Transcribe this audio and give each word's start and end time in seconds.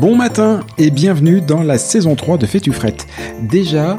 Bon 0.00 0.14
matin 0.14 0.60
et 0.78 0.90
bienvenue 0.90 1.40
dans 1.40 1.62
la 1.62 1.78
saison 1.78 2.14
3 2.14 2.38
de 2.38 2.46
Fais-tu. 2.46 2.72
Déjà, 3.40 3.98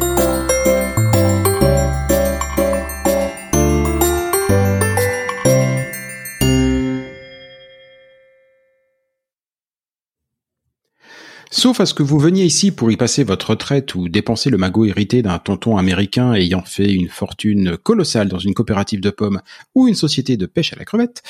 Sauf 11.61 11.79
à 11.79 11.85
ce 11.85 11.93
que 11.93 12.01
vous 12.01 12.17
veniez 12.17 12.43
ici 12.43 12.71
pour 12.71 12.89
y 12.89 12.97
passer 12.97 13.23
votre 13.23 13.51
retraite 13.51 13.93
ou 13.93 14.09
dépenser 14.09 14.49
le 14.49 14.57
magot 14.57 14.85
hérité 14.85 15.21
d'un 15.21 15.37
tonton 15.37 15.77
américain 15.77 16.33
ayant 16.33 16.63
fait 16.65 16.91
une 16.91 17.07
fortune 17.07 17.77
colossale 17.77 18.29
dans 18.29 18.39
une 18.39 18.55
coopérative 18.55 18.99
de 18.99 19.11
pommes 19.11 19.43
ou 19.75 19.87
une 19.87 19.93
société 19.93 20.37
de 20.37 20.47
pêche 20.47 20.73
à 20.73 20.75
la 20.77 20.85
crevette, 20.85 21.21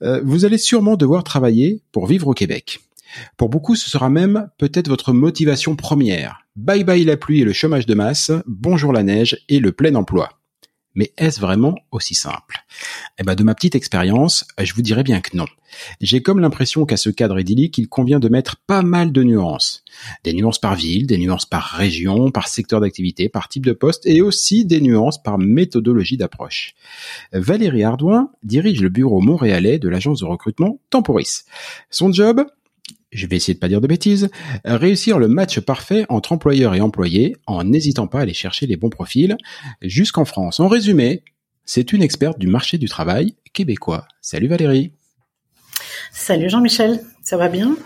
euh, 0.00 0.22
vous 0.24 0.46
allez 0.46 0.56
sûrement 0.56 0.96
devoir 0.96 1.22
travailler 1.22 1.82
pour 1.92 2.06
vivre 2.06 2.28
au 2.28 2.32
Québec. 2.32 2.80
Pour 3.36 3.50
beaucoup, 3.50 3.76
ce 3.76 3.90
sera 3.90 4.08
même 4.08 4.48
peut-être 4.56 4.88
votre 4.88 5.12
motivation 5.12 5.76
première. 5.76 6.46
Bye 6.56 6.84
bye 6.84 7.04
la 7.04 7.18
pluie 7.18 7.42
et 7.42 7.44
le 7.44 7.52
chômage 7.52 7.84
de 7.84 7.92
masse, 7.92 8.32
bonjour 8.46 8.90
la 8.90 9.02
neige 9.02 9.44
et 9.50 9.60
le 9.60 9.72
plein 9.72 9.96
emploi. 9.96 10.30
Mais 10.94 11.12
est-ce 11.18 11.40
vraiment 11.40 11.74
aussi 11.90 12.14
simple? 12.14 12.64
Eh 13.18 13.24
ben, 13.24 13.34
de 13.34 13.42
ma 13.42 13.54
petite 13.54 13.74
expérience, 13.74 14.46
je 14.60 14.72
vous 14.74 14.82
dirais 14.82 15.02
bien 15.02 15.20
que 15.20 15.36
non. 15.36 15.46
J'ai 16.00 16.22
comme 16.22 16.40
l'impression 16.40 16.86
qu'à 16.86 16.96
ce 16.96 17.10
cadre 17.10 17.38
idyllique, 17.40 17.78
il 17.78 17.88
convient 17.88 18.20
de 18.20 18.28
mettre 18.28 18.56
pas 18.66 18.82
mal 18.82 19.12
de 19.12 19.22
nuances. 19.22 19.84
Des 20.22 20.32
nuances 20.32 20.60
par 20.60 20.76
ville, 20.76 21.06
des 21.06 21.18
nuances 21.18 21.46
par 21.46 21.64
région, 21.64 22.30
par 22.30 22.48
secteur 22.48 22.80
d'activité, 22.80 23.28
par 23.28 23.48
type 23.48 23.66
de 23.66 23.72
poste, 23.72 24.06
et 24.06 24.22
aussi 24.22 24.64
des 24.64 24.80
nuances 24.80 25.22
par 25.22 25.38
méthodologie 25.38 26.16
d'approche. 26.16 26.74
Valérie 27.32 27.84
Ardouin 27.84 28.30
dirige 28.42 28.80
le 28.80 28.88
bureau 28.88 29.20
montréalais 29.20 29.78
de 29.78 29.88
l'agence 29.88 30.20
de 30.20 30.26
recrutement 30.26 30.80
Temporis. 30.90 31.44
Son 31.90 32.12
job? 32.12 32.44
Je 33.14 33.26
vais 33.26 33.36
essayer 33.36 33.54
de 33.54 33.58
pas 33.58 33.68
dire 33.68 33.80
de 33.80 33.86
bêtises, 33.86 34.28
réussir 34.64 35.18
le 35.18 35.28
match 35.28 35.60
parfait 35.60 36.04
entre 36.08 36.32
employeur 36.32 36.74
et 36.74 36.80
employé 36.80 37.36
en 37.46 37.64
n'hésitant 37.64 38.06
pas 38.06 38.18
à 38.18 38.22
aller 38.22 38.34
chercher 38.34 38.66
les 38.66 38.76
bons 38.76 38.90
profils 38.90 39.36
jusqu'en 39.80 40.24
France. 40.24 40.60
En 40.60 40.68
résumé, 40.68 41.22
c'est 41.64 41.92
une 41.92 42.02
experte 42.02 42.38
du 42.38 42.46
marché 42.46 42.76
du 42.76 42.88
travail 42.88 43.36
québécois. 43.52 44.06
Salut 44.20 44.48
Valérie. 44.48 44.92
Salut 46.12 46.50
Jean-Michel, 46.50 47.00
ça 47.22 47.36
va 47.36 47.48
bien? 47.48 47.76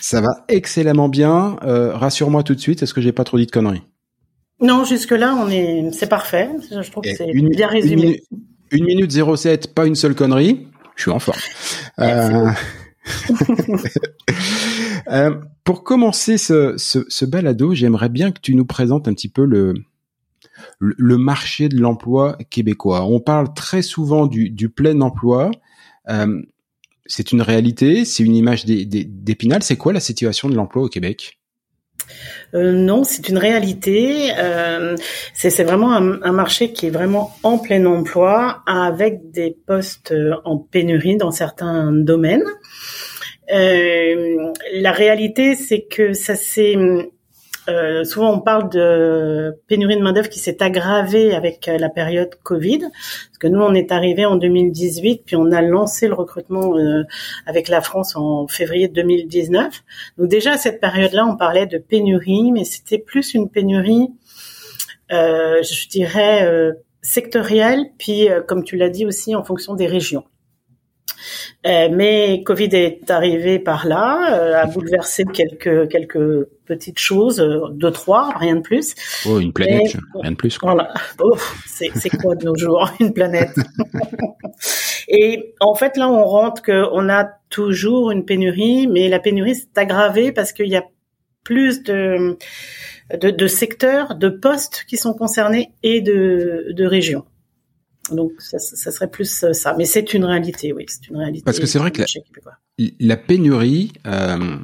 Ça 0.00 0.20
va 0.20 0.44
excellemment 0.48 1.08
bien. 1.08 1.56
Euh, 1.62 1.94
Rassure-moi 1.94 2.42
tout 2.42 2.54
de 2.54 2.60
suite, 2.60 2.82
est-ce 2.82 2.94
que 2.94 3.00
j'ai 3.00 3.12
pas 3.12 3.24
trop 3.24 3.38
dit 3.38 3.46
de 3.46 3.50
conneries? 3.50 3.82
Non, 4.60 4.84
jusque 4.84 5.12
là, 5.12 5.34
on 5.34 5.48
est, 5.48 5.90
c'est 5.92 6.08
parfait. 6.08 6.50
Je 6.70 6.90
trouve 6.90 7.04
que 7.04 7.14
c'est 7.14 7.32
bien 7.32 7.68
résumé. 7.68 8.22
Une, 8.70 8.84
minute 8.84 9.10
07, 9.10 9.74
pas 9.74 9.86
une 9.86 9.94
seule 9.94 10.14
connerie. 10.14 10.68
Je 10.96 11.02
suis 11.02 11.10
en 11.10 11.18
forme. 11.18 11.38
Euh, 15.08 15.30
euh, 15.30 15.40
pour 15.64 15.84
commencer 15.84 16.38
ce, 16.38 16.74
ce, 16.76 17.04
ce 17.08 17.24
balado, 17.24 17.74
j'aimerais 17.74 18.08
bien 18.08 18.32
que 18.32 18.40
tu 18.40 18.54
nous 18.54 18.64
présentes 18.64 19.08
un 19.08 19.14
petit 19.14 19.28
peu 19.28 19.44
le, 19.44 19.74
le 20.78 21.18
marché 21.18 21.68
de 21.68 21.78
l'emploi 21.78 22.36
québécois. 22.50 23.04
On 23.04 23.20
parle 23.20 23.52
très 23.54 23.82
souvent 23.82 24.26
du, 24.26 24.50
du 24.50 24.68
plein 24.68 25.00
emploi. 25.00 25.50
Euh, 26.08 26.42
c'est 27.06 27.32
une 27.32 27.42
réalité, 27.42 28.04
c'est 28.04 28.22
une 28.22 28.36
image 28.36 28.64
d'épinal. 28.66 29.62
C'est 29.62 29.76
quoi 29.76 29.92
la 29.92 30.00
situation 30.00 30.48
de 30.48 30.54
l'emploi 30.54 30.84
au 30.84 30.88
Québec? 30.88 31.38
Euh, 32.54 32.72
non, 32.72 33.04
c'est 33.04 33.28
une 33.28 33.38
réalité. 33.38 34.30
Euh, 34.38 34.96
c'est 35.34 35.62
vraiment 35.62 35.92
un, 35.92 36.22
un, 36.22 36.32
marché 36.32 36.72
qui 36.72 36.86
est 36.86 36.90
vraiment 36.90 37.32
en 37.42 37.58
plein 37.58 37.84
emploi, 37.86 38.62
avec 38.66 39.30
des 39.30 39.56
postes 39.66 40.14
en 40.44 40.56
pénurie 40.58 41.16
dans 41.16 41.30
certains 41.30 41.92
domaines. 41.92 42.44
Euh, 43.52 44.52
la 44.74 44.92
réalité, 44.92 45.54
c'est 45.54 45.82
que 45.82 46.12
ça 46.12 46.36
s'est 46.36 46.76
euh, 47.70 48.04
souvent 48.04 48.32
on 48.34 48.40
parle 48.40 48.70
de 48.70 49.54
pénurie 49.68 49.96
de 49.96 50.02
main 50.02 50.12
d'œuvre 50.12 50.28
qui 50.28 50.38
s'est 50.38 50.62
aggravée 50.62 51.34
avec 51.34 51.68
euh, 51.68 51.78
la 51.78 51.88
période 51.88 52.34
Covid, 52.42 52.78
parce 52.80 53.38
que 53.38 53.46
nous 53.46 53.60
on 53.60 53.74
est 53.74 53.92
arrivé 53.92 54.24
en 54.24 54.36
2018, 54.36 55.22
puis 55.26 55.36
on 55.36 55.52
a 55.52 55.60
lancé 55.60 56.08
le 56.08 56.14
recrutement 56.14 56.76
euh, 56.76 57.04
avec 57.46 57.68
la 57.68 57.80
France 57.80 58.16
en 58.16 58.48
février 58.48 58.88
2019. 58.88 59.82
Donc 60.18 60.28
déjà 60.28 60.52
à 60.52 60.56
cette 60.56 60.80
période-là, 60.80 61.26
on 61.26 61.36
parlait 61.36 61.66
de 61.66 61.78
pénurie, 61.78 62.50
mais 62.50 62.64
c'était 62.64 62.98
plus 62.98 63.34
une 63.34 63.48
pénurie 63.48 64.08
je 65.10 65.88
dirais, 65.88 66.48
sectorielle, 67.02 67.86
puis 67.98 68.28
comme 68.46 68.62
tu 68.62 68.76
l'as 68.76 68.90
dit 68.90 69.04
aussi 69.04 69.34
en 69.34 69.42
fonction 69.42 69.74
des 69.74 69.88
régions. 69.88 70.22
Euh, 71.66 71.88
mais 71.92 72.42
Covid 72.44 72.70
est 72.72 73.10
arrivé 73.10 73.58
par 73.58 73.86
là, 73.86 74.38
euh, 74.38 74.62
a 74.62 74.66
bouleversé 74.66 75.24
quelques 75.24 75.88
quelques 75.90 76.46
petites 76.66 76.98
choses, 76.98 77.40
euh, 77.40 77.68
deux 77.72 77.90
trois, 77.90 78.32
rien 78.38 78.56
de 78.56 78.60
plus. 78.60 78.94
Oh, 79.26 79.38
une 79.38 79.52
planète, 79.52 79.96
rien 80.14 80.30
de 80.30 80.36
plus. 80.36 80.56
Quoi. 80.56 80.72
Voilà, 80.72 80.94
oh, 81.20 81.36
c'est 81.66 81.90
c'est 81.94 82.10
quoi 82.10 82.34
de 82.34 82.44
nos 82.44 82.56
jours 82.56 82.90
une 83.00 83.12
planète? 83.12 83.50
Et 85.08 85.54
en 85.60 85.74
fait 85.74 85.96
là, 85.96 86.08
on 86.08 86.24
rentre 86.24 86.62
que 86.62 86.86
on 86.92 87.08
a 87.08 87.26
toujours 87.50 88.10
une 88.10 88.24
pénurie, 88.24 88.86
mais 88.86 89.08
la 89.08 89.18
pénurie 89.18 89.54
s'est 89.54 89.68
aggravée 89.76 90.32
parce 90.32 90.52
qu'il 90.52 90.68
y 90.68 90.76
a 90.76 90.84
plus 91.44 91.82
de, 91.82 92.36
de, 93.18 93.30
de 93.30 93.46
secteurs, 93.46 94.14
de 94.14 94.28
postes 94.28 94.84
qui 94.88 94.96
sont 94.96 95.14
concernés 95.14 95.72
et 95.82 96.00
de, 96.00 96.66
de 96.70 96.84
régions. 96.86 97.24
Donc 98.10 98.32
ça, 98.38 98.58
ça, 98.58 98.90
serait 98.90 99.10
plus 99.10 99.44
euh, 99.44 99.52
ça, 99.52 99.74
mais 99.76 99.84
c'est 99.84 100.14
une 100.14 100.24
réalité, 100.24 100.72
oui, 100.72 100.84
c'est 100.88 101.08
une 101.08 101.16
réalité. 101.16 101.44
Parce 101.44 101.60
que 101.60 101.66
c'est 101.66 101.78
vrai 101.78 101.90
que 101.90 102.02
la, 102.02 102.86
la 102.98 103.16
pénurie, 103.16 103.92
euh, 104.06 104.56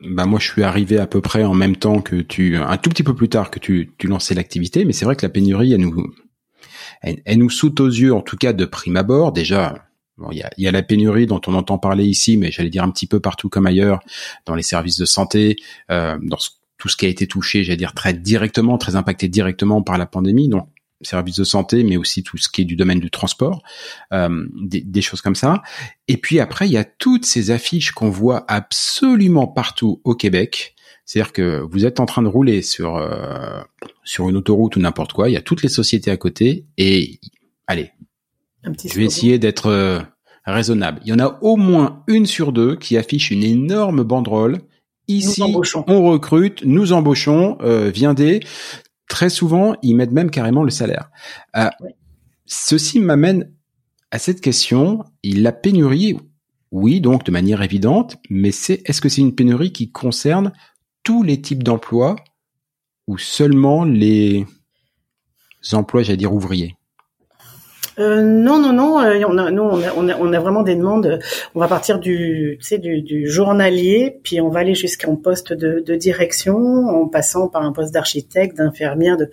bah 0.00 0.26
moi 0.26 0.38
je 0.40 0.50
suis 0.50 0.62
arrivé 0.62 0.98
à 0.98 1.06
peu 1.06 1.20
près 1.20 1.44
en 1.44 1.54
même 1.54 1.76
temps 1.76 2.00
que 2.00 2.16
tu, 2.16 2.56
un 2.56 2.76
tout 2.78 2.90
petit 2.90 3.02
peu 3.02 3.14
plus 3.14 3.28
tard 3.28 3.50
que 3.50 3.58
tu, 3.58 3.92
tu 3.98 4.06
lançais 4.06 4.34
l'activité, 4.34 4.84
mais 4.84 4.92
c'est 4.92 5.04
vrai 5.04 5.14
que 5.14 5.24
la 5.24 5.28
pénurie, 5.28 5.72
elle 5.72 5.82
nous, 5.82 6.12
elle, 7.02 7.38
nous 7.38 7.50
saute 7.50 7.80
aux 7.80 7.88
yeux, 7.88 8.14
en 8.14 8.22
tout 8.22 8.36
cas 8.36 8.52
de 8.52 8.64
prime 8.64 8.96
abord. 8.96 9.32
Déjà, 9.32 9.86
il 10.32 10.38
y, 10.38 10.42
a, 10.42 10.50
y 10.58 10.66
a 10.66 10.72
la 10.72 10.82
pénurie 10.82 11.26
dont 11.26 11.40
on 11.46 11.54
entend 11.54 11.78
parler 11.78 12.04
ici, 12.04 12.36
mais 12.36 12.50
j'allais 12.50 12.70
dire 12.70 12.84
un 12.84 12.90
petit 12.90 13.06
peu 13.06 13.20
partout 13.20 13.48
comme 13.48 13.66
ailleurs, 13.66 14.00
dans 14.46 14.54
les 14.54 14.62
services 14.62 14.98
de 14.98 15.06
santé, 15.06 15.56
euh, 15.90 16.18
dans 16.22 16.38
tout 16.78 16.88
ce 16.88 16.96
qui 16.96 17.06
a 17.06 17.08
été 17.08 17.26
touché, 17.26 17.62
j'allais 17.62 17.76
dire 17.76 17.94
très 17.94 18.14
directement, 18.14 18.78
très 18.78 18.96
impacté 18.96 19.28
directement 19.28 19.82
par 19.82 19.98
la 19.98 20.06
pandémie. 20.06 20.48
Donc 20.48 20.68
services 21.02 21.36
de 21.36 21.44
santé, 21.44 21.84
mais 21.84 21.96
aussi 21.96 22.22
tout 22.22 22.36
ce 22.36 22.48
qui 22.48 22.62
est 22.62 22.64
du 22.64 22.76
domaine 22.76 23.00
du 23.00 23.10
transport, 23.10 23.62
euh, 24.12 24.46
des, 24.54 24.80
des, 24.80 25.02
choses 25.02 25.20
comme 25.20 25.34
ça. 25.34 25.62
Et 26.08 26.16
puis 26.16 26.40
après, 26.40 26.66
il 26.66 26.72
y 26.72 26.76
a 26.76 26.84
toutes 26.84 27.24
ces 27.24 27.50
affiches 27.50 27.92
qu'on 27.92 28.10
voit 28.10 28.44
absolument 28.48 29.46
partout 29.46 30.00
au 30.04 30.14
Québec. 30.14 30.74
C'est-à-dire 31.04 31.32
que 31.32 31.60
vous 31.70 31.86
êtes 31.86 32.00
en 32.00 32.06
train 32.06 32.22
de 32.22 32.28
rouler 32.28 32.62
sur 32.62 32.96
euh, 32.96 33.60
sur 34.04 34.28
une 34.28 34.36
autoroute 34.36 34.76
ou 34.76 34.80
n'importe 34.80 35.12
quoi, 35.12 35.28
il 35.28 35.32
y 35.32 35.36
a 35.36 35.42
toutes 35.42 35.62
les 35.62 35.68
sociétés 35.68 36.10
à 36.10 36.16
côté 36.16 36.66
et 36.78 37.18
allez, 37.66 37.90
je 38.64 38.94
vais 38.94 39.04
essayer 39.04 39.38
d'être 39.38 39.66
euh, 39.66 40.00
raisonnable. 40.44 41.00
Il 41.04 41.08
y 41.08 41.12
en 41.12 41.18
a 41.18 41.38
au 41.42 41.56
moins 41.56 42.04
une 42.06 42.26
sur 42.26 42.52
deux 42.52 42.76
qui 42.76 42.96
affiche 42.96 43.30
une 43.30 43.42
énorme 43.42 44.04
banderole 44.04 44.60
Ici, 45.10 45.42
on 45.88 46.04
recrute, 46.04 46.62
nous 46.64 46.92
embauchons, 46.92 47.58
euh, 47.62 47.90
viendez. 47.92 48.40
Très 49.10 49.28
souvent, 49.28 49.74
ils 49.82 49.96
mettent 49.96 50.12
même 50.12 50.30
carrément 50.30 50.62
le 50.62 50.70
salaire. 50.70 51.10
Euh, 51.56 51.68
ceci 52.46 53.00
m'amène 53.00 53.52
à 54.12 54.20
cette 54.20 54.40
question. 54.40 55.04
La 55.24 55.50
pénurie, 55.50 56.16
oui, 56.70 57.00
donc 57.00 57.24
de 57.24 57.32
manière 57.32 57.60
évidente, 57.60 58.18
mais 58.30 58.52
c'est 58.52 58.80
est-ce 58.88 59.00
que 59.00 59.08
c'est 59.08 59.20
une 59.20 59.34
pénurie 59.34 59.72
qui 59.72 59.90
concerne 59.90 60.52
tous 61.02 61.24
les 61.24 61.42
types 61.42 61.64
d'emplois 61.64 62.14
ou 63.08 63.18
seulement 63.18 63.84
les 63.84 64.46
emplois, 65.72 66.04
j'allais 66.04 66.16
dire 66.16 66.32
ouvriers? 66.32 66.76
Euh, 67.98 68.22
non, 68.22 68.58
non, 68.58 68.72
non. 68.72 69.00
Euh, 69.00 69.22
on 69.26 69.36
a, 69.38 69.50
nous, 69.50 69.62
on 69.62 69.82
a, 69.82 69.92
on 69.96 70.08
a, 70.08 70.16
on 70.18 70.32
a, 70.32 70.38
vraiment 70.38 70.62
des 70.62 70.74
demandes. 70.74 71.18
On 71.54 71.60
va 71.60 71.68
partir 71.68 71.98
du, 71.98 72.56
tu 72.60 72.66
sais, 72.66 72.78
du, 72.78 73.02
du 73.02 73.28
journalier, 73.28 74.20
puis 74.22 74.40
on 74.40 74.48
va 74.48 74.60
aller 74.60 74.74
jusqu'à 74.74 75.10
un 75.10 75.16
poste 75.16 75.52
de, 75.52 75.82
de, 75.84 75.94
direction, 75.94 76.56
en 76.56 77.08
passant 77.08 77.48
par 77.48 77.62
un 77.62 77.72
poste 77.72 77.92
d'architecte, 77.92 78.56
d'infirmière. 78.56 79.16
De... 79.16 79.30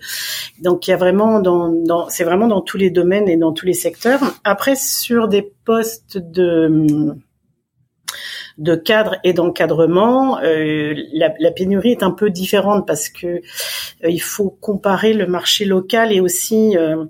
Donc, 0.60 0.86
il 0.86 0.90
y 0.90 0.94
a 0.94 0.96
vraiment 0.96 1.40
dans, 1.40 1.68
dans 1.68 2.08
c'est 2.08 2.24
vraiment 2.24 2.48
dans 2.48 2.60
tous 2.60 2.76
les 2.76 2.90
domaines 2.90 3.28
et 3.28 3.36
dans 3.36 3.52
tous 3.52 3.66
les 3.66 3.74
secteurs. 3.74 4.20
Après, 4.44 4.76
sur 4.76 5.28
des 5.28 5.52
postes 5.64 6.18
de 6.18 7.14
de 8.58 8.74
cadre 8.74 9.16
et 9.22 9.32
d'encadrement, 9.32 10.40
euh, 10.40 10.94
la, 11.12 11.50
pénurie 11.52 11.92
est 11.92 12.02
un 12.02 12.10
peu 12.10 12.28
différente 12.28 12.86
parce 12.86 13.08
que 13.08 13.26
euh, 13.26 13.40
il 14.02 14.20
faut 14.20 14.50
comparer 14.50 15.12
le 15.12 15.26
marché 15.26 15.64
local 15.64 16.12
et 16.12 16.20
aussi 16.20 16.76
euh, 16.76 17.06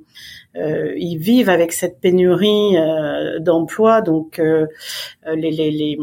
ils 0.54 1.16
vivent 1.16 1.48
avec 1.48 1.72
cette 1.72 2.00
pénurie 2.00 2.76
d'emplois, 3.40 4.02
donc 4.02 4.38
les, 4.38 5.50
les, 5.50 5.98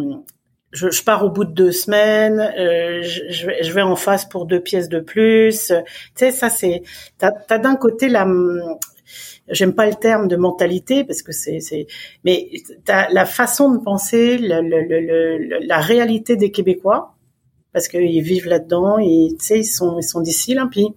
je, 0.72 1.04
pars 1.04 1.26
au 1.26 1.30
bout 1.30 1.44
de 1.44 1.52
deux 1.52 1.74
semaines, 1.74 2.54
je, 2.56 3.50
je, 3.62 3.72
vais 3.74 3.82
en 3.82 3.98
face 3.98 4.24
pour 4.24 4.46
deux 4.46 4.62
pièces 4.62 4.88
de 4.88 5.02
plus. 5.02 5.68
Tu 5.68 5.84
sais, 6.16 6.32
ça 6.32 6.50
c'est, 6.50 6.84
t'as 7.18 7.32
as, 7.50 7.58
d'un 7.58 7.76
côté 7.76 8.08
la, 8.08 8.26
j'aime 9.50 9.74
pas 9.74 9.86
le 9.86 9.96
terme 9.96 10.28
de 10.28 10.36
mentalité 10.36 11.04
parce 11.04 11.22
que 11.22 11.32
c'est, 11.32 11.60
c'est, 11.60 11.88
mais 12.24 12.50
t'as 12.84 13.10
la 13.12 13.26
façon 13.26 13.72
de 13.72 13.80
penser, 13.80 14.38
le, 14.38 14.62
le, 14.62 14.82
le, 14.88 15.66
la 15.68 15.80
réalité 15.80 16.36
des 16.36 16.52
Québécois 16.52 17.16
parce 17.74 17.90
qu'ils 17.90 18.22
vivent 18.22 18.48
là-dedans, 18.48 18.98
et 19.00 19.28
tu 19.38 19.46
sais, 19.46 19.60
ils 19.60 19.66
sont, 19.66 20.00
ils 20.00 20.04
sont 20.04 20.22
d'ici 20.22 20.54
là, 20.54 20.66
puis 20.72 20.88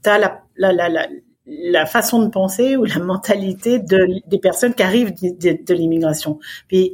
t'as 0.00 0.16
la, 0.16 0.42
la, 0.56 0.72
la, 0.72 0.88
la 0.88 1.06
la 1.46 1.86
façon 1.86 2.22
de 2.22 2.28
penser 2.28 2.76
ou 2.76 2.84
la 2.84 2.98
mentalité 2.98 3.78
de, 3.78 4.20
des 4.26 4.38
personnes 4.38 4.74
qui 4.74 4.82
arrivent 4.82 5.12
de, 5.12 5.62
de, 5.62 5.74
l'immigration. 5.74 6.38
Puis 6.68 6.92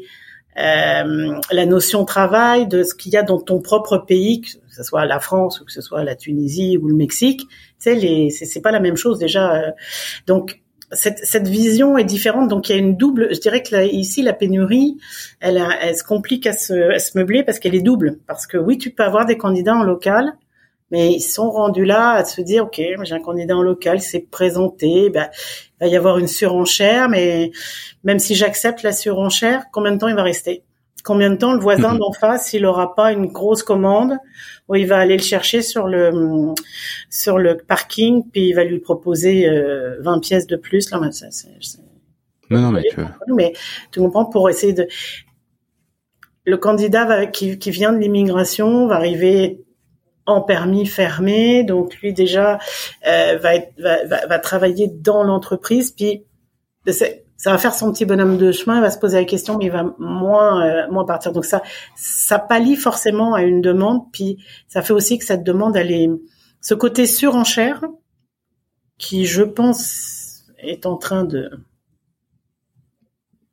euh, 0.58 1.40
la 1.52 1.66
notion 1.66 2.04
travail, 2.04 2.66
de 2.66 2.82
ce 2.82 2.94
qu'il 2.94 3.12
y 3.12 3.16
a 3.16 3.22
dans 3.22 3.40
ton 3.40 3.60
propre 3.60 3.98
pays, 3.98 4.40
que 4.40 4.48
ce 4.68 4.82
soit 4.82 5.04
la 5.06 5.20
France 5.20 5.60
ou 5.60 5.64
que 5.64 5.72
ce 5.72 5.80
soit 5.80 6.02
la 6.02 6.16
Tunisie 6.16 6.76
ou 6.76 6.88
le 6.88 6.94
Mexique, 6.94 7.42
tu 7.80 7.96
sais, 7.96 8.28
c'est 8.30 8.60
pas 8.60 8.72
la 8.72 8.80
même 8.80 8.96
chose 8.96 9.18
déjà. 9.18 9.72
Donc 10.26 10.60
cette, 10.92 11.48
vision 11.48 11.96
est 11.98 12.04
différente. 12.04 12.48
Donc 12.48 12.68
il 12.68 12.72
y 12.72 12.74
a 12.74 12.78
une 12.78 12.96
double. 12.96 13.34
Je 13.34 13.40
dirais 13.40 13.62
que 13.62 13.86
ici 13.92 14.22
la 14.22 14.32
pénurie, 14.32 14.98
elle, 15.40 15.62
elle 15.80 15.96
se 15.96 16.04
complique 16.04 16.46
à 16.46 16.52
se, 16.52 16.94
à 16.94 16.98
se 16.98 17.16
meubler 17.16 17.42
parce 17.42 17.58
qu'elle 17.58 17.74
est 17.74 17.82
double. 17.82 18.18
Parce 18.26 18.46
que 18.46 18.56
oui, 18.56 18.78
tu 18.78 18.90
peux 18.90 19.04
avoir 19.04 19.26
des 19.26 19.36
candidats 19.36 19.76
en 19.76 19.84
local 19.84 20.34
mais 20.90 21.12
ils 21.12 21.20
sont 21.20 21.50
rendus 21.50 21.84
là 21.84 22.12
à 22.12 22.24
se 22.24 22.40
dire, 22.40 22.64
ok, 22.64 22.80
j'ai 23.02 23.14
un 23.14 23.20
candidat 23.20 23.56
en 23.56 23.62
local, 23.62 24.00
c'est 24.00 24.28
présenté, 24.28 25.10
ben, 25.10 25.28
il 25.80 25.84
va 25.84 25.86
y 25.86 25.96
avoir 25.96 26.18
une 26.18 26.26
surenchère, 26.26 27.08
mais 27.08 27.52
même 28.04 28.18
si 28.18 28.34
j'accepte 28.34 28.82
la 28.82 28.92
surenchère, 28.92 29.66
combien 29.72 29.92
de 29.92 29.98
temps 29.98 30.08
il 30.08 30.16
va 30.16 30.22
rester? 30.22 30.64
Combien 31.04 31.30
de 31.30 31.36
temps 31.36 31.52
le 31.52 31.60
voisin 31.60 31.94
mhm. 31.94 31.98
d'en 31.98 32.12
face, 32.12 32.52
il 32.52 32.66
aura 32.66 32.94
pas 32.94 33.12
une 33.12 33.26
grosse 33.26 33.62
commande 33.62 34.16
où 34.68 34.74
il 34.74 34.86
va 34.86 34.98
aller 34.98 35.16
le 35.16 35.22
chercher 35.22 35.62
sur 35.62 35.86
le 35.86 36.54
sur 37.08 37.38
le 37.38 37.56
parking, 37.56 38.22
puis 38.30 38.48
il 38.48 38.52
va 38.54 38.64
lui 38.64 38.78
proposer 38.78 39.48
20 40.00 40.16
euh, 40.16 40.20
pièces 40.20 40.46
de 40.46 40.56
plus. 40.56 40.90
Là, 40.90 41.00
ça, 41.10 41.28
non, 42.50 42.60
non, 42.60 42.72
mais 42.72 42.82
tu... 42.90 43.00
mais 43.34 43.52
tu 43.92 44.00
comprends 44.00 44.24
pour 44.24 44.50
essayer 44.50 44.72
de 44.72 44.88
le 46.44 46.56
candidat 46.56 47.26
qui, 47.26 47.58
qui 47.58 47.70
vient 47.70 47.92
de 47.92 47.98
l'immigration 47.98 48.86
va 48.86 48.96
arriver 48.96 49.60
en 50.26 50.40
permis 50.40 50.86
fermé, 50.86 51.64
donc 51.64 51.96
lui 52.00 52.12
déjà 52.12 52.58
euh, 53.06 53.38
va, 53.38 53.56
être, 53.56 53.72
va, 53.78 54.26
va, 54.26 54.38
travailler 54.38 54.88
dans 54.88 55.22
l'entreprise, 55.22 55.90
puis 55.90 56.24
ça 57.40 57.52
va 57.52 57.56
faire 57.56 57.72
son 57.72 57.90
petit 57.90 58.04
bonhomme 58.04 58.36
de 58.36 58.52
chemin, 58.52 58.76
il 58.76 58.82
va 58.82 58.90
se 58.90 58.98
poser 58.98 59.16
la 59.16 59.24
question, 59.24 59.56
mais 59.56 59.64
il 59.64 59.70
va 59.70 59.94
moins 59.98 60.62
euh, 60.62 60.90
moins 60.90 61.06
partir. 61.06 61.32
Donc 61.32 61.46
ça 61.46 61.62
ça 61.96 62.38
pallie 62.38 62.76
forcément 62.76 63.32
à 63.32 63.44
une 63.44 63.62
demande, 63.62 64.12
puis 64.12 64.44
ça 64.68 64.82
fait 64.82 64.92
aussi 64.92 65.18
que 65.18 65.24
cette 65.24 65.42
demande 65.42 65.74
elle 65.74 65.90
est 65.90 66.10
ce 66.60 66.74
côté 66.74 67.06
surenchère 67.06 67.82
qui 68.98 69.24
je 69.24 69.42
pense 69.42 70.44
est 70.58 70.84
en 70.84 70.98
train 70.98 71.24
de 71.24 71.50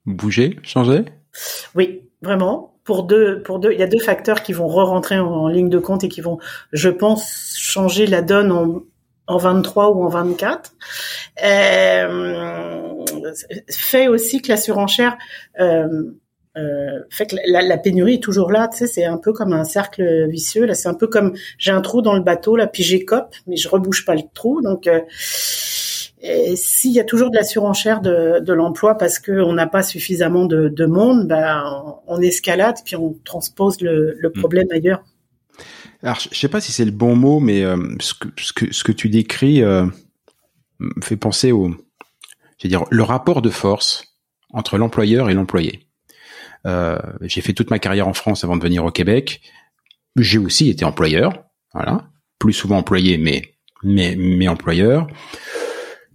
bouger, 0.05 0.59
changer? 0.63 1.05
Oui, 1.73 2.01
vraiment 2.21 2.77
pour 2.83 3.03
deux, 3.03 3.41
pour 3.41 3.59
deux, 3.59 3.71
il 3.71 3.79
y 3.79 3.83
a 3.83 3.87
deux 3.87 3.99
facteurs 3.99 4.43
qui 4.43 4.51
vont 4.51 4.67
re-rentrer 4.67 5.17
en, 5.17 5.47
ligne 5.47 5.69
de 5.69 5.79
compte 5.79 6.03
et 6.03 6.09
qui 6.09 6.19
vont, 6.19 6.39
je 6.73 6.89
pense, 6.89 7.55
changer 7.57 8.05
la 8.05 8.21
donne 8.21 8.51
en, 8.51 8.83
en 9.27 9.37
23 9.37 9.91
ou 9.91 10.03
en 10.03 10.09
24. 10.09 10.73
Euh, 11.43 13.05
fait 13.69 14.07
aussi 14.07 14.41
que 14.41 14.49
la 14.49 14.57
surenchère 14.57 15.17
euh, 15.59 16.11
euh, 16.57 17.03
fait 17.11 17.27
que 17.27 17.35
la, 17.45 17.61
la, 17.61 17.77
pénurie 17.77 18.15
est 18.15 18.23
toujours 18.23 18.51
là. 18.51 18.67
Tu 18.67 18.77
sais, 18.77 18.87
c'est 18.87 19.05
un 19.05 19.17
peu 19.17 19.31
comme 19.31 19.53
un 19.53 19.63
cercle 19.63 20.27
vicieux. 20.27 20.65
Là, 20.65 20.73
c'est 20.73 20.87
un 20.87 20.95
peu 20.95 21.05
comme 21.05 21.33
j'ai 21.59 21.71
un 21.71 21.81
trou 21.81 22.01
dans 22.01 22.15
le 22.15 22.23
bateau, 22.23 22.55
là, 22.55 22.65
puis 22.65 22.81
j'écope, 22.81 23.35
mais 23.45 23.57
je 23.57 23.69
rebouche 23.69 24.05
pas 24.05 24.15
le 24.15 24.23
trou. 24.33 24.61
Donc 24.61 24.89
euh, 26.23 26.53
s'il 26.55 26.93
y 26.93 26.99
a 26.99 27.03
toujours 27.03 27.29
de 27.29 27.35
la 27.35 27.43
surenchère 27.43 28.01
de, 28.01 28.39
de 28.39 28.53
l'emploi 28.53 28.95
parce 28.97 29.19
qu'on 29.19 29.53
n'a 29.53 29.67
pas 29.67 29.83
suffisamment 29.83 30.45
de, 30.45 30.67
de 30.67 30.85
monde, 30.85 31.27
ben, 31.27 31.63
on, 32.07 32.19
escalade 32.21 32.77
puis 32.83 32.95
on 32.95 33.15
transpose 33.23 33.81
le, 33.81 34.17
le 34.19 34.29
hmm. 34.29 34.39
problème 34.39 34.67
ailleurs. 34.71 35.03
Alors, 36.01 36.19
je 36.19 36.37
sais 36.37 36.47
pas 36.47 36.59
si 36.59 36.71
c'est 36.71 36.85
le 36.85 36.91
bon 36.91 37.15
mot, 37.15 37.39
mais 37.39 37.63
euh, 37.63 37.77
ce, 37.99 38.13
que, 38.13 38.27
ce, 38.37 38.53
que, 38.53 38.73
ce 38.73 38.83
que 38.83 38.91
tu 38.91 39.09
décris 39.09 39.61
euh, 39.63 39.85
me 40.79 41.01
fait 41.01 41.17
penser 41.17 41.51
au, 41.51 41.75
dire, 42.63 42.85
le 42.89 43.03
rapport 43.03 43.41
de 43.41 43.49
force 43.49 44.15
entre 44.51 44.77
l'employeur 44.77 45.29
et 45.29 45.33
l'employé. 45.33 45.87
Euh, 46.65 46.97
j'ai 47.21 47.41
fait 47.41 47.53
toute 47.53 47.69
ma 47.69 47.79
carrière 47.79 48.07
en 48.07 48.13
France 48.13 48.43
avant 48.43 48.57
de 48.57 48.63
venir 48.63 48.83
au 48.83 48.91
Québec. 48.91 49.41
J'ai 50.15 50.37
aussi 50.37 50.69
été 50.69 50.83
employeur, 50.85 51.45
voilà, 51.73 52.09
plus 52.39 52.53
souvent 52.53 52.77
employé, 52.77 53.17
mais 53.17 53.53
mais 53.83 54.15
mais 54.17 54.47
employeur. 54.47 55.07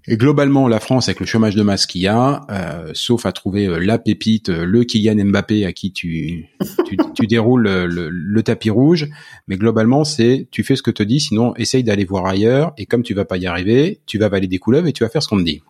Et 0.09 0.17
globalement, 0.17 0.67
la 0.67 0.81
France, 0.81 1.09
avec 1.09 1.21
le 1.21 1.27
chômage 1.27 1.55
de 1.55 1.63
masse 1.63 1.87
qu'il 1.87 2.01
y 2.01 2.09
a, 2.09 2.41
euh, 2.51 2.91
sauf 2.93 3.25
à 3.25 3.33
trouver 3.33 3.67
euh, 3.67 3.79
la 3.79 3.99
pépite, 3.99 4.49
euh, 4.49 4.65
le 4.65 4.83
Kylian 4.83 5.25
Mbappé 5.27 5.65
à 5.65 5.73
qui 5.73 5.93
tu, 5.93 6.49
tu, 6.87 6.97
tu 7.15 7.27
déroules 7.29 7.63
le, 7.63 8.09
le, 8.11 8.43
tapis 8.43 8.71
rouge, 8.71 9.09
mais 9.47 9.57
globalement, 9.57 10.03
c'est 10.03 10.49
tu 10.51 10.65
fais 10.65 10.75
ce 10.75 10.83
que 10.83 10.91
te 10.91 11.05
dit, 11.05 11.21
sinon 11.21 11.55
essaye 11.55 11.85
d'aller 11.85 12.05
voir 12.05 12.27
ailleurs, 12.27 12.73
et 12.77 12.87
comme 12.87 13.05
tu 13.05 13.15
vas 13.15 13.25
pas 13.25 13.37
y 13.37 13.47
arriver, 13.47 14.01
tu 14.07 14.19
vas 14.19 14.29
valer 14.29 14.49
des 14.49 14.59
couleuvres 14.59 14.89
et 14.89 14.93
tu 14.93 15.05
vas 15.05 15.09
faire 15.09 15.23
ce 15.23 15.29
qu'on 15.29 15.39
te 15.39 15.45
dit. 15.45 15.63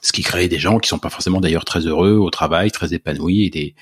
Ce 0.00 0.12
qui 0.12 0.22
crée 0.22 0.48
des 0.48 0.58
gens 0.58 0.78
qui 0.78 0.88
sont 0.88 0.98
pas 0.98 1.10
forcément 1.10 1.40
d'ailleurs 1.40 1.64
très 1.64 1.80
heureux 1.80 2.16
au 2.16 2.30
travail, 2.30 2.70
très 2.70 2.94
épanouis, 2.94 3.44
et, 3.44 3.50
des, 3.50 3.74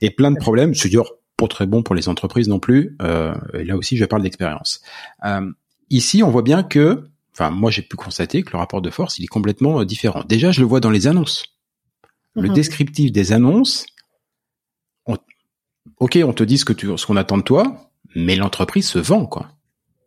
et 0.00 0.10
plein 0.10 0.30
de 0.30 0.38
problèmes. 0.38 0.74
C'est 0.74 0.88
dur, 0.88 1.12
pas 1.36 1.48
très 1.48 1.66
bon 1.66 1.82
pour 1.82 1.94
les 1.94 2.08
entreprises 2.08 2.48
non 2.48 2.58
plus. 2.58 2.96
Euh, 3.02 3.34
là 3.52 3.76
aussi, 3.76 3.96
je 3.96 4.04
parle 4.04 4.22
d'expérience. 4.22 4.80
Euh, 5.24 5.50
ici, 5.90 6.22
on 6.22 6.30
voit 6.30 6.42
bien 6.42 6.62
que 6.62 7.08
enfin 7.34 7.50
moi 7.50 7.70
j'ai 7.70 7.82
pu 7.82 7.96
constater 7.96 8.42
que 8.42 8.52
le 8.52 8.58
rapport 8.58 8.82
de 8.82 8.90
force 8.90 9.18
il 9.18 9.24
est 9.24 9.28
complètement 9.28 9.80
euh, 9.80 9.84
différent. 9.84 10.24
Déjà 10.28 10.50
je 10.50 10.60
le 10.60 10.66
vois 10.66 10.80
dans 10.80 10.90
les 10.90 11.06
annonces. 11.06 11.44
Le 12.34 12.48
mhm. 12.48 12.54
descriptif 12.54 13.12
des 13.12 13.32
annonces, 13.32 13.86
ok 15.98 16.18
on 16.24 16.32
te 16.32 16.44
dit 16.44 16.58
ce 16.58 16.64
que 16.64 16.72
tu 16.72 16.96
ce 16.96 17.06
qu'on 17.06 17.16
attend 17.16 17.38
de 17.38 17.42
toi, 17.42 17.90
mais 18.14 18.36
l'entreprise 18.36 18.86
se 18.86 18.98
vend 18.98 19.26
quoi. 19.26 19.48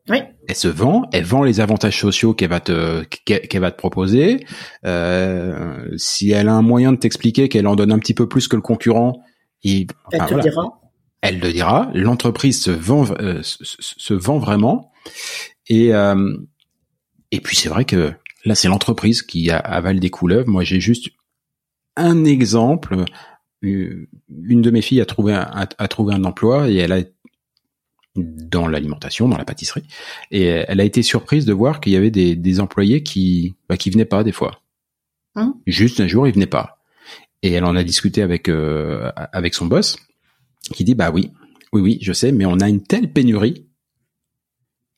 Oui. 0.07 0.19
Elle 0.47 0.55
se 0.55 0.67
vend, 0.67 1.05
elle 1.11 1.23
vend 1.23 1.41
les 1.43 1.59
avantages 1.59 1.99
sociaux 1.99 2.35
qu'elle 2.35 2.51
va 2.51 2.59
te 2.59 3.03
qu'elle 3.25 3.61
va 3.61 3.71
te 3.71 3.77
proposer. 3.77 4.45
Euh, 4.85 5.87
si 5.97 6.29
elle 6.29 6.47
a 6.47 6.53
un 6.53 6.61
moyen 6.61 6.91
de 6.91 6.97
t'expliquer 6.97 7.49
qu'elle 7.49 7.65
en 7.65 7.75
donne 7.75 7.91
un 7.91 7.97
petit 7.97 8.13
peu 8.13 8.27
plus 8.27 8.47
que 8.47 8.55
le 8.55 8.61
concurrent, 8.61 9.23
elle 9.63 9.87
te 10.27 10.33
le 10.33 10.41
dira. 10.41 10.81
Elle 11.21 11.39
le 11.39 11.51
dira. 11.51 11.89
L'entreprise 11.93 12.61
se 12.61 12.71
vend 12.71 13.05
euh, 13.19 13.41
se, 13.41 14.13
vend 14.13 14.37
vraiment 14.37 14.91
et 15.67 15.93
euh, 15.93 16.37
et 17.35 17.41
puis 17.41 17.55
c'est 17.55 17.69
vrai 17.69 17.83
que 17.83 18.13
là, 18.45 18.55
c'est 18.55 18.69
l'entreprise 18.69 19.21
qui 19.21 19.51
avale 19.51 19.99
des 19.99 20.09
couleuvres. 20.09 20.47
Moi, 20.47 20.63
j'ai 20.63 20.79
juste 20.79 21.09
un 21.97 22.23
exemple. 22.23 23.03
Euh, 23.63 24.07
une 24.29 24.61
de 24.61 24.71
mes 24.71 24.81
filles 24.81 25.01
a 25.01 25.05
trouvé 25.05 25.33
un, 25.33 25.49
a, 25.51 25.87
trouvé 25.87 26.13
un 26.13 26.23
emploi 26.23 26.69
et 26.69 26.75
elle 26.75 26.91
a 26.91 27.01
dans 28.15 28.67
l'alimentation, 28.67 29.27
dans 29.27 29.37
la 29.37 29.43
pâtisserie, 29.43 29.83
et 30.31 30.43
elle 30.45 30.79
a 30.79 30.85
été 30.85 31.01
surprise 31.01 31.43
de 31.43 31.51
voir 31.51 31.81
qu'il 31.81 31.91
y 31.91 31.97
avait 31.97 32.11
des, 32.11 32.37
des 32.37 32.59
employés 32.61 33.03
qui 33.03 33.55
bah, 33.67 33.75
qui 33.75 33.89
venaient 33.89 34.05
pas 34.05 34.23
des 34.23 34.31
fois. 34.31 34.61
Hein? 35.35 35.55
Juste 35.67 35.99
un 35.99 36.07
jour, 36.07 36.25
ils 36.25 36.33
venaient 36.33 36.45
pas. 36.45 36.77
Et 37.41 37.51
elle 37.51 37.65
en 37.65 37.75
a 37.75 37.83
discuté 37.83 38.21
avec 38.21 38.47
euh, 38.47 39.11
avec 39.15 39.53
son 39.53 39.65
boss, 39.65 39.97
qui 40.71 40.85
dit 40.85 40.95
bah 40.95 41.11
oui, 41.11 41.33
oui 41.73 41.81
oui, 41.81 41.97
je 42.01 42.13
sais, 42.13 42.31
mais 42.31 42.45
on 42.45 42.61
a 42.61 42.69
une 42.69 42.83
telle 42.83 43.11
pénurie 43.11 43.65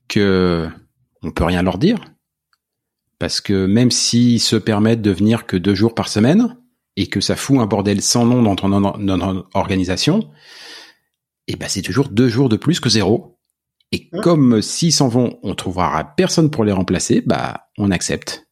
que 0.08 0.70
on 1.24 1.32
peut 1.32 1.46
rien 1.46 1.64
leur 1.64 1.80
dire 1.80 1.98
parce 3.20 3.42
que 3.42 3.66
même 3.66 3.92
s'ils 3.92 4.42
se 4.42 4.56
permettent 4.56 5.02
de 5.02 5.12
venir 5.12 5.46
que 5.46 5.58
deux 5.58 5.76
jours 5.76 5.96
par 5.96 6.08
semaine 6.08 6.58
et 6.96 7.08
que 7.08 7.22
ça 7.22 7.36
fout 7.36 7.60
un 7.60 7.66
bordel 7.66 8.02
sans 8.02 8.26
nom 8.26 8.42
dans 8.42 8.56
ton, 8.56 9.46
organisation, 9.54 10.30
et 11.50 11.54
eh 11.54 11.56
ben 11.56 11.70
c'est 11.70 11.82
toujours 11.82 12.10
deux 12.10 12.28
jours 12.28 12.50
de 12.50 12.58
plus 12.58 12.80
que 12.80 12.90
zéro. 12.90 13.40
Et 13.94 14.10
comme 14.10 14.62
s'ils 14.62 14.92
s'en 14.92 15.08
vont, 15.08 15.40
on 15.44 15.56
trouvera 15.56 16.14
personne 16.18 16.52
pour 16.52 16.66
les 16.66 16.74
remplacer, 16.74 17.22
bah 17.26 17.70
on 17.78 17.90
accepte. 17.90 18.48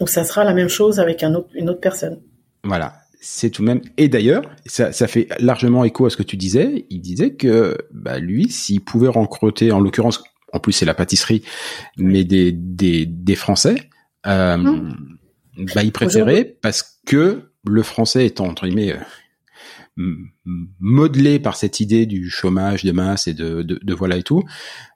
Donc 0.00 0.08
ça 0.08 0.24
sera 0.24 0.42
la 0.42 0.52
même 0.52 0.68
chose 0.68 0.98
avec 0.98 1.22
un 1.22 1.34
autre, 1.34 1.50
une 1.54 1.70
autre 1.70 1.80
personne. 1.80 2.20
Voilà, 2.64 2.94
c'est 3.20 3.50
tout 3.50 3.62
de 3.62 3.68
même. 3.68 3.80
Et 3.96 4.08
d'ailleurs, 4.08 4.42
ça, 4.66 4.90
ça, 4.92 5.06
fait 5.06 5.28
largement 5.38 5.84
écho 5.84 6.06
à 6.06 6.10
ce 6.10 6.16
que 6.16 6.24
tu 6.24 6.36
disais. 6.36 6.86
Il 6.90 7.00
disait 7.00 7.34
que 7.34 7.78
bah, 7.92 8.18
lui, 8.18 8.50
s'il 8.50 8.80
pouvait 8.80 9.08
recruter, 9.08 9.70
en 9.70 9.78
l'occurrence, 9.78 10.24
en 10.52 10.58
plus 10.58 10.72
c'est 10.72 10.84
la 10.84 10.94
pâtisserie, 10.94 11.42
mais 11.96 12.24
des, 12.24 12.50
des, 12.50 13.06
des 13.06 13.36
Français, 13.36 13.76
euh, 14.26 14.90
bah, 15.74 15.82
il 15.82 15.92
préférait 15.92 16.56
parce 16.60 17.00
que 17.06 17.50
le 17.64 17.82
français 17.82 18.26
étant 18.26 18.46
entre 18.46 18.66
guillemets 18.66 18.92
euh, 18.92 18.98
modelé 20.80 21.38
par 21.38 21.56
cette 21.56 21.80
idée 21.80 22.06
du 22.06 22.30
chômage 22.30 22.84
de 22.84 22.92
masse 22.92 23.26
et 23.26 23.34
de, 23.34 23.62
de, 23.62 23.78
de 23.82 23.94
voilà 23.94 24.16
et 24.16 24.22
tout, 24.22 24.42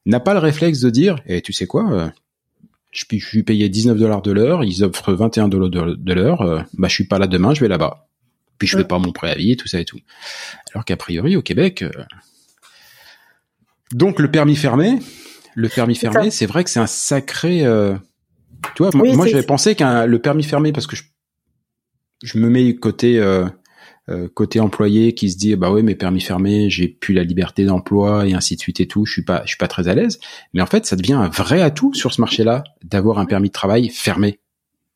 n'a 0.06 0.20
pas 0.20 0.32
le 0.32 0.40
réflexe 0.40 0.80
de 0.80 0.90
dire, 0.90 1.16
et 1.26 1.38
eh, 1.38 1.42
tu 1.42 1.52
sais 1.52 1.66
quoi, 1.66 1.90
euh, 1.92 2.08
je, 2.92 3.04
je 3.10 3.26
suis 3.26 3.42
payé 3.42 3.68
19 3.68 3.98
dollars 3.98 4.22
de 4.22 4.32
l'heure, 4.32 4.64
ils 4.64 4.82
offrent 4.84 5.12
21 5.12 5.48
dollars 5.48 5.68
de, 5.70 6.12
l'heure, 6.12 6.42
euh, 6.42 6.62
bah 6.78 6.88
je 6.88 6.94
suis 6.94 7.06
pas 7.06 7.18
là 7.18 7.26
demain, 7.26 7.54
je 7.54 7.60
vais 7.60 7.68
là-bas. 7.68 8.08
Puis 8.58 8.66
je 8.66 8.78
fais 8.78 8.84
pas 8.84 8.98
mon 8.98 9.12
préavis, 9.12 9.58
tout 9.58 9.68
ça 9.68 9.78
et 9.80 9.84
tout. 9.84 10.00
Alors 10.72 10.86
qu'a 10.86 10.96
priori 10.96 11.36
au 11.36 11.42
Québec, 11.42 11.82
euh, 11.82 11.90
donc 13.92 14.18
le 14.18 14.30
permis 14.30 14.56
fermé, 14.56 14.98
le 15.54 15.68
permis 15.68 15.94
fermé, 15.94 16.30
c'est 16.30 16.46
vrai 16.46 16.64
que 16.64 16.70
c'est 16.70 16.80
un 16.80 16.86
sacré 16.86 17.64
tu 18.74 18.82
vois, 18.82 18.90
moi, 18.94 19.26
j'avais 19.26 19.42
pensé 19.42 19.74
qu'un 19.74 20.06
le 20.06 20.18
permis 20.18 20.42
fermé 20.42 20.72
parce 20.72 20.86
que 20.86 20.96
je, 20.96 21.02
je 22.22 22.38
me 22.38 22.48
mets 22.48 22.76
côté 22.76 23.18
euh, 23.18 23.46
euh, 24.08 24.28
côté 24.32 24.60
employé 24.60 25.14
qui 25.14 25.30
se 25.30 25.36
dit 25.36 25.56
bah 25.56 25.70
oui 25.70 25.82
mais 25.82 25.94
permis 25.94 26.20
fermé, 26.20 26.70
j'ai 26.70 26.86
plus 26.86 27.12
la 27.12 27.24
liberté 27.24 27.64
d'emploi 27.64 28.26
et 28.26 28.34
ainsi 28.34 28.54
de 28.54 28.60
suite 28.60 28.80
et 28.80 28.86
tout, 28.86 29.04
je 29.04 29.12
suis 29.12 29.24
pas 29.24 29.42
je 29.44 29.48
suis 29.48 29.58
pas 29.58 29.68
très 29.68 29.88
à 29.88 29.94
l'aise. 29.94 30.20
Mais 30.52 30.62
en 30.62 30.66
fait, 30.66 30.86
ça 30.86 30.96
devient 30.96 31.14
un 31.14 31.28
vrai 31.28 31.60
atout 31.60 31.92
sur 31.94 32.12
ce 32.12 32.20
marché-là 32.20 32.64
d'avoir 32.84 33.18
un 33.18 33.26
permis 33.26 33.48
de 33.48 33.52
travail 33.52 33.88
fermé. 33.88 34.38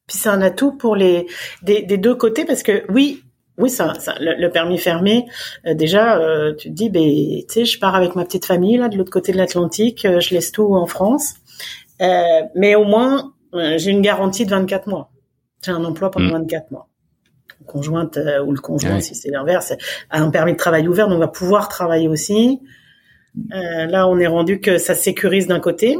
Puis 0.06 0.18
c'est 0.18 0.28
un 0.28 0.42
atout 0.42 0.72
pour 0.72 0.94
les 0.94 1.26
des, 1.62 1.82
des, 1.82 1.96
deux 1.96 2.14
côtés 2.14 2.44
parce 2.44 2.62
que 2.62 2.84
oui, 2.88 3.24
oui, 3.58 3.68
ça, 3.68 3.94
ça 3.94 4.14
le, 4.20 4.48
permis 4.48 4.78
fermé, 4.78 5.26
euh, 5.66 5.74
déjà, 5.74 6.18
euh, 6.18 6.54
tu 6.54 6.68
te 6.68 6.74
dis, 6.74 6.88
ben, 6.88 7.02
tu 7.02 7.44
sais, 7.48 7.64
je 7.64 7.78
pars 7.78 7.94
avec 7.94 8.14
ma 8.14 8.24
petite 8.24 8.44
famille 8.44 8.76
là 8.76 8.88
de 8.88 8.96
l'autre 8.96 9.10
côté 9.10 9.32
de 9.32 9.36
l'Atlantique, 9.36 10.06
je 10.06 10.34
laisse 10.34 10.50
tout 10.52 10.74
en 10.74 10.86
France, 10.86 11.34
mais 12.00 12.74
au 12.74 12.84
moins 12.84 13.32
j'ai 13.52 13.90
une 13.90 14.02
garantie 14.02 14.44
de 14.44 14.50
24 14.50 14.86
mois. 14.88 15.10
J'ai 15.62 15.72
un 15.72 15.84
emploi 15.84 16.10
pendant 16.10 16.30
24 16.30 16.70
mm. 16.70 16.74
mois. 16.74 16.88
Conjointe 17.66 18.16
euh, 18.16 18.42
ou 18.42 18.52
le 18.52 18.60
conjoint, 18.60 19.00
si 19.00 19.14
c'est 19.14 19.30
l'inverse, 19.30 19.74
a 20.08 20.20
un 20.20 20.30
permis 20.30 20.52
de 20.52 20.56
travail 20.56 20.88
ouvert, 20.88 21.08
donc 21.08 21.16
on 21.16 21.20
va 21.20 21.28
pouvoir 21.28 21.68
travailler 21.68 22.08
aussi. 22.08 22.60
Euh, 23.52 23.86
là, 23.86 24.08
on 24.08 24.18
est 24.18 24.26
rendu 24.26 24.60
que 24.60 24.78
ça 24.78 24.94
sécurise 24.94 25.46
d'un 25.46 25.60
côté. 25.60 25.96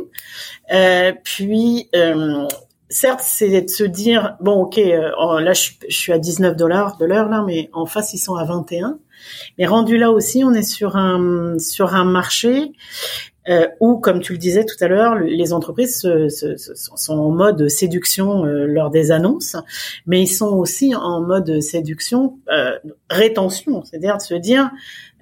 Euh, 0.73 1.13
puis, 1.23 1.89
euh, 1.95 2.49
certes, 2.89 3.21
c'est 3.23 3.63
de 3.63 3.69
se 3.69 3.85
dire 3.85 4.37
bon, 4.41 4.63
ok, 4.63 4.79
euh, 4.79 5.41
là, 5.41 5.53
je, 5.53 5.71
je, 5.89 5.97
suis 5.97 6.13
à 6.13 6.19
19 6.19 6.57
dollars 6.57 6.97
de 6.97 7.05
l'heure 7.05 7.29
là, 7.29 7.45
mais 7.47 7.71
en 7.73 7.87
face, 7.87 8.15
ils 8.15 8.19
sont 8.19 8.35
à 8.35 8.45
21. 8.45 8.99
Mais 9.59 9.67
rendu 9.67 9.99
là 9.99 10.11
aussi, 10.11 10.43
on 10.45 10.53
est 10.53 10.63
sur 10.63 10.97
un 10.97 11.59
sur 11.59 11.95
un 11.95 12.05
marché 12.05 12.73
euh, 13.49 13.67
ou 13.81 13.97
comme 13.97 14.21
tu 14.21 14.33
le 14.33 14.39
disais 14.39 14.65
tout 14.65 14.77
à 14.81 14.89
l'heure, 14.89 15.15
les 15.15 15.53
entreprises 15.55 15.99
se, 15.99 16.29
se, 16.29 16.57
sont 16.75 17.19
en 17.19 17.31
mode 17.31 17.69
séduction 17.69 18.45
euh, 18.45 18.67
lors 18.67 18.91
des 18.91 19.13
annonces, 19.13 19.57
mais 20.07 20.21
ils 20.23 20.29
sont 20.29 20.55
aussi 20.57 20.95
en 20.95 21.23
mode 21.23 21.61
séduction 21.61 22.39
euh, 22.53 22.79
rétention, 23.09 23.83
c'est-à-dire 23.85 24.19
de 24.19 24.23
se 24.23 24.35
dire 24.35 24.71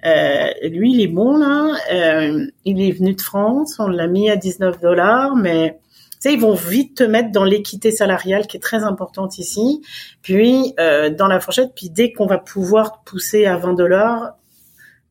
euh, 0.05 0.47
lui 0.69 0.93
il 0.93 1.01
est 1.01 1.07
bon 1.07 1.37
là, 1.37 1.75
euh, 1.93 2.45
il 2.65 2.81
est 2.81 2.91
venu 2.91 3.13
de 3.13 3.21
France, 3.21 3.77
on 3.79 3.87
l'a 3.87 4.07
mis 4.07 4.29
à 4.29 4.35
19 4.35 4.81
dollars, 4.81 5.37
mais 5.37 5.79
tu 6.11 6.29
sais, 6.29 6.33
ils 6.33 6.41
vont 6.41 6.55
vite 6.55 6.97
te 6.97 7.03
mettre 7.05 7.31
dans 7.31 7.45
l'équité 7.45 7.91
salariale 7.91 8.47
qui 8.47 8.57
est 8.57 8.61
très 8.61 8.83
importante 8.83 9.37
ici, 9.37 9.81
puis 10.21 10.73
dans 10.77 11.27
la 11.27 11.39
fourchette, 11.39 11.71
puis 11.73 11.89
dès 11.89 12.11
qu'on 12.11 12.25
va 12.25 12.37
pouvoir 12.37 13.01
pousser 13.05 13.45
à 13.45 13.55
20 13.55 13.75
dollars, 13.75 14.33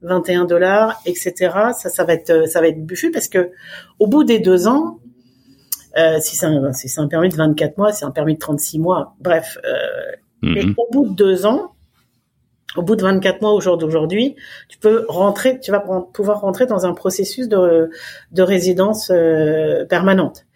21 0.02 0.44
dollars, 0.44 1.00
etc. 1.06 1.34
Ça, 1.76 1.88
ça 1.88 2.04
va 2.04 2.14
être, 2.14 2.30
euh, 2.30 2.46
ça 2.46 2.60
va 2.60 2.68
être 2.68 2.84
buffu 2.84 3.10
parce 3.10 3.28
que 3.28 3.50
au 3.98 4.06
bout 4.06 4.24
des 4.24 4.38
deux 4.38 4.68
ans, 4.68 4.98
euh, 5.96 6.18
si 6.20 6.36
c'est 6.36 6.46
un, 6.46 6.72
si 6.72 6.92
un 6.98 7.08
permis 7.08 7.28
de 7.28 7.36
24 7.36 7.78
mois, 7.78 7.92
c'est 7.92 8.04
un 8.04 8.10
permis 8.10 8.34
de 8.34 8.38
36 8.38 8.78
mois. 8.78 9.16
Bref, 9.20 9.58
euh, 9.64 10.16
mhm. 10.42 10.74
au 10.76 10.88
bout 10.92 11.08
de 11.08 11.14
deux 11.14 11.46
ans, 11.46 11.72
au 12.76 12.82
bout 12.82 12.96
de 12.96 13.02
24 13.02 13.40
mois 13.40 13.52
au 13.52 13.60
jour 13.60 13.78
d'aujourd'hui, 13.78 14.36
tu 14.68 14.78
peux 14.78 15.04
rentrer, 15.08 15.58
tu 15.58 15.70
vas 15.70 15.80
pouvoir 16.12 16.40
rentrer 16.40 16.66
dans 16.66 16.86
un 16.86 16.92
processus 16.92 17.48
de, 17.48 17.90
de 18.32 18.42
résidence 18.42 19.10
euh, 19.10 19.84
permanente. 19.86 20.46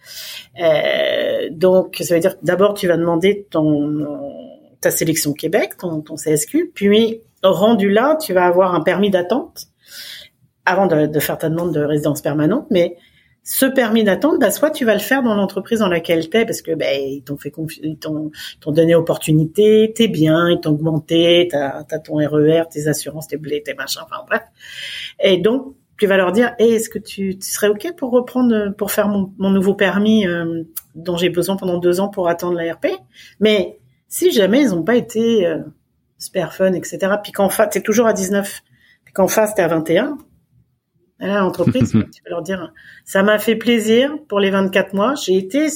Euh, 0.62 1.48
donc, 1.50 1.96
ça 2.00 2.14
veut 2.14 2.20
dire 2.20 2.38
que 2.38 2.44
d'abord, 2.44 2.74
tu 2.74 2.86
vas 2.86 2.96
demander 2.96 3.46
ton 3.50 4.06
ta 4.80 4.90
sélection 4.90 5.32
Québec, 5.32 5.76
ton, 5.78 6.00
ton 6.00 6.16
CSQ, 6.16 6.72
puis 6.74 7.20
rendu 7.42 7.90
là, 7.90 8.16
tu 8.16 8.32
vas 8.32 8.46
avoir 8.46 8.74
un 8.74 8.80
permis 8.80 9.10
d'attente 9.10 9.66
avant 10.64 10.86
de, 10.86 11.18
faire 11.18 11.38
ta 11.38 11.48
demande 11.48 11.74
de 11.74 11.80
résidence 11.80 12.22
permanente, 12.22 12.66
mais 12.70 12.96
ce 13.42 13.66
permis 13.66 14.04
d'attente, 14.04 14.38
bah, 14.38 14.52
soit 14.52 14.70
tu 14.70 14.84
vas 14.84 14.94
le 14.94 15.00
faire 15.00 15.24
dans 15.24 15.34
l'entreprise 15.34 15.80
dans 15.80 15.88
laquelle 15.88 16.28
tu 16.28 16.36
es, 16.36 16.44
parce 16.44 16.62
que 16.62 16.72
bah, 16.74 16.94
ils 16.94 17.22
t'ont 17.24 17.36
fait 17.36 17.52
ils 17.82 17.98
t'ont, 17.98 18.30
donné 18.68 18.94
opportunité, 18.94 19.92
t'es 19.94 20.06
bien, 20.06 20.48
ils 20.48 20.60
t'ont 20.60 20.70
augmenté, 20.70 21.48
t'as 21.50 21.84
as 21.90 21.98
ton 21.98 22.16
RER, 22.16 22.60
e 22.60 22.64
tes 22.70 22.86
assurances, 22.86 23.26
tes 23.26 23.38
blés, 23.38 23.62
tes 23.62 23.74
machins, 23.74 24.02
enfin 24.04 24.22
bref. 24.28 24.42
Et 25.18 25.38
donc 25.38 25.74
tu 26.02 26.08
vas 26.08 26.16
leur 26.16 26.32
dire, 26.32 26.52
hey, 26.58 26.72
est-ce 26.72 26.90
que 26.90 26.98
tu, 26.98 27.38
serais 27.40 27.68
ok 27.68 27.94
pour 27.96 28.10
reprendre, 28.10 28.74
pour 28.76 28.90
faire 28.90 29.06
mon, 29.08 29.50
nouveau 29.50 29.74
permis 29.74 30.26
euh, 30.26 30.64
dont 30.96 31.16
j'ai 31.16 31.28
besoin 31.28 31.54
pendant 31.56 31.78
deux 31.78 32.00
ans 32.00 32.08
pour 32.08 32.28
attendre 32.28 32.56
l'ARP 32.56 32.88
Mais 33.38 33.78
si 34.08 34.32
jamais 34.32 34.62
ils 34.62 34.70
n'ont 34.70 34.82
pas 34.82 34.96
été 34.96 35.46
euh, 35.46 35.58
super 36.22 36.54
fun, 36.54 36.72
etc. 36.72 36.98
Puis 37.22 37.32
qu'en 37.32 37.48
face, 37.48 37.70
t'es 37.70 37.80
toujours 37.80 38.06
à 38.06 38.12
19, 38.12 38.62
puis 39.04 39.14
qu'en 39.14 39.28
face 39.28 39.54
t'es 39.54 39.62
à 39.62 39.68
21, 39.68 40.18
là, 41.18 41.40
l'entreprise, 41.40 41.90
tu 41.92 42.22
vas 42.24 42.30
leur 42.30 42.42
dire, 42.42 42.72
ça 43.04 43.22
m'a 43.22 43.38
fait 43.38 43.56
plaisir 43.56 44.16
pour 44.28 44.40
les 44.40 44.50
24 44.50 44.94
mois. 44.94 45.14
J'ai 45.14 45.36
été, 45.36 45.68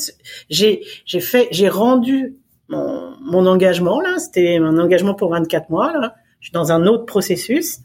j'ai, 0.49 0.83
j'ai 1.05 1.21
fait, 1.21 1.49
j'ai 1.51 1.69
rendu 1.69 2.37
mon, 2.69 3.17
mon 3.21 3.47
engagement 3.47 4.01
là. 4.01 4.19
C'était 4.19 4.59
un 4.59 4.79
engagement 4.79 5.15
pour 5.15 5.31
24 5.31 5.71
mois 5.71 5.93
là. 5.93 6.15
Je 6.41 6.47
suis 6.47 6.53
dans 6.53 6.71
un 6.73 6.87
autre 6.87 7.07
processus 7.07 7.81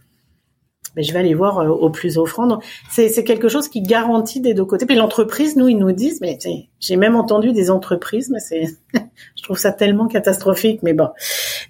mais 0.95 1.03
je 1.03 1.13
vais 1.13 1.19
aller 1.19 1.33
voir 1.33 1.59
euh, 1.59 1.67
au 1.69 1.89
plus 1.89 2.17
offrant. 2.17 2.59
C'est, 2.89 3.09
c'est 3.09 3.23
quelque 3.23 3.49
chose 3.49 3.67
qui 3.67 3.81
garantit 3.81 4.41
des 4.41 4.53
deux 4.53 4.65
côtés. 4.65 4.85
Puis 4.85 4.95
l'entreprise, 4.95 5.55
nous, 5.55 5.67
ils 5.67 5.77
nous 5.77 5.91
disent, 5.91 6.19
mais 6.21 6.37
j'ai 6.79 6.95
même 6.95 7.15
entendu 7.15 7.53
des 7.53 7.69
entreprises, 7.71 8.29
mais 8.29 8.39
c'est, 8.39 8.65
je 8.93 9.43
trouve 9.43 9.57
ça 9.57 9.71
tellement 9.71 10.07
catastrophique. 10.07 10.81
Mais 10.83 10.93
bon, 10.93 11.09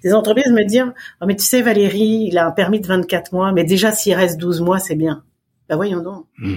des 0.02 0.14
entreprises 0.14 0.52
me 0.52 0.64
disent, 0.64 0.84
oh, 1.20 1.26
mais 1.26 1.36
tu 1.36 1.44
sais, 1.44 1.62
Valérie, 1.62 2.28
il 2.28 2.38
a 2.38 2.46
un 2.46 2.52
permis 2.52 2.80
de 2.80 2.86
24 2.86 3.32
mois, 3.32 3.52
mais 3.52 3.64
déjà 3.64 3.92
s'il 3.92 4.14
reste 4.14 4.38
12 4.38 4.60
mois, 4.60 4.78
c'est 4.78 4.96
bien. 4.96 5.22
Ben 5.68 5.76
voyons 5.76 6.02
donc. 6.02 6.26
Mmh. 6.38 6.54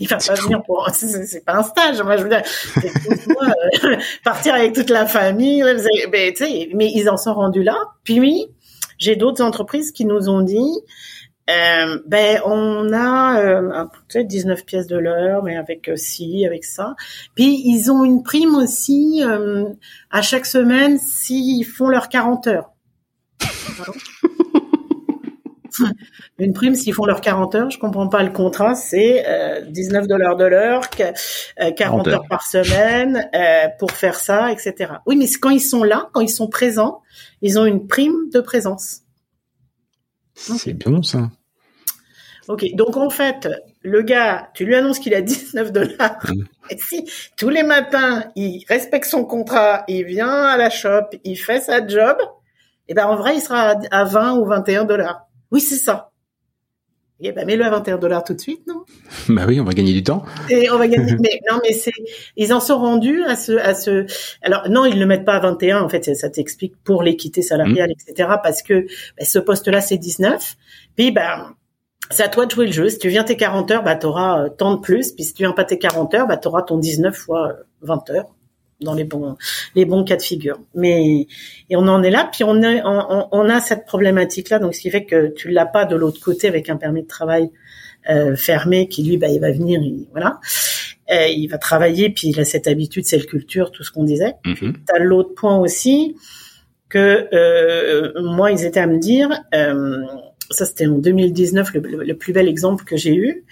Il 0.00 0.08
va 0.08 0.16
pas 0.16 0.34
venir 0.34 0.62
pour, 0.64 0.88
c'est, 0.94 1.44
pas 1.44 1.58
un 1.58 1.62
stage. 1.62 2.02
Moi, 2.02 2.16
je 2.16 2.22
veux 2.24 2.28
dire, 2.28 2.42
euh, 2.78 3.96
partir 4.24 4.54
avec 4.54 4.72
toute 4.72 4.90
la 4.90 5.06
famille. 5.06 5.62
Mais, 6.10 6.34
mais 6.74 6.90
ils 6.92 7.08
en 7.08 7.16
sont 7.16 7.34
rendus 7.34 7.62
là. 7.62 7.76
Puis, 8.04 8.46
j'ai 8.98 9.16
d'autres 9.16 9.44
entreprises 9.44 9.92
qui 9.92 10.04
nous 10.04 10.28
ont 10.28 10.40
dit, 10.40 10.80
euh, 11.50 11.98
ben 12.06 12.40
on 12.44 12.92
a 12.92 13.40
euh, 13.40 13.84
peut-être 14.08 14.28
19 14.28 14.64
pièces 14.64 14.86
de 14.86 14.96
l'heure, 14.96 15.42
mais 15.42 15.56
avec 15.56 15.88
euh, 15.88 15.96
ci, 15.96 16.46
avec 16.46 16.64
ça. 16.64 16.94
Puis 17.34 17.62
ils 17.64 17.90
ont 17.90 18.04
une 18.04 18.22
prime 18.22 18.54
aussi 18.54 19.22
euh, 19.24 19.64
à 20.10 20.22
chaque 20.22 20.46
semaine 20.46 20.98
s'ils 20.98 21.66
font 21.66 21.88
leurs 21.88 22.08
40 22.08 22.46
heures. 22.46 22.70
une 26.38 26.52
prime 26.52 26.76
s'ils 26.76 26.94
font 26.94 27.06
leurs 27.06 27.20
40 27.20 27.54
heures, 27.56 27.70
je 27.70 27.78
comprends 27.78 28.08
pas 28.08 28.22
le 28.22 28.30
contrat, 28.30 28.76
c'est 28.76 29.24
19 29.68 30.06
dollars 30.06 30.36
de 30.36 30.44
l'heure, 30.44 30.82
40 31.76 32.08
heures. 32.08 32.26
par 32.28 32.46
semaine 32.46 33.28
pour 33.78 33.90
faire 33.90 34.20
ça, 34.20 34.52
etc. 34.52 34.92
Oui, 35.06 35.16
mais 35.16 35.26
quand 35.40 35.50
ils 35.50 35.60
sont 35.60 35.82
là, 35.82 36.08
quand 36.12 36.20
ils 36.20 36.28
sont 36.28 36.48
présents, 36.48 37.00
ils 37.40 37.58
ont 37.58 37.64
une 37.64 37.86
prime 37.88 38.28
de 38.32 38.40
présence. 38.40 39.01
C'est 40.42 40.74
bon 40.74 41.02
ça. 41.02 41.30
Ok, 42.48 42.64
donc 42.74 42.96
en 42.96 43.10
fait, 43.10 43.48
le 43.82 44.02
gars, 44.02 44.50
tu 44.54 44.64
lui 44.64 44.74
annonces 44.74 44.98
qu'il 44.98 45.14
a 45.14 45.20
19 45.22 45.72
dollars. 45.72 46.18
Mm. 46.28 46.44
Et 46.70 46.78
si 46.78 47.08
tous 47.36 47.48
les 47.48 47.62
matins, 47.62 48.24
il 48.34 48.64
respecte 48.68 49.06
son 49.06 49.24
contrat, 49.24 49.84
il 49.88 50.04
vient 50.04 50.42
à 50.44 50.56
la 50.56 50.70
shop, 50.70 51.10
il 51.24 51.36
fait 51.36 51.60
sa 51.60 51.86
job, 51.86 52.16
et 52.88 52.92
eh 52.92 52.94
ben 52.94 53.06
en 53.06 53.16
vrai, 53.16 53.36
il 53.36 53.40
sera 53.40 53.76
à 53.90 54.04
20 54.04 54.38
ou 54.38 54.44
21 54.44 54.84
dollars. 54.84 55.28
Oui, 55.52 55.60
c'est 55.60 55.76
ça. 55.76 56.10
Et 57.20 57.28
eh 57.28 57.32
ben 57.32 57.46
mets-le 57.46 57.64
à 57.64 57.70
21 57.70 57.98
dollars 57.98 58.24
tout 58.24 58.34
de 58.34 58.40
suite, 58.40 58.66
non? 58.66 58.81
Bah 59.28 59.44
oui, 59.46 59.60
on 59.60 59.64
va 59.64 59.72
gagner 59.72 59.92
du 59.92 60.02
temps. 60.02 60.24
Et 60.48 60.70
on 60.70 60.78
va 60.78 60.88
gagner. 60.88 61.12
mais 61.20 61.40
non, 61.50 61.60
mais 61.62 61.72
c'est, 61.72 61.92
ils 62.36 62.52
en 62.52 62.60
sont 62.60 62.78
rendus 62.78 63.22
à 63.24 63.36
ce, 63.36 63.52
à 63.52 63.74
ce. 63.74 64.06
Alors 64.42 64.68
non, 64.68 64.84
ils 64.84 64.98
le 64.98 65.06
mettent 65.06 65.24
pas 65.24 65.34
à 65.34 65.40
21. 65.40 65.80
En 65.80 65.88
fait, 65.88 66.14
ça 66.14 66.30
t'explique 66.30 66.74
pour 66.84 67.02
l'équité 67.02 67.42
salariale, 67.42 67.90
mm. 67.90 68.10
etc. 68.10 68.28
Parce 68.42 68.62
que 68.62 68.86
ben, 69.18 69.24
ce 69.24 69.38
poste-là, 69.38 69.80
c'est 69.80 69.98
19. 69.98 70.56
Puis 70.96 71.10
ben 71.10 71.54
c'est 72.10 72.22
à 72.22 72.28
toi 72.28 72.46
de 72.46 72.50
jouer 72.50 72.66
le 72.66 72.72
jeu. 72.72 72.88
Si 72.88 72.98
tu 72.98 73.08
viens 73.08 73.24
tes 73.24 73.36
40 73.36 73.70
heures, 73.70 73.82
bah, 73.82 73.96
tu 73.96 74.06
auras 74.06 74.44
euh, 74.44 74.48
tant 74.48 74.74
de 74.74 74.80
plus. 74.80 75.12
Puis 75.12 75.24
si 75.24 75.34
tu 75.34 75.42
viens 75.42 75.52
pas 75.52 75.64
tes 75.64 75.78
40 75.78 76.14
heures, 76.14 76.26
bah, 76.26 76.36
tu 76.36 76.48
auras 76.48 76.62
ton 76.62 76.78
19 76.78 77.14
fois 77.14 77.54
20 77.82 78.10
euh, 78.10 78.14
heures 78.14 78.34
dans 78.80 78.94
les 78.94 79.04
bons 79.04 79.36
les 79.76 79.84
bons 79.84 80.04
cas 80.04 80.16
de 80.16 80.22
figure. 80.22 80.58
Mais 80.74 81.26
et 81.70 81.76
on 81.76 81.86
en 81.88 82.02
est 82.02 82.10
là. 82.10 82.28
Puis 82.30 82.44
on 82.44 82.62
a 82.62 82.84
on, 82.84 83.28
on 83.30 83.48
a 83.48 83.60
cette 83.60 83.86
problématique 83.86 84.50
là. 84.50 84.58
Donc 84.58 84.74
ce 84.74 84.80
qui 84.80 84.90
fait 84.90 85.04
que 85.04 85.28
tu 85.28 85.50
l'as 85.50 85.66
pas 85.66 85.84
de 85.84 85.96
l'autre 85.96 86.20
côté 86.20 86.48
avec 86.48 86.68
un 86.68 86.76
permis 86.76 87.02
de 87.02 87.08
travail 87.08 87.50
euh, 88.10 88.34
fermé 88.34 88.88
qui 88.88 89.04
lui 89.04 89.16
bah 89.16 89.28
il 89.28 89.40
va 89.40 89.52
venir 89.52 89.80
il, 89.80 90.08
voilà 90.10 90.40
euh, 91.12 91.28
il 91.28 91.46
va 91.46 91.58
travailler 91.58 92.10
puis 92.10 92.28
il 92.28 92.40
a 92.40 92.44
cette 92.44 92.66
habitude 92.66 93.04
c'est 93.06 93.18
le 93.18 93.24
culture 93.24 93.70
tout 93.70 93.84
ce 93.84 93.92
qu'on 93.92 94.04
disait. 94.04 94.34
Mm-hmm. 94.44 94.72
Tu 94.72 94.94
as 94.94 94.98
l'autre 94.98 95.34
point 95.34 95.58
aussi 95.58 96.16
que 96.88 97.28
euh, 97.32 98.12
moi 98.22 98.50
ils 98.50 98.64
étaient 98.64 98.80
à 98.80 98.86
me 98.86 98.98
dire 98.98 99.30
ça 100.50 100.66
c'était 100.66 100.86
en 100.86 100.98
2019 100.98 101.74
le, 101.74 102.14
plus 102.14 102.32
bel 102.32 102.48
exemple 102.48 102.84
que 102.84 102.96
j'ai 102.96 103.14
eu 103.14 103.44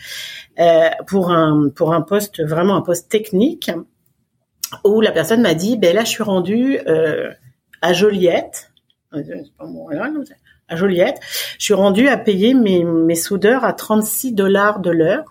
pour 1.07 1.31
un 1.31 1.69
pour 1.69 1.95
un 1.95 2.03
poste 2.03 2.43
vraiment 2.43 2.77
un 2.77 2.83
poste 2.83 3.09
technique 3.09 3.71
où 4.85 5.01
la 5.01 5.13
personne 5.13 5.43
m'a 5.43 5.55
dit 5.55 5.79
ben 5.79 5.95
là 5.95 6.05
je 6.05 6.11
suis 6.11 6.23
rendue 6.23 6.79
à 7.83 7.93
Joliette 7.93 8.73
à 10.71 10.77
Joliette. 10.77 11.21
Je 11.59 11.65
suis 11.65 11.75
rendue 11.75 12.09
à 12.09 12.17
payer 12.17 12.55
mes 12.55 12.85
mes 12.85 13.15
soudeurs 13.15 13.65
à 13.65 13.73
36 13.73 14.33
dollars 14.33 14.81
de 14.81 14.91
l'heure. 14.91 15.25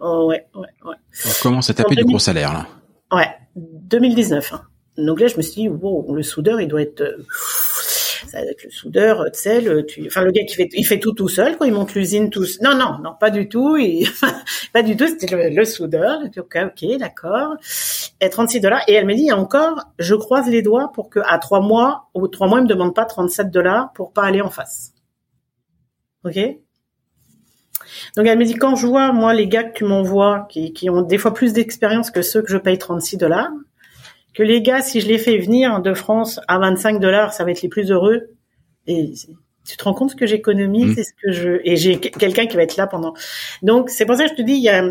Oh, 0.00 0.26
ouais 0.28 0.46
ouais 0.54 0.68
ouais. 0.84 0.96
On 1.26 1.42
commence 1.42 1.70
à 1.70 1.74
taper 1.74 1.94
du 1.94 2.04
gros 2.04 2.18
salaire 2.18 2.52
là? 2.52 2.66
Ouais 3.16 3.28
2019 3.54 4.52
hein. 4.54 4.62
donc 4.96 5.20
là 5.20 5.26
je 5.26 5.36
me 5.36 5.42
suis 5.42 5.62
dit 5.62 5.68
wow 5.68 6.14
le 6.14 6.22
soudeur 6.22 6.60
il 6.60 6.68
doit 6.68 6.80
être 6.82 7.04
euh, 8.34 8.38
avec 8.38 8.64
le 8.64 8.70
soudeur, 8.70 9.24
tu 9.32 9.40
sais, 9.40 9.60
le, 9.60 9.84
tu, 9.84 10.06
enfin 10.06 10.22
le 10.22 10.30
gars 10.30 10.44
qui 10.46 10.54
fait, 10.54 10.68
il 10.72 10.84
fait 10.84 10.98
tout 10.98 11.12
tout 11.12 11.28
seul, 11.28 11.56
quoi. 11.56 11.66
Il 11.66 11.72
monte 11.72 11.94
l'usine 11.94 12.30
tout. 12.30 12.44
Non, 12.60 12.74
non, 12.74 12.98
non, 13.02 13.14
pas 13.18 13.30
du 13.30 13.48
tout. 13.48 13.76
Il, 13.76 14.08
pas 14.72 14.82
du 14.82 14.96
tout. 14.96 15.06
C'était 15.06 15.50
le, 15.50 15.64
soudeur. 15.64 16.20
Ok, 16.36 16.56
ok, 16.56 16.98
d'accord. 16.98 17.56
Et 18.20 18.30
36 18.30 18.60
dollars. 18.60 18.82
Et 18.88 18.94
elle 18.94 19.06
me 19.06 19.14
dit, 19.14 19.32
encore, 19.32 19.84
je 19.98 20.14
croise 20.14 20.48
les 20.48 20.62
doigts 20.62 20.92
pour 20.92 21.10
que 21.10 21.20
à 21.26 21.38
trois 21.38 21.60
mois, 21.60 22.08
au 22.14 22.28
trois 22.28 22.48
mois, 22.48 22.58
il 22.58 22.64
me 22.64 22.68
demande 22.68 22.94
pas 22.94 23.04
37 23.04 23.50
dollars 23.50 23.92
pour 23.94 24.12
pas 24.12 24.24
aller 24.24 24.40
en 24.40 24.50
face. 24.50 24.92
Ok? 26.24 26.38
Donc 28.16 28.26
elle 28.26 28.38
me 28.38 28.44
dit 28.44 28.54
quand 28.54 28.76
je 28.76 28.86
vois 28.86 29.12
moi 29.12 29.34
les 29.34 29.48
gars 29.48 29.64
que 29.64 29.72
tu 29.72 29.84
m'envoies 29.84 30.46
qui, 30.48 30.72
qui 30.72 30.88
ont 30.88 31.02
des 31.02 31.18
fois 31.18 31.34
plus 31.34 31.52
d'expérience 31.52 32.10
que 32.10 32.22
ceux 32.22 32.42
que 32.42 32.50
je 32.50 32.56
paye 32.56 32.78
36 32.78 33.16
dollars, 33.16 33.50
que 34.34 34.42
les 34.42 34.62
gars, 34.62 34.80
si 34.82 35.00
je 35.00 35.08
les 35.08 35.18
fais 35.18 35.38
venir 35.38 35.80
de 35.80 35.94
France 35.94 36.40
à 36.48 36.58
25 36.58 37.00
dollars, 37.00 37.32
ça 37.32 37.44
va 37.44 37.50
être 37.50 37.62
les 37.62 37.68
plus 37.68 37.90
heureux. 37.90 38.30
Et 38.86 39.12
tu 39.66 39.76
te 39.76 39.84
rends 39.84 39.94
compte 39.94 40.10
ce 40.10 40.16
que 40.16 40.26
j'économise 40.26 40.96
mmh. 40.96 41.00
et 41.00 41.04
ce 41.04 41.12
que 41.12 41.32
je 41.32 41.60
et 41.64 41.76
j'ai 41.76 41.98
quelqu'un 41.98 42.46
qui 42.46 42.56
va 42.56 42.62
être 42.62 42.76
là 42.76 42.86
pendant. 42.86 43.14
Donc 43.62 43.90
c'est 43.90 44.06
pour 44.06 44.16
ça 44.16 44.24
que 44.24 44.30
je 44.30 44.34
te 44.36 44.42
dis 44.42 44.54
il 44.54 44.62
y 44.62 44.68
a 44.68 44.84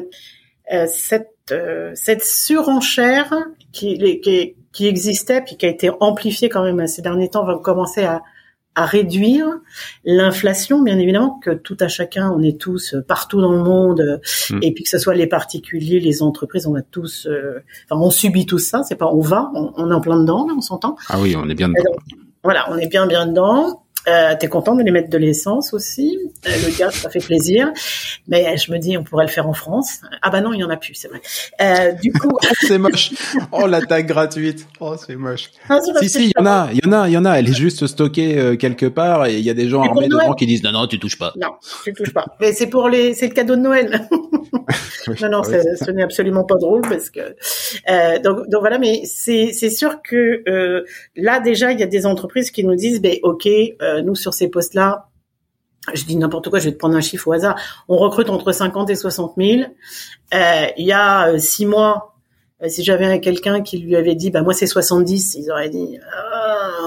euh, 0.72 0.88
cette 0.88 1.30
euh, 1.52 1.92
cette 1.96 2.24
surenchère 2.24 3.34
qui, 3.72 4.22
qui 4.22 4.56
qui 4.72 4.88
existait 4.88 5.42
puis 5.42 5.58
qui 5.58 5.66
a 5.66 5.70
été 5.70 5.90
amplifiée 6.00 6.48
quand 6.48 6.64
même 6.64 6.88
ces 6.88 7.02
derniers 7.02 7.30
temps 7.30 7.46
va 7.46 7.58
commencer 7.58 8.04
à 8.04 8.22
à 8.76 8.86
réduire 8.86 9.48
l'inflation, 10.06 10.82
bien 10.82 10.98
évidemment, 10.98 11.40
que 11.44 11.52
tout 11.52 11.78
à 11.80 11.88
chacun, 11.88 12.32
on 12.32 12.42
est 12.42 12.60
tous 12.60 12.94
euh, 12.94 13.02
partout 13.02 13.42
dans 13.42 13.52
le 13.52 13.64
monde, 13.64 14.22
mm. 14.50 14.60
et 14.62 14.74
puis 14.74 14.84
que 14.84 14.90
ce 14.90 14.98
soit 14.98 15.14
les 15.14 15.28
particuliers, 15.28 16.00
les 16.00 16.24
entreprises, 16.24 16.68
on 16.68 16.74
va 16.74 16.82
tous, 16.82 17.28
euh, 17.28 17.60
enfin, 17.90 18.02
on 18.02 18.10
subit 18.10 18.46
tout 18.46 18.60
ça. 18.60 18.84
C'est 18.84 18.96
pas, 18.96 19.08
on 19.08 19.22
va, 19.22 19.52
on, 19.54 19.92
est 19.92 19.94
en 19.94 20.02
plein 20.02 20.20
dedans, 20.20 20.48
on 20.56 20.62
s'entend. 20.62 20.96
Ah 21.10 21.20
oui, 21.20 21.36
on 21.36 21.50
est 21.50 21.56
bien 21.56 21.68
dedans. 21.68 21.96
voilà, 22.44 22.72
on 22.72 22.78
est 22.78 22.88
bien 22.88 23.08
bien 23.08 23.26
dedans. 23.26 23.84
Euh, 24.08 24.36
T'es 24.40 24.48
content 24.48 24.76
de 24.76 24.84
les 24.84 24.92
mettre 24.92 25.10
de 25.10 25.18
l'essence 25.18 25.74
aussi? 25.74 26.18
Euh, 26.48 26.50
le 26.66 26.78
gaz, 26.78 26.94
ça 26.96 27.10
fait 27.10 27.20
plaisir. 27.20 27.72
Mais 28.28 28.58
je 28.58 28.72
me 28.72 28.78
dis, 28.80 28.98
on 28.98 29.04
pourrait 29.04 29.26
le 29.26 29.32
faire 29.32 29.48
en 29.48 29.54
France. 29.54 30.00
Ah 30.22 30.30
bah 30.30 30.42
non, 30.42 30.54
il 30.54 30.60
y 30.60 30.64
en 30.64 30.70
a 30.70 30.78
plus, 30.78 30.96
c'est 30.96 31.08
vrai. 31.08 31.22
Euh, 31.62 31.92
du 31.94 32.12
coup, 32.12 32.38
c'est 32.62 32.78
moche. 32.78 33.12
Oh 33.52 33.68
l'attaque 33.68 34.08
gratuite. 34.08 34.68
Oh 34.80 34.96
c'est 34.98 35.16
moche. 35.16 35.52
si 36.00 36.10
si, 36.10 36.26
il 36.26 36.32
y 36.36 36.42
en 36.42 36.46
a, 36.46 36.70
il 36.72 36.80
y 36.84 36.88
en 36.88 36.94
a, 36.94 37.08
il 37.08 37.12
y 37.12 37.18
en 37.18 37.26
a. 37.26 37.34
Elle 37.34 37.50
est 37.50 37.58
juste 37.58 37.86
stockée 37.88 38.38
euh, 38.38 38.56
quelque 38.56 38.88
part 38.88 39.28
et 39.28 39.38
il 39.38 39.44
y 39.44 39.50
a 39.50 39.54
des 39.54 39.70
gens 39.70 39.82
armés 39.84 40.08
devant 40.08 40.34
qui 40.34 40.46
disent 40.46 40.64
non 40.64 40.72
non, 40.72 40.88
tu 40.88 41.00
touches 41.00 41.18
pas. 41.18 41.34
Non, 41.40 41.50
tu 41.84 41.94
touches 41.94 42.14
pas. 42.14 42.26
Mais 42.40 42.54
c'est 42.54 42.68
pour 42.68 42.90
les, 42.90 43.14
c'est 43.14 43.28
le 43.28 43.34
cadeau 43.34 43.56
de 43.56 43.62
Noël. 43.62 44.08
non 45.22 45.30
non, 45.30 45.44
ce 45.44 45.92
n'est 45.92 46.04
absolument 46.04 46.44
pas 46.44 46.56
drôle 46.56 46.82
parce 46.82 47.10
que 47.10 47.20
euh, 47.90 48.20
donc 48.20 48.48
donc 48.50 48.62
voilà. 48.62 48.80
Mais 48.80 49.02
c'est 49.06 49.52
c'est 49.54 49.70
sûr 49.70 50.02
que 50.02 50.42
euh, 50.50 50.84
là 51.16 51.40
déjà 51.40 51.72
il 51.72 51.80
y 51.80 51.84
a 51.84 51.88
des 51.88 52.06
entreprises 52.06 52.52
qui 52.52 52.64
nous 52.64 52.76
disent 52.76 53.02
ben 53.02 53.18
ok. 53.24 53.48
Euh, 53.48 53.91
nous 54.02 54.16
sur 54.16 54.34
ces 54.34 54.50
postes-là, 54.50 55.12
je 55.94 56.06
dis 56.06 56.16
n'importe 56.16 56.50
quoi, 56.50 56.60
je 56.60 56.66
vais 56.66 56.74
te 56.74 56.78
prendre 56.78 56.96
un 56.96 57.02
chiffre 57.02 57.28
au 57.28 57.34
hasard. 57.34 57.60
On 57.88 57.98
recrute 57.98 58.30
entre 58.30 58.52
50 58.52 58.90
et 58.90 58.96
60 58.96 59.34
000. 59.38 59.62
Euh, 60.34 60.66
il 60.78 60.86
y 60.86 60.92
a 60.92 61.30
euh, 61.30 61.40
six 61.40 61.66
mois, 61.66 62.16
si 62.68 62.84
j'avais 62.84 63.20
quelqu'un 63.20 63.62
qui 63.62 63.80
lui 63.80 63.96
avait 63.96 64.16
dit, 64.16 64.30
bah 64.30 64.44
moi 64.44 64.54
c'est 64.54 64.68
70, 64.68 65.36
ils 65.36 65.52
auraient 65.52 65.70
dit, 65.70 65.98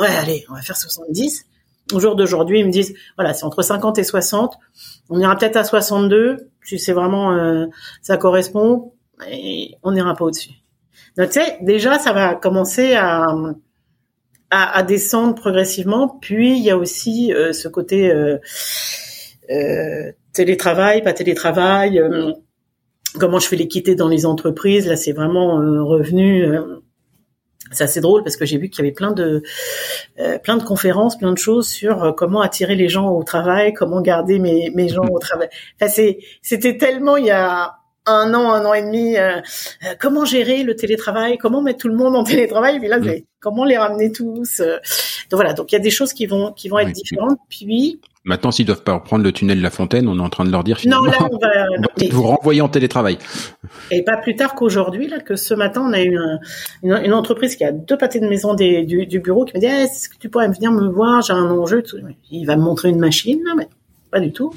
ouais 0.01 0.17
allez, 0.17 0.47
on 0.49 0.55
va 0.55 0.63
faire 0.63 0.77
70. 0.77 1.47
Au 1.93 2.01
jour 2.01 2.15
d'aujourd'hui, 2.15 2.61
ils 2.61 2.67
me 2.67 2.71
disent, 2.71 2.95
voilà, 3.17 3.35
c'est 3.35 3.45
entre 3.45 3.63
50 3.63 3.99
et 3.99 4.05
60. 4.05 4.55
On 5.11 5.19
ira 5.19 5.37
peut-être 5.37 5.57
à 5.57 5.65
62 5.65 6.49
si 6.65 6.79
c'est 6.79 6.93
vraiment 6.93 7.69
ça 8.01 8.17
correspond, 8.17 8.93
et 9.29 9.77
on 9.83 9.93
n'ira 9.93 10.15
pas 10.15 10.25
au-dessus. 10.25 10.53
Donc 11.19 11.31
tu 11.31 11.41
sais, 11.41 11.59
déjà 11.61 11.99
ça 11.99 12.13
va 12.13 12.37
commencer 12.37 12.95
à 12.95 13.27
à, 14.55 14.83
descendre 14.83 15.35
progressivement. 15.35 16.09
Puis 16.21 16.57
il 16.57 16.63
y 16.65 16.71
a 16.71 16.77
aussi 16.77 17.33
euh, 17.33 17.53
ce 17.53 17.69
côté 17.69 18.11
euh, 18.11 18.39
euh, 19.51 20.13
télétravail, 20.33 21.03
pas 21.03 21.13
télétravail. 21.13 22.01
comment 23.19 23.39
je 23.39 23.49
fais 23.49 23.57
l'équité 23.57 23.95
dans 23.95 24.09
les 24.09 24.27
entreprises 24.27 24.87
Là, 24.87 24.97
c'est 24.97 25.13
vraiment 25.13 25.57
revenu. 25.85 26.47
c'est 27.73 27.85
assez 27.85 28.01
drôle 28.01 28.23
parce 28.23 28.37
que 28.37 28.45
j'ai 28.45 28.59
vu 28.59 28.69
qu'il 28.69 28.85
y 28.85 28.87
avait 28.87 28.95
plein 28.95 29.13
de 29.13 29.43
euh, 30.19 30.39
plein 30.39 30.57
de 30.57 30.65
conférences, 30.65 31.19
plein 31.19 31.33
de 31.33 31.39
choses 31.39 31.69
sur 31.69 32.15
comment 32.17 32.41
attirer 32.41 32.77
les 32.77 32.89
gens 32.89 33.11
au 33.11 33.23
travail, 33.25 33.73
comment 33.73 34.01
garder 34.01 34.39
mes 34.39 34.71
mes 34.71 34.89
gens 34.89 35.05
au 35.11 35.19
travail. 35.19 35.49
Enfin 35.81 35.93
c'était 36.43 36.77
tellement 36.79 37.17
il 37.17 37.27
y 37.27 37.31
a 37.31 37.75
un 38.07 38.35
an, 38.35 38.53
un 38.53 38.65
an 38.65 38.75
et 38.75 38.83
demi, 38.83 39.17
euh, 39.17 39.41
comment 40.01 40.25
gérer 40.25 40.63
le 40.63 40.77
télétravail, 40.77 41.39
comment 41.39 41.63
mettre 41.63 41.81
tout 41.81 41.89
le 41.89 41.97
monde 41.97 42.17
en 42.17 42.25
télétravail, 42.25 42.79
puis 42.79 42.89
là, 42.89 42.99
mm. 42.99 43.23
comment 43.41 43.65
les 43.65 43.79
ramener 43.79 44.13
tous. 44.13 44.59
donc 44.59 45.33
voilà, 45.33 45.53
donc 45.53 45.73
il 45.73 45.75
y 45.75 45.79
a 45.79 45.83
des 45.83 45.91
choses 45.91 46.13
qui 46.13 46.27
vont 46.27 46.53
qui 46.53 46.69
vont 46.69 46.79
être 46.79 46.93
différentes. 46.93 47.39
Puis 47.49 48.01
Maintenant, 48.27 48.51
s'ils 48.51 48.65
doivent 48.65 48.83
pas 48.83 48.95
reprendre 48.95 49.23
le 49.23 49.33
tunnel 49.33 49.59
de 49.59 49.63
la 49.63 49.69
Fontaine, 49.69 50.09
on 50.09 50.19
est 50.19 50.23
en 50.23 50.31
train 50.31 50.47
de 50.47 50.51
leur 50.51 50.65
dire 50.65 50.79
finalement. 50.79 51.05
Non, 51.05 51.11
là, 51.11 51.29
on 51.31 51.37
va, 51.37 52.09
vous 52.11 52.23
renvoyer 52.23 52.63
en 52.63 52.71
télétravail. 52.71 53.19
Et 53.91 54.03
pas 54.03 54.17
plus 54.17 54.35
tard 54.35 54.55
qu'aujourd'hui, 54.55 55.09
là, 55.09 55.21
que 55.21 55.37
ce 55.37 55.53
matin, 55.53 55.83
on 55.87 55.93
a 55.93 56.03
eu 56.03 56.17
une, 56.83 57.13
entreprise 57.13 57.55
qui 57.55 57.65
a 57.65 57.73
deux 57.73 57.99
pâtés 57.99 58.21
de 58.21 58.27
maison 58.27 58.55
des, 58.55 58.85
du, 58.85 59.21
bureau 59.21 59.45
qui 59.45 59.55
me 59.55 59.61
dit 59.61 59.67
eh, 59.67 59.83
est-ce 59.83 60.09
que 60.09 60.17
tu 60.19 60.31
pourrais 60.31 60.49
venir 60.49 60.73
me 60.73 60.89
voir? 60.89 61.21
J'ai 61.21 61.35
un 61.35 61.51
enjeu. 61.51 61.83
Il 62.31 62.47
va 62.47 62.57
me 62.57 62.63
montrer 62.63 62.89
une 62.89 62.99
machine, 62.99 63.43
mais 63.59 63.69
pas 64.11 64.21
du 64.21 64.33
tout. 64.33 64.55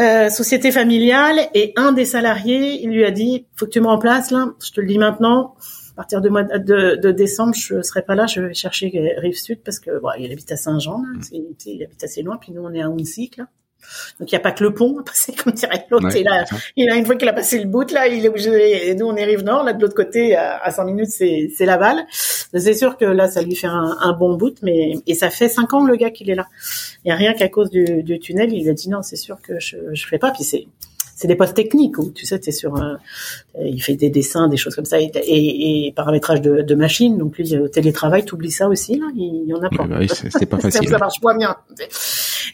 Euh, 0.00 0.28
société 0.28 0.72
familiale 0.72 1.38
et 1.54 1.72
un 1.76 1.92
des 1.92 2.04
salariés, 2.04 2.82
il 2.82 2.90
lui 2.90 3.04
a 3.04 3.12
dit 3.12 3.46
faut 3.54 3.66
que 3.66 3.70
tu 3.70 3.80
me 3.80 3.86
remplaces 3.86 4.32
là. 4.32 4.52
Je 4.64 4.72
te 4.72 4.80
le 4.80 4.88
dis 4.88 4.98
maintenant 4.98 5.54
à 5.92 5.96
partir 5.96 6.20
de 6.20 6.28
mois 6.28 6.42
de, 6.42 6.96
de, 6.96 7.12
décembre, 7.12 7.54
je 7.54 7.80
serai 7.82 8.02
pas 8.02 8.16
là. 8.16 8.26
Je 8.26 8.40
vais 8.40 8.54
chercher 8.54 8.90
Rive 9.18 9.36
Sud 9.36 9.60
parce 9.64 9.78
que 9.78 10.00
bon, 10.00 10.08
il 10.18 10.32
habite 10.32 10.50
à 10.50 10.56
Saint-Jean. 10.56 10.98
Mm. 10.98 11.20
il 11.66 11.84
habite 11.84 12.02
assez 12.02 12.22
loin. 12.22 12.36
Puis 12.36 12.50
nous, 12.52 12.62
on 12.62 12.72
est 12.72 12.82
à 12.82 12.88
Hunsic, 12.88 13.36
là. 13.36 13.46
Donc 14.20 14.30
il 14.30 14.34
n'y 14.34 14.36
a 14.36 14.40
pas 14.40 14.52
que 14.52 14.62
le 14.62 14.72
pont 14.72 14.98
à 14.98 15.02
passer 15.02 15.32
comme 15.44 15.52
dirait 15.52 15.86
l'autre. 15.90 16.06
Ouais, 16.06 16.22
là, 16.22 16.44
il 16.76 16.90
a 16.90 16.96
une 16.96 17.06
fois 17.06 17.16
qu'il 17.16 17.28
a 17.28 17.32
passé 17.32 17.58
le 17.58 17.66
bout 17.66 17.90
là, 17.90 18.06
il 18.06 18.24
est 18.24 18.28
obligé. 18.28 18.88
Et 18.88 18.94
nous 18.94 19.06
on 19.06 19.16
est 19.16 19.24
rive 19.24 19.42
nord, 19.42 19.64
là 19.64 19.72
de 19.72 19.82
l'autre 19.82 19.94
côté 19.94 20.36
à, 20.36 20.70
5 20.70 20.84
minutes 20.84 21.10
c'est 21.10 21.50
c'est 21.56 21.66
Laval. 21.66 22.04
C'est 22.52 22.74
sûr 22.74 22.96
que 22.96 23.04
là 23.04 23.28
ça 23.28 23.42
lui 23.42 23.54
fait 23.54 23.66
un, 23.66 23.96
un, 24.00 24.12
bon 24.12 24.36
bout, 24.36 24.56
mais 24.62 24.94
et 25.06 25.14
ça 25.14 25.30
fait 25.30 25.48
5 25.48 25.72
ans 25.74 25.84
le 25.84 25.96
gars 25.96 26.10
qu'il 26.10 26.30
est 26.30 26.34
là. 26.34 26.46
Il 27.04 27.08
y 27.08 27.12
a 27.12 27.16
rien 27.16 27.34
qu'à 27.34 27.48
cause 27.48 27.70
du, 27.70 28.02
du, 28.02 28.18
tunnel, 28.18 28.52
il 28.52 28.68
a 28.68 28.72
dit 28.72 28.88
non 28.88 29.02
c'est 29.02 29.16
sûr 29.16 29.40
que 29.42 29.58
je 29.60 29.76
je 29.92 30.06
fais 30.06 30.18
pas. 30.18 30.30
Puis 30.30 30.44
c'est 30.44 30.66
c'est 31.14 31.28
des 31.28 31.36
postes 31.36 31.54
techniques 31.54 31.96
où 31.98 32.10
tu 32.10 32.26
sais, 32.26 32.40
es 32.44 32.50
sur, 32.50 32.76
euh, 32.76 32.96
il 33.64 33.80
fait 33.80 33.94
des 33.94 34.10
dessins, 34.10 34.48
des 34.48 34.56
choses 34.56 34.74
comme 34.74 34.84
ça, 34.84 35.00
et, 35.00 35.10
et, 35.14 35.92
paramétrage 35.92 36.40
de, 36.40 36.62
de 36.62 36.74
machines. 36.74 37.16
Donc 37.16 37.38
lui, 37.38 37.48
le 37.48 37.68
télétravail, 37.68 38.24
oublies 38.32 38.50
ça 38.50 38.68
aussi 38.68 38.98
là. 38.98 39.06
Il 39.14 39.44
y 39.46 39.54
en 39.54 39.62
a 39.62 39.70
pas. 39.70 39.86
Oui, 39.98 40.08
c'est 40.08 40.46
pas 40.46 40.58
facile. 40.60 40.88
ça 40.88 40.98
marche 40.98 41.20
pas 41.20 41.34
bien. 41.36 41.56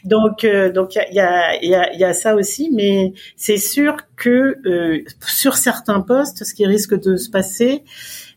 Donc 0.03 0.43
euh, 0.43 0.71
donc 0.71 0.95
il 0.95 1.13
y 1.13 1.19
a 1.19 1.63
y 1.63 1.75
a, 1.75 1.95
y 1.95 2.03
a 2.03 2.13
ça 2.13 2.35
aussi, 2.35 2.71
mais 2.73 3.13
c'est 3.35 3.57
sûr 3.57 3.97
que 4.15 4.57
euh, 4.65 5.03
sur 5.25 5.55
certains 5.55 6.01
postes, 6.01 6.43
ce 6.43 6.53
qui 6.53 6.65
risque 6.65 6.99
de 6.99 7.17
se 7.17 7.29
passer, 7.29 7.83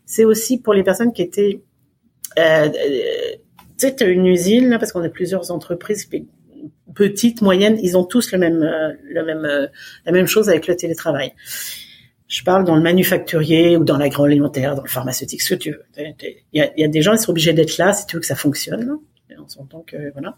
c'est 0.05 0.25
aussi 0.25 0.59
pour 0.59 0.73
les 0.73 0.83
personnes 0.83 1.11
qui 1.11 1.21
étaient 1.21 1.61
euh, 2.37 2.69
tu 3.77 3.87
sais, 3.87 3.95
une 4.01 4.25
usine, 4.25 4.69
là, 4.69 4.79
parce 4.79 4.91
qu'on 4.91 5.03
a 5.03 5.09
plusieurs 5.09 5.51
entreprises 5.51 6.09
petites, 6.93 7.41
moyennes, 7.41 7.77
ils 7.81 7.97
ont 7.97 8.05
tous 8.05 8.31
le 8.31 8.37
même, 8.37 8.63
euh, 8.63 8.93
le 9.03 9.25
même, 9.25 9.45
euh, 9.45 9.67
la 10.05 10.11
même 10.11 10.27
chose 10.27 10.49
avec 10.49 10.67
le 10.67 10.75
télétravail. 10.75 11.33
Je 12.27 12.43
parle 12.43 12.63
dans 12.63 12.75
le 12.75 12.81
manufacturier 12.81 13.77
ou 13.77 13.83
dans 13.83 13.97
l'agroalimentaire, 13.97 14.75
dans 14.75 14.83
le 14.83 14.89
pharmaceutique, 14.89 15.41
ce 15.41 15.53
que 15.53 15.59
tu 15.59 15.71
veux. 15.71 15.83
Il 15.97 16.35
y 16.53 16.61
a, 16.61 16.71
y 16.77 16.83
a, 16.83 16.87
des 16.87 17.01
gens 17.01 17.15
qui 17.15 17.19
sont 17.19 17.31
obligés 17.31 17.53
d'être 17.53 17.77
là 17.77 17.93
si 17.93 18.07
tu 18.07 18.15
veux 18.15 18.21
que 18.21 18.25
ça 18.25 18.35
fonctionne. 18.35 18.97
On 19.39 19.47
s'entend 19.47 19.81
que 19.81 20.11
voilà, 20.13 20.35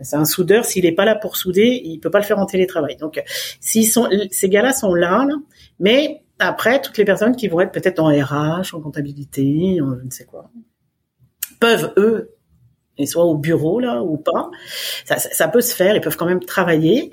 c'est 0.00 0.16
un 0.16 0.24
soudeur. 0.24 0.64
S'il 0.64 0.84
n'est 0.84 0.92
pas 0.92 1.04
là 1.04 1.14
pour 1.14 1.36
souder, 1.36 1.80
il 1.84 2.00
peut 2.00 2.10
pas 2.10 2.18
le 2.18 2.24
faire 2.24 2.38
en 2.38 2.46
télétravail. 2.46 2.96
Donc, 2.96 3.22
s'ils 3.60 3.86
sont, 3.86 4.08
ces 4.30 4.48
gars-là 4.48 4.72
sont 4.72 4.94
là, 4.94 5.24
là, 5.28 5.36
mais 5.78 6.22
après, 6.38 6.80
toutes 6.80 6.98
les 6.98 7.04
personnes 7.04 7.36
qui 7.36 7.48
vont 7.48 7.60
être 7.60 7.72
peut-être 7.72 8.00
en 8.00 8.08
RH, 8.08 8.74
en 8.74 8.80
comptabilité, 8.80 9.80
en 9.80 9.96
je 9.98 10.04
ne 10.04 10.10
sais 10.10 10.24
quoi, 10.24 10.50
peuvent 11.60 11.92
eux 11.96 12.34
et 12.98 13.06
soit 13.06 13.24
au 13.24 13.36
bureau 13.36 13.80
là 13.80 14.02
ou 14.02 14.16
pas. 14.16 14.50
Ça, 15.04 15.18
ça, 15.18 15.48
peut 15.48 15.60
se 15.60 15.74
faire, 15.74 15.94
ils 15.96 16.00
peuvent 16.00 16.16
quand 16.16 16.26
même 16.26 16.44
travailler, 16.44 17.10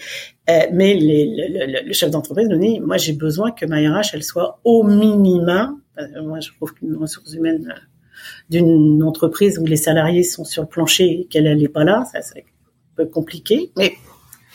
euh, 0.49 0.67
mais 0.71 0.93
les, 0.93 1.25
le, 1.25 1.87
le, 1.87 1.93
chef 1.93 2.11
d'entreprise 2.11 2.47
nous 2.47 2.57
dit, 2.57 2.79
moi 2.79 2.97
j'ai 2.97 3.13
besoin 3.13 3.51
que 3.51 3.65
ma 3.65 3.77
RH 3.77 4.13
elle 4.13 4.23
soit 4.23 4.59
au 4.63 4.83
minima. 4.83 5.73
Euh, 5.97 6.23
moi 6.23 6.39
je 6.39 6.51
trouve 6.51 6.73
qu'une 6.73 6.95
ressource 6.95 7.33
humaine 7.33 7.73
euh, 7.75 7.79
d'une 8.49 9.03
entreprise 9.03 9.59
où 9.59 9.65
les 9.65 9.77
salariés 9.77 10.23
sont 10.23 10.43
sur 10.43 10.63
le 10.63 10.67
plancher 10.67 11.21
et 11.21 11.25
qu'elle 11.25 11.57
n'est 11.57 11.67
pas 11.67 11.83
là, 11.83 12.05
ça 12.11 12.21
c'est 12.21 12.39
un 12.39 12.95
peu 12.95 13.05
compliqué, 13.05 13.71
mais 13.77 13.93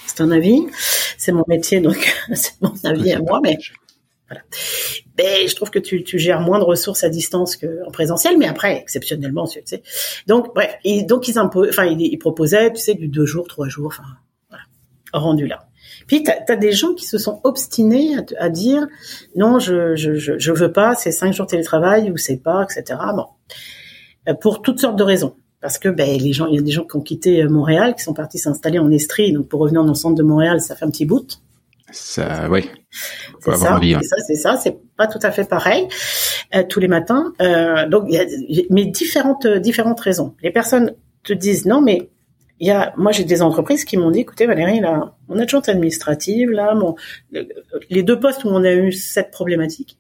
c'est 0.06 0.20
un 0.20 0.30
avis, 0.30 0.66
c'est 1.18 1.32
mon 1.32 1.44
métier 1.48 1.80
donc 1.80 1.96
c'est 2.34 2.60
mon 2.60 2.74
avis 2.84 3.12
à 3.12 3.20
moi, 3.20 3.40
mais 3.42 3.58
voilà. 4.28 4.42
Ben, 5.16 5.48
je 5.48 5.54
trouve 5.54 5.70
que 5.70 5.78
tu, 5.78 6.02
tu, 6.02 6.18
gères 6.18 6.40
moins 6.40 6.58
de 6.58 6.64
ressources 6.64 7.04
à 7.04 7.08
distance 7.08 7.56
qu'en 7.56 7.90
présentiel, 7.92 8.36
mais 8.38 8.46
après, 8.46 8.76
exceptionnellement, 8.76 9.46
tu 9.46 9.60
sais. 9.64 9.82
Donc, 10.26 10.52
bref, 10.52 10.74
et 10.82 11.04
donc 11.04 11.28
ils 11.28 11.36
ils, 11.36 12.18
proposaient, 12.18 12.72
tu 12.72 12.80
sais, 12.80 12.94
du 12.94 13.06
deux 13.06 13.24
jours, 13.24 13.46
trois 13.46 13.68
jours, 13.68 13.94
enfin, 13.96 14.58
rendu 15.12 15.46
là. 15.46 15.65
Puis 16.06 16.22
tu 16.22 16.30
as, 16.30 16.56
des 16.56 16.72
gens 16.72 16.94
qui 16.94 17.06
se 17.06 17.18
sont 17.18 17.40
obstinés 17.44 18.16
à, 18.16 18.44
à 18.44 18.48
dire 18.48 18.86
non, 19.34 19.58
je, 19.58 19.96
je, 19.96 20.14
je, 20.14 20.38
je, 20.38 20.52
veux 20.52 20.72
pas, 20.72 20.94
c'est 20.94 21.12
cinq 21.12 21.32
jours 21.32 21.46
de 21.46 21.50
télétravail 21.50 22.10
ou 22.10 22.16
c'est 22.16 22.38
pas, 22.38 22.64
etc. 22.64 22.98
Bon, 23.14 23.26
euh, 24.28 24.34
pour 24.34 24.62
toutes 24.62 24.80
sortes 24.80 24.96
de 24.96 25.04
raisons. 25.04 25.36
Parce 25.60 25.78
que 25.78 25.88
ben, 25.88 26.20
les 26.20 26.32
gens, 26.32 26.46
il 26.46 26.56
y 26.56 26.58
a 26.58 26.62
des 26.62 26.70
gens 26.70 26.84
qui 26.84 26.96
ont 26.96 27.00
quitté 27.00 27.42
euh, 27.42 27.48
Montréal, 27.48 27.94
qui 27.96 28.02
sont 28.02 28.14
partis 28.14 28.38
s'installer 28.38 28.78
en 28.78 28.90
Estrie, 28.90 29.32
donc 29.32 29.48
pour 29.48 29.60
revenir 29.60 29.82
dans 29.82 29.88
le 29.88 29.94
centre 29.94 30.14
de 30.14 30.22
Montréal, 30.22 30.60
ça 30.60 30.76
fait 30.76 30.84
un 30.84 30.90
petit 30.90 31.06
bout. 31.06 31.40
Ça, 31.90 32.48
oui. 32.50 32.68
C'est 33.40 33.52
ça, 33.56 33.78
c'est 34.26 34.34
ça, 34.34 34.56
c'est 34.56 34.76
pas 34.96 35.06
tout 35.06 35.20
à 35.22 35.30
fait 35.30 35.48
pareil 35.48 35.86
euh, 36.54 36.64
tous 36.68 36.80
les 36.80 36.88
matins. 36.88 37.32
Euh, 37.40 37.88
donc, 37.88 38.04
il 38.08 38.14
y 38.48 38.60
a 38.60 38.64
mais 38.70 38.86
différentes 38.86 39.46
différentes 39.46 40.00
raisons. 40.00 40.34
Les 40.42 40.50
personnes 40.50 40.94
te 41.22 41.32
disent 41.32 41.64
non, 41.64 41.80
mais 41.80 42.10
il 42.60 42.68
y 42.68 42.70
a, 42.70 42.94
moi 42.96 43.12
j'ai 43.12 43.24
des 43.24 43.42
entreprises 43.42 43.84
qui 43.84 43.96
m'ont 43.96 44.10
dit, 44.10 44.20
écoutez 44.20 44.46
Valérie, 44.46 44.80
là, 44.80 45.14
mon 45.28 45.38
adjointe 45.38 45.68
administrative, 45.68 46.50
là, 46.50 46.74
mon, 46.74 46.94
les 47.90 48.02
deux 48.02 48.18
postes 48.18 48.44
où 48.44 48.48
on 48.48 48.64
a 48.64 48.72
eu 48.72 48.92
cette 48.92 49.30
problématique, 49.30 49.98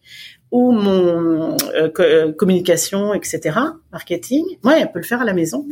ou 0.50 0.72
mon 0.72 1.56
euh, 1.74 1.88
euh, 1.98 2.32
communication, 2.32 3.14
etc., 3.14 3.58
marketing, 3.92 4.44
moi 4.62 4.78
elle 4.78 4.90
peut 4.90 5.00
le 5.00 5.04
faire 5.04 5.20
à 5.20 5.24
la 5.24 5.34
maison. 5.34 5.66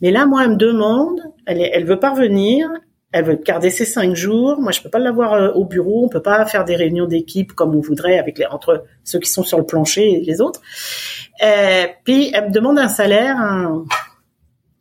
Mais 0.00 0.10
là, 0.10 0.26
moi, 0.26 0.42
elle 0.44 0.50
me 0.50 0.56
demande, 0.56 1.20
elle, 1.46 1.60
elle 1.60 1.84
veut 1.84 2.00
pas 2.00 2.10
revenir, 2.10 2.68
elle 3.12 3.24
veut 3.24 3.36
garder 3.36 3.70
ses 3.70 3.84
cinq 3.84 4.16
jours. 4.16 4.58
Moi, 4.58 4.72
je 4.72 4.80
peux 4.80 4.88
pas 4.88 4.98
l'avoir 4.98 5.34
euh, 5.34 5.52
au 5.52 5.64
bureau. 5.64 6.04
On 6.04 6.08
peut 6.08 6.22
pas 6.22 6.44
faire 6.46 6.64
des 6.64 6.76
réunions 6.76 7.06
d'équipe 7.06 7.52
comme 7.52 7.76
on 7.76 7.80
voudrait 7.80 8.18
avec 8.18 8.38
les, 8.38 8.46
entre 8.46 8.84
ceux 9.04 9.18
qui 9.18 9.30
sont 9.30 9.44
sur 9.44 9.58
le 9.58 9.66
plancher 9.66 10.10
et 10.14 10.20
les 10.22 10.40
autres. 10.40 10.60
Euh, 11.42 11.84
puis, 12.04 12.32
elle 12.34 12.48
me 12.48 12.50
demande 12.50 12.78
un 12.78 12.88
salaire, 12.88 13.36
un 13.36 13.84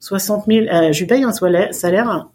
60 0.02 0.46
000, 0.48 0.66
euh, 0.66 0.92
je 0.92 1.00
lui 1.00 1.06
paye 1.08 1.24
un 1.24 1.32
salaire, 1.32 2.30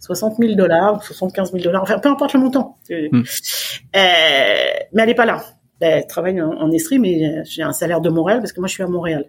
60 0.00 0.36
000 0.38 0.54
dollars, 0.54 1.02
75 1.02 1.52
000 1.52 1.64
dollars, 1.64 1.82
enfin, 1.82 1.98
peu 1.98 2.08
importe 2.10 2.34
le 2.34 2.40
montant. 2.40 2.76
Hmm. 2.90 3.22
Euh, 3.22 3.22
mais 3.94 5.02
elle 5.02 5.08
est 5.08 5.14
pas 5.14 5.24
là. 5.24 5.42
Elle 5.80 6.06
travaille 6.06 6.40
en, 6.40 6.52
en 6.52 6.70
Estrie, 6.70 6.98
mais 6.98 7.42
j'ai 7.44 7.62
un 7.62 7.72
salaire 7.72 8.00
de 8.00 8.10
Montréal 8.10 8.40
parce 8.40 8.52
que 8.52 8.60
moi, 8.60 8.68
je 8.68 8.74
suis 8.74 8.82
à 8.82 8.88
Montréal. 8.88 9.24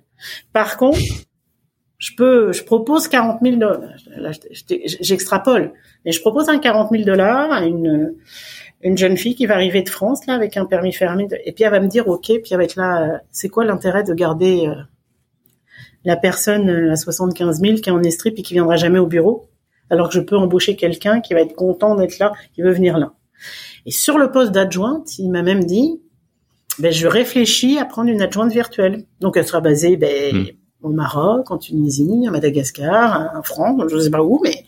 Par 0.51 0.77
contre, 0.77 0.99
je 1.99 2.11
peux, 2.17 2.51
je 2.51 2.63
propose 2.63 3.07
40 3.07 3.39
000 3.41 3.57
dollars. 3.57 3.81
J'extrapole, 4.99 5.73
mais 6.05 6.11
je 6.11 6.19
propose 6.19 6.49
un 6.49 6.59
40 6.59 6.89
000 6.91 7.03
dollars 7.03 7.51
à 7.51 7.63
une 7.65 8.15
une 8.83 8.97
jeune 8.97 9.15
fille 9.15 9.35
qui 9.35 9.45
va 9.45 9.55
arriver 9.55 9.81
de 9.81 9.89
France 9.89 10.25
là 10.27 10.33
avec 10.33 10.57
un 10.57 10.65
permis 10.65 10.91
fermé 10.91 11.27
et 11.45 11.53
puis 11.53 11.63
elle 11.63 11.71
va 11.71 11.79
me 11.79 11.87
dire 11.87 12.07
ok, 12.07 12.25
puis 12.25 12.41
elle 12.51 12.57
va 12.57 12.63
être 12.65 12.75
là. 12.75 13.21
C'est 13.31 13.49
quoi 13.49 13.63
l'intérêt 13.63 14.03
de 14.03 14.13
garder 14.13 14.67
euh, 14.67 14.75
la 16.05 16.15
personne 16.15 16.69
euh, 16.69 16.91
à 16.91 16.95
75 16.95 17.59
000 17.59 17.75
qui 17.75 17.89
est 17.89 17.93
en 17.93 18.03
Estrie 18.03 18.31
puis 18.31 18.43
qui 18.43 18.53
viendra 18.53 18.75
jamais 18.75 18.99
au 18.99 19.07
bureau, 19.07 19.49
alors 19.89 20.09
que 20.09 20.15
je 20.15 20.19
peux 20.19 20.37
embaucher 20.37 20.75
quelqu'un 20.75 21.21
qui 21.21 21.33
va 21.33 21.41
être 21.41 21.55
content 21.55 21.95
d'être 21.95 22.19
là, 22.19 22.33
qui 22.53 22.61
veut 22.61 22.71
venir 22.71 22.97
là. 22.97 23.13
Et 23.85 23.91
sur 23.91 24.17
le 24.17 24.31
poste 24.31 24.51
d'adjointe, 24.51 25.17
il 25.19 25.29
m'a 25.29 25.41
même 25.41 25.65
dit, 25.65 26.01
ben 26.79 26.91
je 26.91 27.07
réfléchis 27.07 27.77
à 27.77 27.85
prendre 27.85 28.09
une 28.09 28.21
adjointe 28.21 28.51
virtuelle. 28.51 29.05
Donc 29.19 29.37
elle 29.37 29.45
sera 29.45 29.61
basée 29.61 29.97
ben, 29.97 30.35
hmm 30.35 30.45
au 30.83 30.89
Maroc, 30.89 31.49
en 31.49 31.57
Tunisie, 31.57 32.25
à 32.27 32.31
Madagascar, 32.31 33.31
en 33.35 33.41
France, 33.41 33.81
je 33.89 33.97
sais 33.97 34.11
pas 34.11 34.21
où, 34.21 34.41
mais 34.43 34.65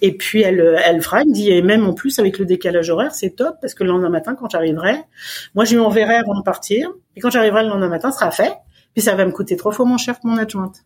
et 0.00 0.12
puis 0.16 0.42
elle, 0.42 0.76
elle 0.84 1.00
fera, 1.00 1.22
elle 1.22 1.32
dit 1.32 1.50
et 1.50 1.62
même 1.62 1.86
en 1.86 1.94
plus 1.94 2.18
avec 2.18 2.38
le 2.38 2.44
décalage 2.44 2.90
horaire, 2.90 3.14
c'est 3.14 3.30
top 3.30 3.56
parce 3.60 3.74
que 3.74 3.84
le 3.84 3.90
lendemain 3.90 4.10
matin 4.10 4.34
quand 4.34 4.50
j'arriverai, 4.50 4.96
moi 5.54 5.64
je 5.64 5.74
lui 5.74 5.80
enverrai 5.80 6.16
avant 6.16 6.36
de 6.36 6.42
partir, 6.42 6.90
et 7.14 7.20
quand 7.20 7.30
j'arriverai 7.30 7.62
le 7.62 7.68
lendemain 7.68 7.88
matin, 7.88 8.10
ce 8.10 8.18
sera 8.18 8.32
fait, 8.32 8.52
puis 8.94 9.02
ça 9.02 9.14
va 9.14 9.24
me 9.24 9.32
coûter 9.32 9.56
trois 9.56 9.72
fois 9.72 9.84
moins 9.84 9.98
cher 9.98 10.20
que 10.20 10.26
mon 10.26 10.36
adjointe. 10.36 10.84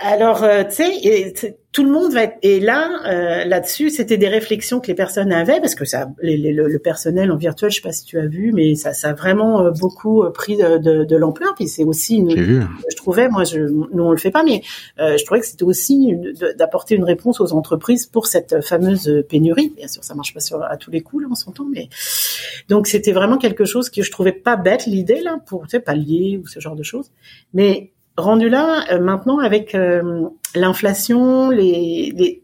Alors, 0.00 0.44
euh, 0.44 0.64
tu 0.64 0.76
sais, 0.76 1.58
tout 1.78 1.84
le 1.84 1.92
monde 1.92 2.12
va 2.12 2.24
être 2.24 2.38
et 2.42 2.58
là 2.58 2.90
euh, 3.06 3.44
là-dessus 3.44 3.90
c'était 3.90 4.16
des 4.16 4.26
réflexions 4.26 4.80
que 4.80 4.88
les 4.88 4.96
personnes 4.96 5.30
avaient 5.30 5.60
parce 5.60 5.76
que 5.76 5.84
ça 5.84 6.08
les, 6.20 6.36
les, 6.36 6.52
le, 6.52 6.78
personnel 6.80 7.30
en 7.30 7.36
virtuel 7.36 7.70
je 7.70 7.76
sais 7.76 7.82
pas 7.82 7.92
si 7.92 8.04
tu 8.04 8.18
as 8.18 8.26
vu 8.26 8.50
mais 8.52 8.74
ça 8.74 8.92
ça 8.92 9.10
a 9.10 9.12
vraiment 9.12 9.60
euh, 9.60 9.70
beaucoup 9.70 10.24
euh, 10.24 10.30
pris 10.30 10.56
de, 10.56 10.78
de, 10.78 11.04
de 11.04 11.16
l'ampleur 11.16 11.54
puis 11.54 11.68
c'est 11.68 11.84
aussi 11.84 12.16
une 12.16 12.34
vu. 12.34 12.62
je 12.90 12.96
trouvais 12.96 13.28
moi 13.28 13.44
je 13.44 13.60
nous 13.60 14.02
on 14.02 14.10
le 14.10 14.16
fait 14.16 14.32
pas 14.32 14.42
mais 14.42 14.62
euh, 14.98 15.16
je 15.18 15.24
trouvais 15.24 15.38
que 15.38 15.46
c'était 15.46 15.62
aussi 15.62 16.16
d'apporter 16.58 16.96
une 16.96 17.04
réponse 17.04 17.40
aux 17.40 17.52
entreprises 17.52 18.06
pour 18.06 18.26
cette 18.26 18.60
fameuse 18.60 19.24
pénurie 19.28 19.72
bien 19.76 19.86
sûr 19.86 20.02
ça 20.02 20.16
marche 20.16 20.34
pas 20.34 20.40
sur 20.40 20.60
à 20.60 20.76
tous 20.78 20.90
les 20.90 21.02
coups 21.02 21.22
là 21.22 21.28
on 21.30 21.36
s'entend 21.36 21.66
mais 21.72 21.88
donc 22.68 22.88
c'était 22.88 23.12
vraiment 23.12 23.38
quelque 23.38 23.64
chose 23.64 23.88
que 23.88 24.02
je 24.02 24.10
trouvais 24.10 24.32
pas 24.32 24.56
bête 24.56 24.86
l'idée 24.86 25.20
là 25.20 25.38
pour 25.46 25.62
tu 25.62 25.76
sais 25.76 25.80
pallier 25.80 26.40
ou 26.42 26.48
ce 26.48 26.58
genre 26.58 26.74
de 26.74 26.82
choses 26.82 27.12
mais 27.54 27.92
rendu 28.18 28.48
là, 28.48 28.84
euh, 28.92 29.00
maintenant 29.00 29.38
avec 29.38 29.74
euh, 29.74 30.28
l'inflation, 30.54 31.50
les, 31.50 32.12
les, 32.14 32.42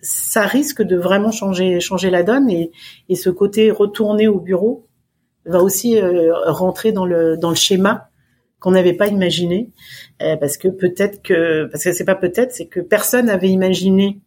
ça 0.00 0.46
risque 0.46 0.82
de 0.82 0.96
vraiment 0.96 1.32
changer 1.32 1.80
changer 1.80 2.10
la 2.10 2.22
donne 2.22 2.50
et, 2.50 2.70
et 3.08 3.16
ce 3.16 3.30
côté 3.30 3.70
retourner 3.70 4.28
au 4.28 4.38
bureau 4.38 4.86
va 5.46 5.62
aussi 5.62 5.98
euh, 5.98 6.32
rentrer 6.46 6.92
dans 6.92 7.06
le 7.06 7.36
dans 7.36 7.50
le 7.50 7.56
schéma 7.56 8.08
qu'on 8.60 8.70
n'avait 8.70 8.94
pas 8.94 9.08
imaginé. 9.08 9.70
Parce 10.18 10.56
que 10.56 10.68
peut-être 10.68 11.20
que 11.22 11.66
parce 11.66 11.84
que 11.84 11.92
c'est 11.92 12.04
pas 12.04 12.14
peut-être 12.14 12.52
c'est 12.52 12.66
que 12.66 12.80
personne 12.80 13.26
n'avait 13.26 13.50
imaginé 13.50 14.20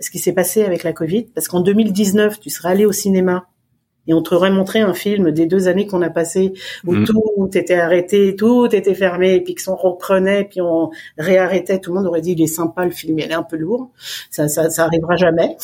ce 0.00 0.10
qui 0.10 0.18
s'est 0.18 0.32
passé 0.32 0.64
avec 0.64 0.82
la 0.82 0.92
Covid. 0.92 1.26
Parce 1.34 1.46
qu'en 1.46 1.60
2019 1.60 2.40
tu 2.40 2.50
serais 2.50 2.70
allé 2.70 2.84
au 2.84 2.90
cinéma 2.90 3.46
et 4.08 4.14
on 4.14 4.22
te 4.22 4.34
aurait 4.34 4.50
montré 4.50 4.80
un 4.80 4.94
film 4.94 5.30
des 5.30 5.46
deux 5.46 5.68
années 5.68 5.86
qu'on 5.86 6.02
a 6.02 6.10
passé 6.10 6.54
où 6.86 6.94
mm. 6.94 7.04
tout 7.04 7.50
était 7.54 7.76
arrêté, 7.76 8.34
tout 8.34 8.68
était 8.72 8.94
fermé, 8.94 9.34
et 9.34 9.40
puis 9.42 9.54
qu'on 9.54 9.76
reprenait, 9.76 10.44
puis 10.44 10.60
on 10.60 10.90
réarrêtait, 11.18 11.78
tout 11.78 11.92
le 11.92 11.98
monde 11.98 12.06
aurait 12.06 12.22
dit 12.22 12.32
il 12.32 12.42
est 12.42 12.46
sympa 12.46 12.84
le 12.84 12.90
film, 12.90 13.18
il 13.18 13.30
est 13.30 13.34
un 13.34 13.42
peu 13.42 13.56
lourd, 13.56 13.90
ça, 14.30 14.48
ça, 14.48 14.70
ça 14.70 14.86
arrivera 14.86 15.16
jamais. 15.16 15.56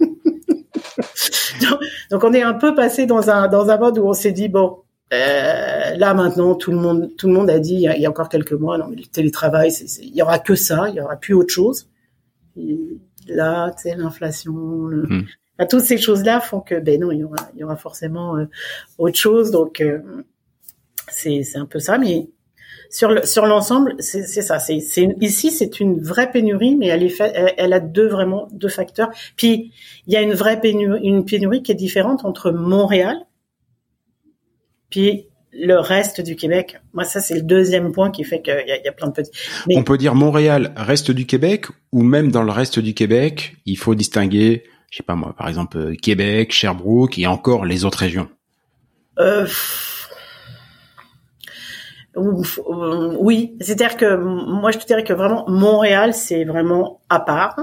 donc, 2.10 2.24
on 2.24 2.32
est 2.32 2.42
un 2.42 2.54
peu 2.54 2.74
passé 2.74 3.06
dans 3.06 3.30
un 3.30 3.48
dans 3.48 3.68
un 3.68 3.78
mode 3.78 3.98
où 3.98 4.06
on 4.06 4.14
s'est 4.14 4.32
dit 4.32 4.48
bon. 4.48 4.78
Euh, 5.12 5.96
là 5.96 6.14
maintenant, 6.14 6.54
tout 6.54 6.70
le 6.70 6.76
monde, 6.76 7.10
tout 7.18 7.26
le 7.26 7.34
monde 7.34 7.50
a 7.50 7.58
dit 7.58 7.74
il 7.74 8.00
y 8.00 8.06
a, 8.06 8.08
encore 8.08 8.28
quelques 8.28 8.52
mois, 8.52 8.78
non 8.78 8.86
mais 8.88 8.94
le 8.94 9.06
télétravail, 9.06 9.72
il 10.02 10.14
y 10.14 10.22
aura 10.22 10.38
que 10.38 10.54
ça, 10.54 10.88
il 10.88 10.94
y 10.94 11.00
aura 11.00 11.16
plus 11.16 11.34
autre 11.34 11.52
chose. 11.52 11.88
Et 12.56 12.78
là, 13.26 13.72
tu 13.72 13.82
sais, 13.82 13.96
l'inflation, 13.96 14.88
mm 15.60 15.66
toutes 15.68 15.82
ces 15.82 15.98
choses-là 15.98 16.40
font 16.40 16.60
que 16.60 16.78
ben 16.80 17.00
non, 17.00 17.10
il 17.12 17.26
y 17.56 17.64
aura, 17.64 17.76
forcément 17.76 18.36
euh, 18.36 18.46
autre 18.98 19.16
chose. 19.16 19.50
Donc 19.50 19.80
euh, 19.80 20.00
c'est 21.08 21.44
un 21.56 21.66
peu 21.66 21.78
ça, 21.78 21.98
mais 21.98 22.28
sur 22.90 23.10
le, 23.10 23.24
sur 23.24 23.46
l'ensemble, 23.46 23.94
c'est 24.00 24.24
ça. 24.24 24.58
Ici 24.68 25.50
c'est 25.50 25.80
une 25.80 26.00
vraie 26.00 26.30
pénurie, 26.30 26.76
mais 26.76 26.86
elle 26.86 27.72
a 27.72 27.80
deux 27.80 28.08
vraiment 28.08 28.48
deux 28.52 28.68
facteurs. 28.68 29.10
Puis 29.36 29.72
il 30.06 30.12
y 30.12 30.16
a 30.16 30.22
une 30.22 30.34
vraie 30.34 30.60
pénurie, 30.60 31.00
une 31.02 31.24
pénurie 31.24 31.62
qui 31.62 31.72
est 31.72 31.76
différente 31.76 32.24
entre 32.24 32.50
Montréal 32.50 33.16
puis 34.90 35.26
le 35.52 35.76
reste 35.76 36.20
du 36.20 36.36
Québec. 36.36 36.78
Moi, 36.92 37.04
ça, 37.04 37.20
c'est 37.20 37.34
le 37.34 37.42
deuxième 37.42 37.92
point 37.92 38.10
qui 38.10 38.22
fait 38.24 38.42
qu'il 38.42 38.64
y, 38.66 38.88
a 38.88 38.92
plein 38.92 39.08
de 39.08 39.12
petits. 39.12 39.32
On 39.74 39.82
peut 39.82 39.98
dire 39.98 40.14
Montréal, 40.14 40.72
reste 40.76 41.10
du 41.10 41.26
Québec, 41.26 41.66
ou 41.92 42.02
même 42.02 42.30
dans 42.30 42.42
le 42.42 42.52
reste 42.52 42.78
du 42.78 42.94
Québec, 42.94 43.56
il 43.66 43.76
faut 43.76 43.94
distinguer 43.94 44.64
je 44.90 44.96
sais 44.98 45.02
pas 45.02 45.14
moi, 45.14 45.34
par 45.36 45.48
exemple 45.48 45.78
euh, 45.78 45.94
Québec, 45.94 46.52
Sherbrooke 46.52 47.18
et 47.18 47.26
encore 47.26 47.64
les 47.64 47.84
autres 47.84 47.98
régions. 47.98 48.28
Euh, 49.18 49.46
Oui, 52.16 53.56
c'est-à-dire 53.60 53.96
que 53.96 54.16
moi 54.16 54.72
je 54.72 54.78
te 54.78 54.86
dirais 54.86 55.04
que 55.04 55.12
vraiment 55.12 55.48
Montréal 55.48 56.12
c'est 56.12 56.44
vraiment 56.44 57.00
à 57.08 57.20
part. 57.20 57.56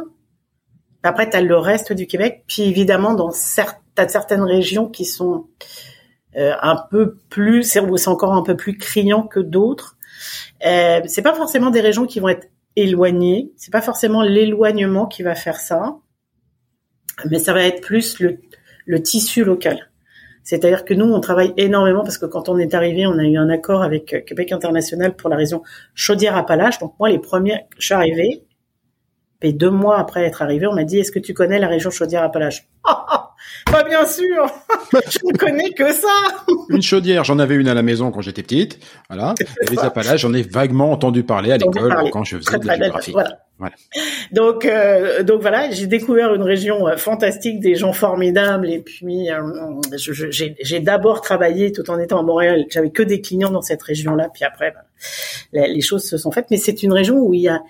Après 1.03 1.29
tu 1.29 1.35
as 1.35 1.41
le 1.41 1.57
reste 1.57 1.93
du 1.93 2.07
Québec, 2.07 2.45
puis 2.47 2.63
évidemment 2.63 3.13
dans 3.13 3.29
as 3.29 4.07
certaines 4.07 4.43
régions 4.43 4.87
qui 4.87 5.05
sont 5.05 5.47
euh, 6.37 6.53
un 6.61 6.77
peu 6.89 7.15
plus, 7.29 7.63
c'est 7.63 8.07
encore 8.07 8.33
un 8.33 8.43
peu 8.43 8.55
plus 8.55 8.77
criant 8.77 9.23
que 9.23 9.39
d'autres. 9.39 9.97
Euh, 10.65 11.01
c'est 11.05 11.21
pas 11.21 11.33
forcément 11.33 11.69
des 11.69 11.81
régions 11.81 12.05
qui 12.05 12.19
vont 12.19 12.29
être 12.29 12.47
éloignées, 12.75 13.51
c'est 13.57 13.71
pas 13.71 13.81
forcément 13.81 14.21
l'éloignement 14.21 15.07
qui 15.07 15.23
va 15.23 15.35
faire 15.35 15.59
ça 15.59 15.97
mais 17.30 17.39
ça 17.39 17.53
va 17.53 17.63
être 17.63 17.82
plus 17.82 18.19
le, 18.19 18.39
le 18.86 19.01
tissu 19.01 19.43
local. 19.43 19.89
C'est-à-dire 20.43 20.86
que 20.86 20.93
nous, 20.93 21.06
on 21.06 21.19
travaille 21.19 21.53
énormément 21.58 22.03
parce 22.03 22.17
que 22.17 22.25
quand 22.25 22.47
on 22.47 22.58
est 22.58 22.73
arrivé, 22.73 23.06
on 23.06 23.17
a 23.19 23.23
eu 23.25 23.38
un 23.38 23.49
accord 23.49 23.84
avec 23.84 24.13
euh, 24.13 24.21
Québec 24.21 24.53
International 24.53 25.13
pour 25.13 25.30
la 25.30 25.36
région 25.36 25.62
Chaudière-Appalaches. 25.93 26.80
Donc 26.80 26.93
moi, 26.99 27.10
les 27.10 27.19
premiers, 27.19 27.65
je 27.77 27.88
suis 27.88 27.93
arrivé, 27.93 28.46
et 29.41 29.54
deux 29.54 29.69
mois 29.69 30.00
après 30.00 30.23
être 30.23 30.41
arrivé, 30.41 30.67
on 30.67 30.73
m'a 30.73 30.84
dit, 30.84 31.00
est-ce 31.00 31.12
que 31.12 31.19
tu 31.19 31.34
connais 31.34 31.60
la 31.60 31.67
région 31.67 31.89
Chaudière-Appalaches? 31.89 32.67
Pas 33.71 33.84
bien 33.84 34.06
sûr 34.06 34.45
Je 35.10 35.19
ne 35.26 35.38
connais 35.38 35.71
que 35.71 35.91
ça 35.93 36.08
Une 36.69 36.82
chaudière, 36.82 37.23
j'en 37.23 37.39
avais 37.39 37.56
une 37.56 37.67
à 37.67 37.73
la 37.73 37.82
maison 37.82 38.12
quand 38.12 38.21
j'étais 38.21 38.43
petite. 38.43 38.80
Voilà. 39.10 39.36
Et 39.39 39.71
les 39.71 39.80
Appalaches, 39.80 40.21
j'en 40.21 40.34
ai 40.34 40.41
vaguement 40.41 40.91
entendu 40.91 41.23
parler 41.23 41.52
à 41.52 41.58
l'école 41.58 42.10
quand 42.12 42.23
je 42.23 42.38
faisais 42.38 42.60
de 42.60 42.65
la 42.65 42.78
géographie. 42.78 43.12
Voilà. 43.12 43.39
voilà. 43.58 43.76
Donc, 44.32 44.65
euh, 44.65 45.23
donc 45.23 45.41
voilà, 45.41 45.69
j'ai 45.71 45.88
découvert 45.88 46.34
une 46.34 46.43
région 46.43 46.88
euh, 46.88 46.97
fantastique, 46.97 47.60
des 47.60 47.76
gens 47.76 47.93
formidables. 47.93 48.69
Et 48.69 48.80
puis, 48.80 49.30
euh, 49.30 49.41
j'ai 49.97 50.80
d'abord 50.80 51.21
travaillé 51.21 51.71
tout 51.71 51.89
en 51.89 52.00
étant 52.00 52.19
à 52.19 52.23
Montréal. 52.23 52.65
J'avais 52.69 52.91
que 52.91 53.04
des 53.04 53.21
clients 53.21 53.52
dans 53.52 53.62
cette 53.62 53.84
région-là. 53.84 54.30
Puis 54.34 54.43
après, 54.43 54.73
ben, 55.54 55.71
les 55.71 55.82
choses 55.82 56.04
se 56.04 56.17
sont 56.17 56.32
faites. 56.32 56.47
Mais 56.52 56.58
c'est 56.58 56.84
une 56.84 56.93
région 56.93 57.17
où 57.17 57.34
il 57.34 57.41
y 57.41 57.50
a 57.50 57.62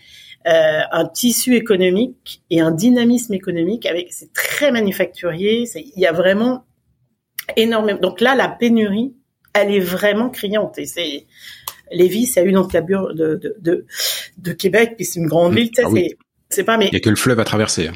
euh, 0.47 0.81
un 0.91 1.05
tissu 1.05 1.55
économique 1.55 2.41
et 2.49 2.61
un 2.61 2.71
dynamisme 2.71 3.33
économique 3.33 3.85
avec 3.85 4.11
c'est 4.11 4.31
très 4.33 4.71
manufacturier. 4.71 5.67
Il 5.75 6.01
y 6.01 6.05
a 6.05 6.11
vraiment 6.11 6.65
énormément. 7.55 7.99
Donc 7.99 8.21
là, 8.21 8.35
la 8.35 8.47
pénurie, 8.47 9.13
elle 9.53 9.71
est 9.71 9.79
vraiment 9.79 10.29
criante. 10.29 10.77
Et 10.77 10.85
c'est 10.85 11.25
Lévis, 11.91 12.27
c'est 12.27 12.43
une 12.43 12.57
enclavure 12.57 13.13
de, 13.13 13.35
de, 13.35 13.55
de, 13.59 13.85
de 14.37 14.51
Québec, 14.53 14.93
puis 14.95 15.05
c'est 15.05 15.19
une 15.19 15.27
grande 15.27 15.53
ville. 15.53 15.71
Ah 15.83 15.89
c'est 16.49 16.63
pas 16.63 16.77
mais 16.77 16.87
il 16.87 16.93
y 16.93 16.97
a 16.97 17.01
que 17.01 17.09
le 17.09 17.17
fleuve 17.17 17.39
à 17.41 17.43
traverser. 17.43 17.89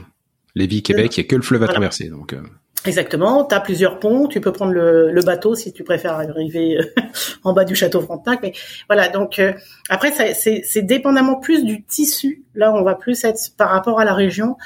Hein. 0.52 0.60
Lévis, 0.60 0.84
Québec, 0.84 1.18
il 1.18 1.22
y 1.22 1.26
a 1.26 1.28
que 1.28 1.36
le 1.36 1.42
fleuve 1.42 1.64
à 1.64 1.68
traverser. 1.68 2.10
Donc 2.10 2.34
euh... 2.34 2.42
Exactement, 2.84 3.46
tu 3.46 3.54
as 3.54 3.60
plusieurs 3.60 4.00
ponts, 4.00 4.28
tu 4.28 4.42
peux 4.42 4.52
prendre 4.52 4.72
le, 4.72 5.12
le, 5.12 5.22
bateau 5.22 5.54
si 5.54 5.72
tu 5.72 5.84
préfères 5.84 6.14
arriver 6.14 6.80
euh, 6.80 6.84
en 7.44 7.54
bas 7.54 7.64
du 7.64 7.76
château 7.76 8.02
Frontenac. 8.02 8.40
Mais 8.42 8.54
voilà, 8.90 9.08
donc 9.08 9.38
euh, 9.38 9.54
après 9.90 10.12
c'est 10.34 10.82
dépendamment 10.82 11.40
plus 11.40 11.64
du 11.64 11.84
tissu. 11.84 12.44
Là, 12.56 12.74
on 12.74 12.82
va 12.84 12.96
plus 12.96 13.24
être 13.24 13.40
par 13.56 13.70
rapport 13.70 14.00
à 14.00 14.06
la 14.06 14.16
région. 14.16 14.58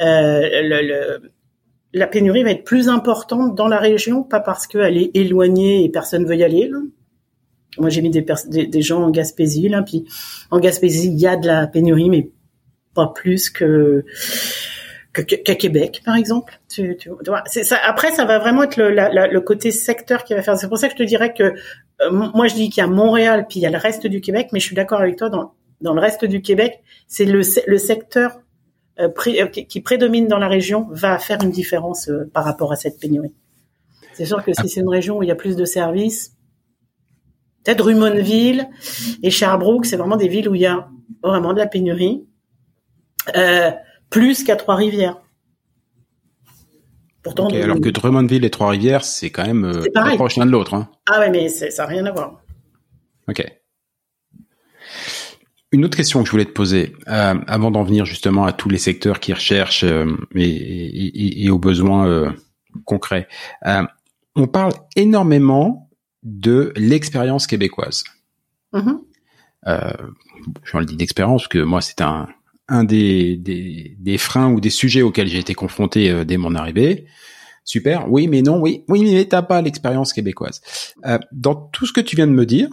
Euh, 0.00 0.40
le, 0.62 0.86
le, 0.86 1.32
la 1.94 2.06
pénurie 2.06 2.42
va 2.42 2.50
être 2.50 2.64
plus 2.64 2.90
importante 2.90 3.54
dans 3.54 3.68
la 3.68 3.78
région, 3.78 4.22
pas 4.22 4.40
parce 4.40 4.66
qu'elle 4.66 4.98
est 4.98 5.10
éloignée 5.14 5.84
et 5.84 5.88
personne 5.88 6.26
veut 6.26 6.36
y 6.36 6.44
aller. 6.44 6.68
Là. 6.68 6.78
Moi, 7.78 7.88
j'ai 7.88 8.02
mis 8.02 8.10
des, 8.10 8.24
des, 8.48 8.66
des, 8.66 8.82
gens 8.82 9.02
en 9.02 9.10
Gaspésie, 9.10 9.70
là, 9.70 9.82
puis 9.82 10.04
en 10.50 10.60
Gaspésie, 10.60 11.08
il 11.08 11.18
y 11.18 11.26
a 11.26 11.36
de 11.36 11.46
la 11.46 11.66
pénurie, 11.66 12.10
mais 12.10 12.30
pas 12.94 13.06
plus 13.06 13.48
que 13.48 14.04
qu'à 15.12 15.54
Québec, 15.54 16.02
par 16.04 16.16
exemple. 16.16 16.58
Tu, 16.68 16.96
tu, 16.96 17.10
vois, 17.26 17.42
ça, 17.46 17.76
après, 17.84 18.12
ça 18.12 18.24
va 18.24 18.38
vraiment 18.38 18.62
être 18.62 18.76
le, 18.76 18.90
le, 18.90 19.40
côté 19.40 19.70
secteur 19.70 20.24
qui 20.24 20.34
va 20.34 20.42
faire. 20.42 20.56
C'est 20.56 20.68
pour 20.68 20.78
ça 20.78 20.88
que 20.88 20.94
je 20.94 20.98
te 20.98 21.02
dirais 21.02 21.34
que 21.34 21.42
euh, 22.00 22.10
moi, 22.10 22.48
je 22.48 22.54
dis 22.54 22.70
qu'il 22.70 22.82
y 22.82 22.84
a 22.84 22.88
Montréal, 22.88 23.46
puis 23.48 23.60
il 23.60 23.62
y 23.62 23.66
a 23.66 23.70
le 23.70 23.78
reste 23.78 24.06
du 24.06 24.20
Québec, 24.20 24.48
mais 24.52 24.60
je 24.60 24.66
suis 24.66 24.76
d'accord 24.76 25.00
avec 25.00 25.16
toi. 25.16 25.28
Dans, 25.28 25.52
dans 25.82 25.94
le 25.94 26.00
reste 26.00 26.24
du 26.24 26.40
Québec, 26.40 26.80
c'est 27.08 27.26
le, 27.26 27.42
le 27.66 27.78
secteur 27.78 28.38
euh, 28.98 29.08
euh, 29.26 29.46
qui 29.46 29.80
prédomine 29.80 30.28
dans 30.28 30.38
la 30.38 30.48
région 30.48 30.86
va 30.90 31.18
faire 31.18 31.42
une 31.42 31.50
différence 31.50 32.08
euh, 32.08 32.30
par 32.32 32.44
rapport 32.44 32.72
à 32.72 32.76
cette 32.76 32.98
pénurie. 32.98 33.34
C'est 34.12 34.26
sûr 34.26 34.44
que 34.44 34.52
si 34.52 34.68
c'est 34.68 34.80
une 34.80 34.88
région 34.88 35.18
où 35.18 35.22
il 35.22 35.28
y 35.28 35.32
a 35.32 35.34
plus 35.34 35.56
de 35.56 35.64
services, 35.64 36.36
peut-être 37.64 37.78
Drummondville 37.78 38.68
et 39.22 39.30
Sherbrooke, 39.30 39.86
c'est 39.86 39.96
vraiment 39.96 40.16
des 40.16 40.28
villes 40.28 40.48
où 40.48 40.54
il 40.54 40.60
y 40.60 40.66
a 40.66 40.88
vraiment 41.22 41.54
de 41.54 41.58
la 41.58 41.66
pénurie. 41.66 42.26
Euh, 43.36 43.70
plus 44.12 44.44
qu'à 44.44 44.54
Trois-Rivières. 44.54 45.16
Pourtant, 47.24 47.48
alors 47.48 47.80
que 47.80 47.88
Drummondville 47.88 48.44
et 48.44 48.50
Trois-Rivières, 48.50 49.04
c'est 49.04 49.30
quand 49.30 49.46
même 49.46 49.64
euh, 49.64 50.16
proche 50.16 50.36
l'un 50.36 50.46
de 50.46 50.50
l'autre. 50.50 50.74
Hein. 50.74 50.88
Ah 51.08 51.20
ouais, 51.20 51.30
mais 51.30 51.48
ça 51.48 51.66
n'a 51.82 51.88
rien 51.88 52.04
à 52.06 52.12
voir. 52.12 52.40
Ok. 53.28 53.44
Une 55.70 55.84
autre 55.84 55.96
question 55.96 56.20
que 56.20 56.26
je 56.26 56.32
voulais 56.32 56.44
te 56.44 56.52
poser, 56.52 56.94
euh, 57.08 57.34
avant 57.46 57.70
d'en 57.70 57.84
venir 57.84 58.04
justement 58.04 58.44
à 58.44 58.52
tous 58.52 58.68
les 58.68 58.78
secteurs 58.78 59.20
qui 59.20 59.32
recherchent 59.32 59.84
euh, 59.84 60.06
et, 60.34 61.44
et, 61.44 61.50
aux 61.50 61.58
besoins 61.58 62.34
concrets, 62.84 63.28
on 64.34 64.46
parle 64.46 64.72
énormément 64.96 65.88
de 66.22 66.72
l'expérience 66.76 67.46
québécoise. 67.46 68.04
Mm-hmm. 68.74 68.98
je 70.64 70.78
le 70.78 70.84
dis 70.84 70.96
d'expérience 70.96 71.46
que 71.46 71.58
moi 71.58 71.80
c'est 71.80 72.00
un 72.00 72.28
un 72.68 72.84
des, 72.84 73.36
des, 73.36 73.96
des, 73.98 74.18
freins 74.18 74.50
ou 74.52 74.60
des 74.60 74.70
sujets 74.70 75.02
auxquels 75.02 75.28
j'ai 75.28 75.38
été 75.38 75.54
confronté 75.54 76.10
euh, 76.10 76.24
dès 76.24 76.36
mon 76.36 76.54
arrivée. 76.54 77.06
Super, 77.64 78.10
oui, 78.10 78.26
mais 78.28 78.42
non, 78.42 78.60
oui, 78.60 78.84
oui, 78.88 79.04
mais 79.04 79.24
t'as 79.24 79.42
pas 79.42 79.62
l'expérience 79.62 80.12
québécoise. 80.12 80.60
Euh, 81.06 81.18
dans 81.32 81.54
tout 81.54 81.86
ce 81.86 81.92
que 81.92 82.00
tu 82.00 82.16
viens 82.16 82.26
de 82.26 82.32
me 82.32 82.46
dire, 82.46 82.68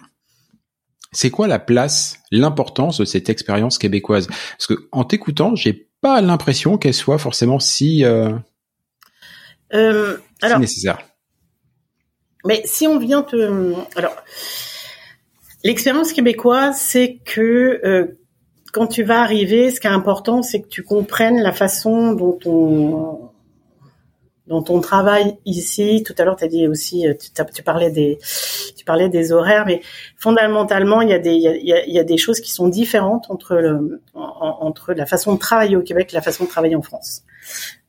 c'est 1.12 1.30
quoi 1.30 1.48
la 1.48 1.60
place, 1.60 2.20
l'importance 2.32 3.00
de 3.00 3.06
cette 3.06 3.30
expérience 3.30 3.78
québécoise? 3.78 4.28
Parce 4.28 4.68
que 4.68 4.88
en 4.92 5.04
t'écoutant, 5.04 5.56
j'ai 5.56 5.90
pas 6.02 6.22
l'impression 6.22 6.78
qu'elle 6.78 6.94
soit 6.94 7.18
forcément 7.18 7.60
si, 7.60 8.04
euh, 8.06 8.34
Euh, 9.74 10.18
si 10.40 10.46
alors, 10.46 10.60
nécessaire. 10.60 11.00
mais 12.46 12.62
si 12.66 12.88
on 12.88 12.98
vient 13.00 13.22
te, 13.22 13.74
alors, 13.96 14.16
l'expérience 15.64 16.14
québécoise, 16.14 16.80
c'est 16.80 17.20
que 17.26 17.82
euh, 17.84 18.20
quand 18.72 18.88
tu 18.88 19.04
vas 19.04 19.22
arriver, 19.22 19.72
ce 19.72 19.80
qui 19.80 19.88
est 19.88 19.92
important, 19.92 20.42
c'est 20.42 20.62
que 20.62 20.68
tu 20.68 20.84
comprennes 20.84 21.42
la 21.42 21.52
façon 21.54 22.14
dont 22.14 22.38
on 22.46 23.30
dont 24.48 24.66
on 24.70 24.80
travaille 24.82 25.38
ici. 25.46 26.02
Tout 26.04 26.16
à 26.18 26.26
l'heure, 26.26 26.36
tu 26.36 26.44
as 26.44 26.48
dit 26.48 26.68
aussi, 26.68 27.08
euh, 27.08 27.14
tu, 27.54 27.62
parlais 27.62 27.92
des, 27.92 28.18
tu 28.76 28.84
parlais 28.84 29.08
des 29.08 29.32
horaires, 29.32 29.64
mais 29.68 29.80
fondamentalement, 30.18 31.02
il 31.02 31.10
y 31.10 31.14
a 31.14 31.20
des, 31.20 31.34
il 31.34 31.42
y 31.68 31.72
a, 31.72 31.86
il 31.86 31.96
y 31.96 32.04
des 32.04 32.18
choses 32.18 32.40
qui 32.40 32.52
sont 32.52 32.68
différentes 32.68 33.26
entre 33.30 33.56
le, 33.58 34.02
en- 34.16 34.22
en- 34.22 34.66
entre 34.66 34.94
la 34.94 35.06
façon 35.06 35.36
de 35.36 35.40
travailler 35.40 35.76
au 35.76 35.84
Québec 35.84 36.10
et 36.12 36.16
la 36.16 36.24
façon 36.24 36.46
de 36.46 36.50
travailler 36.50 36.76
en 36.76 36.82
France. 36.82 37.22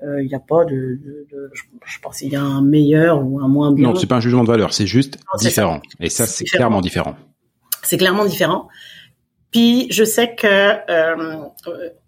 Euh, 0.02 0.20
Il 0.22 0.28
n'y 0.28 0.34
a 0.34 0.38
pas 0.38 0.66
de, 0.66 0.70
de, 0.70 1.26
de- 1.32 1.50
je, 1.54 1.62
je 1.86 1.98
pense 2.00 2.18
qu'il 2.18 2.28
y 2.30 2.36
a 2.36 2.42
un 2.42 2.60
meilleur 2.60 3.24
ou 3.24 3.40
un 3.40 3.48
moins 3.48 3.72
bien. 3.72 3.88
Non, 3.88 3.94
c'est 3.94 4.06
pas 4.06 4.16
un 4.16 4.20
jugement 4.20 4.42
de 4.42 4.48
valeur, 4.48 4.74
c'est 4.74 4.86
juste 4.86 5.16
Non, 5.32 5.38
différent. 5.38 5.80
Et 5.98 6.10
ça, 6.10 6.26
C'est 6.26 6.44
clairement 6.44 6.82
différent. 6.82 7.16
c'est 7.82 7.96
clairement 7.96 8.26
différent. 8.26 8.68
Puis 9.50 9.88
je 9.90 10.04
sais 10.04 10.34
que 10.34 10.46
euh, 10.46 11.44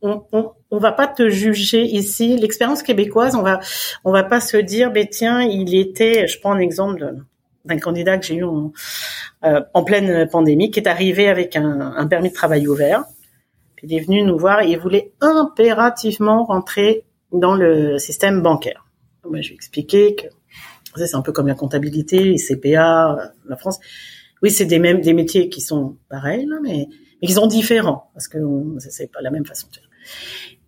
on, 0.00 0.24
on, 0.32 0.52
on 0.70 0.78
va 0.78 0.92
pas 0.92 1.08
te 1.08 1.28
juger 1.28 1.82
ici. 1.82 2.36
L'expérience 2.36 2.82
québécoise, 2.82 3.34
on 3.34 3.42
va 3.42 3.60
on 4.04 4.12
va 4.12 4.22
pas 4.22 4.40
se 4.40 4.56
dire, 4.56 4.92
ben 4.92 5.06
tiens, 5.08 5.42
il 5.42 5.74
était. 5.74 6.26
Je 6.28 6.38
prends 6.40 6.52
un 6.52 6.60
exemple 6.60 7.16
d'un 7.64 7.78
candidat 7.78 8.18
que 8.18 8.26
j'ai 8.26 8.36
eu 8.36 8.44
en, 8.44 8.72
euh, 9.44 9.60
en 9.74 9.84
pleine 9.84 10.28
pandémie, 10.28 10.70
qui 10.70 10.80
est 10.80 10.88
arrivé 10.88 11.28
avec 11.28 11.56
un, 11.56 11.94
un 11.96 12.06
permis 12.06 12.28
de 12.28 12.34
travail 12.34 12.66
ouvert. 12.66 13.04
Il 13.82 13.92
est 13.92 14.00
venu 14.00 14.22
nous 14.22 14.38
voir 14.38 14.62
et 14.62 14.70
il 14.70 14.78
voulait 14.78 15.12
impérativement 15.20 16.44
rentrer 16.44 17.04
dans 17.32 17.54
le 17.54 17.98
système 17.98 18.40
bancaire. 18.40 18.86
Moi, 19.28 19.40
je 19.40 19.48
lui 19.48 19.54
ai 19.54 19.56
expliqué 19.56 20.14
que 20.14 20.26
c'est 20.96 21.14
un 21.14 21.22
peu 21.22 21.32
comme 21.32 21.48
la 21.48 21.54
comptabilité, 21.54 22.22
les 22.22 22.36
CPA, 22.36 23.14
euh, 23.14 23.26
la 23.48 23.56
France. 23.56 23.80
Oui, 24.42 24.50
c'est 24.50 24.66
des 24.66 24.78
mêmes 24.78 25.00
des 25.00 25.14
métiers 25.14 25.48
qui 25.48 25.60
sont 25.60 25.96
pareils, 26.08 26.46
mais 26.62 26.88
mais 27.22 27.28
qui 27.28 27.34
sont 27.34 27.46
différents 27.46 28.10
parce 28.12 28.28
que 28.28 28.38
c'est- 28.78 29.10
pas 29.10 29.20
la 29.22 29.30
même 29.30 29.46
façon 29.46 29.68
de 29.70 29.76
faire. 29.76 29.88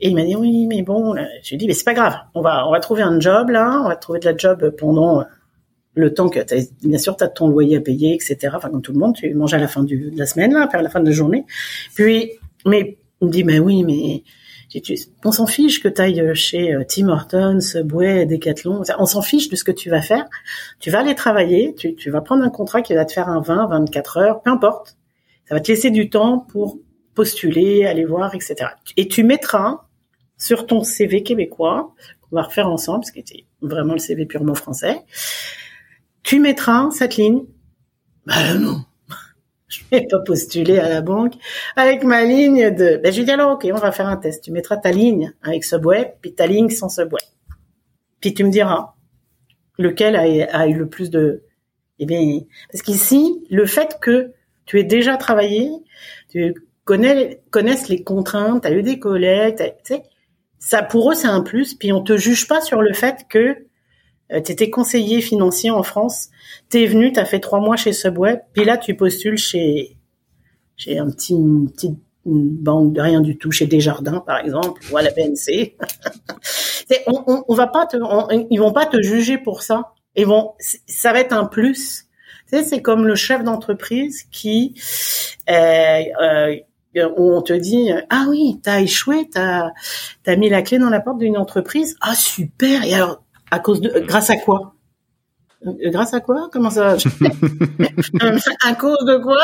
Et 0.01 0.09
il 0.09 0.15
m'a 0.15 0.25
dit 0.25 0.37
oui, 0.37 0.67
mais 0.67 0.83
bon, 0.83 1.13
là, 1.13 1.27
je 1.43 1.51
lui 1.51 1.55
ai 1.57 1.59
dit 1.59 1.67
mais 1.67 1.75
c'est 1.75 1.85
pas 1.85 1.95
grave, 1.95 2.15
on 2.35 2.41
va 2.41 2.67
on 2.67 2.71
va 2.73 2.81
trouver 2.81 3.03
un 3.03 3.19
job 3.21 3.51
là, 3.51 3.81
on 3.85 3.89
va 3.89 3.97
trouver 3.97 4.21
de 4.21 4.25
la 4.27 4.37
job 4.37 4.71
pendant 4.79 5.21
euh, 5.21 5.25
le 5.95 6.13
temps 6.15 6.29
que 6.29 6.41
t'as, 6.41 6.57
bien 6.83 6.99
sûr 6.99 7.17
t'as 7.17 7.29
ton 7.29 7.49
loyer 7.49 7.77
à 7.77 7.81
payer, 7.81 8.15
etc. 8.15 8.55
Enfin 8.55 8.71
comme 8.71 8.83
tout 8.83 8.93
le 8.93 8.99
monde, 8.99 9.15
tu 9.15 9.33
manges 9.35 9.55
à 9.55 9.59
la 9.59 9.69
fin 9.69 9.83
du, 9.83 10.11
de 10.11 10.19
la 10.19 10.27
semaine 10.27 10.53
là, 10.55 10.69
à 10.73 10.83
la 10.83 10.89
fin 10.91 11.01
de 11.01 11.07
la 11.07 11.13
journée. 11.13 11.45
Puis 11.95 12.33
mais 12.67 12.99
il 13.21 13.27
me 13.29 13.33
dit 13.33 13.45
mais 13.45 13.59
oui, 13.59 13.83
mais 13.85 14.23
j'ai 14.71 14.83
on 15.25 15.31
s'en 15.31 15.47
fiche 15.47 15.81
que 15.83 15.89
tu 15.89 16.01
ailles 16.03 16.35
chez 16.35 16.75
euh, 16.75 16.83
Tim 16.87 17.09
Hortons, 17.09 17.61
Subway, 17.61 18.27
Decathlon, 18.27 18.83
on 18.99 19.07
s'en 19.07 19.23
fiche 19.23 19.49
de 19.49 19.57
ce 19.57 19.63
que 19.65 19.71
tu 19.73 19.89
vas 19.91 20.03
faire. 20.03 20.25
Tu 20.81 20.91
vas 20.91 21.01
aller 21.01 21.15
travailler, 21.15 21.75
tu, 21.77 21.95
tu 21.95 22.11
vas 22.11 22.21
prendre 22.21 22.43
un 22.43 22.51
contrat 22.51 22.83
qui 22.83 22.95
va 22.95 23.05
te 23.05 23.13
faire 23.13 23.29
un 23.29 23.41
20, 23.41 23.69
24 23.69 24.17
heures, 24.19 24.43
peu 24.43 24.51
importe. 24.51 24.97
Ça 25.47 25.55
va 25.55 25.61
te 25.61 25.71
laisser 25.71 25.91
du 25.91 26.09
temps 26.09 26.39
pour 26.39 26.79
postuler, 27.15 27.85
aller 27.85 28.05
voir, 28.05 28.35
etc. 28.35 28.71
Et 28.97 29.09
tu 29.09 29.25
mettras 29.25 29.85
sur 30.37 30.67
ton 30.67 30.83
CV 30.83 31.23
québécois, 31.23 31.95
qu'on 32.23 32.37
va 32.37 32.43
refaire 32.43 32.69
ensemble, 32.69 33.05
ce 33.05 33.13
qui 33.13 33.21
était 33.21 33.45
vraiment 33.61 33.93
le 33.95 33.99
CV 33.99 34.27
purement 34.27 34.55
français, 34.55 35.03
tu 36.23 36.41
mettras 36.41 36.91
cette 36.91 37.17
ligne. 37.17 37.45
Bah 38.27 38.55
non, 38.55 38.85
je 39.69 39.81
vais 39.91 40.07
pas 40.11 40.21
postuler 40.21 40.79
à 40.79 40.89
la 40.89 41.03
banque 41.03 41.35
avec 41.77 42.03
ma 42.05 42.25
ligne 42.25 42.75
de. 42.75 43.01
Ben 43.03 43.13
je 43.13 43.19
lui 43.19 43.25
dis 43.25 43.31
alors 43.31 43.53
ok, 43.53 43.69
on 43.73 43.79
va 43.79 43.93
faire 43.93 44.09
un 44.09 44.17
test. 44.17 44.45
Tu 44.45 44.51
mettras 44.51 44.79
ta 44.79 44.91
ligne 44.91 45.33
avec 45.43 45.65
Subway, 45.65 46.17
puis 46.21 46.35
ta 46.35 46.47
ligne 46.47 46.71
sans 46.71 46.89
Subway. 46.89 47.21
Puis 48.21 48.35
tu 48.35 48.45
me 48.45 48.51
diras 48.51 48.95
lequel 49.79 50.17
a, 50.17 50.23
a 50.59 50.67
eu 50.67 50.75
le 50.75 50.89
plus 50.89 51.11
de. 51.11 51.43
Eh 52.01 52.07
bien, 52.07 52.41
parce 52.73 52.83
qu'ici, 52.83 53.45
le 53.51 53.67
fait 53.67 53.99
que 54.01 54.33
tu 54.67 54.79
aies 54.81 54.85
déjà 54.85 55.17
travaillé, 55.17 55.71
tu 56.31 56.55
connais 56.85 57.41
connaisses 57.51 57.89
les 57.89 58.03
contraintes, 58.03 58.63
tu 58.63 58.69
as 58.69 58.73
eu 58.73 58.83
des 58.83 58.99
collègues, 58.99 59.57
tu 59.85 59.95
sais, 59.95 60.03
ça 60.59 60.83
pour 60.83 61.11
eux 61.13 61.15
c'est 61.15 61.29
un 61.29 61.43
plus. 61.43 61.75
Puis 61.75 61.93
on 61.93 62.03
te 62.03 62.17
juge 62.17 62.47
pas 62.49 62.61
sur 62.61 62.83
le 62.83 62.93
fait 62.93 63.27
que 63.29 63.57
tu 64.31 64.53
étais 64.53 64.71
conseiller 64.71 65.21
financier 65.21 65.71
en 65.71 65.83
France, 65.83 66.29
t'es 66.69 66.87
venu, 66.87 67.13
t'as 67.13 67.25
fait 67.27 67.41
trois 67.41 67.61
mois 67.61 67.77
chez 67.77 67.93
Subway, 67.93 68.41
puis 68.53 68.65
là 68.65 68.77
tu 68.79 68.95
postules 68.97 69.39
chez 69.39 69.97
chez 70.77 70.99
un 70.99 71.09
petit 71.11 71.35
une 71.35 71.71
petite 71.71 71.99
banque 72.27 72.95
de 72.95 73.01
rien 73.03 73.21
du 73.21 73.37
tout, 73.37 73.51
chez 73.51 73.67
Desjardins 73.67 74.21
par 74.27 74.39
exemple, 74.39 74.81
ou 74.91 74.97
à 74.97 75.03
la 75.03 75.11
BNC. 75.11 75.77
On, 77.07 77.25
on, 77.27 77.45
on 77.49 77.55
va 77.55 77.67
pas 77.67 77.87
te, 77.87 77.97
on- 77.97 78.47
ils 78.51 78.59
vont 78.59 78.73
pas 78.73 78.85
te 78.87 79.01
juger 79.01 79.39
pour 79.39 79.63
ça. 79.63 79.93
Ils 80.17 80.27
vont, 80.27 80.53
ça 80.87 81.13
va 81.13 81.21
être 81.21 81.33
un 81.33 81.47
plus. 81.47 82.04
C'est 82.63 82.83
comme 82.83 83.07
le 83.07 83.15
chef 83.15 83.43
d'entreprise 83.43 84.25
qui, 84.31 84.75
euh, 85.51 86.03
euh, 86.23 86.57
où 87.17 87.35
on 87.35 87.43
te 87.43 87.53
dit, 87.53 87.91
ah 88.11 88.27
oui, 88.29 88.61
t'as 88.63 88.81
échoué, 88.81 89.29
t'as, 89.33 89.71
t'as 90.23 90.37
mis 90.37 90.49
la 90.49 90.63
clé 90.63 90.79
dans 90.79 90.91
la 90.91 91.01
porte 91.01 91.19
d'une 91.19 91.37
entreprise. 91.37 91.97
Ah 92.01 92.15
super. 92.15 92.85
Et 92.85 92.95
alors, 92.95 93.25
à 93.51 93.59
cause 93.59 93.81
de, 93.81 94.01
grâce 94.01 94.31
à 94.31 94.37
quoi? 94.37 94.75
Euh, 95.67 95.73
Grâce 95.91 96.15
à 96.15 96.21
quoi? 96.21 96.49
Comment 96.53 96.71
ça? 96.71 96.97
À 98.63 98.75
cause 98.75 99.05
de 99.07 99.23
quoi 99.23 99.43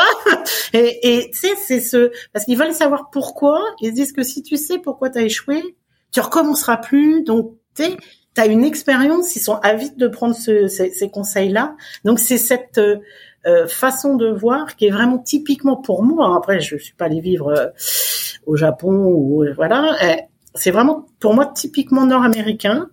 Et 0.73 1.29
tu 1.33 1.37
sais, 1.37 1.55
c'est 1.55 1.79
ce 1.79 2.11
parce 2.33 2.45
qu'ils 2.45 2.57
veulent 2.57 2.73
savoir 2.73 3.09
pourquoi. 3.11 3.59
Ils 3.81 3.89
se 3.89 3.95
disent 3.95 4.13
que 4.13 4.23
si 4.23 4.43
tu 4.43 4.57
sais 4.57 4.79
pourquoi 4.79 5.09
t'as 5.09 5.21
échoué, 5.21 5.75
tu 6.11 6.19
recommenceras 6.19 6.77
plus. 6.77 7.23
Donc, 7.23 7.55
tu 7.75 7.83
sais, 7.83 7.97
t'as 8.33 8.47
une 8.47 8.63
expérience. 8.63 9.35
Ils 9.35 9.41
sont 9.41 9.55
avides 9.63 9.97
de 9.97 10.07
prendre 10.07 10.35
ce, 10.35 10.67
ces, 10.67 10.91
ces 10.91 11.09
conseils-là. 11.09 11.75
Donc, 12.05 12.19
c'est 12.19 12.37
cette 12.37 12.77
euh, 12.77 12.97
euh, 13.47 13.67
façon 13.67 14.17
de 14.17 14.27
voir 14.27 14.75
qui 14.75 14.85
est 14.85 14.91
vraiment 14.91 15.17
typiquement 15.17 15.75
pour 15.75 16.03
moi. 16.03 16.35
Après, 16.37 16.59
je 16.59 16.77
suis 16.77 16.93
pas 16.93 17.05
allée 17.05 17.21
vivre 17.21 17.49
euh, 17.49 17.67
au 18.45 18.55
Japon 18.55 18.91
ou 18.91 19.45
voilà. 19.55 19.95
Euh, 20.03 20.15
c'est 20.53 20.69
vraiment 20.69 21.07
pour 21.19 21.33
moi 21.33 21.45
typiquement 21.47 22.05
nord-américain. 22.05 22.89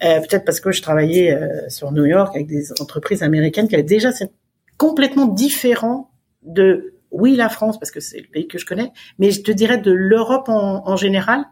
Peut-être 0.00 0.44
parce 0.46 0.58
que 0.58 0.72
je 0.72 0.80
travaillais 0.80 1.38
sur 1.68 1.92
New 1.92 2.06
York 2.06 2.34
avec 2.34 2.46
des 2.46 2.72
entreprises 2.80 3.22
américaines 3.22 3.68
qui 3.68 3.74
avaient 3.74 3.82
déjà 3.82 4.10
c'est 4.10 4.30
complètement 4.78 5.26
différent 5.26 6.10
de 6.42 6.94
oui 7.10 7.36
la 7.36 7.50
France 7.50 7.78
parce 7.78 7.90
que 7.90 8.00
c'est 8.00 8.20
le 8.20 8.26
pays 8.26 8.48
que 8.48 8.56
je 8.56 8.64
connais, 8.64 8.90
mais 9.18 9.32
je 9.32 9.42
te 9.42 9.52
dirais 9.52 9.76
de 9.76 9.92
l'Europe 9.92 10.48
en, 10.48 10.88
en 10.88 10.96
général, 10.96 11.44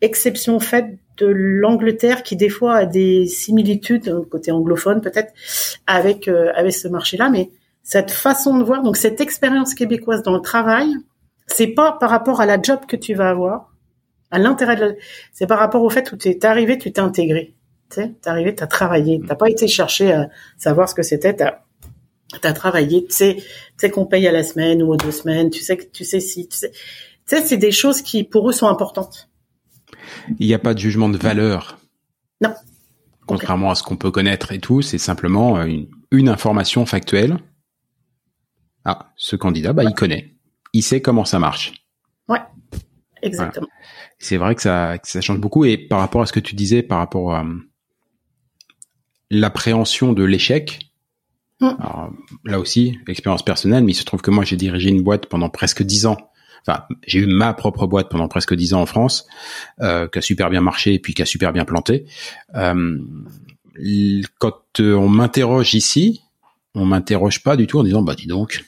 exception 0.00 0.60
faite 0.60 0.86
de 1.18 1.26
l'Angleterre 1.26 2.22
qui 2.22 2.36
des 2.36 2.48
fois 2.48 2.76
a 2.76 2.86
des 2.86 3.26
similitudes 3.26 4.24
côté 4.30 4.52
anglophone 4.52 5.00
peut-être 5.00 5.32
avec 5.86 6.28
euh, 6.28 6.52
avec 6.54 6.72
ce 6.72 6.88
marché-là, 6.88 7.30
mais 7.30 7.50
cette 7.82 8.10
façon 8.10 8.58
de 8.58 8.64
voir 8.64 8.82
donc 8.82 8.96
cette 8.96 9.20
expérience 9.20 9.74
québécoise 9.74 10.22
dans 10.22 10.34
le 10.34 10.40
travail, 10.40 10.88
c'est 11.46 11.68
pas 11.68 11.92
par 11.92 12.10
rapport 12.10 12.40
à 12.40 12.46
la 12.46 12.60
job 12.60 12.80
que 12.86 12.96
tu 12.96 13.14
vas 13.14 13.30
avoir 13.30 13.72
à 14.30 14.38
l'intérêt 14.38 14.76
de 14.76 14.80
la... 14.84 14.92
c'est 15.32 15.46
par 15.46 15.58
rapport 15.58 15.82
au 15.82 15.90
fait 15.90 16.12
où 16.12 16.16
tu 16.16 16.28
es 16.28 16.44
arrivé, 16.44 16.78
tu 16.78 16.92
t'es 16.92 17.00
intégré. 17.00 17.54
Tu 17.90 18.02
sais, 18.02 18.14
t'es 18.20 18.28
arrivé, 18.28 18.54
t'as 18.54 18.66
travaillé. 18.66 19.20
T'as 19.26 19.34
pas 19.34 19.48
été 19.48 19.66
chercher 19.66 20.12
à 20.12 20.28
savoir 20.58 20.88
ce 20.88 20.94
que 20.94 21.02
c'était. 21.02 21.34
T'as 21.34 21.60
as 22.42 22.52
travaillé. 22.52 23.06
Tu 23.06 23.16
sais, 23.16 23.34
tu 23.36 23.44
sais 23.78 23.90
qu'on 23.90 24.04
paye 24.04 24.28
à 24.28 24.32
la 24.32 24.42
semaine 24.42 24.82
ou 24.82 24.92
aux 24.92 24.96
deux 24.96 25.12
semaines. 25.12 25.50
Tu 25.50 25.62
sais 25.62 25.76
que 25.76 25.84
tu 25.84 26.04
sais 26.04 26.20
si. 26.20 26.46
Tu 26.48 26.56
sais, 26.56 26.70
tu 26.70 26.78
sais 27.24 27.44
c'est 27.44 27.56
des 27.56 27.72
choses 27.72 28.02
qui 28.02 28.24
pour 28.24 28.48
eux 28.48 28.52
sont 28.52 28.68
importantes. 28.68 29.27
Il 30.38 30.46
n'y 30.46 30.54
a 30.54 30.58
pas 30.58 30.74
de 30.74 30.78
jugement 30.78 31.08
de 31.08 31.16
valeur. 31.16 31.78
Non. 32.40 32.54
Contrairement 33.26 33.70
à 33.70 33.74
ce 33.74 33.82
qu'on 33.82 33.96
peut 33.96 34.10
connaître 34.10 34.52
et 34.52 34.58
tout, 34.58 34.82
c'est 34.82 34.98
simplement 34.98 35.58
euh, 35.58 35.64
une, 35.64 35.88
une 36.10 36.28
information 36.28 36.86
factuelle. 36.86 37.38
Ah, 38.84 39.12
ce 39.16 39.36
candidat, 39.36 39.72
bah, 39.72 39.84
il 39.84 39.94
connaît. 39.94 40.34
Il 40.72 40.82
sait 40.82 41.02
comment 41.02 41.24
ça 41.24 41.38
marche. 41.38 41.72
Ouais. 42.28 42.40
Exactement. 43.22 43.68
C'est 44.18 44.36
vrai 44.36 44.54
que 44.54 44.62
ça, 44.62 44.98
que 44.98 45.08
ça 45.08 45.20
change 45.20 45.40
beaucoup. 45.40 45.64
Et 45.64 45.76
par 45.76 45.98
rapport 45.98 46.22
à 46.22 46.26
ce 46.26 46.32
que 46.32 46.40
tu 46.40 46.54
disais, 46.54 46.82
par 46.82 46.98
rapport 46.98 47.34
à 47.34 47.44
euh, 47.44 47.54
l'appréhension 49.30 50.12
de 50.12 50.24
l'échec, 50.24 50.88
Mm. 51.60 51.66
alors, 51.80 52.12
là 52.44 52.60
aussi, 52.60 52.98
expérience 53.08 53.44
personnelle, 53.44 53.84
mais 53.84 53.92
il 53.92 53.96
se 53.96 54.04
trouve 54.04 54.22
que 54.22 54.30
moi, 54.30 54.44
j'ai 54.44 54.56
dirigé 54.56 54.90
une 54.90 55.02
boîte 55.02 55.26
pendant 55.26 55.48
presque 55.48 55.82
dix 55.82 56.06
ans. 56.06 56.16
Enfin, 56.66 56.84
j'ai 57.06 57.20
eu 57.20 57.26
ma 57.26 57.54
propre 57.54 57.86
boîte 57.86 58.08
pendant 58.10 58.28
presque 58.28 58.54
dix 58.54 58.74
ans 58.74 58.80
en 58.82 58.86
France, 58.86 59.26
euh, 59.80 60.08
qui 60.08 60.18
a 60.18 60.22
super 60.22 60.50
bien 60.50 60.60
marché 60.60 60.94
et 60.94 60.98
puis 60.98 61.14
qui 61.14 61.22
a 61.22 61.26
super 61.26 61.52
bien 61.52 61.64
planté. 61.64 62.06
Euh, 62.54 62.98
quand 64.38 64.80
euh, 64.80 64.94
on 64.94 65.08
m'interroge 65.08 65.74
ici, 65.74 66.22
on 66.74 66.84
m'interroge 66.84 67.42
pas 67.42 67.56
du 67.56 67.66
tout 67.66 67.78
en 67.78 67.84
disant, 67.84 68.02
bah 68.02 68.14
dis 68.14 68.26
donc, 68.26 68.64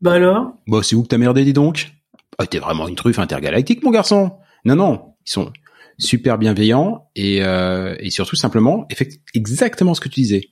Bah 0.00 0.12
alors? 0.14 0.52
Bah 0.66 0.80
c'est 0.82 0.96
où 0.96 1.02
que 1.02 1.08
t'as 1.08 1.18
merdé, 1.18 1.44
dis 1.44 1.52
donc? 1.52 1.92
Ah, 2.38 2.46
t'es 2.46 2.58
vraiment 2.58 2.86
une 2.86 2.94
truffe 2.94 3.18
intergalactique, 3.18 3.82
mon 3.82 3.90
garçon. 3.90 4.36
Non, 4.64 4.76
non, 4.76 5.14
ils 5.26 5.30
sont 5.30 5.52
super 5.98 6.38
bienveillants 6.38 7.10
et, 7.16 7.42
euh, 7.42 7.96
et 7.98 8.10
surtout 8.10 8.36
simplement, 8.36 8.86
exactement 9.34 9.94
ce 9.94 10.00
que 10.00 10.08
tu 10.08 10.20
disais. 10.20 10.50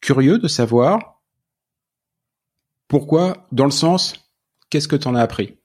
Curieux 0.00 0.38
de 0.38 0.48
savoir 0.48 1.20
pourquoi, 2.88 3.46
dans 3.52 3.66
le 3.66 3.70
sens, 3.70 4.14
qu'est-ce 4.70 4.88
que 4.88 4.96
t'en 4.96 5.14
as 5.14 5.22
appris? 5.22 5.56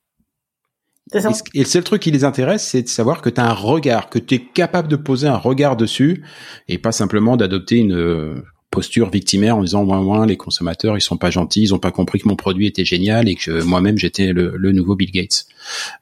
Ça. 1.12 1.30
Et, 1.54 1.60
le 1.60 1.66
seul 1.66 1.84
truc 1.84 2.02
qui 2.02 2.10
les 2.10 2.24
intéresse, 2.24 2.66
c'est 2.66 2.82
de 2.82 2.88
savoir 2.88 3.22
que 3.22 3.30
tu 3.30 3.40
as 3.40 3.46
un 3.46 3.54
regard, 3.54 4.10
que 4.10 4.18
tu 4.18 4.36
es 4.36 4.40
capable 4.40 4.88
de 4.88 4.96
poser 4.96 5.28
un 5.28 5.38
regard 5.38 5.78
dessus 5.78 6.24
et 6.68 6.80
pas 6.80 6.92
simplement 6.92 7.38
d'adopter 7.38 7.78
une 7.78 7.94
euh, 7.94 8.44
posture 8.72 9.12
victimaire 9.12 9.56
en 9.56 9.62
disant 9.62 9.84
ouin 9.86 10.00
ouin 10.00 10.26
les 10.26 10.36
consommateurs 10.36 10.98
ils 10.98 11.02
sont 11.02 11.18
pas 11.18 11.30
gentils, 11.30 11.62
ils 11.62 11.74
ont 11.76 11.80
pas 11.80 11.92
compris 11.92 12.20
que 12.20 12.28
mon 12.28 12.36
produit 12.36 12.66
était 12.68 12.84
génial 12.84 13.30
et 13.30 13.36
que 13.36 13.64
moi-même 13.64 13.98
j'étais 13.98 14.34
le, 14.34 14.58
le 14.58 14.72
nouveau 14.72 14.96
Bill 14.96 15.12
Gates. 15.12 15.46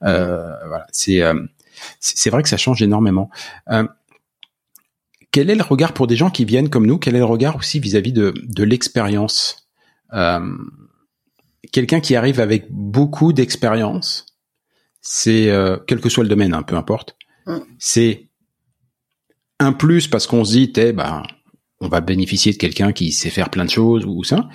Euh, 0.04 0.49
voilà, 0.68 0.88
c'est 0.91 1.22
euh, 1.22 1.36
c'est 1.99 2.30
vrai 2.30 2.41
que 2.41 2.49
ça 2.49 2.58
change 2.58 2.82
énormément. 2.82 3.30
Euh, 3.70 3.86
quel 5.32 5.49
est 5.49 5.56
le 5.56 5.64
regard 5.64 5.93
pour 5.93 6.08
des 6.08 6.16
gens 6.16 6.30
qui 6.30 6.45
viennent 6.45 6.70
comme 6.70 6.86
nous 6.86 6.97
Quel 6.97 7.16
est 7.16 7.20
le 7.20 7.26
regard 7.26 7.56
aussi 7.56 7.80
vis-à-vis 7.80 8.14
de, 8.14 8.34
de 8.41 8.64
l'expérience? 8.64 9.68
Euh, 10.14 10.39
Quelqu'un 11.72 11.99
qui 12.01 12.16
arrive 12.16 12.39
avec 12.39 12.66
beaucoup 12.70 13.34
d'expérience, 13.34 14.26
c'est 15.01 15.49
euh, 15.49 15.78
quel 15.88 16.01
que 16.01 16.09
soit 16.09 16.24
le 16.24 16.30
domaine, 16.30 16.53
hein, 16.53 16.64
peu 16.64 16.76
importe, 16.76 17.16
Mm. 17.45 17.57
c'est 17.80 18.30
un 19.59 19.74
plus 19.74 20.07
parce 20.07 20.28
qu'on 20.28 20.43
se 20.45 20.51
dit, 20.51 20.72
t'es, 20.72 20.93
bah, 20.93 21.24
on 21.80 21.88
va 21.88 22.01
bénéficier 22.01 22.53
de 22.53 22.57
quelqu'un 22.57 22.91
qui 22.91 23.11
sait 23.11 23.30
faire 23.30 23.49
plein 23.49 23.66
de 23.66 23.70
choses 23.70 24.05
ou 24.05 24.24
ça. 24.24 24.49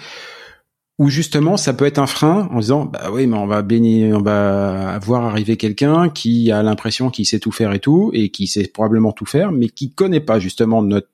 Ou 0.98 1.10
justement, 1.10 1.56
ça 1.56 1.74
peut 1.74 1.86
être 1.86 2.00
un 2.00 2.08
frein 2.08 2.48
en 2.50 2.58
disant, 2.58 2.84
bah 2.84 3.10
oui, 3.12 3.28
mais 3.28 3.36
on 3.36 3.46
va 3.46 3.62
béni, 3.62 4.12
on 4.12 4.20
va 4.20 4.98
voir 4.98 5.24
arriver 5.24 5.56
quelqu'un 5.56 6.08
qui 6.08 6.50
a 6.50 6.62
l'impression 6.62 7.10
qu'il 7.10 7.24
sait 7.24 7.38
tout 7.38 7.52
faire 7.52 7.72
et 7.72 7.78
tout, 7.78 8.10
et 8.14 8.30
qui 8.30 8.48
sait 8.48 8.66
probablement 8.66 9.12
tout 9.12 9.26
faire, 9.26 9.52
mais 9.52 9.68
qui 9.68 9.92
connaît 9.92 10.20
pas 10.20 10.40
justement 10.40 10.82
notre 10.82 11.08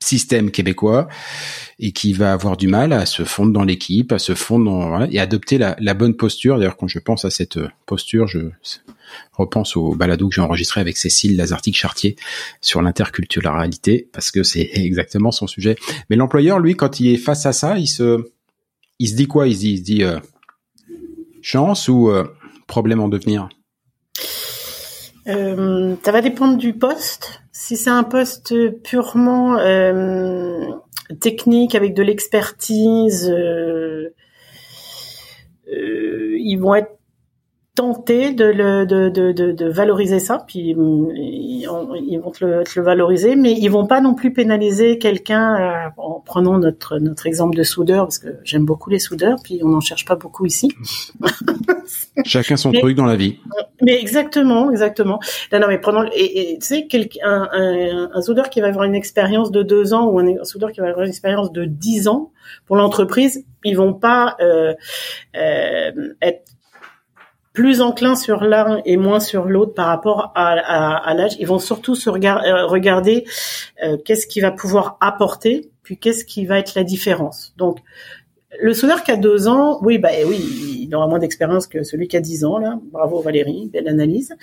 système 0.00 0.50
québécois 0.50 1.08
et 1.78 1.92
qui 1.92 2.12
va 2.12 2.32
avoir 2.32 2.56
du 2.56 2.68
mal 2.68 2.92
à 2.92 3.06
se 3.06 3.24
fondre 3.24 3.52
dans 3.52 3.64
l'équipe, 3.64 4.12
à 4.12 4.18
se 4.18 4.34
fondre 4.34 4.66
dans, 4.66 4.88
voilà, 4.88 5.08
et 5.10 5.18
adopter 5.18 5.58
la, 5.58 5.94
bonne 5.94 6.16
posture. 6.16 6.58
D'ailleurs, 6.58 6.76
quand 6.76 6.88
je 6.88 6.98
pense 6.98 7.24
à 7.24 7.30
cette 7.30 7.56
euh, 7.56 7.68
posture, 7.86 8.26
je 8.26 8.50
repense 9.32 9.76
au 9.76 9.94
balado 9.94 10.28
que 10.28 10.34
j'ai 10.34 10.40
enregistré 10.40 10.80
avec 10.80 10.96
Cécile 10.96 11.36
Lazartique-Chartier 11.36 12.16
sur 12.60 12.82
l'interculturalité, 12.82 14.08
parce 14.12 14.30
que 14.30 14.42
c'est 14.42 14.70
exactement 14.74 15.30
son 15.30 15.46
sujet. 15.46 15.76
Mais 16.10 16.16
l'employeur, 16.16 16.58
lui, 16.58 16.74
quand 16.74 17.00
il 17.00 17.08
est 17.08 17.16
face 17.16 17.46
à 17.46 17.52
ça, 17.52 17.78
il 17.78 17.88
se, 17.88 18.30
il 18.98 19.08
se 19.08 19.14
dit 19.14 19.26
quoi? 19.26 19.48
Il 19.48 19.54
se 19.54 19.60
dit, 19.60 19.70
il 19.72 19.78
se 19.78 19.82
dit 19.82 20.04
euh, 20.04 20.18
chance 21.42 21.88
ou 21.88 22.10
euh, 22.10 22.24
problème 22.66 23.00
en 23.00 23.08
devenir? 23.08 23.48
Euh, 25.28 25.96
ça 26.02 26.12
va 26.12 26.20
dépendre 26.20 26.56
du 26.56 26.72
poste. 26.72 27.42
Si 27.52 27.76
c'est 27.76 27.90
un 27.90 28.04
poste 28.04 28.54
purement 28.82 29.58
euh, 29.58 30.64
technique 31.20 31.74
avec 31.74 31.94
de 31.94 32.02
l'expertise, 32.02 33.30
euh, 33.30 34.14
euh, 35.70 36.36
ils 36.38 36.56
vont 36.56 36.74
être 36.74 36.97
tentés 37.78 38.32
de, 38.32 38.44
le, 38.44 38.86
de, 38.86 39.08
de, 39.08 39.52
de, 39.52 39.68
valoriser 39.68 40.18
ça, 40.18 40.42
puis 40.44 40.74
euh, 40.74 41.12
ils, 41.14 41.68
on- 41.70 41.94
ils 41.94 42.18
vont 42.18 42.32
te 42.32 42.44
le, 42.44 42.64
te 42.64 42.76
le 42.76 42.84
valoriser, 42.84 43.36
mais 43.36 43.52
ils 43.52 43.68
vont 43.68 43.86
pas 43.86 44.00
non 44.00 44.14
plus 44.14 44.32
pénaliser 44.32 44.98
quelqu'un 44.98 45.54
euh, 45.54 45.88
en 45.96 46.18
prenant 46.18 46.58
notre 46.58 46.98
notre 46.98 47.28
exemple 47.28 47.56
de 47.56 47.62
soudeur, 47.62 48.04
parce 48.06 48.18
que 48.18 48.30
j'aime 48.42 48.64
beaucoup 48.64 48.90
les 48.90 48.98
soudeurs, 48.98 49.36
puis 49.44 49.60
on 49.62 49.68
n'en 49.68 49.80
cherche 49.80 50.04
pas 50.04 50.16
beaucoup 50.16 50.44
ici. 50.44 50.72
Chacun 52.24 52.56
son 52.56 52.70
Mais- 52.70 52.80
truc 52.80 52.96
dans 52.96 53.04
la 53.06 53.14
vie. 53.14 53.38
Mais 53.80 54.00
exactement, 54.00 54.72
exactement. 54.72 55.20
Non, 55.52 55.60
non, 55.60 55.68
mais 55.68 55.78
prenons 55.78 56.02
et, 56.12 56.52
et 56.54 56.58
tu 56.58 56.66
sais 56.66 56.88
un, 57.22 57.48
un, 57.52 58.10
un 58.12 58.22
soudeur 58.22 58.50
qui 58.50 58.60
va 58.60 58.66
avoir 58.66 58.84
une 58.86 58.96
expérience 58.96 59.52
de 59.52 59.62
deux 59.62 59.94
ans 59.94 60.06
ou 60.08 60.18
un, 60.18 60.26
un 60.40 60.44
soudeur 60.44 60.72
qui 60.72 60.80
va 60.80 60.88
avoir 60.88 61.04
une 61.04 61.10
expérience 61.10 61.52
de 61.52 61.64
dix 61.64 62.08
ans 62.08 62.32
pour 62.66 62.74
l'entreprise, 62.74 63.44
ils 63.64 63.76
vont 63.76 63.94
pas 63.94 64.36
euh, 64.40 64.74
euh, 65.36 65.92
être 66.22 66.42
plus 67.58 67.80
enclins 67.80 68.14
sur 68.14 68.44
l'un 68.44 68.80
et 68.84 68.96
moins 68.96 69.18
sur 69.18 69.46
l'autre 69.46 69.74
par 69.74 69.88
rapport 69.88 70.30
à, 70.36 70.52
à, 70.52 71.14
l'âge. 71.14 71.32
Ils 71.40 71.46
vont 71.48 71.58
surtout 71.58 71.96
se 71.96 72.08
euh, 72.08 72.66
regarder 72.66 73.24
euh, 73.82 73.96
qu'est-ce 74.04 74.28
qui 74.28 74.40
va 74.40 74.52
pouvoir 74.52 74.96
apporter, 75.00 75.68
puis 75.82 75.98
qu'est-ce 75.98 76.24
qui 76.24 76.46
va 76.46 76.60
être 76.60 76.76
la 76.76 76.84
différence. 76.84 77.54
Donc 77.56 77.80
le 78.60 78.72
soudeur 78.72 79.02
qui 79.02 79.10
a 79.10 79.16
deux 79.16 79.46
ans, 79.46 79.78
oui, 79.82 79.98
bah 79.98 80.08
oui, 80.26 80.86
il 80.88 80.94
aura 80.94 81.06
moins 81.06 81.18
d'expérience 81.18 81.66
que 81.66 81.82
celui 81.82 82.08
qui 82.08 82.16
a 82.16 82.20
dix 82.20 82.46
ans, 82.46 82.56
là. 82.56 82.78
Bravo 82.90 83.20
Valérie, 83.20 83.68
belle 83.70 83.88
analyse. 83.88 84.34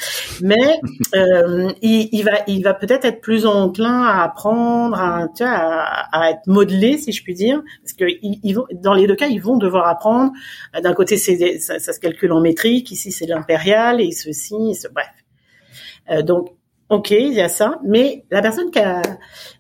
Mais 0.41 0.79
euh, 1.15 1.71
il, 1.81 2.09
il 2.11 2.23
va, 2.23 2.33
il 2.45 2.61
va 2.63 2.75
peut-être 2.75 3.05
être 3.05 3.19
plus 3.19 3.47
enclin 3.47 4.03
à 4.03 4.23
apprendre, 4.23 4.95
à, 4.95 5.27
tu 5.35 5.43
vois, 5.43 5.53
à, 5.53 6.21
à 6.21 6.29
être 6.31 6.45
modelé, 6.45 6.99
si 6.99 7.11
je 7.11 7.23
puis 7.23 7.33
dire, 7.33 7.63
parce 7.81 7.93
que 7.93 8.05
ils, 8.21 8.39
ils 8.43 8.53
vont, 8.53 8.65
dans 8.73 8.93
les 8.93 9.07
deux 9.07 9.15
cas, 9.15 9.27
ils 9.27 9.41
vont 9.41 9.57
devoir 9.57 9.87
apprendre. 9.87 10.31
D'un 10.81 10.93
côté, 10.93 11.17
c'est 11.17 11.57
ça, 11.57 11.79
ça 11.79 11.91
se 11.91 11.99
calcule 11.99 12.31
en 12.31 12.41
métrique, 12.41 12.91
ici 12.91 13.11
c'est 13.11 13.25
l'impérial 13.25 14.01
et 14.01 14.11
ceci, 14.11 14.55
et 14.69 14.73
ce, 14.75 14.87
bref. 14.87 15.07
Euh, 16.11 16.21
donc, 16.21 16.49
ok, 16.89 17.09
il 17.09 17.33
y 17.33 17.41
a 17.41 17.49
ça, 17.49 17.79
mais 17.83 18.23
la 18.29 18.43
personne 18.43 18.69
qui 18.69 18.79
a 18.79 19.01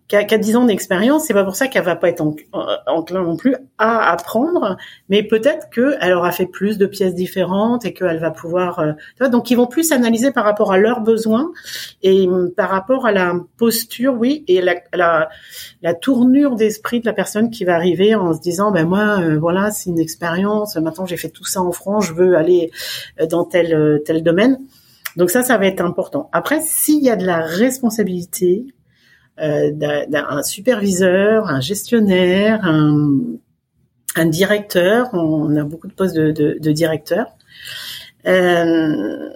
qui 0.07 0.15
a, 0.15 0.23
qui 0.23 0.35
a 0.35 0.37
10 0.37 0.55
ans 0.55 0.65
d'expérience, 0.65 1.25
c'est 1.25 1.33
pas 1.33 1.43
pour 1.43 1.55
ça 1.55 1.67
qu'elle 1.67 1.83
va 1.83 1.95
pas 1.95 2.09
être 2.09 2.21
en- 2.21 2.35
en- 2.53 2.65
enclin 2.87 3.23
non 3.23 3.35
plus 3.37 3.55
à 3.79 4.11
apprendre, 4.11 4.77
mais 5.09 5.23
peut-être 5.23 5.69
qu'elle 5.71 6.13
aura 6.13 6.31
fait 6.31 6.45
plus 6.45 6.77
de 6.77 6.85
pièces 6.85 7.15
différentes 7.15 7.85
et 7.85 7.93
qu'elle 7.93 8.19
va 8.19 8.29
pouvoir. 8.31 8.79
euh, 8.79 8.91
tu 9.15 9.19
vois, 9.19 9.29
donc 9.29 9.49
ils 9.49 9.55
vont 9.55 9.65
plus 9.67 9.91
analyser 9.91 10.31
par 10.31 10.43
rapport 10.43 10.71
à 10.71 10.77
leurs 10.77 11.01
besoins 11.01 11.51
et 12.03 12.27
hum, 12.27 12.51
par 12.55 12.69
rapport 12.69 13.05
à 13.07 13.11
la 13.11 13.33
posture, 13.57 14.13
oui, 14.17 14.43
et 14.47 14.61
la, 14.61 14.75
la, 14.93 15.29
la 15.81 15.93
tournure 15.95 16.55
d'esprit 16.55 16.99
de 16.99 17.05
la 17.07 17.13
personne 17.13 17.49
qui 17.49 17.65
va 17.65 17.73
arriver 17.75 18.13
en 18.15 18.33
se 18.33 18.39
disant, 18.41 18.71
ben 18.71 18.87
moi, 18.87 19.19
euh, 19.21 19.39
voilà, 19.39 19.71
c'est 19.71 19.89
une 19.89 19.99
expérience. 19.99 20.75
Maintenant, 20.75 21.05
j'ai 21.07 21.17
fait 21.17 21.29
tout 21.29 21.45
ça 21.45 21.61
en 21.61 21.71
France, 21.71 22.05
je 22.07 22.13
veux 22.13 22.37
aller 22.37 22.69
euh, 23.19 23.25
dans 23.25 23.43
tel 23.43 23.73
euh, 23.73 23.99
tel 24.05 24.21
domaine. 24.23 24.59
Donc 25.15 25.29
ça, 25.31 25.43
ça 25.43 25.57
va 25.57 25.65
être 25.65 25.81
important. 25.81 26.29
Après, 26.33 26.59
s'il 26.61 27.01
y 27.03 27.09
a 27.09 27.15
de 27.15 27.25
la 27.25 27.39
responsabilité, 27.39 28.65
euh, 29.41 29.71
d'un 29.71 30.43
superviseur, 30.43 31.47
un 31.47 31.59
gestionnaire, 31.59 32.63
un, 32.63 34.25
directeur. 34.27 35.09
On 35.13 35.55
a 35.57 35.63
beaucoup 35.63 35.87
de 35.87 35.93
postes 35.93 36.15
de, 36.15 36.31
de, 36.31 36.57
de 36.59 36.71
directeurs. 36.71 37.27
Euh, 38.27 39.29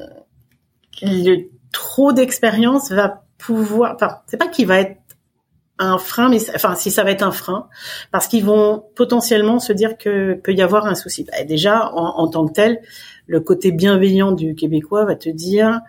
le 1.01 1.49
trop 1.71 2.13
d'expérience 2.13 2.91
va 2.91 3.23
pouvoir. 3.37 3.95
Enfin, 3.95 4.19
c'est 4.27 4.37
pas 4.37 4.47
qu'il 4.47 4.67
va 4.67 4.79
être 4.79 4.97
un 5.79 5.97
frein, 5.97 6.29
mais 6.29 6.39
enfin, 6.55 6.75
si 6.75 6.91
ça 6.91 7.03
va 7.03 7.11
être 7.11 7.23
un 7.23 7.31
frein, 7.31 7.67
parce 8.11 8.27
qu'ils 8.27 8.43
vont 8.43 8.83
potentiellement 8.95 9.59
se 9.59 9.73
dire 9.73 9.97
que 9.97 10.33
peut 10.33 10.53
y 10.53 10.61
avoir 10.61 10.85
un 10.85 10.95
souci. 10.95 11.25
Bah, 11.25 11.43
déjà, 11.43 11.91
en 11.93 12.27
tant 12.27 12.47
que 12.47 12.53
tel, 12.53 12.79
le 13.29 13.39
côté 13.41 13.71
bienveillant 13.71 14.31
du 14.31 14.55
Québécois 14.55 15.05
va 15.05 15.15
te 15.15 15.29
dire, 15.29 15.81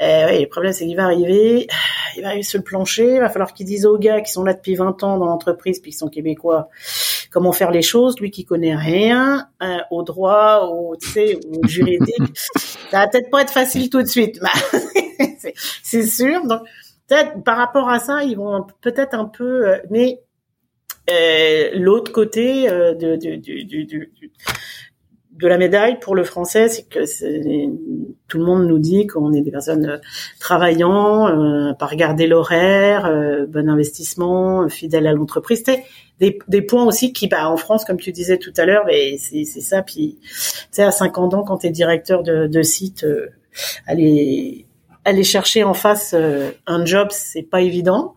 euh, 0.00 0.26
ouais, 0.26 0.40
le 0.40 0.48
problème 0.48 0.72
c'est 0.72 0.86
qu'il 0.86 0.96
va 0.96 1.04
arriver, 1.04 1.66
il 2.16 2.22
va 2.22 2.28
arriver 2.28 2.42
sur 2.42 2.58
le 2.58 2.64
plancher, 2.64 3.14
il 3.16 3.20
va 3.20 3.28
falloir 3.28 3.52
qu'ils 3.52 3.66
disent 3.66 3.84
aux 3.86 3.98
gars 3.98 4.20
qui 4.22 4.32
sont 4.32 4.42
là 4.44 4.54
depuis 4.54 4.74
20 4.74 5.02
ans 5.04 5.18
dans 5.18 5.26
l'entreprise 5.26 5.78
puis 5.80 5.90
qui 5.92 5.96
sont 5.98 6.08
québécois 6.08 6.68
comment 7.30 7.52
faire 7.52 7.70
les 7.70 7.82
choses, 7.82 8.18
lui 8.18 8.30
qui 8.30 8.44
connaît 8.44 8.74
rien 8.74 9.46
euh, 9.62 9.76
au 9.90 10.02
droit, 10.02 10.68
au, 10.72 10.94
au 10.94 10.96
juridique, 11.68 12.36
ça 12.90 13.00
va 13.00 13.08
peut-être 13.08 13.30
pas 13.30 13.42
être 13.42 13.52
facile 13.52 13.88
tout 13.90 14.02
de 14.02 14.08
suite, 14.08 14.40
Bah, 14.40 14.48
c'est- 15.84 16.02
sûr. 16.06 16.44
Donc 16.46 16.62
peut-être 17.08 17.44
par 17.44 17.56
rapport 17.58 17.88
à 17.88 17.98
ça, 18.00 18.24
ils 18.24 18.36
vont 18.36 18.66
peut-être 18.80 19.14
un 19.14 19.26
peu, 19.26 19.68
euh, 19.68 19.76
mais 19.90 20.20
euh, 21.10 21.70
l'autre 21.74 22.10
côté 22.12 22.66
de, 22.68 23.16
du- 23.16 23.38
du- 23.38 23.84
de 25.40 25.48
la 25.48 25.58
médaille 25.58 25.98
pour 25.98 26.14
le 26.14 26.24
français, 26.24 26.68
c'est 26.68 26.88
que 26.88 27.00
tout 28.28 28.38
le 28.38 28.44
monde 28.44 28.66
nous 28.66 28.78
dit 28.78 29.06
qu'on 29.06 29.32
est 29.32 29.40
des 29.40 29.50
personnes 29.50 29.86
euh, 29.86 29.98
travaillant, 30.38 31.28
euh, 31.28 31.72
pas 31.72 31.86
regarder 31.86 32.26
l'horaire, 32.26 33.06
euh, 33.06 33.46
bon 33.46 33.68
investissement, 33.68 34.68
fidèle 34.68 35.06
à 35.06 35.12
l'entreprise. 35.12 35.62
C'est 35.64 35.84
des, 36.20 36.38
des 36.48 36.62
points 36.62 36.84
aussi 36.84 37.12
qui, 37.12 37.26
bah, 37.26 37.50
en 37.50 37.56
France, 37.56 37.84
comme 37.84 37.98
tu 37.98 38.12
disais 38.12 38.38
tout 38.38 38.52
à 38.56 38.66
l'heure, 38.66 38.84
c'est 39.18 39.44
ça. 39.44 39.82
Puis, 39.82 40.18
tu 40.20 40.28
sais, 40.70 40.82
à 40.82 40.90
50 40.90 41.34
ans, 41.34 41.42
quand 41.42 41.58
tu 41.58 41.66
es 41.66 41.70
directeur 41.70 42.22
de, 42.22 42.46
de 42.46 42.62
site, 42.62 43.04
euh, 43.04 43.28
aller 43.86 44.66
aller 45.04 45.24
chercher 45.24 45.64
en 45.64 45.74
face 45.74 46.14
euh, 46.14 46.50
un 46.66 46.84
job, 46.84 47.08
c'est 47.10 47.42
pas 47.42 47.60
évident. 47.62 48.14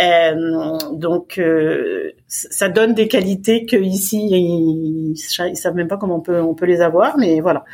Euh, 0.00 0.76
donc, 0.92 1.38
euh, 1.38 2.12
ça 2.28 2.68
donne 2.68 2.94
des 2.94 3.08
qualités 3.08 3.66
que 3.66 3.76
ici 3.76 4.18
ils, 4.30 5.12
ils 5.16 5.56
savent 5.56 5.74
même 5.74 5.88
pas 5.88 5.96
comment 5.96 6.16
on 6.16 6.20
peut 6.20 6.40
on 6.40 6.54
peut 6.54 6.66
les 6.66 6.80
avoir, 6.80 7.18
mais 7.18 7.40
voilà. 7.40 7.64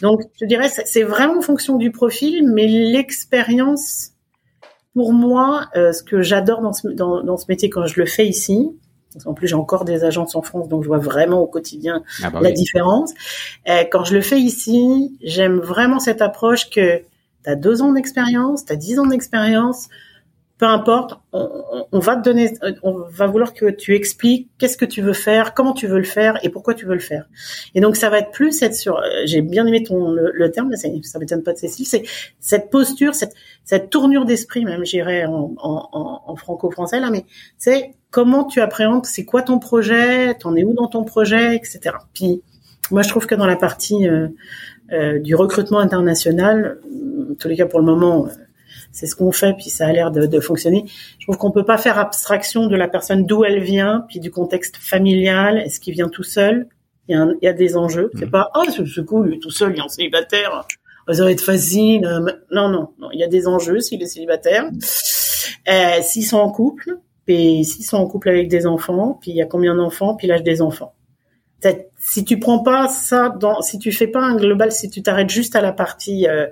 Donc, 0.00 0.20
je 0.40 0.46
dirais 0.46 0.68
c'est 0.68 1.02
vraiment 1.02 1.38
en 1.38 1.42
fonction 1.42 1.76
du 1.78 1.90
profil, 1.90 2.48
mais 2.54 2.66
l'expérience, 2.68 4.10
pour 4.94 5.12
moi, 5.12 5.68
euh, 5.76 5.92
ce 5.92 6.02
que 6.02 6.22
j'adore 6.22 6.60
dans 6.62 6.72
ce 6.72 6.88
dans, 6.88 7.22
dans 7.24 7.36
ce 7.36 7.46
métier 7.48 7.68
quand 7.70 7.86
je 7.86 7.98
le 8.00 8.06
fais 8.06 8.26
ici. 8.26 8.70
parce 9.12 9.24
qu'en 9.24 9.34
plus, 9.34 9.48
j'ai 9.48 9.54
encore 9.56 9.84
des 9.84 10.04
agences 10.04 10.36
en 10.36 10.42
France, 10.42 10.68
donc 10.68 10.82
je 10.84 10.88
vois 10.88 10.98
vraiment 10.98 11.40
au 11.40 11.46
quotidien 11.46 12.02
Ah 12.22 12.30
bah 12.30 12.40
la 12.40 12.50
oui. 12.50 12.54
différence. 12.54 13.12
Euh, 13.68 13.84
quand 13.90 14.04
je 14.04 14.14
le 14.14 14.20
fais 14.22 14.38
ici, 14.40 15.16
j'aime 15.22 15.58
vraiment 15.58 15.98
cette 15.98 16.22
approche 16.22 16.70
que 16.70 16.98
tu 17.44 17.50
as 17.50 17.56
deux 17.56 17.82
ans 17.82 17.92
d'expérience, 17.92 18.64
tu 18.66 18.72
as 18.72 18.76
dix 18.76 18.98
ans 19.00 19.06
d'expérience, 19.06 19.88
peu 20.58 20.66
importe, 20.66 21.18
on, 21.32 21.98
va 21.98 22.14
te 22.14 22.22
donner, 22.22 22.52
on 22.82 23.00
va 23.10 23.26
vouloir 23.26 23.52
que 23.52 23.68
tu 23.70 23.96
expliques 23.96 24.48
qu'est-ce 24.58 24.76
que 24.76 24.84
tu 24.84 25.02
veux 25.02 25.12
faire, 25.12 25.54
comment 25.54 25.72
tu 25.72 25.88
veux 25.88 25.98
le 25.98 26.04
faire 26.04 26.38
et 26.44 26.50
pourquoi 26.50 26.74
tu 26.74 26.86
veux 26.86 26.94
le 26.94 27.00
faire. 27.00 27.28
Et 27.74 27.80
donc 27.80 27.96
ça 27.96 28.10
va 28.10 28.20
être 28.20 28.30
plus 28.30 28.62
être 28.62 28.76
sur, 28.76 28.98
euh, 28.98 29.02
j'ai 29.24 29.42
bien 29.42 29.66
aimé 29.66 29.82
ton 29.82 30.12
le, 30.12 30.50
terme, 30.52 30.74
ça, 30.76 30.88
ça 31.02 31.18
m'étonne 31.18 31.42
pas 31.42 31.52
de 31.52 31.58
Cécile, 31.58 31.86
c'est 31.86 32.04
cette 32.38 32.70
posture, 32.70 33.14
cette, 33.14 33.34
cette 33.64 33.90
tournure 33.90 34.24
d'esprit 34.24 34.64
même, 34.64 34.84
j'irais 34.84 35.24
en, 35.24 35.52
en, 35.56 36.22
en 36.26 36.36
franco-français 36.36 37.00
là, 37.00 37.10
mais 37.10 37.24
c'est 37.58 37.94
comment 38.12 38.44
tu 38.44 38.60
appréhendes, 38.60 39.06
c'est 39.06 39.24
quoi 39.24 39.42
ton 39.42 39.58
projet, 39.58 40.34
t'en 40.34 40.54
es 40.54 40.64
où 40.64 40.74
dans 40.74 40.86
ton 40.86 41.02
projet, 41.02 41.56
etc. 41.56 41.96
Puis 42.14 42.42
moi 42.92 43.02
je 43.02 43.08
trouve 43.08 43.26
que 43.26 43.34
dans 43.34 43.46
la 43.46 43.56
partie 43.56 44.06
euh, 44.06 44.28
euh, 44.92 45.18
du 45.18 45.34
recrutement 45.34 45.80
international, 45.80 46.78
en 47.30 47.34
tous 47.34 47.48
les 47.48 47.56
cas 47.56 47.66
pour 47.66 47.80
le 47.80 47.86
moment 47.86 48.28
c'est 48.92 49.06
ce 49.06 49.16
qu'on 49.16 49.32
fait, 49.32 49.54
puis 49.54 49.70
ça 49.70 49.86
a 49.86 49.92
l'air 49.92 50.10
de, 50.10 50.26
de, 50.26 50.40
fonctionner. 50.40 50.84
Je 51.18 51.26
trouve 51.26 51.38
qu'on 51.38 51.50
peut 51.50 51.64
pas 51.64 51.78
faire 51.78 51.98
abstraction 51.98 52.66
de 52.66 52.76
la 52.76 52.88
personne 52.88 53.24
d'où 53.24 53.44
elle 53.44 53.60
vient, 53.60 54.04
puis 54.08 54.20
du 54.20 54.30
contexte 54.30 54.76
familial. 54.76 55.58
Est-ce 55.58 55.80
qu'il 55.80 55.94
vient 55.94 56.08
tout 56.08 56.22
seul? 56.22 56.68
Il 57.08 57.16
y, 57.16 57.18
a 57.18 57.26
il 57.40 57.44
y, 57.44 57.48
a 57.48 57.52
des 57.52 57.76
enjeux. 57.76 58.10
C'est 58.18 58.26
mmh. 58.26 58.30
pas 58.30 58.50
oh 58.54 58.62
c'est 58.68 59.04
cool, 59.04 59.38
tout 59.40 59.50
seul, 59.50 59.72
il 59.74 59.78
est 59.78 59.82
en 59.82 59.88
célibataire. 59.88 60.66
Ça 61.10 61.24
va 61.24 61.32
être 61.32 61.42
facile. 61.42 62.04
Euh, 62.04 62.20
non, 62.52 62.68
non, 62.68 62.90
non. 62.98 63.08
Il 63.12 63.18
y 63.18 63.24
a 63.24 63.28
des 63.28 63.48
enjeux 63.48 63.80
s'il 63.80 64.00
est 64.02 64.06
célibataire. 64.06 64.66
Euh, 65.68 66.02
s'ils 66.02 66.24
sont 66.24 66.38
en 66.38 66.50
couple, 66.50 66.98
puis 67.26 67.64
s'ils 67.64 67.84
sont 67.84 67.96
en 67.96 68.06
couple 68.06 68.28
avec 68.28 68.48
des 68.48 68.66
enfants, 68.66 69.18
puis 69.20 69.32
il 69.32 69.36
y 69.36 69.42
a 69.42 69.46
combien 69.46 69.74
d'enfants, 69.74 70.14
puis 70.14 70.26
l'âge 70.26 70.42
des 70.42 70.62
enfants? 70.62 70.94
Si 71.98 72.24
tu 72.24 72.38
prends 72.38 72.60
pas 72.60 72.88
ça 72.88 73.34
si 73.60 73.78
tu 73.78 73.92
fais 73.92 74.06
pas 74.06 74.22
un 74.22 74.36
global, 74.36 74.72
si 74.72 74.90
tu 74.90 75.02
t'arrêtes 75.02 75.30
juste 75.30 75.54
à 75.54 75.60
la 75.60 75.72
partie 75.72 76.26
euh, 76.26 76.46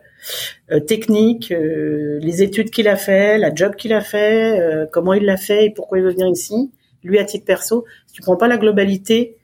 euh, 0.70 0.80
technique, 0.80 1.50
euh, 1.50 2.18
les 2.20 2.42
études 2.42 2.70
qu'il 2.70 2.88
a 2.88 2.96
fait, 2.96 3.38
la 3.38 3.54
job 3.54 3.74
qu'il 3.74 3.92
a 3.92 4.00
fait, 4.00 4.88
comment 4.92 5.12
il 5.14 5.24
l'a 5.24 5.36
fait 5.36 5.66
et 5.66 5.70
pourquoi 5.70 5.98
il 5.98 6.04
veut 6.04 6.12
venir 6.12 6.28
ici, 6.28 6.70
lui 7.02 7.18
à 7.18 7.24
titre 7.24 7.44
perso, 7.44 7.84
si 8.06 8.14
tu 8.14 8.22
prends 8.22 8.36
pas 8.36 8.48
la 8.48 8.58
globalité, 8.58 9.36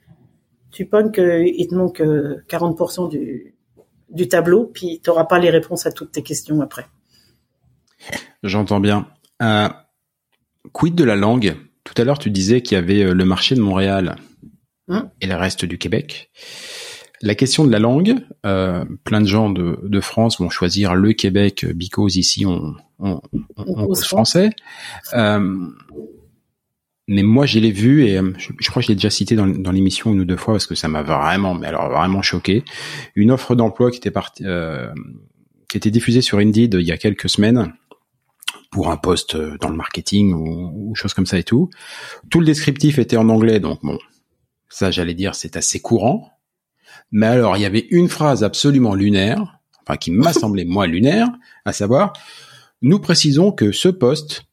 tu 0.71 0.87
penses 0.87 1.11
qu'il 1.13 1.67
te 1.69 1.75
manque 1.75 2.01
40% 2.01 3.09
du, 3.09 3.55
du 4.11 4.29
tableau, 4.29 4.71
puis 4.73 5.01
tu 5.03 5.11
n'auras 5.11 5.25
pas 5.25 5.39
les 5.39 5.51
réponses 5.51 5.87
à 5.87 5.93
toutes 5.93 6.13
tes 6.13 6.23
questions 6.23 6.61
après. 6.61 6.87
J'entends 8.43 8.81
bien. 8.81 9.09
quid 10.73 10.95
de 10.95 11.05
la 11.05 11.17
langue? 11.17 11.57
Tout 11.83 11.95
à 11.97 12.05
l'heure, 12.05 12.19
tu 12.19 12.31
disais 12.31 12.63
qu'il 12.63 12.77
y 12.77 12.79
avait 12.79 13.15
le 13.15 13.25
marché 13.25 13.55
de 13.55 13.61
Montréal 13.61 14.17
Hein 14.89 15.11
et 15.21 15.27
le 15.27 15.35
reste 15.35 15.65
du 15.65 15.79
Québec. 15.79 16.31
La 17.23 17.35
question 17.35 17.65
de 17.65 17.73
la 17.73 17.79
langue, 17.79 18.15
euh, 18.45 18.85
plein 19.05 19.21
de 19.21 19.27
gens 19.27 19.51
de, 19.51 19.81
de, 19.83 20.01
France 20.01 20.39
vont 20.39 20.51
choisir 20.51 20.95
le 20.95 21.13
Québec 21.13 21.65
because 21.75 22.17
ici 22.17 22.45
on, 22.45 22.75
on, 22.99 23.21
on, 23.57 23.95
français. 23.95 24.51
Euh, 25.15 25.71
mais 27.09 27.23
moi, 27.23 27.47
je 27.47 27.59
l'ai 27.59 27.71
vu 27.71 28.05
et 28.05 28.19
euh, 28.19 28.33
je, 28.37 28.69
crois 28.69 28.83
que 28.83 28.87
je 28.87 28.93
l'ai 28.93 28.97
déjà 28.97 29.11
cité 29.11 29.37
dans, 29.37 29.47
dans 29.47 29.71
l'émission 29.71 30.13
une 30.13 30.21
ou 30.21 30.25
deux 30.25 30.37
fois 30.37 30.55
parce 30.55 30.67
que 30.67 30.75
ça 30.75 30.89
m'a 30.89 31.03
vraiment, 31.03 31.55
mais 31.55 31.69
alors 31.69 31.89
vraiment 31.89 32.21
choqué. 32.21 32.65
Une 33.15 33.31
offre 33.31 33.55
d'emploi 33.55 33.91
qui 33.91 33.99
était 33.99 34.11
partie, 34.11 34.45
euh, 34.45 34.93
qui 35.69 35.77
était 35.79 35.91
diffusée 35.91 36.21
sur 36.21 36.39
Indeed 36.39 36.77
il 36.81 36.87
y 36.87 36.93
a 36.93 36.99
quelques 36.99 37.29
semaines 37.29 37.73
pour 38.71 38.91
un 38.91 38.97
poste 38.97 39.37
dans 39.37 39.71
le 39.71 39.77
marketing 39.77 40.35
ou, 40.35 40.91
ou 40.91 40.95
chose 40.97 41.15
comme 41.15 41.27
ça 41.27 41.39
et 41.39 41.45
tout. 41.45 41.71
Tout 42.29 42.41
le 42.41 42.47
descriptif 42.47 42.99
était 42.99 43.17
en 43.17 43.29
anglais, 43.29 43.61
donc 43.61 43.79
bon, 43.83 43.99
ça, 44.69 44.91
j'allais 44.91 45.15
dire, 45.15 45.35
c'est 45.35 45.57
assez 45.57 45.81
courant. 45.81 46.31
Mais 47.13 47.27
alors, 47.27 47.57
il 47.57 47.61
y 47.61 47.67
avait 47.67 47.87
une 47.91 48.09
phrase 48.09 48.45
absolument 48.45 48.95
lunaire, 48.95 49.61
enfin 49.83 49.97
qui 49.97 50.11
m'a 50.11 50.33
semblé 50.33 50.65
moi 50.65 50.87
lunaire, 50.87 51.29
à 51.65 51.73
savoir, 51.73 52.13
nous 52.83 52.99
précisons 52.99 53.53
que 53.53 53.73
ce 53.73 53.89
poste, 53.89 54.45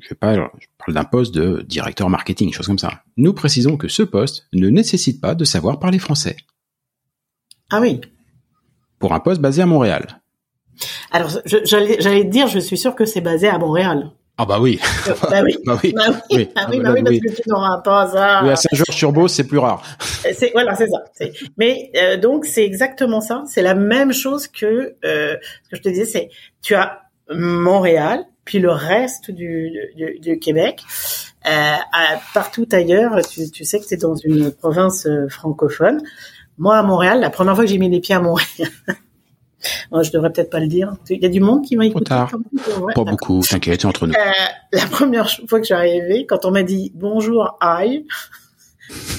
je, 0.00 0.14
parle, 0.14 0.48
je 0.58 0.66
parle 0.78 0.94
d'un 0.94 1.04
poste 1.04 1.34
de 1.34 1.64
directeur 1.68 2.08
marketing, 2.08 2.52
chose 2.52 2.66
comme 2.66 2.78
ça. 2.78 3.02
Nous 3.16 3.32
précisons 3.32 3.76
que 3.76 3.88
ce 3.88 4.02
poste 4.02 4.46
ne 4.52 4.68
nécessite 4.68 5.20
pas 5.20 5.34
de 5.34 5.44
savoir 5.44 5.78
parler 5.78 5.98
français. 5.98 6.36
Ah 7.70 7.80
oui. 7.80 8.00
Pour 8.98 9.12
un 9.12 9.20
poste 9.20 9.40
basé 9.40 9.62
à 9.62 9.66
Montréal. 9.66 10.20
Alors, 11.10 11.30
j'allais 11.44 12.24
dire, 12.24 12.46
je 12.48 12.58
suis 12.58 12.78
sûr 12.78 12.94
que 12.94 13.04
c'est 13.04 13.20
basé 13.20 13.48
à 13.48 13.58
Montréal. 13.58 14.12
Ah 14.42 14.44
bah 14.44 14.58
oui. 14.58 14.80
bah 15.06 15.40
oui. 15.44 15.56
bah 15.64 15.78
oui. 15.80 15.92
Bah 15.94 16.04
oui. 16.32 16.48
Ah 16.56 16.66
oui, 16.68 16.80
bah 16.80 16.92
oui, 16.92 17.02
parce 17.04 17.36
que 17.36 17.42
tu 17.42 17.48
n'auras 17.48 17.78
pas 17.78 18.08
ça. 18.08 18.40
Oui, 18.42 18.50
à 18.50 18.56
Saint-Georges-sur-Beauce, 18.56 19.32
c'est 19.32 19.46
plus 19.46 19.58
rare. 19.58 19.84
C'est, 20.32 20.50
voilà, 20.52 20.74
c'est 20.74 20.88
ça. 20.88 21.04
Mais 21.58 21.92
euh, 21.96 22.16
donc, 22.16 22.44
c'est 22.44 22.64
exactement 22.64 23.20
ça. 23.20 23.44
C'est 23.46 23.62
la 23.62 23.76
même 23.76 24.12
chose 24.12 24.48
que 24.48 24.96
euh, 25.04 25.36
ce 25.62 25.70
que 25.70 25.76
je 25.76 25.80
te 25.82 25.88
disais, 25.90 26.06
c'est 26.06 26.28
tu 26.60 26.74
as 26.74 27.02
Montréal, 27.30 28.24
puis 28.44 28.58
le 28.58 28.72
reste 28.72 29.30
du, 29.30 29.70
du, 29.94 30.18
du 30.18 30.38
Québec. 30.40 30.80
Euh, 31.46 31.76
à, 31.92 32.20
partout 32.34 32.66
ailleurs, 32.72 33.20
tu, 33.22 33.48
tu 33.48 33.64
sais 33.64 33.78
que 33.78 33.86
tu 33.86 33.94
es 33.94 33.96
dans 33.96 34.16
une 34.16 34.50
province 34.50 35.06
euh, 35.06 35.28
francophone. 35.28 36.02
Moi, 36.58 36.76
à 36.76 36.82
Montréal, 36.82 37.20
la 37.20 37.30
première 37.30 37.54
fois 37.54 37.64
que 37.64 37.70
j'ai 37.70 37.78
mis 37.78 37.88
les 37.88 38.00
pieds 38.00 38.16
à 38.16 38.20
Montréal, 38.20 38.48
je 40.02 40.10
devrais 40.10 40.32
peut-être 40.32 40.50
pas 40.50 40.60
le 40.60 40.66
dire. 40.66 40.94
Il 41.10 41.22
y 41.22 41.26
a 41.26 41.28
du 41.28 41.40
monde 41.40 41.64
qui 41.64 41.76
m'a 41.76 41.86
écouté. 41.86 42.06
Tard. 42.06 42.32
pas 42.94 43.04
beaucoup, 43.04 43.40
t'inquiète, 43.48 43.84
entre 43.84 44.06
nous. 44.06 44.14
Euh, 44.14 44.32
la 44.72 44.86
première 44.86 45.28
fois 45.48 45.60
que 45.60 45.66
j'arrivais, 45.66 46.26
quand 46.26 46.44
on 46.44 46.50
m'a 46.50 46.62
dit 46.62 46.92
bonjour, 46.94 47.56
aïe, 47.60 48.04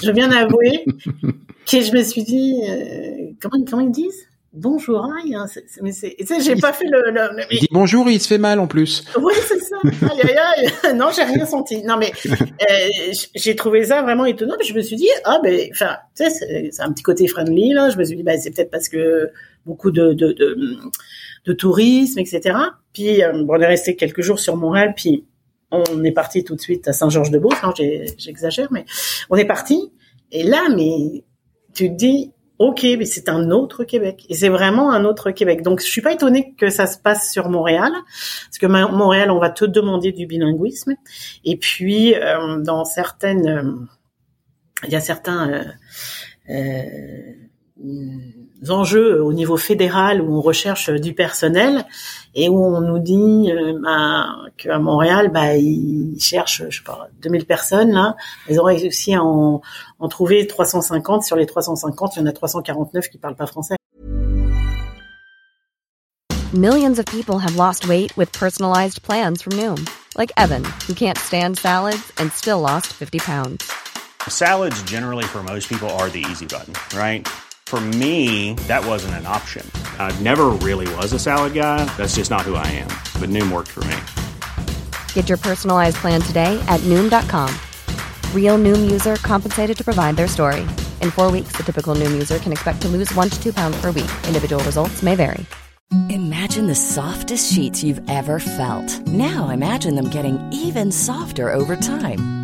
je 0.02 0.10
viens 0.10 0.28
d'avouer 0.28 0.84
que 1.66 1.80
je 1.80 1.92
me 1.92 2.02
suis 2.02 2.22
dit, 2.22 2.60
euh, 2.68 3.32
comment, 3.40 3.64
comment 3.64 3.82
ils 3.82 3.90
disent? 3.90 4.28
Bonjour 4.54 5.04
aïe, 5.04 5.34
hein, 5.34 5.46
mais 5.82 5.92
c'est, 5.92 6.16
j'ai 6.40 6.56
pas 6.56 6.72
fait 6.72 6.86
le, 6.86 7.10
le, 7.10 7.42
Il 7.50 7.60
dit 7.60 7.68
bonjour, 7.70 8.08
il 8.08 8.20
se 8.20 8.28
fait 8.28 8.38
mal 8.38 8.60
en 8.60 8.66
plus. 8.66 9.04
Oui, 9.20 9.34
c'est 9.46 9.60
ça. 9.60 9.76
Aïe, 9.84 10.20
aïe, 10.22 10.36
aïe. 10.38 10.94
Non, 10.96 11.08
j'ai 11.14 11.24
rien 11.24 11.44
senti. 11.44 11.82
Non, 11.82 11.96
mais 11.98 12.12
euh, 12.26 13.12
j'ai 13.34 13.56
trouvé 13.56 13.84
ça 13.84 14.02
vraiment 14.02 14.24
étonnant. 14.24 14.54
Mais 14.58 14.64
je 14.64 14.74
me 14.74 14.80
suis 14.80 14.96
dit, 14.96 15.08
ah 15.24 15.40
ben, 15.42 15.68
enfin, 15.72 15.96
tu 16.16 16.24
sais, 16.24 16.70
c'est 16.70 16.82
un 16.82 16.92
petit 16.92 17.02
côté 17.02 17.26
friendly 17.26 17.72
là. 17.72 17.90
Je 17.90 17.98
me 17.98 18.04
suis 18.04 18.16
dit, 18.16 18.22
ben, 18.22 18.40
c'est 18.40 18.50
peut-être 18.50 18.70
parce 18.70 18.88
que 18.88 19.30
beaucoup 19.66 19.90
de, 19.90 20.12
de, 20.12 20.32
de, 20.32 20.56
de 21.44 21.52
tourisme, 21.52 22.20
etc. 22.20 22.56
Puis 22.92 23.22
euh, 23.22 23.44
on 23.48 23.60
est 23.60 23.66
resté 23.66 23.96
quelques 23.96 24.22
jours 24.22 24.38
sur 24.38 24.56
Montréal, 24.56 24.94
puis 24.96 25.26
on 25.70 26.04
est 26.04 26.12
parti 26.12 26.44
tout 26.44 26.54
de 26.54 26.60
suite 26.60 26.86
à 26.86 26.92
Saint-Georges-de-Beauce. 26.92 27.62
Non, 27.62 27.72
j'exagère, 28.16 28.68
mais 28.70 28.84
on 29.30 29.36
est 29.36 29.44
parti. 29.44 29.92
Et 30.30 30.44
là, 30.44 30.68
mais 30.74 31.24
tu 31.74 31.88
te 31.90 31.94
dis, 31.94 32.32
ok, 32.58 32.82
mais 32.98 33.04
c'est 33.04 33.28
un 33.28 33.50
autre 33.50 33.84
Québec. 33.84 34.24
Et 34.28 34.34
c'est 34.34 34.48
vraiment 34.48 34.92
un 34.92 35.04
autre 35.04 35.30
Québec. 35.30 35.62
Donc, 35.62 35.80
je 35.80 35.86
suis 35.86 36.02
pas 36.02 36.12
étonnée 36.12 36.54
que 36.56 36.70
ça 36.70 36.86
se 36.86 36.98
passe 36.98 37.32
sur 37.32 37.48
Montréal, 37.48 37.92
parce 37.92 38.58
que 38.60 38.66
Montréal, 38.66 39.30
on 39.30 39.38
va 39.38 39.50
te 39.50 39.64
demander 39.64 40.12
du 40.12 40.26
bilinguisme. 40.26 40.94
Et 41.44 41.56
puis, 41.56 42.14
euh, 42.14 42.58
dans 42.60 42.84
certaines, 42.84 43.48
euh, 43.48 43.62
il 44.84 44.92
y 44.92 44.96
a 44.96 45.00
certains 45.00 45.64
enjeux 48.70 49.22
au 49.22 49.32
niveau 49.32 49.56
fédéral 49.56 50.20
où 50.20 50.36
on 50.36 50.40
recherche 50.40 50.90
du 50.90 51.14
personnel 51.14 51.84
et 52.34 52.48
où 52.48 52.64
on 52.64 52.80
nous 52.80 52.98
dit 52.98 53.50
euh, 53.50 53.78
bah, 53.82 54.26
qu'à 54.56 54.78
Montréal, 54.78 55.30
bah, 55.32 55.56
ils 55.56 56.18
cherchent, 56.20 56.62
je 56.68 56.78
sais 56.78 56.84
pas, 56.84 57.08
2000 57.22 57.46
personnes 57.46 57.92
là. 57.92 58.16
Ils 58.48 58.58
auraient 58.58 58.76
réussi 58.76 59.14
à 59.14 59.22
en, 59.22 59.60
en 59.98 60.08
trouver 60.08 60.46
350. 60.46 61.24
Sur 61.24 61.36
les 61.36 61.46
350, 61.46 62.16
il 62.16 62.20
y 62.20 62.22
en 62.22 62.26
a 62.26 62.32
349 62.32 63.08
qui 63.08 63.18
parlent 63.18 63.36
pas 63.36 63.46
français. 63.46 63.76
Millions 66.52 67.00
of 67.00 67.06
people 67.06 67.40
have 67.40 67.56
lost 67.56 67.88
weight 67.88 68.16
with 68.16 68.30
personalized 68.30 69.02
plans 69.02 69.42
from 69.42 69.54
Noom, 69.54 69.88
like 70.16 70.30
Evan, 70.36 70.62
who 70.86 70.94
can't 70.94 71.18
stand 71.18 71.58
salads 71.58 72.12
and 72.18 72.30
still 72.30 72.60
lost 72.60 72.92
50 72.92 73.18
pounds. 73.18 73.68
Salads 74.28 74.80
generally 74.84 75.24
for 75.24 75.42
most 75.42 75.68
people 75.68 75.90
are 75.98 76.08
the 76.08 76.24
easy 76.30 76.46
button, 76.46 76.72
right? 76.96 77.26
For 77.66 77.80
me, 77.80 78.54
that 78.68 78.86
wasn't 78.86 79.14
an 79.14 79.26
option. 79.26 79.68
I 79.98 80.16
never 80.20 80.50
really 80.50 80.86
was 80.94 81.12
a 81.12 81.18
salad 81.18 81.54
guy. 81.54 81.84
That's 81.96 82.14
just 82.14 82.30
not 82.30 82.42
who 82.42 82.54
I 82.54 82.66
am. 82.68 82.88
But 83.18 83.30
Noom 83.30 83.50
worked 83.50 83.70
for 83.72 83.82
me. 83.84 83.96
Get 85.12 85.28
your 85.28 85.38
personalized 85.38 85.96
plan 85.96 86.20
today 86.20 86.64
at 86.68 86.78
Noom.com. 86.82 87.52
Real 88.32 88.58
Noom 88.58 88.88
user 88.88 89.16
compensated 89.16 89.76
to 89.76 89.82
provide 89.82 90.14
their 90.14 90.28
story. 90.28 90.60
In 91.00 91.10
four 91.10 91.32
weeks, 91.32 91.56
the 91.56 91.64
typical 91.64 91.96
Noom 91.96 92.12
user 92.12 92.38
can 92.38 92.52
expect 92.52 92.80
to 92.82 92.88
lose 92.88 93.12
one 93.14 93.28
to 93.28 93.42
two 93.42 93.52
pounds 93.52 93.76
per 93.80 93.90
week. 93.90 94.10
Individual 94.28 94.62
results 94.62 95.02
may 95.02 95.16
vary. 95.16 95.44
Imagine 96.10 96.66
the 96.66 96.74
softest 96.74 97.52
sheets 97.52 97.82
you've 97.84 98.00
ever 98.10 98.40
felt. 98.40 99.06
Now 99.06 99.50
imagine 99.50 99.94
them 99.94 100.08
getting 100.08 100.38
even 100.52 100.90
softer 100.90 101.52
over 101.52 101.76
time. 101.76 102.43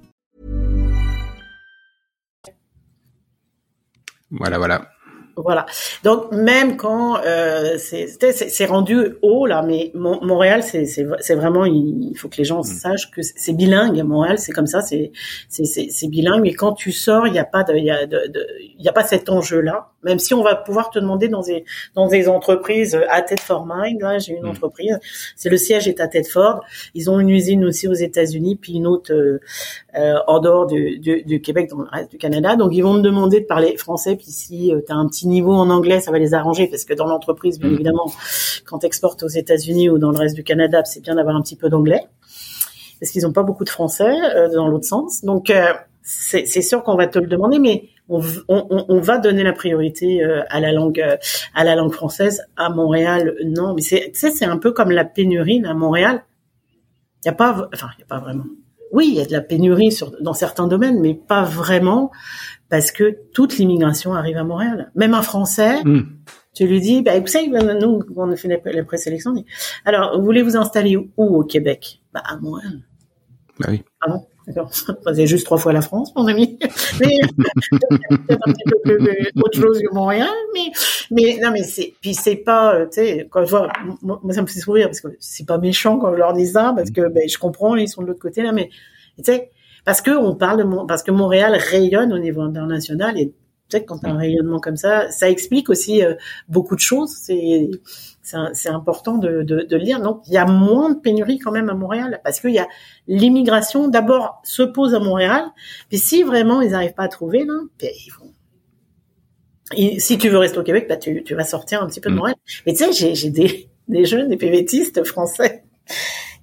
Voilà, 4.31 4.57
voilà. 4.57 4.91
Voilà. 5.37 5.65
Donc 6.03 6.31
même 6.31 6.75
quand 6.75 7.17
euh, 7.25 7.77
c'est 7.77 8.65
rendu 8.65 9.15
haut 9.21 9.45
là, 9.45 9.63
mais 9.63 9.91
Montréal 9.93 10.61
c'est 10.63 11.35
vraiment 11.35 11.65
il 11.65 12.13
faut 12.17 12.27
que 12.27 12.37
les 12.37 12.43
gens 12.43 12.59
mm. 12.59 12.63
sachent 12.63 13.11
que 13.11 13.21
c'est 13.21 13.53
bilingue. 13.53 14.01
Montréal 14.03 14.39
c'est 14.39 14.51
comme 14.51 14.67
ça, 14.67 14.81
c'est 14.81 15.11
c'est 15.49 16.07
bilingue. 16.07 16.41
Mais 16.43 16.53
quand 16.53 16.73
tu 16.73 16.91
sors, 16.91 17.27
il 17.27 17.33
y 17.33 17.39
a 17.39 17.45
pas 17.45 17.63
de 17.63 17.73
il 17.75 17.85
y 17.85 17.91
a 17.91 18.05
de, 18.05 18.29
il 18.77 18.83
y 18.83 18.89
a 18.89 18.93
pas 18.93 19.05
cet 19.05 19.29
enjeu 19.29 19.61
là. 19.61 19.89
Même 20.03 20.19
si 20.19 20.33
on 20.33 20.43
va 20.43 20.55
pouvoir 20.55 20.89
te 20.89 20.99
demander 20.99 21.29
dans 21.29 21.41
des 21.41 21.63
dans 21.95 22.07
des 22.07 22.27
entreprises 22.27 22.99
à 23.09 23.21
Tedford 23.21 23.65
Mind. 23.65 24.01
Là 24.01 24.19
j'ai 24.19 24.33
une 24.33 24.43
mm. 24.43 24.49
entreprise, 24.49 24.99
c'est 25.35 25.49
le 25.49 25.57
siège 25.57 25.87
est 25.87 26.01
à 26.01 26.07
Tedford. 26.07 26.61
Ils 26.93 27.09
ont 27.09 27.19
une 27.19 27.29
usine 27.29 27.63
aussi 27.63 27.87
aux 27.87 27.93
États-Unis 27.93 28.57
puis 28.57 28.73
une 28.73 28.87
autre 28.87 29.13
euh, 29.13 29.39
euh, 29.97 30.15
en 30.27 30.39
dehors 30.39 30.67
du, 30.67 30.99
du, 30.99 31.23
du, 31.23 31.41
Québec 31.41 31.69
dans 31.69 31.79
le 31.79 31.87
reste 31.89 32.11
du 32.11 32.17
Canada. 32.17 32.55
Donc 32.55 32.71
ils 32.73 32.81
vont 32.81 32.95
te 32.95 33.01
demander 33.01 33.41
de 33.41 33.45
parler 33.45 33.75
français. 33.77 34.15
Puis 34.15 34.27
si 34.31 34.73
euh, 34.73 34.81
tu 34.85 34.91
as 34.91 34.95
un 34.95 35.07
petit 35.07 35.27
niveau 35.27 35.53
en 35.53 35.69
anglais, 35.69 35.99
ça 35.99 36.11
va 36.11 36.19
les 36.19 36.33
arranger 36.33 36.67
parce 36.67 36.85
que 36.85 36.93
dans 36.93 37.07
l'entreprise, 37.07 37.59
bien 37.59 37.69
mm. 37.69 37.73
évidemment, 37.73 38.11
quand 38.65 38.79
tu 38.79 38.85
exportes 38.85 39.23
aux 39.23 39.27
États-Unis 39.27 39.89
ou 39.89 39.97
dans 39.97 40.11
le 40.11 40.17
reste 40.17 40.35
du 40.35 40.43
Canada, 40.43 40.83
c'est 40.85 41.01
bien 41.01 41.15
d'avoir 41.15 41.35
un 41.35 41.41
petit 41.41 41.55
peu 41.55 41.69
d'anglais 41.69 42.07
parce 43.01 43.11
qu'ils 43.11 43.23
n'ont 43.23 43.33
pas 43.33 43.43
beaucoup 43.43 43.63
de 43.63 43.69
français 43.69 44.13
euh, 44.35 44.47
dans 44.53 44.67
l'autre 44.67 44.85
sens. 44.85 45.25
Donc 45.25 45.49
euh, 45.49 45.73
c'est 46.03 46.45
sûr 46.45 46.83
qu'on 46.83 46.95
va 46.95 47.07
te 47.07 47.19
le 47.19 47.27
demander, 47.27 47.59
mais 47.59 47.89
on, 48.07 48.21
on, 48.47 48.85
on, 48.87 48.99
va 48.99 49.17
donner 49.17 49.43
la 49.43 49.53
priorité 49.53 50.23
euh, 50.23 50.43
à 50.49 50.59
la 50.59 50.71
langue 50.71 51.03
à 51.55 51.63
la 51.63 51.75
langue 51.75 51.91
française. 51.91 52.43
À 52.55 52.69
Montréal, 52.69 53.35
non, 53.43 53.73
mais 53.73 53.81
c'est 53.81 54.11
tu 54.13 54.19
sais 54.19 54.31
c'est 54.31 54.45
un 54.45 54.57
peu 54.57 54.71
comme 54.71 54.91
la 54.91 55.03
pénurie 55.03 55.63
à 55.65 55.73
Montréal. 55.73 56.23
Il 57.23 57.27
y 57.27 57.29
a 57.29 57.33
pas, 57.33 57.69
enfin 57.73 57.89
il 57.97 58.01
y 58.01 58.03
a 58.03 58.07
pas 58.07 58.19
vraiment. 58.19 58.45
Oui, 58.91 59.07
il 59.09 59.15
y 59.15 59.21
a 59.21 59.25
de 59.25 59.31
la 59.31 59.41
pénurie 59.41 59.91
sur, 59.91 60.11
dans 60.21 60.33
certains 60.33 60.67
domaines, 60.67 60.99
mais 60.99 61.13
pas 61.13 61.43
vraiment 61.43 62.11
parce 62.69 62.91
que 62.91 63.17
toute 63.33 63.57
l'immigration 63.57 64.13
arrive 64.13 64.37
à 64.37 64.43
Montréal. 64.43 64.91
Même 64.95 65.13
un 65.13 65.21
Français, 65.21 65.83
hmm. 65.83 66.03
tu 66.53 66.67
lui 66.67 66.79
dis, 66.79 67.01
bah, 67.01 67.19
vous 67.19 67.27
savez, 67.27 67.47
nous, 67.47 68.01
on 68.15 68.31
a 68.31 68.35
fait 68.35 68.47
la, 68.47 68.83
présélection, 68.83 69.33
alors, 69.85 70.17
vous 70.17 70.25
voulez 70.25 70.41
vous 70.41 70.55
installer 70.55 70.95
où 70.95 71.11
au 71.17 71.43
Québec? 71.43 72.01
Bah, 72.13 72.23
à 72.25 72.37
Montréal. 72.37 72.81
Bah 73.59 73.67
oui. 73.69 73.83
Ah 74.01 74.09
bon? 74.09 74.25
C'est 75.13 75.27
juste 75.27 75.45
trois 75.45 75.57
fois 75.57 75.73
la 75.73 75.81
France, 75.81 76.13
mon 76.15 76.27
ami. 76.27 76.57
Mais 76.99 77.15
autre 79.43 79.59
chose 79.59 79.79
que 79.79 79.93
Montréal, 79.93 80.29
mais 80.53 80.71
mais 81.11 81.39
non, 81.41 81.51
mais 81.51 81.63
c'est 81.63 81.93
puis 82.01 82.13
c'est 82.13 82.35
pas, 82.37 82.75
euh, 82.75 82.85
tu 82.85 82.93
sais, 82.93 83.27
quand 83.29 83.45
je 83.45 83.49
vois, 83.51 83.71
moi, 84.01 84.19
ça 84.31 84.41
me 84.41 84.47
fait 84.47 84.59
sourire 84.59 84.87
parce 84.87 85.01
que 85.01 85.09
c'est 85.19 85.45
pas 85.45 85.57
méchant 85.57 85.99
quand 85.99 86.11
je 86.11 86.17
leur 86.17 86.33
dis 86.33 86.47
ça, 86.47 86.73
parce 86.75 86.91
que 86.91 87.07
ben 87.09 87.27
je 87.29 87.37
comprends, 87.37 87.75
ils 87.75 87.87
sont 87.87 88.01
de 88.01 88.07
l'autre 88.07 88.19
côté 88.19 88.41
là, 88.41 88.51
mais 88.51 88.69
tu 89.17 89.23
sais, 89.25 89.51
parce 89.85 90.01
que 90.01 90.11
on 90.11 90.35
parle 90.35 90.59
de 90.59 90.85
parce 90.85 91.03
que 91.03 91.11
Montréal 91.11 91.55
rayonne 91.55 92.13
au 92.13 92.19
niveau 92.19 92.41
international 92.41 93.17
et 93.17 93.33
peut-être 93.71 93.85
quand 93.85 94.03
un 94.03 94.17
rayonnement 94.17 94.59
comme 94.59 94.77
ça, 94.77 95.09
ça 95.11 95.29
explique 95.29 95.69
aussi 95.69 96.03
euh, 96.03 96.15
beaucoup 96.49 96.75
de 96.75 96.81
choses. 96.81 97.15
C'est 97.15 97.69
c'est 98.23 98.69
important 98.69 99.17
de, 99.17 99.41
de, 99.41 99.63
de, 99.63 99.75
lire. 99.77 99.99
Donc 99.99 100.21
il 100.27 100.33
y 100.33 100.37
a 100.37 100.45
moins 100.45 100.91
de 100.91 100.99
pénurie 100.99 101.39
quand 101.39 101.51
même 101.51 101.69
à 101.69 101.73
Montréal 101.73 102.21
parce 102.23 102.39
qu'il 102.39 102.51
y 102.51 102.59
a 102.59 102.67
l'immigration 103.07 103.87
d'abord 103.87 104.41
se 104.43 104.61
pose 104.61 104.93
à 104.93 104.99
Montréal, 104.99 105.43
puis 105.89 105.97
si 105.97 106.21
vraiment 106.21 106.61
ils 106.61 106.71
n'arrivent 106.71 106.93
pas 106.93 107.03
à 107.03 107.07
trouver 107.07 107.45
là, 107.45 107.55
ben, 107.79 107.89
ils 108.05 108.11
vont 108.11 108.31
et 109.73 109.99
si 109.99 110.17
tu 110.17 110.29
veux 110.29 110.37
rester 110.37 110.57
au 110.57 110.63
Québec, 110.63 110.85
bah 110.87 110.97
tu, 110.97 111.23
tu 111.23 111.35
vas 111.35 111.43
sortir 111.43 111.81
un 111.81 111.87
petit 111.87 112.01
peu 112.01 112.09
de 112.09 112.15
mm. 112.15 112.17
Montréal. 112.17 112.35
Mais 112.65 112.73
tu 112.73 112.91
sais, 112.91 113.15
j'ai 113.15 113.29
des, 113.29 113.69
des 113.87 114.05
jeunes, 114.05 114.29
des 114.29 114.37
PVTistes 114.37 115.03
français 115.03 115.63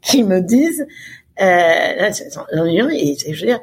qui 0.03 0.22
me 0.22 0.41
disent, 0.41 0.87
euh, 1.41 2.11
et, 2.11 3.16
je 3.33 3.41
veux 3.41 3.47
dire, 3.47 3.61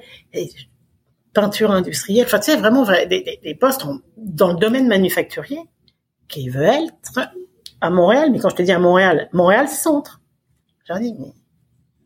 peinture 1.35 1.69
industrielle, 1.69 2.25
enfin 2.25 2.39
tu 2.39 2.51
sais 2.51 2.57
vraiment 2.57 2.83
des, 2.85 3.39
des, 3.43 3.55
postes 3.55 3.85
dans 4.17 4.53
le 4.53 4.57
domaine 4.57 4.87
manufacturier 4.87 5.59
qui 6.27 6.49
veulent 6.49 6.87
être 6.87 7.29
à 7.81 7.89
Montréal, 7.91 8.29
mais 8.31 8.39
quand 8.39 8.49
je 8.49 8.55
te 8.55 8.63
dis 8.63 8.71
à 8.71 8.79
Montréal, 8.79 9.29
Montréal 9.33 9.67
centre. 9.67 10.21
Je 10.85 10.93
leur 10.93 11.01
dis 11.01 11.13
mais 11.19 11.33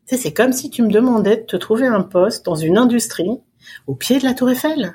tu 0.06 0.16
sais 0.16 0.22
c'est 0.22 0.34
comme 0.34 0.52
si 0.52 0.68
tu 0.68 0.82
me 0.82 0.90
demandais 0.90 1.36
de 1.36 1.42
te 1.42 1.56
trouver 1.56 1.86
un 1.86 2.02
poste 2.02 2.44
dans 2.44 2.56
une 2.56 2.76
industrie 2.76 3.40
au 3.86 3.94
pied 3.94 4.18
de 4.18 4.24
la 4.24 4.34
Tour 4.34 4.50
Eiffel. 4.50 4.92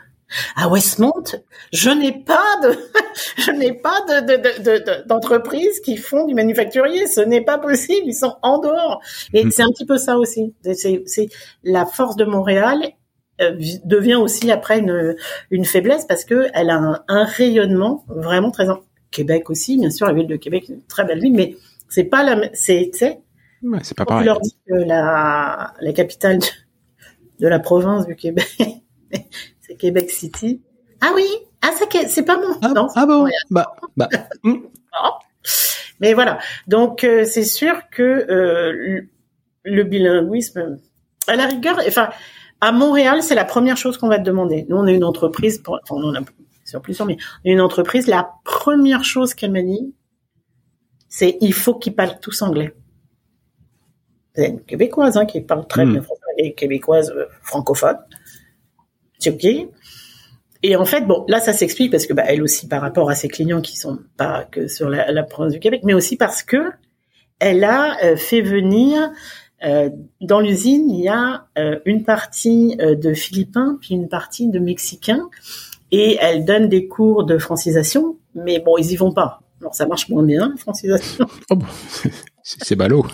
À 0.55 0.67
Westmont, 0.69 1.23
je 1.71 1.91
n'ai 1.91 2.11
pas 2.11 2.59
de, 2.63 2.75
je 3.37 3.51
n'ai 3.51 3.73
pas 3.73 4.01
de, 4.07 5.07
d'entreprise 5.07 5.79
qui 5.81 5.97
font 5.97 6.25
du 6.25 6.33
manufacturier. 6.33 7.05
Ce 7.05 7.21
n'est 7.21 7.43
pas 7.43 7.59
possible. 7.59 8.07
Ils 8.07 8.15
sont 8.15 8.35
en 8.41 8.57
dehors. 8.57 9.01
Et 9.33 9.45
hmm. 9.45 9.51
c'est 9.51 9.61
un 9.61 9.69
petit 9.69 9.85
peu 9.85 9.97
ça 9.97 10.17
aussi. 10.17 10.55
C'est, 10.73 11.03
c'est 11.05 11.29
la 11.63 11.85
force 11.85 12.15
de 12.15 12.25
Montréal 12.25 12.81
devient 13.39 14.15
aussi 14.15 14.51
après 14.51 14.79
une, 14.79 15.15
une 15.51 15.65
faiblesse 15.65 16.05
parce 16.05 16.25
que 16.25 16.47
elle 16.53 16.69
a 16.69 17.03
un, 17.07 17.23
rayonnement 17.25 18.05
vraiment 18.07 18.51
très 18.51 18.67
Québec 19.11 19.49
aussi, 19.49 19.77
bien 19.77 19.89
sûr, 19.89 20.07
la 20.07 20.13
ville 20.13 20.27
de 20.27 20.35
Québec, 20.35 20.65
une 20.69 20.83
très 20.83 21.05
belle 21.05 21.21
ville, 21.21 21.33
mais 21.33 21.55
c'est 21.89 22.03
pas 22.03 22.23
la, 22.23 22.49
c'est, 22.53 22.89
tu 22.91 22.99
sais, 22.99 23.19
c'est 23.81 23.97
pas 23.97 24.05
pareil. 24.05 24.25
leur 24.25 24.39
dit 24.41 24.55
que 24.67 24.73
la, 24.73 25.73
la 25.79 25.93
capitale 25.93 26.39
de, 26.39 26.45
de 27.39 27.47
la 27.47 27.59
province 27.59 28.05
du 28.05 28.15
Québec, 28.15 28.47
c'est 29.61 29.75
Québec 29.75 30.09
City. 30.09 30.61
Ah 31.01 31.11
oui, 31.15 31.25
ah 31.61 31.71
c'est 32.07 32.23
pas 32.23 32.35
bon. 32.35 32.57
Ah, 32.61 32.69
non, 32.69 32.87
ah 32.95 33.05
bon, 33.05 33.27
bah, 33.49 33.75
bah. 33.95 34.09
Mais 36.01 36.13
voilà, 36.13 36.39
donc 36.67 37.03
euh, 37.03 37.23
c'est 37.23 37.43
sûr 37.43 37.89
que 37.89 38.03
euh, 38.03 39.01
le 39.63 39.83
bilinguisme, 39.83 40.79
à 41.27 41.35
la 41.35 41.47
rigueur, 41.47 41.79
enfin 41.87 42.09
à 42.65 42.71
Montréal, 42.71 43.21
c'est 43.21 43.35
la 43.35 43.45
première 43.45 43.77
chose 43.77 43.95
qu'on 43.99 44.07
va 44.07 44.17
te 44.17 44.23
demander. 44.23 44.65
Nous, 44.69 44.75
on 44.75 44.87
est 44.87 44.95
une 44.95 45.03
entreprise, 45.03 45.59
pour, 45.59 45.79
enfin, 45.83 46.01
on 46.03 46.15
a 46.15 46.21
sur 46.63 46.81
plusieurs, 46.81 47.07
mais 47.07 47.17
une 47.43 47.61
entreprise. 47.61 48.07
La 48.07 48.31
première 48.43 49.03
chose 49.03 49.35
qu'elle 49.35 49.51
m'a 49.51 49.61
dit, 49.61 49.93
c'est 51.07 51.37
il 51.41 51.53
faut 51.53 51.75
qu'ils 51.75 51.93
parlent 51.93 52.19
tous 52.19 52.41
anglais. 52.41 52.73
C'est 54.33 54.47
une 54.47 54.61
québécoise 54.61 55.15
hein, 55.15 55.27
qui 55.27 55.41
parle 55.41 55.67
très 55.67 55.85
hmm. 55.85 55.91
bien 55.91 56.01
français, 56.01 56.21
et 56.39 56.55
québécoise 56.55 57.11
euh, 57.15 57.25
francophone. 57.43 57.97
C'est 59.19 59.29
ok. 59.29 59.69
Et 60.63 60.75
en 60.75 60.85
fait, 60.85 61.01
bon, 61.01 61.23
là, 61.27 61.39
ça 61.39 61.53
s'explique 61.53 61.91
parce 61.91 62.07
que 62.07 62.13
bah, 62.13 62.23
elle 62.25 62.41
aussi, 62.41 62.67
par 62.67 62.81
rapport 62.81 63.11
à 63.11 63.15
ses 63.15 63.27
clients 63.27 63.61
qui 63.61 63.77
sont 63.77 63.99
pas 64.17 64.43
que 64.43 64.67
sur 64.67 64.89
la, 64.89 65.23
province 65.23 65.53
du 65.53 65.59
Québec, 65.59 65.81
mais 65.83 65.93
aussi 65.93 66.17
parce 66.17 66.41
que 66.41 66.71
elle 67.37 67.63
a 67.63 68.03
euh, 68.03 68.15
fait 68.15 68.41
venir 68.41 69.11
dans 70.21 70.39
l'usine, 70.39 70.89
il 70.89 71.01
y 71.01 71.07
a 71.07 71.47
euh, 71.57 71.79
une 71.85 72.03
partie 72.03 72.75
de 72.77 73.13
Philippins 73.13 73.77
puis 73.79 73.95
une 73.95 74.09
partie 74.09 74.49
de 74.49 74.59
Mexicains, 74.59 75.29
et 75.91 76.17
elle 76.19 76.45
donne 76.45 76.67
des 76.67 76.87
cours 76.87 77.25
de 77.25 77.37
francisation, 77.37 78.17
mais 78.33 78.59
bon, 78.59 78.77
ils 78.77 78.91
y 78.91 78.95
vont 78.95 79.11
pas. 79.11 79.41
Alors 79.61 79.73
ça 79.73 79.85
marche 79.85 80.09
moins 80.09 80.23
bien, 80.23 80.49
la 80.49 80.57
francisation. 80.57 81.25
Oh 81.49 81.57
c'est 82.43 82.75
ballot. 82.75 83.05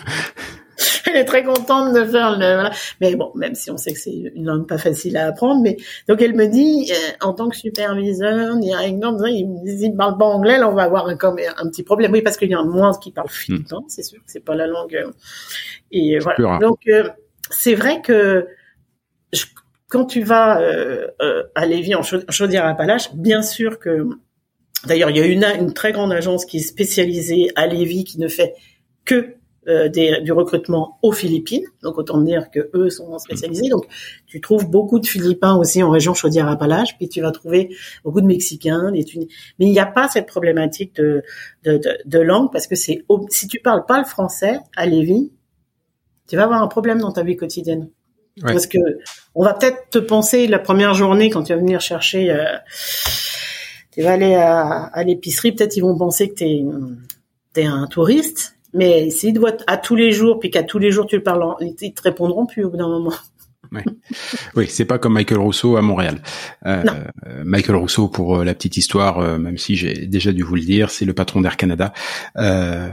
Elle 1.12 1.20
est 1.20 1.24
très 1.24 1.44
contente 1.44 1.94
de 1.94 2.04
faire 2.04 2.32
le. 2.32 2.54
Voilà. 2.54 2.70
Mais 3.00 3.14
bon, 3.16 3.32
même 3.34 3.54
si 3.54 3.70
on 3.70 3.76
sait 3.76 3.92
que 3.92 3.98
c'est 3.98 4.32
une 4.34 4.46
langue 4.46 4.66
pas 4.66 4.78
facile 4.78 5.16
à 5.16 5.26
apprendre, 5.26 5.62
mais 5.62 5.76
donc 6.08 6.20
elle 6.22 6.34
me 6.34 6.46
dit, 6.46 6.90
euh, 6.90 7.26
en 7.26 7.32
tant 7.32 7.48
que 7.48 7.56
superviseur, 7.56 8.56
directeur, 8.56 9.28
il 9.28 9.48
me 9.48 9.64
dit, 9.64 9.86
il 9.86 9.96
parle 9.96 10.18
pas 10.18 10.26
anglais, 10.26 10.58
là 10.58 10.68
on 10.68 10.74
va 10.74 10.84
avoir 10.84 11.06
un, 11.06 11.16
comme 11.16 11.38
un 11.38 11.68
petit 11.68 11.82
problème. 11.82 12.12
Oui, 12.12 12.22
parce 12.22 12.36
qu'il 12.36 12.50
y 12.50 12.56
en 12.56 12.62
a 12.62 12.64
moins 12.64 12.92
qui 12.98 13.12
parlent 13.12 13.28
philippin, 13.28 13.78
hmm. 13.78 13.88
c'est 13.88 14.02
sûr, 14.02 14.20
c'est 14.26 14.44
pas 14.44 14.54
la 14.54 14.66
langue. 14.66 14.94
Euh, 14.94 15.10
et 15.90 16.18
voilà. 16.18 16.58
Donc 16.58 16.80
euh, 16.88 17.08
c'est 17.50 17.74
vrai 17.74 18.00
que 18.02 18.46
quand 19.88 20.06
tu 20.06 20.22
vas 20.22 20.58
à 21.54 21.66
Lévis 21.66 21.94
en 21.94 22.02
Chaudière-Appalaches, 22.02 23.14
bien 23.14 23.42
sûr 23.42 23.78
que 23.78 24.06
D'ailleurs, 24.86 25.10
il 25.10 25.16
y 25.16 25.20
a 25.20 25.26
une, 25.26 25.44
une 25.44 25.72
très 25.72 25.92
grande 25.92 26.12
agence 26.12 26.44
qui 26.44 26.56
est 26.56 26.60
spécialisée 26.60 27.50
à 27.54 27.66
Lévis 27.66 28.04
qui 28.04 28.18
ne 28.18 28.28
fait 28.28 28.54
que 29.04 29.36
euh, 29.68 29.88
des, 29.88 30.20
du 30.22 30.32
recrutement 30.32 30.98
aux 31.02 31.12
Philippines. 31.12 31.64
Donc 31.82 31.96
autant 31.96 32.20
dire 32.20 32.50
que 32.50 32.68
eux 32.74 32.90
sont 32.90 33.16
spécialisés. 33.18 33.68
Donc 33.68 33.86
tu 34.26 34.40
trouves 34.40 34.68
beaucoup 34.68 34.98
de 34.98 35.06
Philippins 35.06 35.54
aussi 35.54 35.82
en 35.82 35.90
région 35.90 36.14
Chaudière-Appalaches, 36.14 36.96
puis 36.98 37.08
tu 37.08 37.20
vas 37.20 37.30
trouver 37.30 37.70
beaucoup 38.02 38.20
de 38.20 38.26
Mexicains, 38.26 38.90
des 38.90 39.04
Tunis. 39.04 39.28
Mais 39.58 39.66
il 39.66 39.70
n'y 39.70 39.78
a 39.78 39.86
pas 39.86 40.08
cette 40.08 40.26
problématique 40.26 40.96
de, 40.96 41.22
de, 41.62 41.76
de, 41.76 41.98
de 42.04 42.18
langue 42.18 42.50
parce 42.50 42.66
que 42.66 42.74
c'est 42.74 43.04
si 43.28 43.46
tu 43.46 43.60
parles 43.60 43.86
pas 43.86 43.98
le 43.98 44.04
français 44.04 44.58
à 44.76 44.86
Lévis, 44.86 45.30
tu 46.28 46.36
vas 46.36 46.44
avoir 46.44 46.62
un 46.62 46.68
problème 46.68 46.98
dans 46.98 47.12
ta 47.12 47.22
vie 47.22 47.36
quotidienne. 47.36 47.88
Parce 48.40 48.66
que 48.66 48.78
on 49.34 49.44
va 49.44 49.52
peut-être 49.52 49.90
te 49.90 49.98
penser 49.98 50.46
la 50.46 50.58
première 50.58 50.94
journée 50.94 51.28
quand 51.28 51.42
tu 51.42 51.52
vas 51.52 51.58
venir 51.58 51.82
chercher, 51.82 52.30
euh, 52.30 52.44
tu 53.92 54.00
vas 54.02 54.12
aller 54.12 54.34
à, 54.34 54.84
à 54.86 55.04
l'épicerie, 55.04 55.52
peut-être 55.52 55.76
ils 55.76 55.82
vont 55.82 55.96
penser 55.96 56.30
que 56.30 56.36
tu 56.36 56.44
es, 56.44 56.64
es 57.56 57.66
un 57.66 57.86
touriste 57.86 58.56
mais 58.72 59.10
s'ils 59.10 59.34
doivent 59.34 59.58
à 59.66 59.76
tous 59.76 59.96
les 59.96 60.12
jours, 60.12 60.38
puis 60.38 60.50
qu'à 60.50 60.62
tous 60.62 60.78
les 60.78 60.90
jours 60.90 61.06
tu 61.06 61.16
le 61.16 61.22
parles, 61.22 61.44
ils 61.60 61.94
te 61.94 62.02
répondront 62.02 62.46
plus 62.46 62.64
au 62.64 62.70
bout 62.70 62.76
d'un 62.76 62.88
moment. 62.88 63.12
Oui, 63.74 63.80
oui 64.54 64.66
c'est 64.68 64.84
pas 64.84 64.98
comme 64.98 65.14
Michael 65.14 65.38
Rousseau 65.38 65.78
à 65.78 65.82
Montréal. 65.82 66.20
Euh, 66.66 66.82
Michael 67.42 67.76
Rousseau, 67.76 68.06
pour 68.06 68.36
euh, 68.36 68.44
la 68.44 68.52
petite 68.52 68.76
histoire, 68.76 69.18
euh, 69.18 69.38
même 69.38 69.56
si 69.56 69.76
j'ai 69.76 70.06
déjà 70.06 70.30
dû 70.32 70.42
vous 70.42 70.56
le 70.56 70.60
dire, 70.60 70.90
c'est 70.90 71.06
le 71.06 71.14
patron 71.14 71.40
d'Air 71.40 71.56
Canada. 71.56 71.94
Euh, 72.36 72.90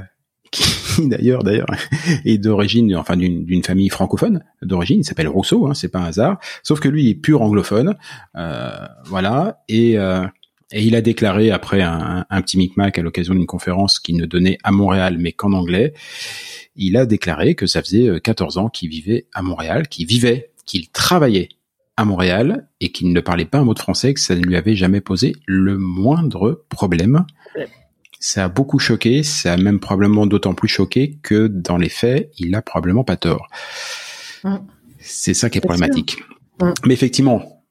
qui 0.52 1.08
d'ailleurs 1.08 1.44
d'ailleurs 1.44 1.68
est 2.26 2.40
d'origine 2.40 2.96
enfin 2.96 3.16
d'une 3.16 3.64
famille 3.64 3.90
francophone 3.90 4.44
d'origine 4.64 5.02
il 5.02 5.04
s'appelle 5.04 5.28
Rousseau 5.28 5.68
hein, 5.68 5.76
c'est 5.76 5.90
pas 5.90 6.00
un 6.00 6.06
hasard 6.06 6.40
sauf 6.64 6.80
que 6.80 6.90
lui 6.90 7.08
est 7.08 7.16
pur 7.16 7.44
anglophone 7.44 7.96
euh, 8.36 8.72
voilà 9.06 9.62
et 9.70 9.96
Et 10.72 10.84
il 10.84 10.96
a 10.96 11.02
déclaré 11.02 11.52
après 11.52 11.82
un, 11.82 12.26
un 12.30 12.42
petit 12.42 12.58
micmac 12.58 12.98
à 12.98 13.02
l'occasion 13.02 13.34
d'une 13.34 13.48
conférence 13.48 14.00
qu'il 14.00 14.18
ne 14.18 14.26
donnait 14.26 14.58
à 14.64 14.72
Montréal 14.72 15.18
mais 15.20 15.32
qu'en 15.32 15.54
anglais, 15.54 15.94
il 16.76 16.96
a 16.98 17.06
déclaré 17.06 17.56
que 17.56 17.68
ça 17.68 17.82
faisait 17.82 18.20
14 18.22 18.58
ans 18.58 18.70
qu'il 18.70 18.90
vivait 18.90 19.28
à 19.34 19.42
Montréal, 19.42 19.88
qu'il 19.88 20.06
vivait, 20.06 20.52
qu'il 20.66 20.90
travaillait 20.90 21.50
à 21.98 22.06
Montréal 22.06 22.68
et 22.80 22.94
qu'il 22.94 23.12
ne 23.12 23.20
parlait 23.20 23.46
pas 23.46 23.58
un 23.58 23.66
mot 23.66 23.74
de 23.74 23.80
français, 23.80 24.14
que 24.14 24.22
ça 24.22 24.34
ne 24.34 24.42
lui 24.42 24.56
avait 24.56 24.76
jamais 24.76 25.02
posé 25.02 25.36
le 25.46 25.78
moindre 25.78 26.64
problème. 26.70 27.26
Ça 28.22 28.46
a 28.46 28.48
beaucoup 28.48 28.80
choqué, 28.80 29.24
ça 29.24 29.54
a 29.54 29.58
même 29.58 29.82
probablement 29.82 30.26
d'autant 30.26 30.54
plus 30.54 30.70
choqué 30.70 31.18
que 31.22 31.48
dans 31.48 31.78
les 31.78 31.90
faits, 31.90 32.32
il 32.38 32.56
a 32.56 32.62
probablement 32.62 33.04
pas 33.04 33.18
tort. 33.18 33.50
C'est 35.00 35.34
ça 35.34 35.50
qui 35.50 35.58
est, 35.58 35.62
problématique. 35.62 36.24
Mais 36.86 36.94
effectivement, 36.94 37.66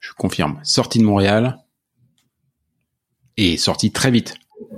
je 0.00 0.12
confirme, 0.14 0.58
sorti 0.64 0.98
de 0.98 1.04
Montréal 1.04 1.58
et 3.40 3.56
sorti 3.56 3.90
très 3.90 4.10
vite 4.10 4.34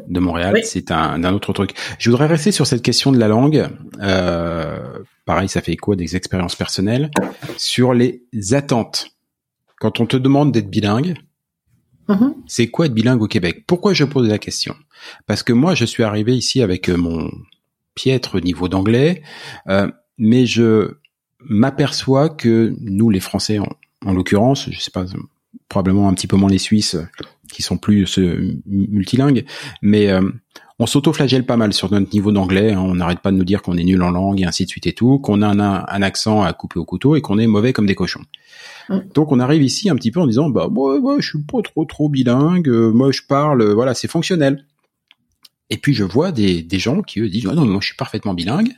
de 0.09 0.21
Montréal, 0.21 0.61
c'est 0.63 0.93
un, 0.93 1.25
un, 1.25 1.35
autre 1.35 1.53
truc. 1.53 1.75
Je 1.99 2.11
voudrais 2.11 2.27
rester 2.27 2.53
sur 2.53 2.67
cette 2.67 2.83
question 2.83 3.11
de 3.11 3.19
la 3.19 3.27
langue. 3.27 3.69
Euh, 4.01 4.99
pareil, 5.25 5.49
ça 5.49 5.61
fait 5.61 5.73
écho 5.73 5.93
à 5.93 5.97
des 5.97 6.15
expériences 6.15 6.55
personnelles 6.55 7.11
sur 7.57 7.93
les 7.93 8.23
attentes. 8.53 9.09
Quand 9.81 9.99
on 9.99 10.07
te 10.07 10.17
demande 10.17 10.53
d'être 10.53 10.71
bilingue, 10.71 11.17
mm-hmm. 12.09 12.35
c'est 12.47 12.69
quoi 12.69 12.87
être 12.87 12.95
bilingue 12.95 13.23
au 13.23 13.27
Québec? 13.27 13.65
Pourquoi 13.67 13.95
je 13.95 14.05
pose 14.05 14.29
la 14.29 14.39
question? 14.39 14.77
Parce 15.27 15.43
que 15.43 15.53
moi, 15.53 15.75
je 15.75 15.85
suis 15.85 16.05
arrivé 16.05 16.37
ici 16.37 16.63
avec 16.63 16.89
euh, 16.89 16.97
mon 16.97 17.31
piètre 17.97 18.41
niveau 18.41 18.69
d'anglais, 18.69 19.23
euh, 19.69 19.91
mais 20.19 20.47
je 20.47 20.99
m'aperçois 21.41 22.29
que 22.29 22.75
nous, 22.81 23.11
les 23.11 23.21
Français, 23.21 23.59
en, 23.59 23.69
en 24.07 24.13
l'occurrence, 24.13 24.71
je 24.71 24.79
sais 24.79 24.93
pas, 24.93 25.05
probablement 25.69 26.09
un 26.09 26.15
petit 26.15 26.27
peu 26.27 26.37
moins 26.37 26.51
les 26.51 26.59
Suisses, 26.59 26.97
qui 27.53 27.63
sont 27.63 27.77
plus 27.77 28.19
euh, 28.19 28.61
multilingues, 28.67 29.45
mais 29.83 30.11
euh, 30.11 30.23
on 30.79 30.87
s'auto-flagelle 30.87 31.47
pas 31.47 31.57
mal 31.57 31.73
sur 31.73 31.93
notre 31.93 32.13
niveau 32.13 32.33
d'anglais. 32.33 32.73
Hein. 32.73 32.81
On 32.81 32.97
n'arrête 32.97 33.21
pas 33.21 33.31
de 33.31 33.37
nous 33.37 33.45
dire 33.45 33.63
qu'on 33.63 33.77
est 33.77 33.85
nul 33.85 34.03
en 34.03 34.11
langue 34.11 34.41
et 34.41 34.45
ainsi 34.45 34.65
de 34.65 34.71
suite 34.71 34.87
et 34.87 34.93
tout, 34.93 35.19
qu'on 35.19 35.43
a 35.43 35.49
un, 35.49 35.61
un, 35.61 36.03
accent 36.03 36.43
à 36.43 36.53
couper 36.53 36.81
au 36.81 36.85
couteau 36.85 37.15
et 37.15 37.21
qu'on 37.21 37.39
est 37.39 37.47
mauvais 37.47 37.73
comme 37.73 37.87
des 37.87 37.95
cochons. 37.95 38.25
Donc 39.15 39.33
on 39.33 39.39
arrive 39.39 39.63
ici 39.63 39.89
un 39.89 39.95
petit 39.95 40.11
peu 40.11 40.21
en 40.21 40.27
disant 40.27 40.51
bah 40.51 40.69
moi, 40.71 40.99
moi 41.01 41.17
je 41.21 41.29
suis 41.29 41.43
pas 41.43 41.63
trop 41.63 41.85
trop 41.85 42.09
bilingue, 42.09 42.69
euh, 42.69 42.91
moi 42.91 43.13
je 43.13 43.23
parle, 43.27 43.73
voilà 43.73 43.95
c'est 43.95 44.09
fonctionnel. 44.09 44.67
Et 45.71 45.77
puis 45.77 45.95
je 45.95 46.05
vois 46.05 46.33
des, 46.33 46.63
des 46.63 46.79
gens 46.79 47.01
qui 47.01 47.21
eux 47.21 47.29
disent 47.29 47.47
ah 47.51 47.55
non 47.55 47.65
moi 47.65 47.79
je 47.81 47.87
suis 47.87 47.97
parfaitement 47.97 48.35
bilingue 48.35 48.75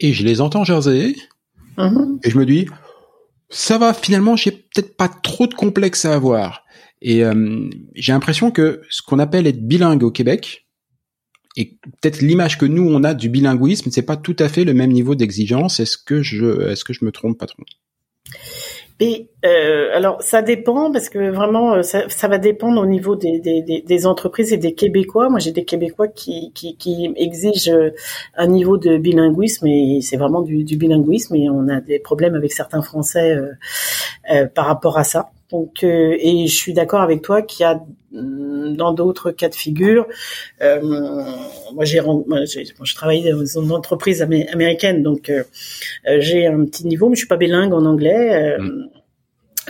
et 0.00 0.12
je 0.12 0.24
les 0.24 0.40
entends 0.40 0.64
jaser 0.64 1.16
mm-hmm. 1.76 2.18
et 2.22 2.30
je 2.30 2.38
me 2.38 2.46
dis 2.46 2.66
ça 3.50 3.78
va 3.78 3.94
finalement 3.94 4.36
j'ai 4.36 4.52
peut-être 4.52 4.96
pas 4.96 5.08
trop 5.08 5.46
de 5.46 5.54
complexe 5.54 6.04
à 6.04 6.14
avoir. 6.14 6.64
Et 7.02 7.22
euh, 7.24 7.68
j'ai 7.94 8.12
l'impression 8.12 8.50
que 8.50 8.80
ce 8.88 9.02
qu'on 9.02 9.18
appelle 9.18 9.46
être 9.46 9.66
bilingue 9.66 10.02
au 10.02 10.10
Québec, 10.10 10.66
et 11.56 11.78
peut-être 12.00 12.20
l'image 12.20 12.58
que 12.58 12.66
nous 12.66 12.88
on 12.88 13.04
a 13.04 13.14
du 13.14 13.28
bilinguisme, 13.28 13.90
c'est 13.90 14.02
pas 14.02 14.16
tout 14.16 14.36
à 14.38 14.48
fait 14.48 14.64
le 14.64 14.74
même 14.74 14.90
niveau 14.90 15.14
d'exigence. 15.14 15.80
Est-ce 15.80 15.98
que 15.98 16.22
je, 16.22 16.70
est-ce 16.70 16.84
que 16.84 16.92
je 16.92 17.04
me 17.04 17.12
trompe, 17.12 17.38
patron? 17.38 17.62
Et 19.00 19.28
euh, 19.44 19.90
alors 19.92 20.22
ça 20.22 20.40
dépend 20.40 20.92
parce 20.92 21.08
que 21.08 21.30
vraiment 21.30 21.74
euh, 21.74 21.82
ça, 21.82 22.08
ça 22.08 22.28
va 22.28 22.38
dépendre 22.38 22.80
au 22.80 22.86
niveau 22.86 23.16
des, 23.16 23.40
des, 23.40 23.82
des, 23.84 24.06
entreprises 24.06 24.52
et 24.52 24.56
des 24.56 24.74
Québécois. 24.74 25.28
Moi 25.28 25.40
j'ai 25.40 25.50
des 25.50 25.64
Québécois 25.64 26.06
qui, 26.06 26.52
qui, 26.52 26.76
qui, 26.76 27.12
exigent 27.16 27.72
un 28.36 28.46
niveau 28.46 28.78
de 28.78 28.96
bilinguisme 28.96 29.66
et 29.66 30.00
c'est 30.00 30.16
vraiment 30.16 30.42
du, 30.42 30.62
du, 30.62 30.76
bilinguisme 30.76 31.34
et 31.34 31.50
on 31.50 31.68
a 31.68 31.80
des 31.80 31.98
problèmes 31.98 32.34
avec 32.36 32.52
certains 32.52 32.82
Français 32.82 33.36
euh, 34.30 34.46
par 34.46 34.66
rapport 34.66 34.96
à 34.96 35.04
ça. 35.04 35.30
Donc, 35.50 35.84
euh, 35.84 36.16
et 36.18 36.46
je 36.46 36.54
suis 36.54 36.72
d'accord 36.72 37.00
avec 37.00 37.22
toi 37.22 37.42
qu'il 37.42 37.62
y 37.62 37.66
a 37.66 37.80
mm, 38.12 38.76
dans 38.76 38.92
d'autres 38.92 39.30
cas 39.30 39.48
de 39.48 39.54
figure, 39.54 40.06
euh, 40.62 40.80
moi 41.74 41.84
j'ai, 41.84 42.00
je 42.00 42.94
travaille 42.94 43.30
dans 43.30 43.62
une 43.62 43.72
entreprise 43.72 44.22
américaine, 44.22 45.02
donc 45.02 45.30
euh, 45.30 45.44
j'ai 46.18 46.46
un 46.46 46.64
petit 46.64 46.86
niveau, 46.86 47.08
mais 47.08 47.14
je 47.14 47.20
suis 47.20 47.28
pas 47.28 47.36
bilingue 47.36 47.72
en 47.72 47.84
anglais. 47.84 48.58
Mm. 48.58 48.88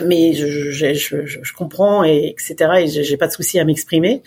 Mais 0.05 0.33
je, 0.33 0.45
je, 0.71 0.93
je, 0.93 1.25
je, 1.25 1.53
comprends 1.53 2.03
et 2.03 2.27
etc. 2.27 2.55
Et 2.81 2.87
j'ai 2.87 3.15
pas 3.15 3.27
de 3.27 3.31
souci 3.31 3.59
à 3.59 3.63
m'exprimer, 3.63 4.23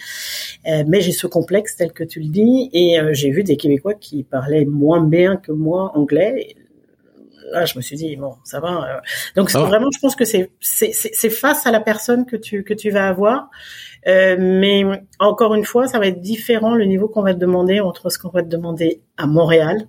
mais 0.64 1.02
j'ai 1.02 1.12
ce 1.12 1.26
complexe 1.26 1.76
tel 1.76 1.92
que 1.92 2.04
tu 2.04 2.20
le 2.20 2.28
dis. 2.28 2.70
Et 2.72 2.96
j'ai 3.12 3.30
vu 3.30 3.44
des 3.44 3.58
Québécois 3.58 3.92
qui 3.92 4.22
parlaient 4.22 4.64
moins 4.64 5.04
bien 5.04 5.36
que 5.36 5.52
moi 5.52 5.92
anglais 5.94 6.56
là, 7.52 7.64
je 7.64 7.76
me 7.76 7.82
suis 7.82 7.96
dit 7.96 8.16
bon, 8.16 8.36
ça 8.44 8.60
va. 8.60 8.96
Euh. 8.96 9.00
Donc 9.36 9.50
vraiment, 9.50 9.88
je 9.94 9.98
pense 10.00 10.16
que 10.16 10.24
c'est 10.24 10.50
c'est 10.60 11.30
face 11.30 11.66
à 11.66 11.70
la 11.70 11.80
personne 11.80 12.26
que 12.26 12.36
tu 12.36 12.64
que 12.64 12.74
tu 12.74 12.90
vas 12.90 13.08
avoir. 13.08 13.50
Euh, 14.06 14.36
mais 14.38 14.84
encore 15.18 15.54
une 15.54 15.64
fois, 15.64 15.88
ça 15.88 15.98
va 15.98 16.06
être 16.06 16.20
différent 16.20 16.74
le 16.74 16.84
niveau 16.84 17.08
qu'on 17.08 17.22
va 17.22 17.34
te 17.34 17.38
demander 17.38 17.80
entre 17.80 18.10
ce 18.10 18.18
qu'on 18.18 18.30
va 18.30 18.42
te 18.42 18.48
demander 18.48 19.02
à 19.16 19.26
Montréal 19.26 19.88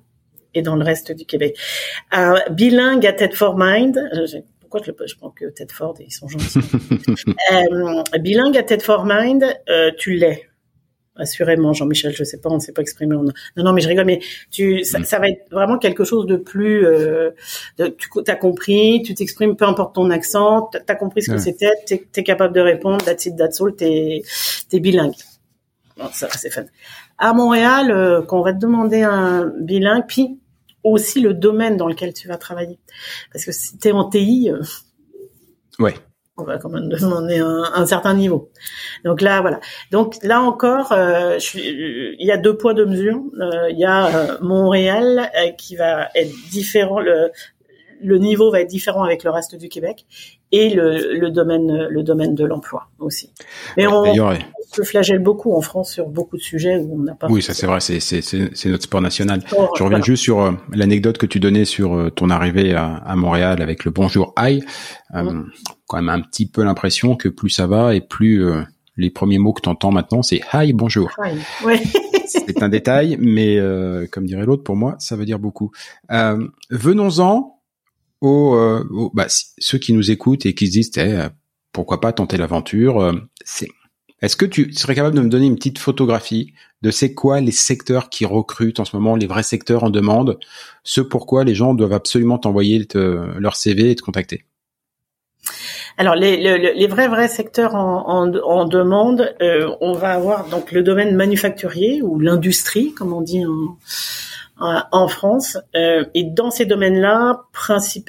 et 0.53 0.61
dans 0.61 0.75
le 0.75 0.83
reste 0.83 1.11
du 1.11 1.25
Québec. 1.25 1.57
Un 2.11 2.35
bilingue 2.51 3.05
à 3.05 3.13
Tête 3.13 3.35
for 3.35 3.55
Mind. 3.57 3.99
Pourquoi 4.59 4.81
je, 4.85 4.91
je 5.07 5.15
prends 5.15 5.29
que 5.31 5.45
Tête 5.45 5.71
Ford 5.71 5.95
ils 5.99 6.11
sont 6.11 6.27
gentils. 6.27 6.59
euh, 7.51 8.19
bilingue 8.19 8.57
à 8.57 8.63
Tête 8.63 8.83
for 8.83 9.05
Mind, 9.05 9.45
euh, 9.69 9.91
tu 9.97 10.13
l'es 10.13 10.48
assurément, 11.19 11.73
Jean-Michel, 11.73 12.13
je 12.13 12.23
sais 12.23 12.39
pas, 12.39 12.49
on 12.49 12.55
ne 12.55 12.59
s'est 12.59 12.71
pas 12.71 12.81
exprimé. 12.81 13.15
Non, 13.15 13.31
non, 13.57 13.73
mais 13.73 13.81
je 13.81 13.87
rigole, 13.87 14.05
mais 14.05 14.19
tu, 14.51 14.83
ça, 14.83 14.99
mm. 14.99 15.03
va 15.19 15.29
être 15.29 15.51
vraiment 15.51 15.77
quelque 15.77 16.03
chose 16.03 16.25
de 16.25 16.37
plus. 16.37 16.85
Euh, 16.85 17.31
tu 17.77 17.87
as 18.27 18.35
compris, 18.35 19.01
tu 19.03 19.13
t'exprimes, 19.13 19.55
peu 19.55 19.65
importe 19.65 19.95
ton 19.95 20.09
accent, 20.09 20.69
tu 20.71 20.79
as 20.87 20.95
compris 20.95 21.23
ce 21.23 21.31
que 21.31 21.37
c'était, 21.37 21.71
tu 21.85 21.95
es, 22.15 22.23
capable 22.23 22.53
de 22.53 22.61
répondre, 22.61 22.97
that's 23.03 23.25
it, 23.25 23.35
that's 23.35 23.61
all, 23.61 23.75
t'es 23.75 24.21
es 24.71 24.79
bilingue. 24.79 25.13
Bon, 25.97 26.07
ça, 26.13 26.29
c'est 26.31 26.49
fun. 26.49 26.63
À 27.17 27.33
Montréal, 27.33 27.91
euh, 27.91 28.21
quand 28.21 28.39
on 28.39 28.43
va 28.43 28.53
te 28.53 28.59
demander 28.59 29.01
un 29.01 29.51
bilingue, 29.59 30.05
puis 30.07 30.39
aussi 30.83 31.19
le 31.19 31.33
domaine 31.33 31.75
dans 31.75 31.87
lequel 31.87 32.13
tu 32.13 32.27
vas 32.27 32.37
travailler, 32.37 32.79
parce 33.33 33.43
que 33.43 33.51
si 33.51 33.77
tu 33.77 33.89
es 33.89 33.91
en 33.91 34.09
TI. 34.09 34.49
Euh, 34.49 34.61
ouais 35.79 35.95
on 36.39 36.43
va 36.43 36.57
quand 36.57 36.69
même 36.69 36.89
demander 36.99 37.39
un, 37.39 37.63
un, 37.73 37.85
certain 37.85 38.13
niveau. 38.13 38.49
Donc 39.05 39.21
là, 39.21 39.41
voilà. 39.41 39.59
Donc 39.91 40.15
là 40.23 40.41
encore, 40.41 40.91
euh, 40.91 41.37
il 41.55 42.25
y 42.25 42.31
a 42.31 42.37
deux 42.37 42.57
poids 42.57 42.73
deux 42.73 42.85
mesures. 42.85 43.21
Euh, 43.39 43.69
il 43.69 43.79
y 43.79 43.85
a 43.85 44.07
euh, 44.07 44.37
Montréal 44.41 45.31
qui 45.57 45.75
va 45.75 46.09
être 46.15 46.31
différent. 46.51 46.99
Le, 46.99 47.31
le 48.01 48.17
niveau 48.17 48.51
va 48.51 48.61
être 48.61 48.69
différent 48.69 49.03
avec 49.03 49.23
le 49.23 49.29
reste 49.29 49.55
du 49.55 49.67
Québec 49.67 50.05
et 50.51 50.69
le, 50.69 51.13
le 51.13 51.29
domaine 51.31 51.87
le 51.89 52.03
domaine 52.03 52.33
de 52.33 52.45
l'emploi 52.45 52.87
aussi. 52.99 53.31
Mais 53.77 53.87
on, 53.87 54.05
se 54.71 54.83
flagelle 54.83 55.19
beaucoup 55.19 55.53
en 55.55 55.61
France 55.61 55.93
sur 55.93 56.07
beaucoup 56.07 56.37
de 56.37 56.41
sujets 56.41 56.77
où 56.77 56.95
on 56.95 57.03
n'a 57.03 57.15
pas. 57.15 57.27
Oui, 57.27 57.41
ça 57.41 57.53
c'est 57.53 57.65
vrai, 57.65 57.79
c'est 57.79 57.99
c'est 57.99 58.21
c'est 58.21 58.69
notre 58.69 58.83
sport 58.83 59.01
national. 59.01 59.41
Je 59.77 59.83
reviens 59.83 60.01
juste 60.01 60.23
sur 60.23 60.41
euh, 60.41 60.51
l'anecdote 60.71 61.17
que 61.17 61.25
tu 61.25 61.39
donnais 61.39 61.65
sur 61.65 61.95
euh, 61.95 62.09
ton 62.09 62.29
arrivée 62.29 62.73
à, 62.73 62.95
à, 62.95 63.15
Montréal 63.15 63.61
avec 63.61 63.83
le 63.85 63.91
bonjour. 63.91 64.33
Euh, 64.39 65.43
Quand 65.89 65.97
même 65.97 66.09
un 66.09 66.21
petit 66.21 66.45
peu 66.45 66.63
l'impression 66.63 67.15
que 67.15 67.27
plus 67.27 67.49
ça 67.49 67.65
va 67.65 67.95
et 67.95 67.99
plus 67.99 68.45
euh, 68.45 68.61
les 68.95 69.09
premiers 69.09 69.39
mots 69.39 69.53
que 69.53 69.61
tu 69.61 69.69
entends 69.69 69.91
maintenant 69.91 70.21
c'est 70.21 70.39
hi 70.53 70.71
bonjour. 70.71 71.09
Ouais. 71.65 71.81
c'est 72.27 72.61
un 72.61 72.69
détail, 72.69 73.17
mais 73.19 73.57
comme 74.11 74.25
dirait 74.25 74.45
l'autre, 74.45 74.63
pour 74.63 74.75
moi 74.75 74.95
ça 74.99 75.15
veut 75.15 75.25
dire 75.25 75.39
beaucoup. 75.39 75.71
Venons-en 76.69 77.59
aux, 78.21 78.55
aux 78.91 79.11
bah, 79.13 79.25
ceux 79.29 79.79
qui 79.79 79.93
nous 79.93 80.11
écoutent 80.11 80.45
et 80.45 80.53
qui 80.53 80.67
se 80.67 80.71
disent 80.71 80.91
eh, 80.97 81.27
pourquoi 81.73 81.99
pas 81.99 82.13
tenter 82.13 82.37
l'aventure. 82.37 83.11
c'est 83.43 83.69
est-ce 84.21 84.35
que 84.35 84.45
tu 84.45 84.73
serais 84.73 84.95
capable 84.95 85.15
de 85.15 85.21
me 85.21 85.29
donner 85.29 85.45
une 85.45 85.55
petite 85.55 85.79
photographie 85.79 86.53
de 86.81 86.91
c'est 86.91 87.13
quoi 87.13 87.39
les 87.39 87.51
secteurs 87.51 88.09
qui 88.09 88.25
recrutent 88.25 88.79
en 88.79 88.85
ce 88.85 88.95
moment, 88.95 89.15
les 89.15 89.27
vrais 89.27 89.43
secteurs 89.43 89.83
en 89.83 89.89
demande, 89.89 90.39
ce 90.83 91.01
pourquoi 91.01 91.43
les 91.43 91.55
gens 91.55 91.73
doivent 91.73 91.93
absolument 91.93 92.37
t'envoyer 92.37 92.85
leur 92.93 93.55
CV 93.55 93.91
et 93.91 93.95
te 93.95 94.01
contacter? 94.01 94.45
Alors 95.97 96.15
les, 96.15 96.37
les, 96.37 96.87
vrais 96.87 97.07
vrais 97.07 97.27
secteurs 97.27 97.75
en, 97.75 98.33
en, 98.33 98.65
demande, 98.65 99.35
euh, 99.41 99.69
on 99.81 99.93
va 99.93 100.11
avoir 100.11 100.47
donc 100.49 100.71
le 100.71 100.83
domaine 100.83 101.15
manufacturier 101.15 102.01
ou 102.01 102.19
l'industrie, 102.19 102.93
comme 102.93 103.13
on 103.13 103.21
dit 103.21 103.43
en, 103.45 103.77
en 104.91 105.07
France. 105.07 105.57
Euh, 105.75 106.05
et 106.13 106.23
dans 106.23 106.51
ces 106.51 106.65
domaines-là, 106.65 107.43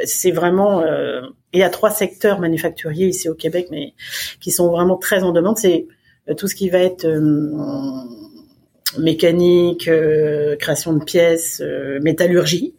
c'est 0.04 0.30
vraiment 0.30 0.80
euh, 0.80 1.22
il 1.52 1.60
y 1.60 1.62
a 1.62 1.70
trois 1.70 1.90
secteurs 1.90 2.40
manufacturiers 2.40 3.08
ici 3.08 3.28
au 3.28 3.34
Québec, 3.34 3.68
mais 3.70 3.94
qui 4.40 4.50
sont 4.50 4.70
vraiment 4.70 4.96
très 4.96 5.22
en 5.22 5.32
demande. 5.32 5.58
C'est 5.58 5.86
euh, 6.28 6.34
tout 6.34 6.48
ce 6.48 6.54
qui 6.54 6.68
va 6.68 6.78
être 6.78 7.04
euh, 7.04 7.52
mécanique, 8.98 9.88
euh, 9.88 10.56
création 10.56 10.92
de 10.92 11.04
pièces, 11.04 11.62
métallurgie. 12.02 12.74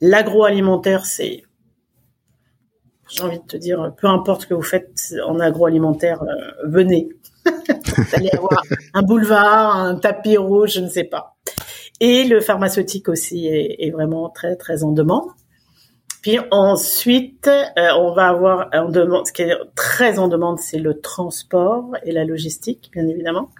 L'agroalimentaire, 0.00 1.04
c'est, 1.04 1.42
j'ai 3.10 3.22
envie 3.22 3.38
de 3.38 3.44
te 3.44 3.56
dire, 3.56 3.92
peu 3.96 4.06
importe 4.06 4.42
ce 4.42 4.46
que 4.46 4.54
vous 4.54 4.62
faites 4.62 5.14
en 5.26 5.40
agroalimentaire, 5.40 6.22
venez. 6.64 7.08
vous 7.46 8.04
allez 8.12 8.30
avoir 8.30 8.62
un 8.94 9.02
boulevard, 9.02 9.76
un 9.76 9.96
tapis 9.96 10.36
rouge, 10.36 10.74
je 10.74 10.80
ne 10.80 10.88
sais 10.88 11.04
pas. 11.04 11.36
Et 12.00 12.24
le 12.24 12.40
pharmaceutique 12.40 13.08
aussi 13.08 13.46
est, 13.46 13.76
est 13.86 13.90
vraiment 13.90 14.28
très 14.30 14.56
très 14.56 14.84
en 14.84 14.92
demande. 14.92 15.28
Puis 16.22 16.38
ensuite, 16.50 17.48
euh, 17.48 17.88
on 17.98 18.12
va 18.12 18.28
avoir 18.28 18.68
en 18.74 18.90
demande, 18.90 19.26
ce 19.26 19.32
qui 19.32 19.42
est 19.42 19.56
très 19.74 20.18
en 20.18 20.28
demande, 20.28 20.58
c'est 20.58 20.78
le 20.78 21.00
transport 21.00 21.92
et 22.04 22.12
la 22.12 22.24
logistique, 22.24 22.90
bien 22.92 23.08
évidemment, 23.08 23.50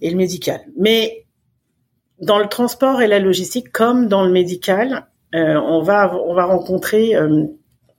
et 0.00 0.10
le 0.10 0.16
médical. 0.16 0.62
Mais 0.78 1.26
dans 2.18 2.38
le 2.38 2.46
transport 2.46 3.02
et 3.02 3.06
la 3.06 3.18
logistique, 3.18 3.70
comme 3.72 4.08
dans 4.08 4.24
le 4.24 4.30
médical, 4.30 5.06
euh, 5.34 5.60
on 5.60 5.82
va 5.82 6.16
on 6.16 6.34
va 6.34 6.46
rencontrer 6.46 7.14
euh, 7.14 7.44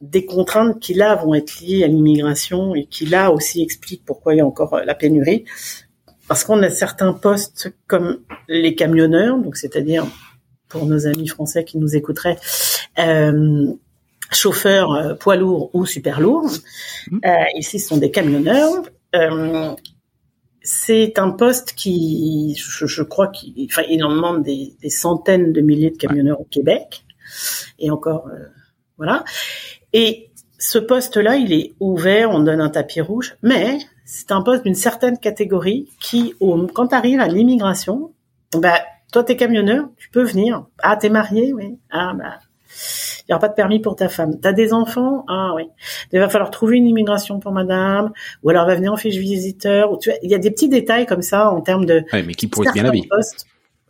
des 0.01 0.25
contraintes 0.25 0.79
qui 0.79 0.93
là 0.93 1.15
vont 1.15 1.33
être 1.33 1.59
liées 1.59 1.83
à 1.83 1.87
l'immigration 1.87 2.75
et 2.75 2.85
qui 2.85 3.05
là 3.05 3.31
aussi 3.31 3.61
expliquent 3.61 4.03
pourquoi 4.05 4.33
il 4.33 4.37
y 4.37 4.41
a 4.41 4.45
encore 4.45 4.81
la 4.83 4.95
pénurie. 4.95 5.45
Parce 6.27 6.43
qu'on 6.43 6.61
a 6.63 6.69
certains 6.69 7.13
postes 7.13 7.73
comme 7.87 8.19
les 8.47 8.75
camionneurs, 8.75 9.37
donc 9.37 9.57
c'est-à-dire 9.57 10.05
pour 10.69 10.85
nos 10.85 11.05
amis 11.05 11.27
français 11.27 11.65
qui 11.65 11.77
nous 11.77 11.95
écouteraient, 11.95 12.37
euh, 12.99 13.73
chauffeurs 14.31 14.93
euh, 14.93 15.13
poids 15.13 15.35
lourds 15.35 15.69
ou 15.73 15.85
super 15.85 16.21
lourds. 16.21 16.51
Mmh. 17.09 17.19
Euh, 17.25 17.43
ici, 17.57 17.79
ce 17.79 17.89
sont 17.89 17.97
des 17.97 18.11
camionneurs. 18.11 18.83
Euh, 19.15 19.75
c'est 20.63 21.17
un 21.17 21.31
poste 21.31 21.73
qui, 21.73 22.55
je, 22.55 22.85
je 22.85 23.03
crois 23.03 23.27
qu'il 23.27 23.67
enfin, 23.69 23.83
il 23.89 24.03
en 24.03 24.13
demande 24.13 24.43
des, 24.43 24.75
des, 24.81 24.89
centaines 24.89 25.51
de 25.51 25.61
milliers 25.61 25.89
de 25.89 25.97
camionneurs 25.97 26.39
au 26.39 26.45
Québec. 26.45 27.03
Et 27.79 27.89
encore, 27.89 28.27
euh, 28.27 28.45
voilà. 28.97 29.23
Et 29.93 30.29
ce 30.57 30.77
poste-là, 30.77 31.37
il 31.37 31.53
est 31.53 31.73
ouvert, 31.79 32.31
on 32.31 32.39
donne 32.39 32.61
un 32.61 32.69
tapis 32.69 33.01
rouge, 33.01 33.35
mais 33.41 33.79
c'est 34.05 34.31
un 34.31 34.41
poste 34.41 34.63
d'une 34.63 34.75
certaine 34.75 35.17
catégorie 35.17 35.89
qui, 35.99 36.35
quand 36.73 36.87
tu 36.87 36.95
arrives 36.95 37.19
à 37.19 37.27
l'immigration, 37.27 38.11
bah, 38.57 38.79
toi, 39.11 39.23
t'es 39.23 39.35
camionneur, 39.35 39.89
tu 39.97 40.09
peux 40.09 40.23
venir. 40.23 40.65
Ah, 40.81 40.95
t'es 40.95 41.09
marié, 41.09 41.53
oui. 41.53 41.77
Ah, 41.89 42.13
bah, 42.13 42.39
il 43.21 43.25
n'y 43.29 43.33
aura 43.33 43.39
pas 43.39 43.49
de 43.49 43.53
permis 43.53 43.79
pour 43.79 43.95
ta 43.95 44.09
femme. 44.09 44.39
T'as 44.39 44.53
des 44.53 44.73
enfants 44.73 45.25
Ah 45.27 45.51
oui. 45.55 45.63
Il 46.11 46.19
va 46.19 46.29
falloir 46.29 46.51
trouver 46.51 46.77
une 46.77 46.87
immigration 46.87 47.39
pour 47.39 47.51
madame, 47.51 48.11
ou 48.43 48.49
alors 48.49 48.65
va 48.65 48.75
venir 48.75 48.91
en 48.91 48.97
fiche 48.97 49.15
visiteur. 49.15 49.91
Ou 49.91 49.97
tu 49.97 50.11
il 50.23 50.29
y 50.29 50.35
a 50.35 50.37
des 50.37 50.51
petits 50.51 50.69
détails 50.69 51.05
comme 51.05 51.21
ça 51.21 51.49
en 51.51 51.61
termes 51.61 51.85
de. 51.85 52.03
Ouais, 52.13 52.23
mais 52.23 52.33
qui 52.33 52.47
bien 52.47 52.83
la 52.83 52.91
vie. 52.91 53.07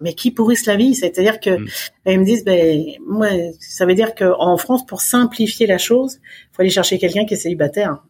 Mais 0.01 0.13
qui 0.13 0.31
pourrissent 0.31 0.65
la 0.65 0.75
vie, 0.75 0.95
c'est-à-dire 0.95 1.39
que 1.39 1.51
mm. 1.51 1.67
ils 2.07 2.19
me 2.19 2.25
disent, 2.25 2.43
ben 2.43 2.83
moi, 3.07 3.27
ça 3.59 3.85
veut 3.85 3.95
dire 3.95 4.15
qu'en 4.15 4.57
France, 4.57 4.85
pour 4.85 5.01
simplifier 5.01 5.67
la 5.67 5.77
chose, 5.77 6.19
faut 6.51 6.61
aller 6.61 6.69
chercher 6.69 6.97
quelqu'un 6.99 7.25
qui 7.25 7.35
est 7.35 7.37
célibataire. 7.37 8.03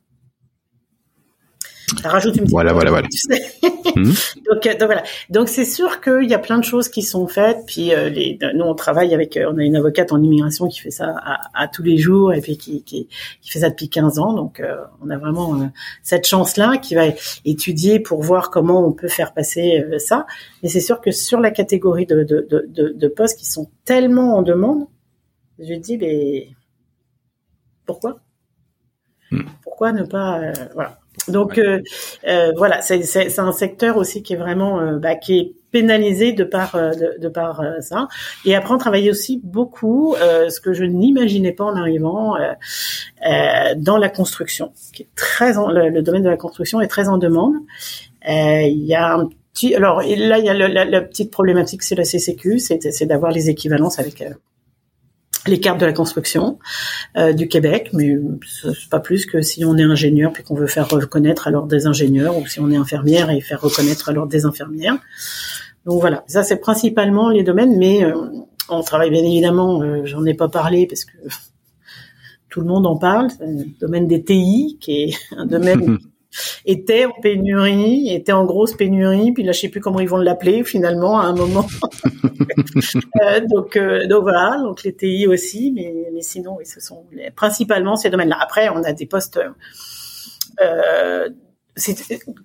Ça 2.02 2.10
rajoute 2.10 2.36
une 2.36 2.44
petite 2.44 2.52
voilà, 2.52 2.74
voilà, 2.74 2.92
voilà. 2.92 3.08
Hmm. 3.96 4.04
donc, 4.50 4.66
euh, 4.68 4.72
donc, 4.72 4.86
voilà. 4.86 5.04
Donc 5.30 5.50
c'est 5.50 5.66
sûr 5.66 6.02
qu'il 6.02 6.30
y 6.30 6.34
a 6.34 6.40
plein 6.40 6.58
de 6.58 6.64
choses 6.64 6.90
qui 6.90 7.02
sont 7.02 7.28
faites. 7.28 7.66
Puis 7.66 7.94
euh, 7.94 8.10
les, 8.10 8.40
nous 8.56 8.64
on 8.64 8.76
travaille 8.76 9.14
avec, 9.14 9.38
euh, 9.38 9.52
on 9.52 9.58
a 9.58 9.64
une 9.64 9.76
avocate 9.76 10.12
en 10.12 10.22
immigration 10.22 10.68
qui 10.68 10.80
fait 10.80 10.92
ça 10.92 11.14
à, 11.18 11.64
à 11.64 11.68
tous 11.68 11.84
les 11.84 11.98
jours 11.98 12.34
et 12.34 12.42
puis 12.42 12.58
qui, 12.58 12.84
qui, 12.84 13.08
qui, 13.42 13.50
fait 13.52 13.60
ça 13.60 13.70
depuis 13.70 13.90
15 13.90 14.20
ans. 14.20 14.34
Donc 14.34 14.62
on 15.02 15.10
a 15.10 15.18
vraiment 15.18 15.72
cette 16.04 16.26
chance-là 16.28 16.78
qui 16.78 16.96
va 16.96 17.06
étudier 17.44 18.00
pour 18.00 18.22
voir 18.22 18.50
comment 18.50 18.86
on 18.86 18.92
peut 18.92 19.10
faire 19.10 19.34
passer 19.34 19.84
ça. 19.98 20.26
Mais 20.64 20.70
c'est 20.70 20.80
sûr 20.80 21.02
que 21.02 21.12
sur 21.12 21.40
la 21.40 21.52
catégorie 21.52 22.06
de, 22.06 22.24
de, 22.24 22.48
de, 22.50 22.94
de, 22.96 23.08
postes 23.08 23.38
qui 23.38 23.46
sont 23.46 23.70
tellement 23.84 24.38
en 24.38 24.42
demande, 24.42 24.86
je 25.60 25.74
dis 25.74 25.98
mais 25.98 26.50
pourquoi? 27.86 28.20
Hmm. 29.32 29.44
Pourquoi 29.64 29.92
ne 29.92 30.04
pas 30.04 30.54
voilà 30.76 31.01
donc 31.28 31.58
euh, 31.58 31.82
euh, 32.28 32.52
voilà, 32.58 32.82
c'est 32.82 33.40
un 33.40 33.52
secteur 33.52 33.98
aussi 33.98 34.24
qui 34.24 34.34
est 34.34 34.38
vraiment 34.38 34.80
euh, 34.80 34.98
bah, 34.98 35.16
qui 35.16 35.40
est 35.40 35.54
pénalisé 35.72 36.34
de 36.34 36.44
par 36.44 36.76
de, 36.76 37.20
de 37.20 37.28
par 37.30 37.64
ça. 37.80 38.08
Et 38.44 38.56
après, 38.56 38.74
on 38.74 38.78
travaille 38.78 39.10
aussi 39.10 39.40
beaucoup, 39.42 40.16
ce 40.20 40.60
que 40.60 40.74
je 40.74 40.84
n'imaginais 40.84 41.54
pas 41.54 41.64
en 41.64 41.78
arrivant 41.78 42.36
dans 43.78 43.98
la 43.98 44.10
construction, 44.10 44.74
qui 44.94 45.04
est 45.04 45.10
très 45.16 45.54
le, 45.54 46.02
domaine 46.02 46.24
de 46.24 46.30
la 46.30 46.36
construction 46.36 46.82
est 46.82 46.90
très 46.90 47.08
en 47.08 47.18
demande. 47.18 47.56
Il 48.28 48.84
y 48.84 48.96
a 48.96 49.14
un 49.14 49.30
petit, 49.54 49.74
alors 49.74 50.02
là, 50.02 50.40
il 50.40 50.46
y 50.46 50.50
a 50.50 50.54
la, 50.54 50.84
la 50.84 51.02
petite 51.02 51.32
problématique, 51.32 51.84
c'est 51.84 51.96
la 51.96 52.04
CCQ, 52.04 52.60
c'est 52.60 53.06
d'avoir 53.06 53.32
les 53.32 53.50
équivalences 53.50 53.98
avec 53.98 54.22
les 55.48 55.60
cartes 55.60 55.80
de 55.80 55.86
la 55.86 55.94
construction 55.94 56.60
euh, 57.18 57.34
du 57.34 57.48
Québec, 57.48 57.90
mais 57.94 58.16
c'est 58.46 58.90
pas 58.90 59.00
plus 59.00 59.26
que 59.26 59.42
si 59.42 59.66
on 59.66 59.78
est 59.78 59.84
ingénieur 59.84 60.32
puis 60.32 60.44
qu'on 60.44 60.56
veut 60.56 60.68
faire 60.68 60.88
reconnaître 60.90 61.48
alors 61.48 61.68
des 61.68 61.88
ingénieurs, 61.88 62.38
ou 62.38 62.46
si 62.46 62.60
on 62.60 62.70
est 62.70 62.78
infirmière 62.78 63.30
et 63.30 63.42
faire 63.42 63.62
reconnaître 63.62 64.10
alors 64.10 64.28
des 64.28 64.46
infirmières. 64.46 64.98
Donc 65.86 66.00
voilà, 66.00 66.24
ça 66.28 66.44
c'est 66.44 66.58
principalement 66.58 67.30
les 67.30 67.44
domaines, 67.44 67.78
mais 67.78 68.04
euh, 68.04 68.14
on 68.70 68.82
travaille 68.82 69.10
bien 69.10 69.24
évidemment, 69.24 69.82
euh, 69.82 70.06
j'en 70.06 70.26
ai 70.26 70.34
pas 70.34 70.48
parlé 70.48 70.86
parce 70.88 71.06
que 71.06 71.18
tout 72.50 72.62
le 72.62 72.68
monde 72.68 72.86
en 72.86 72.98
parle, 72.98 73.30
c'est 73.32 73.46
le 73.46 73.80
domaine 73.80 74.08
des 74.08 74.24
TI 74.24 74.78
qui 74.80 75.04
est 75.04 75.16
un 75.36 75.46
domaine 75.46 75.98
était 76.66 77.06
en 77.06 77.12
pénurie, 77.22 78.14
était 78.14 78.32
en 78.32 78.46
grosse 78.46 78.74
pénurie, 78.74 79.32
puis 79.32 79.44
là 79.44 79.52
je 79.52 79.60
sais 79.62 79.70
plus 79.70 79.82
comment 79.82 80.00
ils 80.00 80.10
vont 80.10 80.18
l'appeler 80.18 80.64
finalement 80.64 81.20
à 81.20 81.26
un 81.26 81.36
moment. 81.36 81.68
euh, 83.22 83.42
donc 83.50 83.76
euh, 83.76 84.08
donc 84.08 84.24
voilà, 84.24 84.58
donc 84.62 84.84
les 84.84 84.94
TI 84.94 85.28
aussi, 85.28 85.72
mais 85.74 85.94
mais 86.14 86.22
sinon 86.22 86.56
oui, 86.58 86.66
ce 86.66 86.80
sont 86.80 87.06
principalement 87.36 87.96
ces 87.96 88.10
domaines-là. 88.10 88.38
Après 88.40 88.70
on 88.70 88.84
a 88.84 88.94
des 88.94 89.06
postes. 89.06 89.40
Euh, 90.62 91.30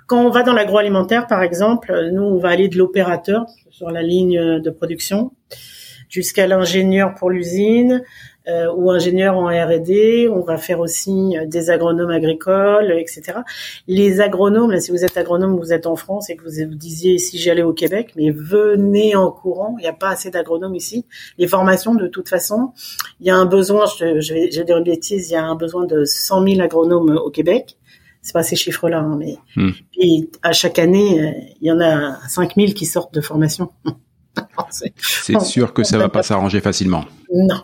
quand 0.06 0.24
on 0.24 0.30
va 0.30 0.44
dans 0.44 0.52
l'agroalimentaire, 0.52 1.26
par 1.26 1.42
exemple, 1.42 2.10
nous 2.12 2.22
on 2.22 2.38
va 2.38 2.50
aller 2.50 2.68
de 2.68 2.78
l'opérateur 2.78 3.44
sur 3.70 3.90
la 3.90 4.02
ligne 4.02 4.60
de 4.60 4.70
production 4.70 5.32
jusqu'à 6.08 6.46
l'ingénieur 6.46 7.14
pour 7.14 7.30
l'usine, 7.30 8.02
euh, 8.48 8.72
ou 8.74 8.90
ingénieur 8.90 9.36
en 9.36 9.46
R&D. 9.46 10.28
On 10.32 10.40
va 10.40 10.56
faire 10.56 10.80
aussi 10.80 11.36
euh, 11.36 11.46
des 11.46 11.70
agronomes 11.70 12.10
agricoles, 12.10 12.92
etc. 12.92 13.40
Les 13.86 14.20
agronomes, 14.20 14.70
là, 14.70 14.80
si 14.80 14.90
vous 14.90 15.04
êtes 15.04 15.16
agronome, 15.16 15.56
vous 15.56 15.72
êtes 15.72 15.86
en 15.86 15.96
France 15.96 16.30
et 16.30 16.36
que 16.36 16.44
vous 16.44 16.68
vous 16.68 16.76
disiez 16.76 17.18
si 17.18 17.38
j'allais 17.38 17.62
au 17.62 17.72
Québec, 17.72 18.12
mais 18.16 18.30
venez 18.30 19.16
en 19.16 19.30
courant. 19.30 19.76
Il 19.78 19.82
n'y 19.82 19.88
a 19.88 19.92
pas 19.92 20.10
assez 20.10 20.30
d'agronomes 20.30 20.74
ici. 20.74 21.06
Les 21.38 21.48
formations, 21.48 21.94
de 21.94 22.06
toute 22.06 22.28
façon, 22.28 22.72
il 23.20 23.26
y 23.26 23.30
a 23.30 23.36
un 23.36 23.46
besoin. 23.46 23.86
Je, 23.98 24.20
je, 24.20 24.34
vais, 24.34 24.50
je 24.50 24.58
vais 24.58 24.64
dire 24.64 24.76
une 24.76 24.84
bêtise. 24.84 25.30
Il 25.30 25.32
y 25.32 25.36
a 25.36 25.44
un 25.44 25.56
besoin 25.56 25.84
de 25.86 26.04
100 26.04 26.46
000 26.46 26.60
agronomes 26.60 27.16
au 27.16 27.30
Québec 27.30 27.76
c'est 28.26 28.32
pas 28.32 28.42
ces 28.42 28.56
chiffres-là, 28.56 28.98
hein, 28.98 29.16
mais 29.16 29.36
et 29.96 30.28
à 30.42 30.52
chaque 30.52 30.80
année, 30.80 31.20
euh, 31.20 31.30
il 31.60 31.68
y 31.68 31.70
en 31.70 31.80
a 31.80 32.18
5000 32.28 32.74
qui 32.74 32.84
sortent 32.84 33.14
de 33.14 33.20
formation. 33.20 33.70
c'est 34.70 35.40
sûr 35.42 35.72
que 35.72 35.84
ça 35.84 35.96
va 35.96 36.08
pas 36.08 36.24
s'arranger 36.24 36.60
facilement. 36.60 37.04
Non, 37.32 37.62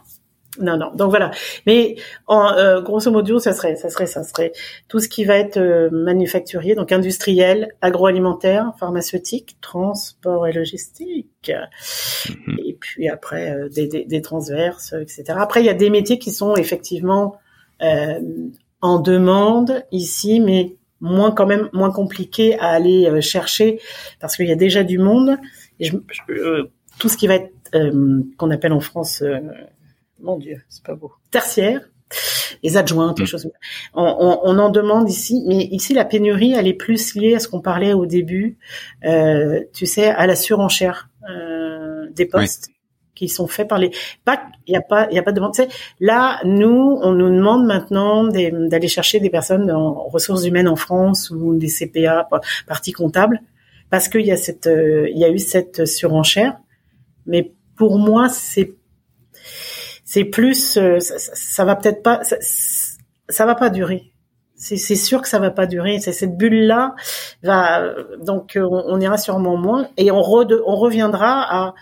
non, 0.60 0.76
non. 0.76 0.94
Donc 0.94 1.08
voilà. 1.08 1.30
Mais 1.66 1.96
en 2.26 2.52
euh, 2.52 2.82
grosso 2.82 3.10
modo, 3.10 3.38
ça 3.38 3.54
serait, 3.54 3.76
ça 3.76 3.88
serait, 3.88 4.06
ça 4.06 4.22
serait 4.22 4.52
tout 4.88 4.98
ce 4.98 5.08
qui 5.08 5.24
va 5.24 5.36
être 5.36 5.56
euh, 5.56 5.88
manufacturier, 5.90 6.74
donc 6.74 6.92
industriel, 6.92 7.74
agroalimentaire, 7.80 8.72
pharmaceutique, 8.78 9.56
transport 9.62 10.46
et 10.46 10.52
logistique. 10.52 11.52
Mhm. 12.28 12.58
Et 12.66 12.74
puis 12.74 13.08
après 13.08 13.50
euh, 13.50 13.68
des, 13.70 13.86
des, 13.86 14.04
des, 14.04 14.20
transverses, 14.20 14.92
etc. 14.92 15.24
Après, 15.38 15.62
il 15.62 15.66
y 15.66 15.70
a 15.70 15.74
des 15.74 15.88
métiers 15.88 16.18
qui 16.18 16.30
sont 16.30 16.54
effectivement 16.56 17.36
en 18.80 19.00
demande 19.00 19.84
ici, 19.90 20.38
mais 20.38 20.76
moins 21.00 21.32
quand 21.32 21.46
même 21.46 21.68
moins 21.72 21.90
compliqués 21.90 22.56
à 22.60 22.68
aller 22.68 23.20
chercher 23.20 23.80
parce 24.20 24.36
qu'il 24.36 24.46
y 24.46 24.52
a 24.52 24.56
déjà 24.56 24.84
du 24.84 24.98
monde. 24.98 25.36
Et 25.80 25.86
je, 25.86 25.96
tout 27.00 27.08
ce 27.08 27.16
qui 27.16 27.26
va 27.26 27.36
être 27.36 27.50
qu'on 28.36 28.50
appelle 28.52 28.72
en 28.72 28.78
France 28.78 29.24
mon 30.22 30.38
Dieu, 30.38 30.62
c'est 30.68 30.84
pas 30.84 30.94
beau. 30.94 31.12
Tertiaire, 31.30 31.80
les 32.62 32.76
adjointes, 32.76 33.18
les 33.18 33.24
mm. 33.24 33.28
choses. 33.28 33.50
On, 33.94 34.02
on, 34.02 34.40
on, 34.44 34.58
en 34.58 34.70
demande 34.70 35.08
ici, 35.10 35.44
mais 35.46 35.64
ici 35.64 35.94
la 35.94 36.04
pénurie, 36.04 36.52
elle 36.52 36.68
est 36.68 36.74
plus 36.74 37.14
liée 37.14 37.34
à 37.34 37.40
ce 37.40 37.48
qu'on 37.48 37.60
parlait 37.60 37.92
au 37.92 38.06
début, 38.06 38.58
euh, 39.04 39.60
tu 39.74 39.86
sais, 39.86 40.06
à 40.06 40.26
la 40.26 40.36
surenchère 40.36 41.08
euh, 41.28 42.06
des 42.10 42.26
postes. 42.26 42.68
qui 43.14 43.28
sont 43.28 43.46
faits 43.46 43.68
par 43.68 43.78
les 43.78 43.90
pas 44.24 44.42
il 44.66 44.72
y 44.72 44.76
a 44.76 44.80
pas 44.80 45.06
il 45.10 45.14
y 45.14 45.18
a 45.18 45.22
pas 45.22 45.32
de 45.32 45.36
demande 45.36 45.52
tu 45.54 45.62
sais, 45.62 45.68
là 46.00 46.40
nous 46.44 46.98
on 47.02 47.12
nous 47.12 47.28
demande 47.28 47.66
maintenant 47.66 48.24
d'aller 48.24 48.88
chercher 48.88 49.20
des 49.20 49.28
personnes 49.28 49.70
en 49.70 50.08
ressources 50.08 50.44
humaines 50.46 50.66
en 50.66 50.76
France 50.76 51.30
ou 51.30 51.54
des 51.54 51.68
CPA 51.68 52.26
partie 52.66 52.92
comptable 52.92 53.40
parce 53.90 54.08
qu'il 54.08 54.22
y 54.22 54.32
a 54.32 54.36
cette 54.36 54.66
euh, 54.66 55.08
il 55.10 55.18
y 55.18 55.24
a 55.24 55.30
eu 55.30 55.38
cette 55.38 55.84
surenchère 55.84 56.56
mais 57.26 57.52
pour 57.76 57.98
moi 57.98 58.30
c'est 58.30 58.72
c'est 60.12 60.24
plus, 60.26 60.76
euh, 60.76 61.00
ça, 61.00 61.16
ça, 61.18 61.64
va 61.64 61.74
peut-être 61.74 62.02
pas, 62.02 62.20
ça, 62.22 63.46
va 63.46 63.54
pas 63.54 63.70
durer. 63.70 64.12
C'est 64.56 64.76
sûr 64.76 65.22
que 65.22 65.28
ça 65.28 65.38
va 65.38 65.50
pas 65.50 65.64
durer. 65.64 66.00
C'est 66.00 66.12
cette 66.12 66.36
bulle 66.36 66.66
là 66.66 66.94
va 67.42 67.94
donc 68.22 68.56
euh, 68.56 68.68
on, 68.70 69.00
ira 69.00 69.16
sûrement 69.16 69.56
moins 69.56 69.88
et 69.96 70.10
on, 70.10 70.20
reviendra 70.20 71.46
à 71.50 71.74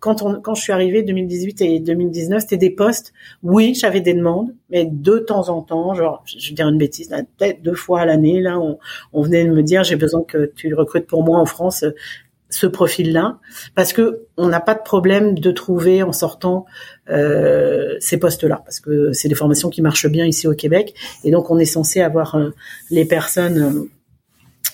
quand 0.00 0.22
on 0.22 0.40
quand 0.40 0.54
je 0.54 0.62
suis 0.62 0.72
arrivée 0.72 1.02
2018 1.02 1.60
et 1.60 1.78
2019 1.78 2.40
c'était 2.40 2.56
des 2.56 2.70
postes. 2.70 3.12
Oui, 3.42 3.74
j'avais 3.74 4.00
des 4.00 4.14
demandes, 4.14 4.54
mais 4.70 4.88
de 4.90 5.18
temps 5.18 5.50
en 5.50 5.60
temps, 5.60 5.92
genre 5.94 6.24
je 6.26 6.48
vais 6.48 6.54
dire 6.54 6.68
une 6.68 6.78
bêtise, 6.78 7.10
peut-être 7.36 7.62
deux 7.62 7.74
fois 7.74 8.00
à 8.00 8.06
l'année 8.06 8.40
là, 8.40 8.58
on 9.12 9.22
venait 9.22 9.44
de 9.44 9.52
me 9.52 9.62
dire 9.62 9.84
j'ai 9.84 9.96
besoin 9.96 10.24
que 10.24 10.50
tu 10.56 10.74
recrutes 10.74 11.06
pour 11.06 11.22
moi 11.22 11.38
en 11.38 11.46
France 11.46 11.84
ce 12.54 12.68
profil-là, 12.68 13.40
parce 13.74 13.92
que 13.92 14.26
on 14.36 14.46
n'a 14.46 14.60
pas 14.60 14.76
de 14.76 14.82
problème 14.82 15.36
de 15.36 15.50
trouver 15.50 16.04
en 16.04 16.12
sortant 16.12 16.66
euh, 17.10 17.96
ces 17.98 18.16
postes-là, 18.16 18.62
parce 18.64 18.78
que 18.78 19.12
c'est 19.12 19.28
des 19.28 19.34
formations 19.34 19.70
qui 19.70 19.82
marchent 19.82 20.06
bien 20.06 20.24
ici 20.24 20.46
au 20.46 20.54
Québec, 20.54 20.94
et 21.24 21.32
donc 21.32 21.50
on 21.50 21.58
est 21.58 21.64
censé 21.64 22.00
avoir 22.00 22.36
euh, 22.36 22.50
les 22.90 23.06
personnes 23.06 23.58
euh, 23.58 23.90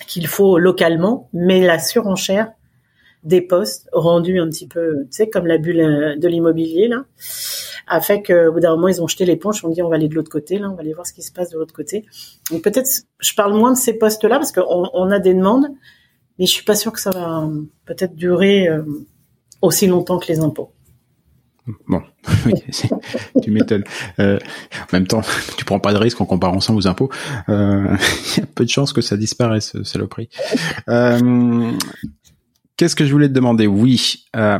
qu'il 0.05 0.27
faut 0.27 0.59
localement, 0.59 1.27
mais 1.33 1.65
la 1.65 1.79
surenchère 1.79 2.51
des 3.23 3.41
postes 3.41 3.89
rendus 3.93 4.39
un 4.39 4.47
petit 4.47 4.67
peu, 4.67 5.05
tu 5.05 5.07
sais, 5.09 5.29
comme 5.29 5.47
la 5.47 5.57
bulle 5.57 6.19
de 6.19 6.27
l'immobilier 6.27 6.87
là, 6.87 7.05
a 7.87 7.99
fait 7.99 8.21
qu'au 8.21 8.51
bout 8.51 8.59
d'un 8.59 8.75
moment 8.75 8.89
ils 8.89 9.01
ont 9.01 9.07
jeté 9.07 9.25
l'éponge, 9.25 9.65
on 9.65 9.69
dit 9.69 9.81
on 9.81 9.89
va 9.89 9.95
aller 9.95 10.07
de 10.07 10.13
l'autre 10.13 10.31
côté 10.31 10.59
là, 10.59 10.69
on 10.69 10.75
va 10.75 10.81
aller 10.81 10.93
voir 10.93 11.07
ce 11.07 11.13
qui 11.13 11.23
se 11.23 11.31
passe 11.31 11.49
de 11.49 11.57
l'autre 11.57 11.73
côté. 11.73 12.05
Donc 12.51 12.61
peut-être, 12.61 12.87
je 13.19 13.33
parle 13.33 13.55
moins 13.55 13.71
de 13.71 13.77
ces 13.77 13.93
postes-là 13.93 14.37
parce 14.37 14.51
qu'on 14.51 14.87
on 14.93 15.09
a 15.09 15.17
des 15.17 15.33
demandes, 15.33 15.67
mais 16.39 16.45
je 16.45 16.51
suis 16.51 16.63
pas 16.63 16.75
sûr 16.75 16.91
que 16.91 16.99
ça 16.99 17.11
va 17.11 17.47
peut-être 17.85 18.15
durer 18.15 18.67
euh, 18.67 18.83
aussi 19.61 19.87
longtemps 19.87 20.19
que 20.19 20.27
les 20.27 20.39
impôts. 20.39 20.73
Bon, 21.87 22.01
tu 23.43 23.51
m'étonnes. 23.51 23.83
Euh, 24.19 24.39
en 24.73 24.93
même 24.93 25.07
temps, 25.07 25.21
tu 25.57 25.65
prends 25.65 25.79
pas 25.79 25.93
de 25.93 25.97
risque 25.97 26.19
en 26.19 26.25
comparant 26.25 26.59
ça 26.59 26.73
aux 26.73 26.87
impôts. 26.87 27.09
Euh, 27.49 27.95
il 28.35 28.39
y 28.39 28.43
a 28.43 28.45
peu 28.47 28.65
de 28.65 28.69
chances 28.69 28.93
que 28.93 29.01
ça 29.01 29.17
disparaisse, 29.17 29.81
saloperie. 29.83 30.29
Euh, 30.89 31.71
Qu'est-ce 32.77 32.95
que 32.95 33.05
je 33.05 33.11
voulais 33.11 33.27
te 33.27 33.33
demander? 33.33 33.67
Oui, 33.67 34.25
euh, 34.35 34.57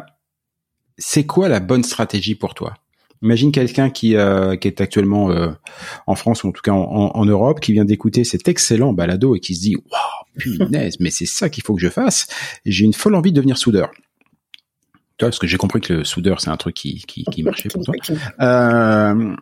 c'est 0.98 1.26
quoi 1.26 1.50
la 1.50 1.60
bonne 1.60 1.84
stratégie 1.84 2.36
pour 2.36 2.54
toi? 2.54 2.76
Imagine 3.24 3.52
quelqu'un 3.52 3.92
qui, 3.92 4.16
euh, 4.16 4.56
qui 4.56 4.68
est 4.68 4.82
actuellement 4.82 5.30
euh, 5.30 5.52
en 6.08 6.16
France 6.16 6.44
ou 6.44 6.48
en 6.48 6.52
tout 6.52 6.64
cas 6.64 6.72
en, 6.72 7.12
en, 7.14 7.26
Europe, 7.26 7.60
qui 7.60 7.72
vient 7.72 7.86
d'écouter 7.86 8.24
cet 8.24 8.48
excellent 8.48 8.94
balado 8.94 9.36
et 9.36 9.40
qui 9.40 9.56
se 9.56 9.62
dit 9.62 9.76
waouh 9.76 10.22
punaise, 10.38 10.96
mais 11.00 11.12
c'est 11.12 11.28
ça 11.28 11.50
qu'il 11.50 11.64
faut 11.64 11.76
que 11.76 11.82
je 11.82 11.90
fasse. 11.90 12.28
J'ai 12.66 12.86
une 12.86 12.94
folle 12.94 13.14
envie 13.14 13.32
de 13.32 13.36
devenir 13.36 13.58
soudeur. 13.58 13.92
Tu 15.18 15.26
vois, 15.26 15.30
parce 15.30 15.40
que 15.40 15.46
j'ai 15.46 15.58
compris 15.58 15.82
que 15.82 15.94
le 15.94 16.04
soudeur 16.04 16.42
c'est 16.42 16.50
un 16.50 16.58
truc 16.58 16.76
qui 16.76 17.04
qui, 17.08 17.24
qui 17.26 17.44
marchait 17.44 17.70
pour 17.70 17.84
toi. 17.84 17.94
Euh, 18.40 19.36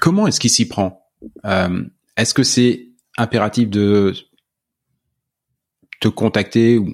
comment 0.00 0.26
est-ce 0.26 0.40
qu'il 0.40 0.50
s'y 0.50 0.66
prend? 0.66 1.06
Euh, 1.44 1.84
Est-ce 2.16 2.32
que 2.32 2.42
c'est 2.42 2.88
impératif 3.18 3.68
de 3.68 4.14
te 6.00 6.08
contacter 6.08 6.78
ou 6.78 6.92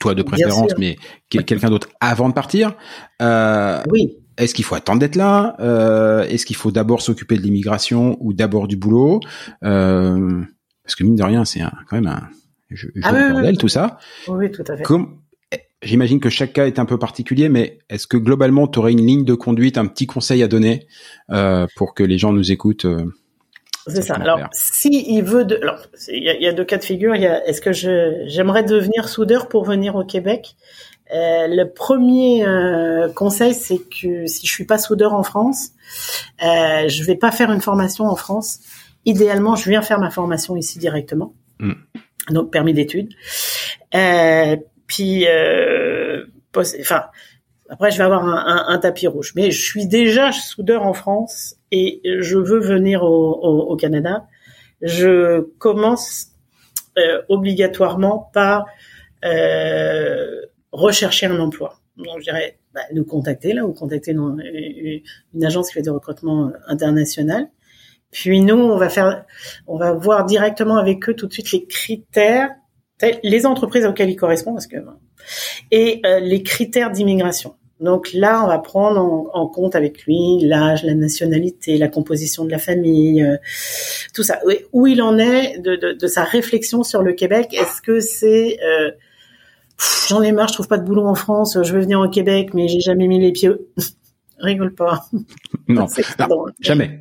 toi 0.00 0.14
de 0.14 0.22
préférence, 0.22 0.72
mais 0.78 0.96
quelqu'un 1.28 1.68
d'autre 1.68 1.90
avant 2.00 2.30
de 2.30 2.34
partir? 2.34 2.74
Euh, 3.20 3.82
oui. 3.90 4.21
Est-ce 4.38 4.54
qu'il 4.54 4.64
faut 4.64 4.74
attendre 4.74 5.00
d'être 5.00 5.16
là? 5.16 5.56
Euh, 5.60 6.24
Est-ce 6.24 6.46
qu'il 6.46 6.56
faut 6.56 6.70
d'abord 6.70 7.02
s'occuper 7.02 7.36
de 7.36 7.42
l'immigration 7.42 8.16
ou 8.20 8.32
d'abord 8.32 8.68
du 8.68 8.76
boulot? 8.76 9.20
Euh, 9.64 10.42
Parce 10.84 10.94
que 10.94 11.04
mine 11.04 11.16
de 11.16 11.22
rien, 11.22 11.44
c'est 11.44 11.60
quand 11.88 11.96
même 11.96 12.06
un 12.06 12.28
jeu, 12.70 12.92
ah, 13.02 13.30
bordel, 13.30 13.58
tout 13.58 13.68
ça. 13.68 13.98
Oui, 14.28 14.50
tout 14.50 14.64
à 14.68 14.76
fait. 14.76 14.84
J'imagine 15.82 16.20
que 16.20 16.30
chaque 16.30 16.52
cas 16.52 16.66
est 16.66 16.78
un 16.78 16.84
peu 16.84 16.96
particulier, 16.96 17.48
mais 17.48 17.80
est-ce 17.90 18.06
que 18.06 18.16
globalement, 18.16 18.68
tu 18.68 18.78
aurais 18.78 18.92
une 18.92 19.04
ligne 19.04 19.24
de 19.24 19.34
conduite, 19.34 19.78
un 19.78 19.86
petit 19.86 20.06
conseil 20.06 20.42
à 20.44 20.48
donner 20.48 20.86
euh, 21.30 21.66
pour 21.74 21.92
que 21.92 22.04
les 22.04 22.18
gens 22.18 22.32
nous 22.32 22.52
écoutent 22.52 22.86
c'est 23.86 24.02
ça. 24.02 24.14
Alors, 24.14 24.38
si 24.52 24.88
il 25.08 25.22
veut 25.22 25.44
de, 25.44 25.56
alors, 25.56 25.86
il 26.08 26.22
y 26.22 26.46
a, 26.46 26.52
deux 26.52 26.64
cas 26.64 26.78
de 26.78 26.84
figure. 26.84 27.16
Il 27.16 27.22
y 27.22 27.26
a, 27.26 27.44
est-ce 27.46 27.60
que 27.60 27.72
je, 27.72 28.22
j'aimerais 28.26 28.62
devenir 28.62 29.08
soudeur 29.08 29.48
pour 29.48 29.64
venir 29.64 29.96
au 29.96 30.04
Québec? 30.04 30.54
Euh, 31.12 31.46
le 31.46 31.70
premier 31.70 32.46
euh, 32.46 33.08
conseil, 33.12 33.54
c'est 33.54 33.78
que 33.78 34.26
si 34.26 34.46
je 34.46 34.52
suis 34.52 34.64
pas 34.64 34.78
soudeur 34.78 35.12
en 35.12 35.22
France, 35.22 35.70
euh, 36.42 36.88
je 36.88 37.04
vais 37.04 37.16
pas 37.16 37.30
faire 37.30 37.50
une 37.50 37.60
formation 37.60 38.06
en 38.06 38.16
France. 38.16 38.60
Idéalement, 39.04 39.56
je 39.56 39.68
viens 39.68 39.82
faire 39.82 39.98
ma 39.98 40.10
formation 40.10 40.56
ici 40.56 40.78
directement. 40.78 41.34
Mm. 41.58 41.72
Donc, 42.30 42.50
permis 42.50 42.72
d'études. 42.72 43.10
Euh, 43.94 44.56
puis, 44.86 45.26
euh, 45.26 46.24
enfin, 46.56 47.04
après, 47.68 47.90
je 47.90 47.98
vais 47.98 48.04
avoir 48.04 48.24
un, 48.24 48.64
un, 48.68 48.78
tapis 48.78 49.06
rouge. 49.06 49.32
Mais 49.34 49.50
je 49.50 49.62
suis 49.62 49.86
déjà 49.86 50.30
soudeur 50.30 50.82
en 50.82 50.92
France 50.92 51.56
et 51.70 52.00
je 52.04 52.36
veux 52.36 52.60
venir 52.60 53.02
au, 53.02 53.32
au, 53.32 53.76
Canada. 53.76 54.26
Je 54.82 55.40
commence 55.58 56.28
euh, 56.98 57.22
obligatoirement 57.30 58.30
par 58.34 58.66
euh, 59.24 60.42
rechercher 60.72 61.26
un 61.26 61.38
emploi. 61.38 61.78
Donc, 61.96 62.18
je 62.18 62.24
dirais 62.24 62.58
bah, 62.74 62.80
nous 62.94 63.04
contacter 63.04 63.52
là 63.52 63.66
ou 63.66 63.72
contacter 63.72 64.12
une, 64.12 64.42
une, 65.34 65.44
agence 65.44 65.68
qui 65.68 65.74
fait 65.74 65.82
du 65.82 65.90
recrutement 65.90 66.50
international. 66.66 67.48
Puis 68.10 68.40
nous, 68.40 68.56
on 68.56 68.76
va 68.76 68.88
faire, 68.88 69.24
on 69.66 69.76
va 69.76 69.92
voir 69.92 70.24
directement 70.24 70.76
avec 70.76 71.08
eux 71.08 71.14
tout 71.14 71.26
de 71.26 71.32
suite 71.32 71.52
les 71.52 71.66
critères, 71.66 72.50
les 73.22 73.46
entreprises 73.46 73.86
auxquelles 73.86 74.10
ils 74.10 74.16
correspondent, 74.16 74.54
parce 74.54 74.66
que 74.66 74.76
et 75.70 76.00
euh, 76.04 76.20
les 76.20 76.42
critères 76.42 76.90
d'immigration. 76.90 77.54
Donc 77.80 78.12
là, 78.12 78.44
on 78.44 78.46
va 78.46 78.58
prendre 78.58 79.28
en, 79.34 79.46
compte 79.48 79.74
avec 79.74 80.04
lui 80.04 80.38
l'âge, 80.40 80.84
la 80.84 80.94
nationalité, 80.94 81.78
la 81.78 81.88
composition 81.88 82.44
de 82.44 82.50
la 82.50 82.58
famille, 82.58 83.22
euh, 83.22 83.36
tout 84.14 84.22
ça. 84.22 84.40
Où 84.72 84.86
il 84.86 85.02
en 85.02 85.18
est 85.18 85.58
de, 85.58 86.06
sa 86.06 86.22
réflexion 86.22 86.84
sur 86.84 87.02
le 87.02 87.12
Québec? 87.12 87.48
Est-ce 87.52 87.82
que 87.82 87.98
c'est 87.98 88.58
euh, 88.62 88.92
j'en 90.08 90.22
ai 90.22 90.32
marre, 90.32 90.48
je 90.48 90.54
trouve 90.54 90.68
pas 90.68 90.78
de 90.78 90.84
boulot 90.84 91.06
en 91.06 91.14
France, 91.14 91.58
je 91.62 91.72
veux 91.72 91.80
venir 91.80 92.00
au 92.00 92.08
Québec, 92.08 92.50
mais 92.54 92.68
j'ai 92.68 92.80
jamais 92.80 93.08
mis 93.08 93.20
les 93.20 93.32
pieds. 93.32 93.50
Rigole 94.38 94.74
pas. 94.74 95.06
Non, 95.68 95.86
non 96.28 96.46
jamais. 96.60 97.00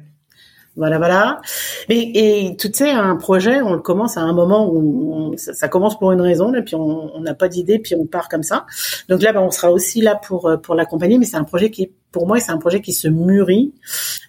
Voilà, 0.78 1.00
voilà. 1.00 1.42
Mais 1.90 2.12
et 2.14 2.56
tu 2.56 2.70
sais, 2.74 2.92
un 2.92 3.18
projet, 3.18 3.62
on 3.62 3.74
le 3.74 3.82
commence 3.82 4.16
à 4.16 4.22
un 4.22 4.32
moment 4.32 4.72
où 4.72 5.34
ça, 5.36 5.68
commence 5.68 6.00
pour 6.00 6.14
une 6.14 6.22
raison, 6.22 6.54
et 6.54 6.62
puis 6.62 6.76
on 6.76 7.20
n'a 7.20 7.34
pas 7.34 7.50
d'idée, 7.50 7.78
puis 7.80 7.94
on 7.96 8.06
part 8.06 8.30
comme 8.30 8.44
ça. 8.44 8.66
Donc 9.10 9.22
là, 9.22 9.34
ben, 9.34 9.42
on 9.42 9.52
sera 9.52 9.70
aussi 9.70 10.00
là 10.00 10.16
pour 10.16 10.48
euh, 10.48 10.56
pour 10.56 10.76
l'accompagner, 10.76 11.18
mais 11.18 11.26
c'est 11.26 11.36
un 11.36 11.44
projet 11.44 11.72
qui, 11.72 11.92
pour 12.14 12.26
moi, 12.26 12.40
c'est 12.40 12.54
un 12.54 12.58
projet 12.58 12.80
qui 12.80 12.94
se 12.94 13.10
mûrit. 13.10 13.74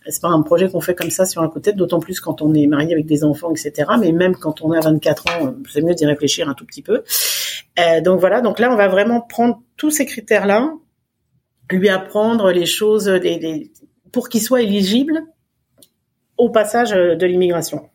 C'est 0.09 0.21
pas 0.21 0.31
un 0.31 0.43
projet 0.43 0.69
qu'on 0.69 0.81
fait 0.81 0.97
comme 0.97 1.11
ça 1.11 1.27
sur 1.27 1.43
un 1.43 1.49
côté, 1.49 1.73
d'autant 1.73 2.01
plus 2.01 2.19
quand 2.19 2.43
on 2.43 2.53
est 2.55 2.67
marié 2.67 2.93
avec 2.93 3.07
des 3.07 3.23
enfants, 3.23 3.53
etc. 3.53 3.91
Mais 4.01 4.11
même 4.11 4.35
quand 4.35 4.63
on 4.63 4.73
a 4.73 4.81
24 4.81 5.27
ans, 5.29 5.55
c'est 5.71 5.81
mieux 5.81 5.95
d'y 5.95 6.07
réfléchir 6.07 6.49
un 6.49 6.55
tout 6.55 6.67
petit 6.67 6.83
peu. 6.83 7.05
Euh, 7.79 8.01
donc 8.01 8.21
voilà. 8.21 8.41
Donc 8.41 8.59
là, 8.59 8.71
on 8.73 8.77
va 8.77 8.89
vraiment 8.89 9.21
prendre 9.21 9.63
tous 9.77 9.91
ces 9.91 10.07
critères-là, 10.07 10.73
lui 11.71 11.89
apprendre 11.89 12.53
les 12.53 12.67
choses, 12.67 13.11
pour 14.13 14.29
qu'il 14.29 14.43
soit 14.43 14.63
éligible 14.63 15.23
au 16.37 16.51
passage 16.51 16.91
de 16.91 17.27
l'immigration. 17.27 17.89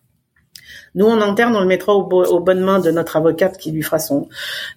Nous, 0.96 1.06
en 1.06 1.22
interne, 1.22 1.56
on 1.56 1.62
le 1.62 1.68
mettra 1.68 1.94
au 1.94 2.02
aux, 2.02 2.40
bonnes 2.40 2.62
mains 2.62 2.80
de 2.80 2.90
notre 2.90 3.18
avocate 3.18 3.58
qui 3.58 3.72
lui 3.72 3.84
fera 3.84 4.00
son 4.00 4.28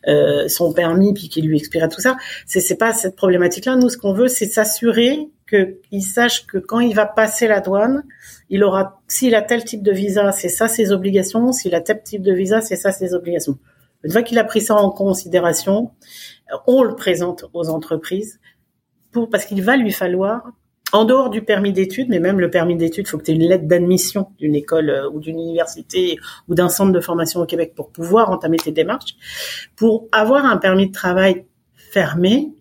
euh, 0.07 0.49
son 0.49 0.73
permis 0.73 1.15
puis 1.15 1.31
qui 1.31 1.41
lui 1.41 1.57
expliquera 1.57 1.89
tout 1.89 2.01
ça. 2.01 2.17
C'est 2.47 2.61
c'est 2.61 2.77
pas 2.77 2.93
cette 2.93 3.17
problématique-là. 3.17 3.77
Nous, 3.77 3.89
ce 3.89 3.97
qu'on 3.97 4.13
veut, 4.13 4.29
c'est 4.29 4.47
s'assurer 4.47 5.31
qu'il 5.49 6.03
sache 6.03 6.47
que 6.47 6.59
quand 6.59 6.81
il 6.81 6.95
va 6.95 7.07
passer 7.07 7.49
la 7.49 7.61
douane, 7.61 8.05
il 8.51 8.63
aura 8.65 9.01
s'il 9.09 9.35
a 9.35 9.43
tel 9.43 9.65
type 9.65 9.83
de 9.83 9.93
visa, 9.93 10.31
c'est 10.33 10.51
ça 10.51 10.69
ses 10.69 10.93
obligations. 10.93 11.53
S'il 11.53 11.75
a 11.75 11.81
tel 11.81 12.03
type 12.03 12.23
de 12.23 12.33
visa, 12.33 12.61
c'est 12.61 12.77
ça 12.77 12.93
ses 12.93 13.15
obligations. 13.15 13.59
Une 14.05 14.13
fois 14.13 14.23
qu'il 14.23 14.39
a 14.39 14.45
pris 14.45 14.61
ça 14.61 14.75
en 14.75 14.91
considération, 14.91 15.91
on 16.67 16.83
le 16.83 16.95
présente 16.95 17.45
aux 17.53 17.69
entreprises 17.69 18.41
pour 19.13 19.29
parce 19.29 19.45
qu'il 19.45 19.63
va 19.63 19.77
lui 19.77 19.93
falloir 19.93 20.53
en 20.93 21.05
dehors 21.05 21.31
du 21.31 21.43
permis 21.43 21.73
d'études, 21.73 22.09
mais 22.09 22.19
même 22.19 22.41
le 22.41 22.51
permis 22.51 22.77
d'études, 22.77 23.07
il 23.07 23.11
faut 23.11 23.19
que 23.19 23.25
tu 23.25 23.31
aies 23.31 23.35
une 23.35 23.49
lettre 23.49 23.67
d'admission 23.67 24.29
d'une 24.39 24.57
école 24.57 24.91
euh, 24.91 25.11
ou 25.11 25.21
d'une 25.21 25.39
université 25.39 26.19
ou 26.49 26.55
d'un 26.55 26.69
centre 26.69 26.93
de 26.93 27.01
formation 27.01 27.41
au 27.41 27.47
Québec 27.47 27.75
pour 27.77 27.91
pouvoir 27.91 28.31
entamer 28.31 28.57
tes 28.57 28.73
démarches. 28.73 29.17
Pour 29.77 30.09
avoir 30.13 30.45
un 30.45 30.57
permis 30.57 30.89
de 30.89 30.93
travail 30.93 31.45
fermé, 31.77 32.53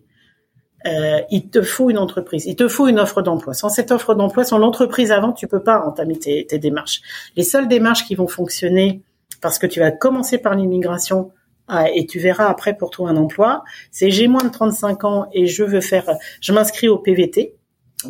euh, 0.86 1.20
il 1.30 1.50
te 1.50 1.60
faut 1.60 1.90
une 1.90 1.98
entreprise, 1.98 2.46
il 2.46 2.56
te 2.56 2.68
faut 2.68 2.88
une 2.88 2.98
offre 2.98 3.20
d'emploi. 3.20 3.52
Sans 3.52 3.68
cette 3.68 3.90
offre 3.90 4.14
d'emploi, 4.14 4.44
sans 4.44 4.58
l'entreprise 4.58 5.12
avant, 5.12 5.32
tu 5.32 5.46
peux 5.46 5.62
pas 5.62 5.84
entamer 5.84 6.18
tes 6.18 6.58
démarches. 6.58 7.02
Les 7.36 7.42
seules 7.42 7.68
démarches 7.68 8.04
qui 8.06 8.14
vont 8.14 8.28
fonctionner, 8.28 9.02
parce 9.40 9.58
que 9.58 9.66
tu 9.66 9.80
vas 9.80 9.90
commencer 9.90 10.38
par 10.38 10.54
l'immigration, 10.54 11.32
ah, 11.72 11.88
et 11.94 12.04
tu 12.04 12.18
verras 12.18 12.46
après 12.46 12.76
pour 12.76 12.90
toi 12.90 13.10
un 13.10 13.16
emploi, 13.16 13.62
c'est 13.92 14.10
j'ai 14.10 14.26
moins 14.26 14.42
de 14.42 14.48
35 14.48 15.04
ans 15.04 15.28
et 15.32 15.46
je 15.46 15.62
veux 15.62 15.80
faire, 15.80 16.04
je 16.40 16.52
m'inscris 16.52 16.88
au 16.88 16.98
PVT, 16.98 17.54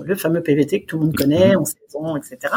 le 0.02 0.14
fameux 0.14 0.42
PVT 0.42 0.82
que 0.82 0.86
tout 0.86 0.98
le 0.98 1.04
monde 1.04 1.16
connaît, 1.16 1.54
en 1.56 1.64
saison, 1.66 2.16
etc. 2.16 2.54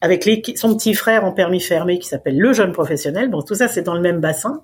Avec 0.00 0.24
les, 0.24 0.42
son 0.56 0.76
petit 0.76 0.94
frère 0.94 1.24
en 1.24 1.32
permis 1.32 1.60
fermé 1.60 2.00
qui 2.00 2.08
s'appelle 2.08 2.38
le 2.38 2.52
jeune 2.52 2.72
professionnel. 2.72 3.30
Bon, 3.30 3.42
tout 3.42 3.54
ça 3.54 3.68
c'est 3.68 3.82
dans 3.82 3.94
le 3.94 4.00
même 4.00 4.20
bassin. 4.20 4.62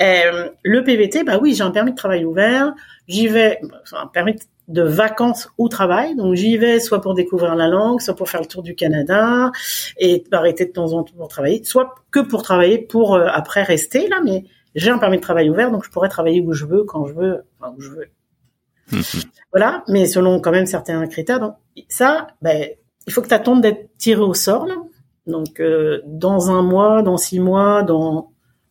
Euh, 0.00 0.50
le 0.64 0.82
PVT, 0.82 1.22
bah 1.22 1.38
oui, 1.40 1.54
j'ai 1.54 1.62
un 1.62 1.70
permis 1.70 1.92
de 1.92 1.96
travail 1.96 2.24
ouvert. 2.24 2.72
J'y 3.06 3.28
vais, 3.28 3.60
enfin, 3.82 4.04
un 4.04 4.06
permis 4.08 4.34
de 4.34 4.40
vacances 4.78 5.50
ou 5.58 5.68
travail. 5.68 6.16
Donc 6.16 6.34
j'y 6.34 6.56
vais 6.56 6.80
soit 6.80 7.00
pour 7.00 7.14
découvrir 7.14 7.54
la 7.54 7.68
langue, 7.68 8.00
soit 8.00 8.14
pour 8.14 8.28
faire 8.28 8.40
le 8.40 8.46
tour 8.46 8.62
du 8.62 8.74
Canada 8.74 9.50
et 9.98 10.24
arrêter 10.32 10.66
de 10.66 10.72
temps 10.72 10.92
en 10.92 11.02
temps 11.02 11.14
pour 11.16 11.28
travailler, 11.28 11.64
soit 11.64 11.94
que 12.10 12.20
pour 12.20 12.42
travailler 12.42 12.78
pour 12.78 13.14
euh, 13.14 13.26
après 13.32 13.62
rester 13.62 14.08
là. 14.08 14.20
Mais 14.24 14.44
j'ai 14.74 14.90
un 14.90 14.98
permis 14.98 15.16
de 15.16 15.22
travail 15.22 15.50
ouvert, 15.50 15.70
donc 15.70 15.84
je 15.84 15.90
pourrais 15.90 16.08
travailler 16.08 16.40
où 16.40 16.52
je 16.52 16.64
veux, 16.64 16.84
quand 16.84 17.06
je 17.06 17.14
veux, 17.14 17.44
enfin 17.58 17.74
où 17.76 17.80
je 17.80 17.90
veux. 17.90 18.06
Voilà, 19.52 19.84
mais 19.88 20.06
selon 20.06 20.40
quand 20.40 20.52
même 20.52 20.66
certains 20.66 21.06
critères. 21.06 21.40
Donc 21.40 21.54
ça, 21.88 22.28
ben, 22.42 22.68
il 23.06 23.12
faut 23.12 23.22
que 23.22 23.28
tu 23.28 23.34
attendes 23.34 23.60
d'être 23.60 23.90
tiré 23.98 24.20
au 24.20 24.34
sort. 24.34 24.66
Là. 24.66 24.76
Donc 25.26 25.60
euh, 25.60 26.00
dans 26.06 26.50
un 26.50 26.62
mois, 26.62 27.02
dans 27.02 27.16
six 27.16 27.40
mois, 27.40 27.82
dans 27.82 28.29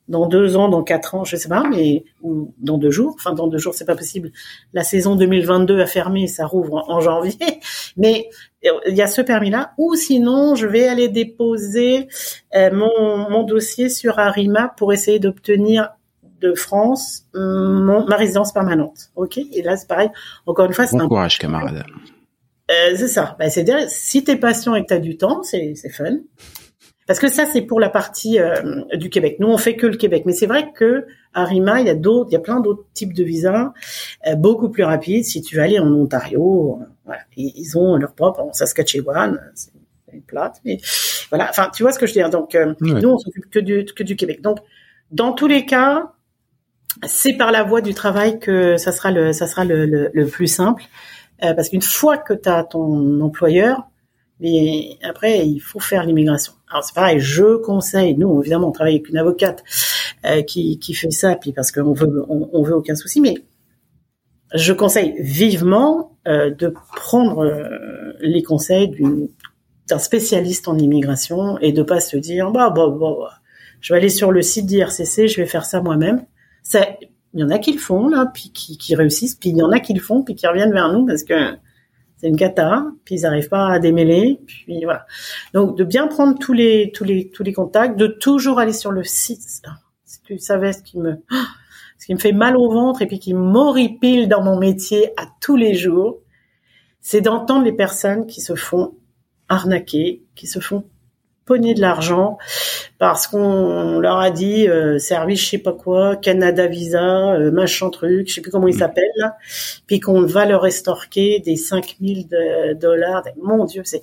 dans 0.09 0.25
deux 0.25 0.57
ans, 0.57 0.67
dans 0.67 0.83
quatre 0.83 1.15
ans, 1.15 1.23
je 1.23 1.35
sais 1.35 1.47
pas, 1.47 1.63
mais 1.69 2.03
ou 2.21 2.53
dans 2.57 2.77
deux 2.77 2.89
jours. 2.89 3.13
Enfin, 3.15 3.33
dans 3.33 3.47
deux 3.47 3.59
jours, 3.59 3.75
c'est 3.75 3.85
pas 3.85 3.95
possible. 3.95 4.31
La 4.73 4.83
saison 4.83 5.15
2022 5.15 5.79
a 5.79 5.85
fermé, 5.85 6.27
ça 6.27 6.45
rouvre 6.45 6.83
en, 6.89 6.99
janvier. 6.99 7.37
Mais 7.97 8.29
il 8.63 8.95
y 8.95 9.01
a 9.01 9.07
ce 9.07 9.21
permis-là. 9.21 9.73
Ou 9.77 9.95
sinon, 9.95 10.55
je 10.55 10.67
vais 10.67 10.87
aller 10.87 11.07
déposer 11.07 12.07
euh, 12.55 12.71
mon, 12.73 13.29
mon 13.29 13.43
dossier 13.43 13.87
sur 13.87 14.19
Arima 14.19 14.73
pour 14.75 14.91
essayer 14.91 15.19
d'obtenir 15.19 15.91
de 16.41 16.53
France 16.53 17.25
mon, 17.33 18.05
ma 18.07 18.15
résidence 18.15 18.51
permanente. 18.51 19.11
Ok? 19.15 19.37
Et 19.37 19.61
là, 19.61 19.77
c'est 19.77 19.87
pareil. 19.87 20.09
Encore 20.45 20.65
une 20.65 20.73
fois, 20.73 20.87
c'est 20.87 20.97
bon 20.97 21.07
courage, 21.07 21.37
camarade. 21.37 21.83
Euh, 22.71 22.95
c'est 22.95 23.07
ça. 23.07 23.35
Bah, 23.39 23.49
c'est 23.49 23.63
dire 23.63 23.77
si 23.87 24.23
t'es 24.23 24.37
patient 24.37 24.75
et 24.75 24.81
que 24.81 24.87
t'as 24.87 24.99
du 24.99 25.17
temps, 25.17 25.43
c'est 25.43 25.73
c'est 25.75 25.89
fun. 25.89 26.17
Parce 27.09 27.17
que 27.17 27.27
ça, 27.27 27.47
c'est 27.51 27.63
pour 27.63 27.79
la 27.79 27.89
partie 27.89 28.39
euh, 28.39 28.83
du 28.93 29.09
Québec. 29.09 29.37
Nous, 29.39 29.47
on 29.47 29.57
fait 29.57 29.75
que 29.75 29.87
le 29.87 29.97
Québec. 29.97 30.25
Mais 30.27 30.31
c'est 30.31 30.45
vrai 30.45 30.71
que 30.71 31.07
à 31.33 31.43
Rima, 31.43 31.81
il 31.81 31.87
y 31.87 31.89
a 31.89 31.95
d'autres, 31.95 32.29
il 32.29 32.33
y 32.33 32.37
a 32.37 32.39
plein 32.39 32.59
d'autres 32.59 32.85
types 32.93 33.13
de 33.13 33.23
visas 33.23 33.73
euh, 34.27 34.35
beaucoup 34.35 34.69
plus 34.69 34.83
rapides. 34.83 35.25
Si 35.25 35.41
tu 35.41 35.55
veux 35.55 35.63
aller 35.63 35.79
en 35.79 35.91
Ontario, 35.91 36.77
euh, 36.79 36.85
voilà, 37.05 37.21
ils, 37.35 37.75
ont 37.75 37.95
leur 37.95 38.13
propre 38.13 38.41
en 38.41 38.53
Saskatchewan. 38.53 39.41
C'est 39.55 39.71
une 40.13 40.21
plate, 40.21 40.61
mais 40.63 40.77
voilà. 41.31 41.47
Enfin, 41.49 41.71
tu 41.73 41.81
vois 41.81 41.93
ce 41.93 41.97
que 41.97 42.05
je 42.05 42.11
veux 42.13 42.21
dire. 42.21 42.29
Donc, 42.29 42.55
nous, 42.79 43.09
on 43.09 43.17
s'occupe 43.17 43.49
que 43.49 43.57
du 43.57 43.85
que 43.85 44.03
du 44.03 44.15
Québec. 44.15 44.41
Donc, 44.43 44.59
dans 45.09 45.31
tous 45.31 45.47
les 45.47 45.65
cas, 45.65 46.11
c'est 47.07 47.33
par 47.33 47.51
la 47.51 47.63
voie 47.63 47.81
du 47.81 47.95
travail 47.95 48.37
que 48.37 48.77
ça 48.77 48.91
sera 48.91 49.09
le 49.09 49.33
ça 49.33 49.47
sera 49.47 49.65
le, 49.65 49.87
le, 49.87 50.11
le 50.13 50.25
plus 50.27 50.45
simple. 50.45 50.83
parce 51.39 51.69
qu'une 51.69 51.81
fois 51.81 52.19
que 52.19 52.35
tu 52.35 52.49
as 52.49 52.65
ton 52.65 53.19
employeur, 53.21 53.88
mais 54.39 54.97
après, 55.03 55.45
il 55.45 55.59
faut 55.59 55.79
faire 55.79 56.05
l'immigration. 56.05 56.53
Alors 56.69 56.83
c'est 56.83 56.95
pareil, 56.95 57.19
je 57.19 57.57
conseille, 57.57 58.15
nous 58.15 58.41
évidemment 58.41 58.69
on 58.69 58.71
travaille 58.71 58.95
avec 58.95 59.09
une 59.09 59.17
avocate 59.17 59.63
euh, 60.25 60.43
qui, 60.43 60.79
qui 60.79 60.93
fait 60.93 61.11
ça, 61.11 61.35
puis 61.35 61.51
parce 61.51 61.71
qu'on 61.71 61.93
veut 61.93 62.25
on, 62.29 62.63
veut 62.63 62.75
aucun 62.75 62.95
souci, 62.95 63.21
mais 63.21 63.35
je 64.53 64.71
conseille 64.73 65.15
vivement 65.19 66.17
euh, 66.27 66.51
de 66.51 66.73
prendre 66.95 67.45
euh, 67.45 68.13
les 68.21 68.43
conseils 68.43 68.91
d'un 69.87 69.99
spécialiste 69.99 70.67
en 70.67 70.77
immigration 70.77 71.57
et 71.59 71.71
de 71.71 71.83
pas 71.83 71.99
se 71.99 72.17
dire 72.17 72.51
bah 72.51 72.69
bah 72.69 72.87
bah 72.89 73.29
je 73.81 73.93
vais 73.93 73.99
aller 73.99 74.09
sur 74.09 74.31
le 74.31 74.41
site 74.41 74.65
d'IRCC, 74.65 75.27
je 75.27 75.41
vais 75.41 75.47
faire 75.47 75.65
ça 75.65 75.81
moi-même. 75.81 76.25
Ça, 76.63 76.85
il 77.33 77.39
y 77.39 77.43
en 77.43 77.49
a 77.49 77.59
qui 77.59 77.71
le 77.71 77.79
font 77.79 78.09
là, 78.09 78.29
puis 78.33 78.51
qui, 78.53 78.77
qui 78.77 78.93
réussissent, 78.95 79.35
puis 79.35 79.49
il 79.49 79.57
y 79.57 79.63
en 79.63 79.71
a 79.71 79.79
qui 79.79 79.93
le 79.93 80.01
font, 80.01 80.21
puis 80.21 80.35
qui 80.35 80.45
reviennent 80.47 80.73
vers 80.73 80.91
nous 80.91 81.05
parce 81.05 81.23
que 81.23 81.55
c'est 82.19 82.27
une 82.27 82.35
cata, 82.35 82.85
puis 83.05 83.15
ils 83.15 83.21
n'arrivent 83.21 83.47
pas 83.47 83.69
à 83.69 83.79
démêler, 83.79 84.41
puis 84.45 84.83
voilà. 84.83 85.05
Donc 85.53 85.77
de 85.77 85.85
bien 85.85 86.07
prendre 86.07 86.37
tous 86.37 86.51
les 86.51 86.91
tous 86.93 87.05
les 87.05 87.29
tous 87.29 87.43
les 87.43 87.53
contacts, 87.53 87.97
de 87.97 88.07
toujours 88.07 88.59
aller 88.59 88.73
sur 88.73 88.91
le 88.91 89.05
site. 89.05 89.41
Si 90.03 90.21
tu 90.23 90.37
savais 90.37 90.73
ce 90.73 90.83
qui 90.83 90.99
me 90.99 91.23
ce 91.97 92.05
qui 92.05 92.13
me 92.13 92.19
fait 92.19 92.33
mal 92.33 92.57
au 92.57 92.69
ventre 92.69 93.01
et 93.01 93.07
puis 93.07 93.19
qui 93.19 93.33
m'horripile 93.33 94.27
dans 94.27 94.43
mon 94.43 94.57
métier 94.57 95.11
à 95.15 95.27
tous 95.39 95.55
les 95.55 95.75
jours, 95.75 96.19
c'est 96.99 97.21
d'entendre 97.21 97.63
les 97.63 97.71
personnes 97.71 98.27
qui 98.27 98.41
se 98.41 98.55
font 98.55 98.95
arnaquer, 99.47 100.21
qui 100.35 100.45
se 100.45 100.59
font 100.59 100.83
pogner 101.45 101.73
de 101.73 101.81
l'argent 101.81 102.37
parce 102.99 103.27
qu'on 103.27 103.99
leur 103.99 104.19
a 104.19 104.29
dit 104.29 104.67
euh, 104.67 104.99
service 104.99 105.39
je 105.39 105.49
sais 105.51 105.57
pas 105.57 105.71
quoi, 105.71 106.17
Canada 106.17 106.67
Visa, 106.67 107.31
euh, 107.31 107.49
machin 107.49 107.89
truc, 107.89 108.27
je 108.27 108.35
sais 108.35 108.41
plus 108.41 108.51
comment 108.51 108.67
il 108.67 108.75
mm. 108.75 108.79
s'appelle, 108.79 109.33
puis 109.87 110.01
qu'on 110.01 110.23
va 110.23 110.45
leur 110.45 110.67
estorquer 110.67 111.39
des 111.39 111.55
5000 111.55 112.27
de 112.27 112.73
dollars. 112.73 113.23
Mon 113.41 113.63
Dieu, 113.63 113.83
c'est 113.85 114.01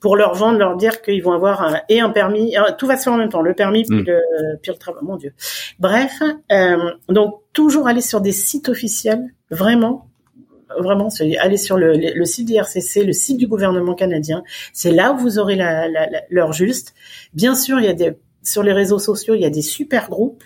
pour 0.00 0.16
leur 0.16 0.34
vendre, 0.34 0.58
leur 0.58 0.76
dire 0.76 1.00
qu'ils 1.00 1.22
vont 1.22 1.32
avoir 1.32 1.62
un, 1.62 1.80
et 1.88 2.00
un 2.00 2.10
permis, 2.10 2.56
tout 2.76 2.88
va 2.88 2.96
se 2.96 3.04
faire 3.04 3.12
en 3.12 3.18
même 3.18 3.30
temps, 3.30 3.40
le 3.40 3.54
permis 3.54 3.84
puis, 3.84 4.02
mm. 4.02 4.04
le, 4.04 4.20
puis 4.60 4.72
le 4.72 4.78
travail. 4.78 5.02
Mon 5.02 5.16
Dieu. 5.16 5.32
Bref, 5.78 6.20
euh, 6.50 6.90
donc 7.08 7.40
toujours 7.52 7.86
aller 7.86 8.00
sur 8.00 8.20
des 8.20 8.32
sites 8.32 8.68
officiels, 8.68 9.32
vraiment 9.50 10.08
vraiment, 10.80 11.08
aller 11.40 11.56
sur 11.56 11.76
le, 11.76 11.94
le 11.94 12.24
site 12.24 12.46
d'IRCC, 12.46 13.04
le 13.04 13.12
site 13.12 13.38
du 13.38 13.46
gouvernement 13.46 13.94
canadien. 13.94 14.42
C'est 14.72 14.90
là 14.90 15.12
où 15.12 15.18
vous 15.18 15.38
aurez 15.38 15.54
l'heure 15.54 15.88
la, 15.88 16.50
juste. 16.50 16.94
Bien 17.32 17.54
sûr, 17.54 17.78
il 17.78 17.86
y 17.86 17.88
a 17.88 17.92
des 17.92 18.16
sur 18.44 18.62
les 18.62 18.72
réseaux 18.72 18.98
sociaux, 18.98 19.34
il 19.34 19.40
y 19.40 19.46
a 19.46 19.50
des 19.50 19.62
super 19.62 20.08
groupes, 20.08 20.44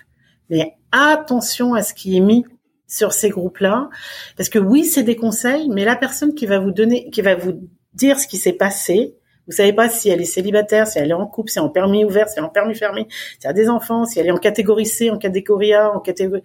mais 0.49 0.77
attention 0.93 1.75
à 1.75 1.83
ce 1.83 1.93
qui 1.93 2.17
est 2.17 2.21
mis 2.21 2.45
sur 2.87 3.13
ces 3.13 3.29
groupes-là, 3.29 3.91
parce 4.37 4.49
que 4.49 4.59
oui, 4.59 4.85
c'est 4.85 5.03
des 5.03 5.17
conseils, 5.17 5.69
mais 5.69 5.85
la 5.85 5.97
personne 5.97 6.35
qui 6.35 6.47
va 6.47 6.59
vous 6.59 6.71
donner, 6.71 7.11
qui 7.11 7.21
va 7.21 7.35
vous 7.35 7.69
dire 7.93 8.19
ce 8.19 8.27
qui 8.27 8.39
s'est 8.39 8.55
passé, 8.55 9.15
vous 9.47 9.53
savez 9.53 9.73
pas 9.73 9.89
si 9.89 10.09
elle 10.11 10.21
est 10.21 10.27
célibataire, 10.27 10.87
si 10.87 10.99
elle 10.99 11.11
est 11.11 11.15
en 11.15 11.27
couple, 11.27 11.51
si 11.51 11.59
elle 11.59 11.65
est 11.65 11.67
en 11.67 11.71
permis 11.71 12.05
ouvert, 12.05 12.29
si 12.29 12.39
elle 12.39 12.45
est 12.45 12.47
en 12.47 12.51
permis 12.51 12.75
fermé, 12.75 13.07
si 13.11 13.39
elle 13.45 13.51
a 13.51 13.53
des 13.55 13.69
enfants, 13.69 14.05
si 14.05 14.21
elle 14.21 14.27
est 14.27 14.31
en 14.31 14.39
catégorie 14.39 14.87
C, 14.87 15.11
en 15.11 15.19
catégorie 15.19 15.73
A, 15.75 15.91
en 15.91 16.01
catégorie 16.01 16.43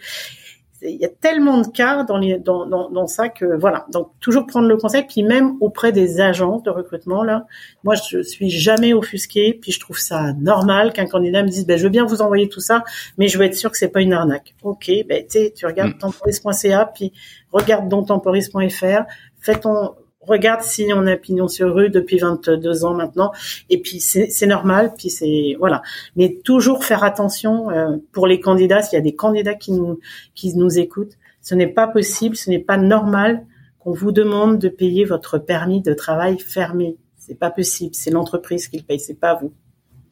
il 0.83 0.97
y 0.97 1.05
a 1.05 1.09
tellement 1.09 1.59
de 1.59 1.67
cas 1.67 2.03
dans, 2.03 2.17
les, 2.17 2.37
dans, 2.37 2.65
dans, 2.65 2.89
dans, 2.89 3.07
ça 3.07 3.29
que 3.29 3.57
voilà. 3.57 3.85
Donc 3.91 4.11
toujours 4.19 4.45
prendre 4.45 4.67
le 4.67 4.77
conseil, 4.77 5.03
puis 5.07 5.23
même 5.23 5.55
auprès 5.61 5.91
des 5.91 6.19
agences 6.21 6.63
de 6.63 6.69
recrutement 6.69 7.23
là, 7.23 7.45
moi 7.83 7.95
je 7.95 8.21
suis 8.21 8.49
jamais 8.49 8.93
offusquée, 8.93 9.57
puis 9.59 9.71
je 9.71 9.79
trouve 9.79 9.97
ça 9.97 10.33
normal 10.33 10.93
qu'un 10.93 11.05
candidat 11.05 11.43
me 11.43 11.49
dise 11.49 11.65
ben 11.65 11.77
je 11.77 11.83
veux 11.83 11.89
bien 11.89 12.05
vous 12.05 12.21
envoyer 12.21 12.49
tout 12.49 12.61
ça, 12.61 12.83
mais 13.17 13.27
je 13.27 13.37
veux 13.37 13.45
être 13.45 13.55
sûr 13.55 13.71
que 13.71 13.77
c'est 13.77 13.89
pas 13.89 14.01
une 14.01 14.13
arnaque. 14.13 14.55
Ok, 14.63 14.91
ben 15.07 15.25
tu 15.29 15.51
tu 15.53 15.65
regardes 15.65 15.95
mm. 15.95 15.99
temporis.ca, 15.99 16.91
puis 16.93 17.13
regarde 17.51 17.87
dans 17.87 18.03
temporis.fr, 18.03 19.03
fais 19.39 19.59
ton 19.59 19.95
regarde 20.25 20.61
si 20.61 20.87
on 20.93 21.05
a 21.07 21.15
pignon 21.15 21.47
sur 21.47 21.73
rue 21.73 21.89
depuis 21.89 22.17
22 22.17 22.85
ans 22.85 22.93
maintenant. 22.93 23.31
Et 23.69 23.81
puis 23.81 23.99
c'est 23.99 24.45
normal 24.45 24.93
puis 24.97 25.09
c'est 25.09 25.55
voilà. 25.59 25.81
Mais 26.15 26.39
toujours 26.43 26.83
faire 26.83 27.03
attention 27.03 27.69
euh, 27.69 27.97
pour 28.11 28.27
les 28.27 28.39
candidats 28.39 28.81
s'il 28.81 28.97
y 28.97 29.01
a 29.01 29.03
des 29.03 29.15
candidats 29.15 29.55
qui 29.55 29.71
nous 29.71 29.99
qui 30.35 30.55
nous 30.55 30.79
écoutent 30.79 31.17
ce 31.41 31.55
n'est 31.55 31.67
pas 31.67 31.87
possible 31.87 32.35
ce 32.35 32.49
n'est 32.49 32.59
pas 32.59 32.77
normal 32.77 33.45
qu'on 33.79 33.91
vous 33.91 34.11
demande 34.11 34.59
de 34.59 34.69
payer 34.69 35.05
votre 35.05 35.37
permis 35.37 35.81
de 35.81 35.93
travail 35.93 36.39
fermé. 36.39 36.97
C'est 37.17 37.37
pas 37.37 37.51
possible 37.51 37.95
c'est 37.95 38.11
l'entreprise 38.11 38.67
qui 38.67 38.77
le 38.77 38.83
paye 38.83 38.99
c'est 38.99 39.19
pas 39.19 39.35
vous. 39.35 39.53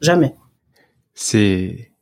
Jamais. 0.00 0.34
C'est 1.14 1.92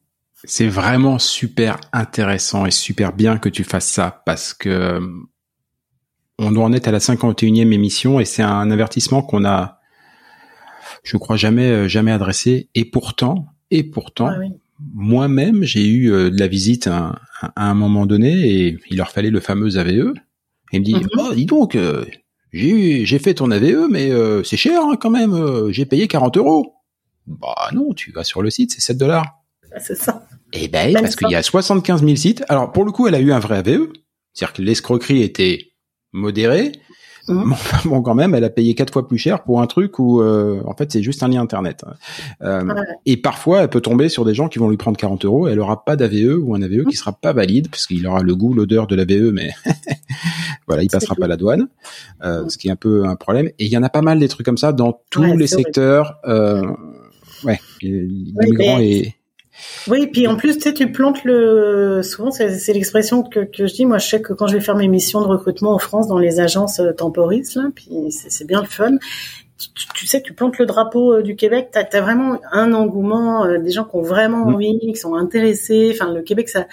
c'est 0.45 0.69
vraiment 0.69 1.19
super 1.19 1.79
intéressant 1.93 2.65
et 2.65 2.71
super 2.71 3.13
bien 3.13 3.39
que 3.39 3.51
tu 3.51 3.63
fasses 3.63 3.89
ça 3.89 4.23
parce 4.25 4.55
que 4.55 5.01
on 6.41 6.53
doit 6.53 6.65
en 6.65 6.73
être 6.73 6.89
à 6.89 6.91
la 6.91 6.99
51e 6.99 7.73
émission 7.73 8.19
et 8.19 8.25
c'est 8.25 8.43
un 8.43 8.71
avertissement 8.71 9.23
qu'on 9.23 9.45
a, 9.45 9.79
je 11.03 11.17
crois 11.19 11.37
jamais 11.37 11.69
euh, 11.69 11.89
jamais 11.89 12.13
adressé. 12.13 12.71
Et 12.75 12.85
pourtant, 12.87 13.47
et 13.71 13.85
pourtant, 13.85 14.29
ah 14.29 14.39
moi-même 14.95 15.63
j'ai 15.65 15.87
eu 15.87 16.11
euh, 16.11 16.31
de 16.31 16.39
la 16.39 16.49
visite 16.49 16.87
à, 16.87 17.21
un 17.57 17.75
moment 17.75 18.07
donné 18.07 18.33
et 18.33 18.79
il 18.91 18.97
leur 18.97 19.11
fallait 19.11 19.31
le 19.31 19.41
fameux 19.41 19.77
AVE. 19.77 20.15
Et 20.73 20.77
il 20.77 20.81
me 20.81 20.85
dit, 20.85 20.95
mhm. 20.95 21.09
oh, 21.19 21.35
dis 21.35 21.47
donc, 21.47 21.75
euh, 21.75 22.05
j'ai 22.53 23.05
j'ai 23.05 23.19
fait 23.19 23.35
ton 23.35 23.51
AVE, 23.51 23.89
mais 23.91 24.11
c'est 24.45 24.57
cher 24.57 24.81
hein, 24.83 24.97
quand 24.99 25.11
même. 25.11 25.71
j'ai 25.71 25.85
payé 25.85 26.09
40 26.09 26.39
euros. 26.39 26.75
Bah 27.27 27.71
non, 27.73 27.93
tu 27.93 28.13
vas 28.13 28.25
sur 28.25 28.43
le 28.43 28.51
site, 28.51 28.73
c'est 28.73 28.81
7 28.81 28.97
dollars. 28.97 29.27
Ah, 29.73 29.79
c'est 29.79 29.95
ça. 29.95 30.27
Eh 30.53 30.67
ben, 30.67 30.93
parce 30.95 31.15
qu'il 31.15 31.31
y 31.31 31.37
a 31.37 31.43
75 31.43 32.03
000 32.03 32.17
sites. 32.17 32.45
Alors, 32.49 32.73
pour 32.73 32.85
le 32.85 32.91
coup, 32.91 33.07
elle 33.07 33.15
a 33.15 33.21
eu 33.21 33.31
un 33.31 33.39
vrai 33.39 33.59
AVE. 33.59 33.93
C'est-à-dire 34.33 34.53
que 34.53 34.63
l'escroquerie 34.63 35.23
était 35.23 35.70
modéré. 36.13 36.73
Mmh. 37.29 37.55
Bon, 37.85 38.03
quand 38.03 38.15
même, 38.15 38.35
elle 38.35 38.45
a 38.45 38.51
payé 38.51 38.75
quatre 38.75 38.93
fois 38.93 39.07
plus 39.07 39.19
cher 39.19 39.43
pour 39.43 39.61
un 39.61 39.67
truc 39.67 39.99
où, 39.99 40.21
euh, 40.21 40.63
en 40.67 40.75
fait, 40.75 40.91
c'est 40.91 41.03
juste 41.03 41.23
un 41.23 41.29
lien 41.29 41.41
internet. 41.41 41.85
Euh, 42.43 42.63
Et 43.07 43.17
parfois, 43.17 43.63
elle 43.63 43.69
peut 43.69 43.81
tomber 43.81 44.09
sur 44.09 44.25
des 44.25 44.35
gens 44.35 44.49
qui 44.49 44.59
vont 44.59 44.69
lui 44.69 44.77
prendre 44.77 44.97
40 44.97 45.25
euros. 45.25 45.49
Elle 45.49 45.61
aura 45.61 45.85
pas 45.85 45.97
d'AVE 45.97 46.39
ou 46.41 46.55
un 46.55 46.63
AVE 46.63 46.85
qui 46.85 46.97
sera 46.97 47.13
pas 47.13 47.33
valide 47.33 47.69
parce 47.71 47.87
qu'il 47.87 48.07
aura 48.07 48.23
le 48.23 48.35
goût, 48.35 48.55
l'odeur 48.55 48.87
de 48.87 48.97
l'AVE, 48.97 49.33
mais 49.33 49.51
voilà, 50.67 50.83
il 50.83 50.91
passera 50.91 51.15
pas 51.15 51.29
la 51.29 51.37
douane, 51.37 51.69
euh, 52.25 52.49
ce 52.49 52.59
qui 52.59 52.69
est 52.69 52.73
un 52.73 52.77
peu 52.77 53.05
un 53.07 53.17
problème. 53.17 53.49
Et 53.59 53.67
il 53.67 53.73
y 53.73 53.77
en 53.77 53.83
a 53.83 53.91
pas 53.91 54.03
mal 54.03 54.19
des 54.19 54.29
trucs 54.29 54.47
comme 54.47 54.59
ça 54.59 54.73
dans 54.73 55.01
tous 55.11 55.37
les 55.37 55.47
secteurs. 55.47 56.19
Euh, 56.27 56.63
ouais, 57.45 57.61
l'immigrant 57.83 58.79
est 58.79 59.15
oui, 59.89 60.07
puis 60.07 60.27
en 60.27 60.37
plus, 60.37 60.57
tu 60.57 60.63
sais, 60.63 60.75
tu 60.75 60.91
plantes 60.93 61.25
le. 61.25 62.03
Souvent, 62.03 62.31
c'est 62.31 62.73
l'expression 62.73 63.23
que, 63.23 63.41
que 63.41 63.67
je 63.67 63.75
dis. 63.75 63.87
Moi, 63.87 63.99
je 63.99 64.07
sais 64.07 64.21
que 64.21 64.33
quand 64.33 64.47
je 64.47 64.55
vais 64.55 64.61
faire 64.61 64.77
mes 64.77 64.89
missions 64.89 65.21
de 65.21 65.27
recrutement 65.27 65.75
en 65.75 65.79
France 65.79 66.07
dans 66.07 66.19
les 66.19 66.41
agences 66.41 66.81
euh, 66.81 66.93
temporistes, 66.93 67.55
là, 67.55 67.71
puis 67.75 68.11
c'est 68.11 68.47
bien 68.47 68.61
le 68.61 68.69
fun. 68.69 68.97
Tu, 69.95 70.07
sais, 70.07 70.23
tu 70.23 70.33
plantes 70.33 70.59
le 70.59 70.65
drapeau 70.65 71.13
euh, 71.13 71.23
du 71.23 71.37
Québec, 71.37 71.69
tu 71.73 71.79
as, 71.79 72.01
vraiment 72.01 72.39
un 72.51 72.73
engouement, 72.73 73.45
euh, 73.45 73.59
des 73.59 73.71
gens 73.71 73.85
qui 73.85 73.97
ont 73.97 74.03
vraiment 74.03 74.47
mmh. 74.47 74.55
envie, 74.55 74.79
qui 74.81 74.97
sont 74.97 75.15
intéressés. 75.15 75.91
Enfin, 75.95 76.13
le 76.13 76.23
Québec, 76.23 76.49
ça, 76.49 76.67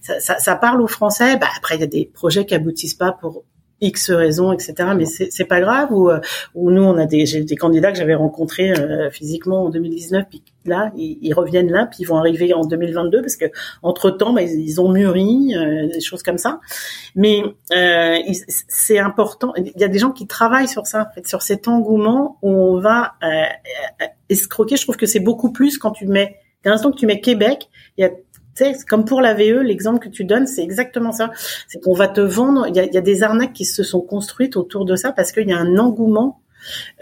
ça, 0.00 0.18
ça, 0.18 0.38
ça 0.38 0.56
parle 0.56 0.80
aux 0.82 0.88
Français. 0.88 1.36
Bah, 1.36 1.46
après, 1.56 1.76
il 1.76 1.80
y 1.80 1.84
a 1.84 1.88
des 1.88 2.10
projets 2.12 2.44
qui 2.44 2.54
aboutissent 2.54 2.94
pas 2.94 3.12
pour 3.12 3.44
X 3.82 4.10
raisons, 4.10 4.52
etc. 4.52 4.74
Mais 4.96 5.04
c'est 5.04 5.44
pas 5.44 5.60
grave. 5.60 5.92
Ou, 5.92 6.08
euh, 6.08 6.20
ou 6.54 6.70
nous, 6.70 6.82
on 6.82 6.96
a 6.96 7.04
des, 7.04 7.42
des 7.42 7.56
candidats 7.56 7.92
que 7.92 7.98
j'avais 7.98 8.14
rencontrés 8.14 8.72
euh, 8.72 9.10
physiquement 9.10 9.64
en 9.64 9.70
2019, 9.70 10.26
puis 10.30 10.42
là, 10.64 10.92
ils, 10.96 11.34
reviennent 11.34 11.70
là, 11.70 11.86
puis 11.86 11.98
ils 12.02 12.06
vont 12.06 12.16
arriver 12.16 12.54
en 12.54 12.64
2022 12.64 13.20
parce 13.20 13.36
que 13.36 13.46
entre 13.82 14.10
temps, 14.10 14.32
bah, 14.32 14.42
ils, 14.42 14.80
ont 14.80 14.90
mûri, 14.90 15.54
euh, 15.54 15.88
des 15.88 16.00
choses 16.00 16.22
comme 16.22 16.38
ça. 16.38 16.60
Mais 17.16 17.42
c'est 18.68 18.98
important. 18.98 19.52
Il 19.56 19.72
y 19.76 19.84
a 19.84 19.88
des 19.88 19.98
gens 19.98 20.12
qui 20.12 20.26
travaillent 20.26 20.68
sur 20.68 20.86
ça, 20.86 21.08
en 21.10 21.14
fait, 21.14 21.26
sur 21.26 21.42
cet 21.42 21.68
engouement 21.68 22.38
où 22.42 22.50
on 22.50 22.80
va 22.80 23.14
escroquer. 24.28 24.76
Je 24.76 24.82
trouve 24.82 24.96
que 24.96 25.06
c'est 25.06 25.20
beaucoup 25.20 25.52
plus 25.52 25.78
quand 25.78 25.90
tu 25.90 26.06
mets, 26.06 26.36
dès 26.62 26.70
l'instant 26.70 26.92
que 26.92 26.96
tu 26.96 27.06
mets 27.06 27.20
Québec, 27.20 27.68
il 27.98 28.02
y 28.02 28.04
a 28.04 28.10
sais, 28.54 28.72
comme 28.88 29.04
pour 29.04 29.20
la 29.20 29.34
VE, 29.34 29.62
l'exemple 29.62 29.98
que 29.98 30.08
tu 30.08 30.24
donnes, 30.24 30.46
c'est 30.46 30.62
exactement 30.62 31.12
ça. 31.12 31.30
C'est 31.68 31.80
qu'on 31.80 31.94
va 31.94 32.08
te 32.08 32.20
vendre. 32.20 32.66
Il 32.68 32.76
y 32.76 32.80
a, 32.80 32.84
y 32.84 32.96
a, 32.96 33.00
des 33.00 33.22
arnaques 33.22 33.52
qui 33.52 33.64
se 33.64 33.82
sont 33.82 34.00
construites 34.00 34.56
autour 34.56 34.84
de 34.84 34.96
ça 34.96 35.12
parce 35.12 35.32
qu'il 35.32 35.48
y 35.48 35.52
a 35.52 35.58
un 35.58 35.78
engouement. 35.78 36.38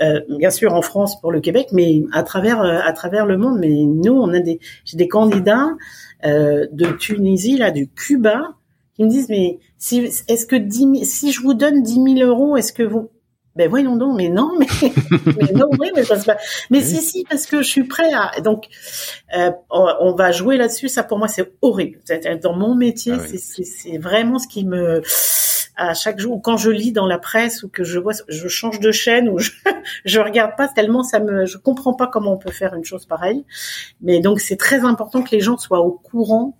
Euh, 0.00 0.20
bien 0.38 0.48
sûr 0.48 0.72
en 0.72 0.80
France 0.80 1.20
pour 1.20 1.32
le 1.32 1.40
Québec, 1.40 1.68
mais 1.72 2.02
à 2.12 2.22
travers 2.22 2.62
euh, 2.62 2.78
à 2.82 2.92
travers 2.92 3.26
le 3.26 3.36
monde. 3.36 3.58
Mais 3.58 3.84
nous, 3.84 4.14
on 4.14 4.32
a 4.32 4.40
des 4.40 4.58
j'ai 4.84 4.96
des 4.96 5.08
candidats 5.08 5.68
euh, 6.24 6.66
de 6.72 6.86
Tunisie 6.92 7.58
là, 7.58 7.70
du 7.70 7.88
Cuba, 7.88 8.54
qui 8.94 9.04
me 9.04 9.10
disent 9.10 9.28
mais 9.28 9.58
si 9.76 9.98
est-ce 10.28 10.46
que 10.46 10.56
10 10.56 11.04
si 11.04 11.32
je 11.32 11.42
vous 11.42 11.54
donne 11.54 11.82
10 11.82 12.16
000 12.16 12.30
euros, 12.30 12.56
est-ce 12.56 12.72
que 12.72 12.82
vous 12.82 13.10
ben 13.56 13.68
voyons 13.68 13.96
donc, 13.96 14.16
mais 14.16 14.28
non, 14.28 14.52
mais, 14.58 14.66
mais 15.26 15.52
non, 15.52 15.68
oui, 15.78 15.90
mais 15.94 16.04
ça 16.04 16.18
se 16.18 16.24
passe. 16.24 16.66
Mais 16.70 16.80
si, 16.80 17.02
si, 17.02 17.24
parce 17.28 17.46
que 17.46 17.62
je 17.62 17.68
suis 17.68 17.84
prêt 17.84 18.12
à. 18.14 18.40
Donc, 18.40 18.66
euh, 19.36 19.50
on 19.70 20.14
va 20.14 20.30
jouer 20.32 20.56
là-dessus. 20.56 20.88
Ça, 20.88 21.02
pour 21.02 21.18
moi, 21.18 21.28
c'est 21.28 21.52
horrible. 21.60 21.98
Dans 22.42 22.54
mon 22.54 22.74
métier, 22.74 23.14
ah 23.16 23.36
c'est 23.64 23.98
vraiment 23.98 24.38
ce 24.38 24.46
qui 24.46 24.64
me 24.64 25.02
à 25.80 25.94
chaque 25.94 26.18
jour, 26.18 26.42
quand 26.42 26.58
je 26.58 26.70
lis 26.70 26.92
dans 26.92 27.06
la 27.06 27.18
presse 27.18 27.62
ou 27.62 27.68
que 27.68 27.84
je 27.84 27.98
vois, 27.98 28.12
je 28.28 28.48
change 28.48 28.80
de 28.80 28.92
chaîne 28.92 29.30
ou 29.30 29.38
je, 29.38 29.50
je 30.04 30.20
regarde 30.20 30.52
pas 30.56 30.68
tellement 30.68 31.02
ça 31.02 31.20
me, 31.20 31.46
je 31.46 31.56
comprends 31.56 31.94
pas 31.94 32.06
comment 32.06 32.34
on 32.34 32.36
peut 32.36 32.50
faire 32.50 32.74
une 32.74 32.84
chose 32.84 33.06
pareille. 33.06 33.46
Mais 34.02 34.20
donc 34.20 34.40
c'est 34.40 34.58
très 34.58 34.84
important 34.84 35.22
que 35.22 35.30
les 35.30 35.40
gens 35.40 35.56
soient 35.56 35.80
au 35.80 35.92
courant 35.92 36.58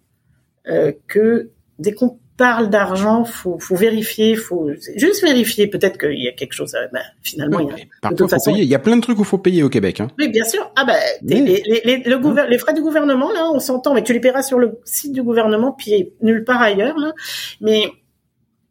euh, 0.69 0.93
que 1.07 1.51
dès 1.79 1.93
qu'on 1.93 2.19
parle 2.41 2.71
d'argent, 2.71 3.27
faut, 3.27 3.59
faut 3.59 3.77
vérifier, 3.77 4.35
faut 4.35 4.71
juste 4.97 5.23
vérifier. 5.23 5.67
Peut-être 5.67 5.99
qu'il 5.99 6.19
y 6.19 6.27
a 6.27 6.33
quelque 6.33 6.55
chose. 6.55 6.75
Ben, 6.91 7.03
finalement, 7.21 7.61
il 7.61 7.69
y 7.69 7.71
a, 7.71 7.85
par 8.01 8.15
payer. 8.15 8.63
Il 8.63 8.69
y 8.69 8.75
a 8.75 8.79
plein 8.79 8.97
de 8.97 9.03
trucs 9.03 9.19
où 9.19 9.25
faut 9.25 9.37
payer 9.37 9.63
au 9.63 9.69
Québec. 9.69 10.01
Hein. 10.01 10.09
Oui, 10.19 10.31
bien 10.31 10.45
sûr. 10.45 10.73
Ah 10.75 10.87
ben, 10.87 10.97
les, 11.21 11.43
les, 11.43 11.83
les, 11.85 11.99
le 11.99 12.15
hein 12.15 12.47
les 12.49 12.57
frais 12.57 12.73
du 12.73 12.81
gouvernement, 12.81 13.31
là, 13.31 13.51
on 13.53 13.59
s'entend, 13.59 13.93
mais 13.93 14.03
tu 14.03 14.15
les 14.15 14.21
paieras 14.21 14.43
sur 14.43 14.59
le 14.59 14.81
site 14.85 15.13
du 15.13 15.23
gouvernement, 15.23 15.73
puis 15.73 16.15
nulle 16.23 16.45
part 16.45 16.63
ailleurs. 16.63 16.97
Là. 16.97 17.13
Mais 17.61 17.91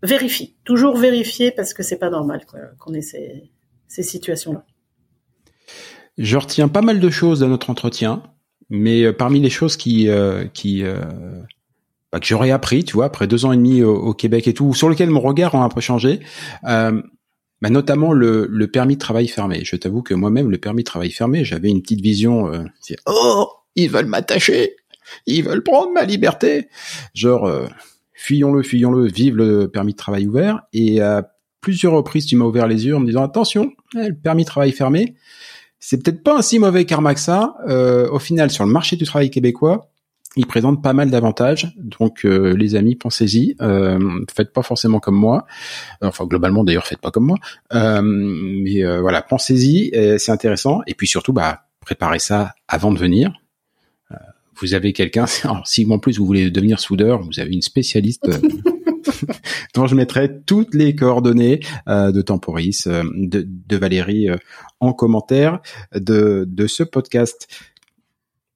vérifie, 0.01 0.55
toujours 0.63 0.97
vérifier 0.97 1.51
parce 1.51 1.75
que 1.75 1.83
c'est 1.83 1.99
pas 1.99 2.09
normal 2.09 2.47
qu'on 2.79 2.93
ait 2.95 3.01
ces, 3.01 3.51
ces 3.87 4.01
situations-là. 4.01 4.65
Je 6.17 6.37
retiens 6.37 6.69
pas 6.69 6.81
mal 6.81 6.99
de 6.99 7.09
choses 7.11 7.41
dans 7.41 7.49
notre 7.49 7.69
entretien, 7.69 8.23
mais 8.71 9.03
euh, 9.03 9.13
parmi 9.13 9.39
les 9.39 9.51
choses 9.51 9.77
qui 9.77 10.09
euh, 10.09 10.45
qui 10.47 10.83
euh, 10.83 11.03
bah, 12.11 12.19
que 12.19 12.25
j'aurais 12.25 12.51
appris, 12.51 12.83
tu 12.83 12.93
vois, 12.93 13.05
après 13.05 13.27
deux 13.27 13.45
ans 13.45 13.51
et 13.51 13.57
demi 13.57 13.83
au, 13.83 14.13
Québec 14.13 14.47
et 14.47 14.53
tout, 14.53 14.73
sur 14.73 14.89
lequel 14.89 15.09
mon 15.09 15.21
regard 15.21 15.55
a 15.55 15.63
un 15.63 15.69
peu 15.69 15.81
changé, 15.81 16.19
euh, 16.65 17.01
bah, 17.61 17.69
notamment 17.69 18.13
le, 18.13 18.47
le, 18.49 18.67
permis 18.67 18.95
de 18.95 18.99
travail 18.99 19.27
fermé. 19.27 19.61
Je 19.63 19.75
t'avoue 19.75 20.01
que 20.01 20.13
moi-même, 20.13 20.49
le 20.49 20.57
permis 20.57 20.83
de 20.83 20.87
travail 20.87 21.11
fermé, 21.11 21.45
j'avais 21.45 21.69
une 21.69 21.81
petite 21.81 22.01
vision, 22.01 22.51
euh, 22.51 22.63
oh, 23.05 23.49
ils 23.75 23.89
veulent 23.89 24.07
m'attacher, 24.07 24.75
ils 25.25 25.43
veulent 25.43 25.63
prendre 25.63 25.91
ma 25.91 26.03
liberté, 26.03 26.67
genre, 27.13 27.45
euh, 27.45 27.67
fuyons-le, 28.13 28.63
fuyons-le, 28.63 29.07
vive 29.07 29.35
le 29.35 29.67
permis 29.67 29.93
de 29.93 29.97
travail 29.97 30.27
ouvert. 30.27 30.61
Et 30.73 31.01
à 31.01 31.31
plusieurs 31.61 31.93
reprises, 31.93 32.25
tu 32.25 32.35
m'as 32.35 32.45
ouvert 32.45 32.67
les 32.67 32.85
yeux 32.85 32.95
en 32.95 32.99
me 32.99 33.05
disant, 33.05 33.23
attention, 33.23 33.71
eh, 33.95 34.09
le 34.09 34.15
permis 34.15 34.43
de 34.43 34.49
travail 34.49 34.71
fermé, 34.71 35.15
c'est 35.79 36.03
peut-être 36.03 36.23
pas 36.23 36.37
un 36.37 36.41
si 36.41 36.59
mauvais 36.59 36.85
karma 36.85 37.13
que 37.13 37.19
ça. 37.19 37.55
Euh, 37.67 38.09
au 38.09 38.19
final, 38.19 38.51
sur 38.51 38.65
le 38.65 38.71
marché 38.71 38.95
du 38.97 39.05
travail 39.05 39.29
québécois, 39.29 39.89
il 40.35 40.45
présente 40.45 40.83
pas 40.83 40.93
mal 40.93 41.09
d'avantages. 41.09 41.73
Donc 41.77 42.25
euh, 42.25 42.55
les 42.55 42.75
amis, 42.75 42.95
pensez-y. 42.95 43.55
Euh, 43.61 43.99
faites 44.33 44.53
pas 44.53 44.61
forcément 44.61 44.99
comme 44.99 45.15
moi. 45.15 45.45
Enfin 46.01 46.25
globalement 46.25 46.63
d'ailleurs, 46.63 46.85
faites 46.85 47.01
pas 47.01 47.11
comme 47.11 47.25
moi. 47.25 47.37
Euh, 47.73 48.01
mais 48.03 48.83
euh, 48.83 49.01
voilà, 49.01 49.21
pensez-y. 49.21 49.91
C'est 50.19 50.31
intéressant. 50.31 50.81
Et 50.87 50.93
puis 50.93 51.07
surtout, 51.07 51.33
bah 51.33 51.63
préparez 51.81 52.19
ça 52.19 52.53
avant 52.67 52.91
de 52.91 52.99
venir. 52.99 53.33
vous 54.61 54.73
avez 54.73 54.93
quelqu'un. 54.93 55.25
Si 55.65 55.87
en 55.89 55.99
plus 55.99 56.19
vous 56.19 56.25
voulez 56.25 56.51
devenir 56.51 56.79
soudeur, 56.79 57.21
vous 57.21 57.39
avez 57.39 57.53
une 57.53 57.61
spécialiste. 57.61 58.29
dont 59.73 59.87
je 59.87 59.95
mettrai 59.95 60.41
toutes 60.45 60.75
les 60.75 60.95
coordonnées 60.95 61.61
de 61.87 62.21
Temporis, 62.21 62.87
de, 62.87 63.77
Valérie 63.77 64.27
en 64.79 64.93
commentaire 64.93 65.59
de 65.93 66.67
ce 66.67 66.83
podcast. 66.83 67.47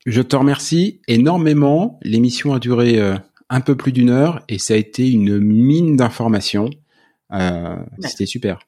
Je 0.05 0.21
te 0.21 0.35
remercie 0.35 1.01
énormément. 1.07 1.99
L'émission 2.03 2.53
a 2.53 2.59
duré 2.59 2.99
euh, 2.99 3.15
un 3.49 3.61
peu 3.61 3.75
plus 3.75 3.91
d'une 3.91 4.09
heure 4.09 4.41
et 4.49 4.59
ça 4.59 4.73
a 4.73 4.77
été 4.77 5.09
une 5.09 5.39
mine 5.39 5.95
d'informations. 5.95 6.69
Euh, 7.33 7.75
C'était 7.99 8.25
super. 8.25 8.59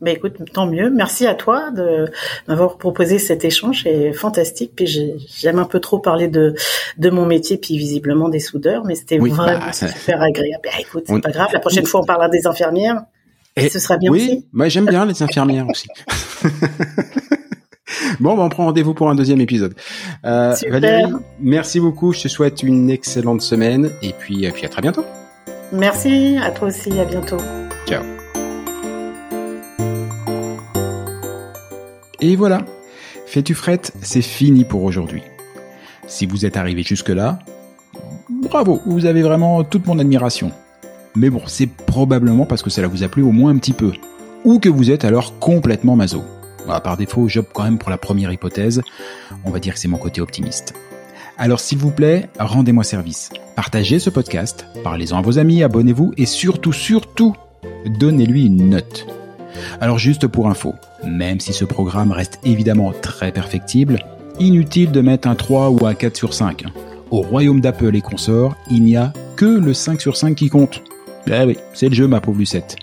Ben 0.00 0.16
écoute, 0.16 0.34
tant 0.52 0.66
mieux. 0.66 0.90
Merci 0.90 1.28
à 1.28 1.34
toi 1.34 1.70
de 1.70 2.06
m'avoir 2.48 2.76
proposé 2.76 3.20
cet 3.20 3.44
échange. 3.44 3.84
C'est 3.84 4.12
fantastique. 4.12 4.72
Puis 4.74 4.88
j'aime 5.38 5.60
un 5.60 5.64
peu 5.64 5.78
trop 5.78 6.00
parler 6.00 6.26
de 6.26 6.54
de 6.98 7.10
mon 7.10 7.24
métier, 7.24 7.56
puis 7.56 7.78
visiblement 7.78 8.28
des 8.28 8.40
soudeurs, 8.40 8.84
mais 8.84 8.96
c'était 8.96 9.18
vraiment 9.18 9.44
bah, 9.44 9.72
super 9.72 10.20
agréable. 10.20 10.62
Ben, 10.64 10.72
écoute, 10.80 11.04
c'est 11.06 11.20
pas 11.20 11.30
grave. 11.30 11.50
La 11.52 11.60
prochaine 11.60 11.86
fois, 11.86 12.00
on 12.00 12.04
parlera 12.04 12.28
des 12.28 12.48
infirmières. 12.48 13.02
Et 13.54 13.68
ce 13.68 13.78
sera 13.78 13.96
bien 13.96 14.10
oui, 14.10 14.24
aussi. 14.24 14.46
moi 14.52 14.68
j'aime 14.68 14.86
bien 14.86 15.04
les 15.04 15.22
infirmières 15.22 15.68
aussi. 15.68 15.86
Bon, 18.20 18.36
ben, 18.36 18.44
on 18.44 18.48
prend 18.48 18.66
rendez-vous 18.66 18.94
pour 18.94 19.10
un 19.10 19.14
deuxième 19.14 19.40
épisode. 19.40 19.74
Euh, 20.24 20.54
Valérie, 20.68 21.12
merci 21.40 21.80
beaucoup. 21.80 22.12
Je 22.12 22.22
te 22.22 22.28
souhaite 22.28 22.62
une 22.62 22.90
excellente 22.90 23.42
semaine 23.42 23.90
et 24.02 24.12
puis, 24.18 24.44
et 24.44 24.50
puis 24.50 24.64
à 24.64 24.68
très 24.68 24.82
bientôt. 24.82 25.04
Merci, 25.72 26.36
à 26.42 26.50
toi 26.50 26.68
aussi, 26.68 26.98
à 27.00 27.04
bientôt. 27.04 27.38
Ciao. 27.86 28.02
Et 32.20 32.36
voilà, 32.36 32.64
fais-tu 33.26 33.54
frette, 33.54 33.92
c'est 34.00 34.22
fini 34.22 34.64
pour 34.64 34.84
aujourd'hui. 34.84 35.22
Si 36.06 36.26
vous 36.26 36.46
êtes 36.46 36.56
arrivé 36.56 36.84
jusque-là, 36.84 37.40
bravo, 38.28 38.80
vous 38.86 39.06
avez 39.06 39.22
vraiment 39.22 39.64
toute 39.64 39.86
mon 39.86 39.98
admiration. 39.98 40.52
Mais 41.16 41.30
bon, 41.30 41.42
c'est 41.46 41.66
probablement 41.66 42.46
parce 42.46 42.62
que 42.62 42.70
cela 42.70 42.86
vous 42.86 43.02
a 43.02 43.08
plu 43.08 43.22
au 43.22 43.32
moins 43.32 43.50
un 43.50 43.58
petit 43.58 43.72
peu, 43.72 43.90
ou 44.44 44.60
que 44.60 44.68
vous 44.68 44.92
êtes 44.92 45.04
alors 45.04 45.38
complètement 45.40 45.96
maso. 45.96 46.22
Bah, 46.66 46.80
par 46.80 46.96
défaut, 46.96 47.28
j'opte 47.28 47.52
quand 47.52 47.64
même 47.64 47.78
pour 47.78 47.90
la 47.90 47.98
première 47.98 48.32
hypothèse. 48.32 48.82
On 49.44 49.50
va 49.50 49.58
dire 49.58 49.74
que 49.74 49.80
c'est 49.80 49.88
mon 49.88 49.98
côté 49.98 50.20
optimiste. 50.20 50.74
Alors 51.38 51.60
s'il 51.60 51.78
vous 51.78 51.90
plaît, 51.90 52.28
rendez-moi 52.38 52.84
service. 52.84 53.30
Partagez 53.56 53.98
ce 53.98 54.10
podcast, 54.10 54.66
parlez-en 54.84 55.18
à 55.18 55.22
vos 55.22 55.38
amis, 55.38 55.62
abonnez-vous 55.62 56.12
et 56.16 56.26
surtout, 56.26 56.72
surtout, 56.72 57.34
donnez-lui 57.86 58.46
une 58.46 58.70
note. 58.70 59.06
Alors 59.80 59.98
juste 59.98 60.26
pour 60.26 60.48
info, 60.48 60.74
même 61.04 61.40
si 61.40 61.52
ce 61.52 61.64
programme 61.64 62.12
reste 62.12 62.38
évidemment 62.44 62.92
très 62.92 63.32
perfectible, 63.32 63.98
inutile 64.38 64.92
de 64.92 65.00
mettre 65.00 65.28
un 65.28 65.34
3 65.34 65.70
ou 65.70 65.86
un 65.86 65.94
4 65.94 66.16
sur 66.16 66.34
5. 66.34 66.64
Au 67.10 67.22
royaume 67.22 67.60
d'Apple 67.60 67.96
et 67.96 68.00
consorts, 68.00 68.56
il 68.70 68.82
n'y 68.84 68.96
a 68.96 69.12
que 69.36 69.44
le 69.44 69.74
5 69.74 70.00
sur 70.00 70.16
5 70.16 70.34
qui 70.34 70.48
compte. 70.48 70.82
Eh 71.26 71.44
oui, 71.44 71.56
c'est 71.74 71.88
le 71.88 71.94
jeu 71.94 72.06
ma 72.06 72.20
pauvre 72.20 72.38
Lucette. 72.38 72.76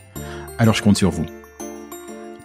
Alors 0.57 0.75
je 0.75 0.83
compte 0.83 0.97
sur 0.97 1.11
vous. 1.11 1.25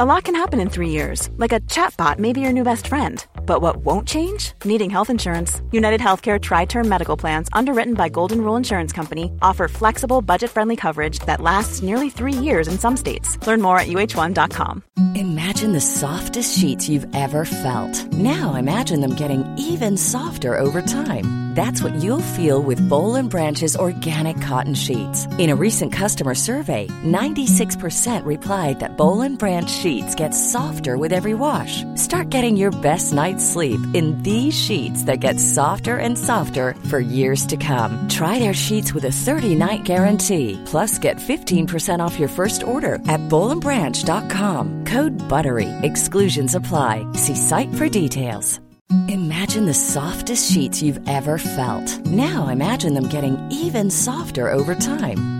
A 0.00 0.06
lot 0.06 0.24
can 0.24 0.34
happen 0.34 0.60
in 0.60 0.70
three 0.70 0.88
years, 0.88 1.28
like 1.36 1.52
a 1.52 1.60
chatbot 1.68 2.18
may 2.18 2.32
be 2.32 2.40
your 2.40 2.54
new 2.54 2.64
best 2.64 2.86
friend. 2.86 3.22
But 3.44 3.60
what 3.60 3.84
won't 3.84 4.08
change? 4.08 4.54
Needing 4.64 4.88
health 4.88 5.10
insurance. 5.10 5.60
United 5.72 6.00
Healthcare 6.00 6.40
Tri 6.40 6.64
Term 6.64 6.88
Medical 6.88 7.18
Plans, 7.18 7.50
underwritten 7.52 7.92
by 7.92 8.08
Golden 8.08 8.40
Rule 8.40 8.56
Insurance 8.56 8.94
Company, 8.94 9.30
offer 9.42 9.68
flexible, 9.68 10.22
budget 10.22 10.50
friendly 10.50 10.74
coverage 10.74 11.18
that 11.26 11.42
lasts 11.42 11.82
nearly 11.82 12.08
three 12.08 12.32
years 12.32 12.66
in 12.66 12.78
some 12.78 12.96
states. 12.96 13.36
Learn 13.46 13.60
more 13.60 13.78
at 13.78 13.88
uh1.com. 13.88 14.82
Imagine 15.16 15.72
the 15.72 15.82
softest 15.82 16.58
sheets 16.58 16.88
you've 16.88 17.06
ever 17.14 17.44
felt. 17.44 18.10
Now 18.10 18.54
imagine 18.54 19.02
them 19.02 19.16
getting 19.16 19.44
even 19.58 19.98
softer 19.98 20.58
over 20.58 20.80
time. 20.80 21.50
That's 21.54 21.82
what 21.82 21.94
you'll 21.96 22.34
feel 22.38 22.62
with 22.62 22.86
Bowl 22.88 23.16
and 23.16 23.28
Branch's 23.28 23.76
organic 23.76 24.40
cotton 24.40 24.74
sheets. 24.74 25.26
In 25.36 25.50
a 25.50 25.56
recent 25.56 25.92
customer 25.92 26.34
survey, 26.36 26.86
96% 27.04 28.24
replied 28.24 28.78
that 28.80 28.96
Bowl 28.96 29.22
and 29.22 29.36
Branch 29.36 29.68
sheets 29.90 30.14
get 30.14 30.30
softer 30.30 30.96
with 30.96 31.12
every 31.12 31.34
wash. 31.34 31.82
Start 31.96 32.30
getting 32.30 32.56
your 32.56 32.70
best 32.70 33.12
night's 33.12 33.44
sleep 33.44 33.80
in 33.92 34.22
these 34.22 34.54
sheets 34.54 35.02
that 35.02 35.24
get 35.26 35.40
softer 35.40 35.96
and 35.96 36.16
softer 36.16 36.76
for 36.90 37.00
years 37.00 37.44
to 37.46 37.56
come. 37.56 38.08
Try 38.08 38.38
their 38.38 38.54
sheets 38.54 38.94
with 38.94 39.04
a 39.04 39.16
30-night 39.24 39.82
guarantee. 39.82 40.62
Plus, 40.64 40.96
get 41.00 41.16
15% 41.16 41.98
off 41.98 42.20
your 42.20 42.28
first 42.28 42.62
order 42.62 42.94
at 43.08 43.20
bowlandbranch.com. 43.28 44.84
Code 44.84 45.18
BUTTERY. 45.28 45.68
Exclusions 45.82 46.54
apply. 46.54 46.94
See 47.14 47.34
site 47.34 47.74
for 47.74 47.88
details. 47.88 48.60
Imagine 49.08 49.66
the 49.66 49.74
softest 49.74 50.52
sheets 50.52 50.82
you've 50.82 51.00
ever 51.08 51.38
felt. 51.38 51.88
Now 52.06 52.48
imagine 52.48 52.94
them 52.94 53.08
getting 53.08 53.36
even 53.50 53.90
softer 53.90 54.52
over 54.52 54.74
time. 54.74 55.39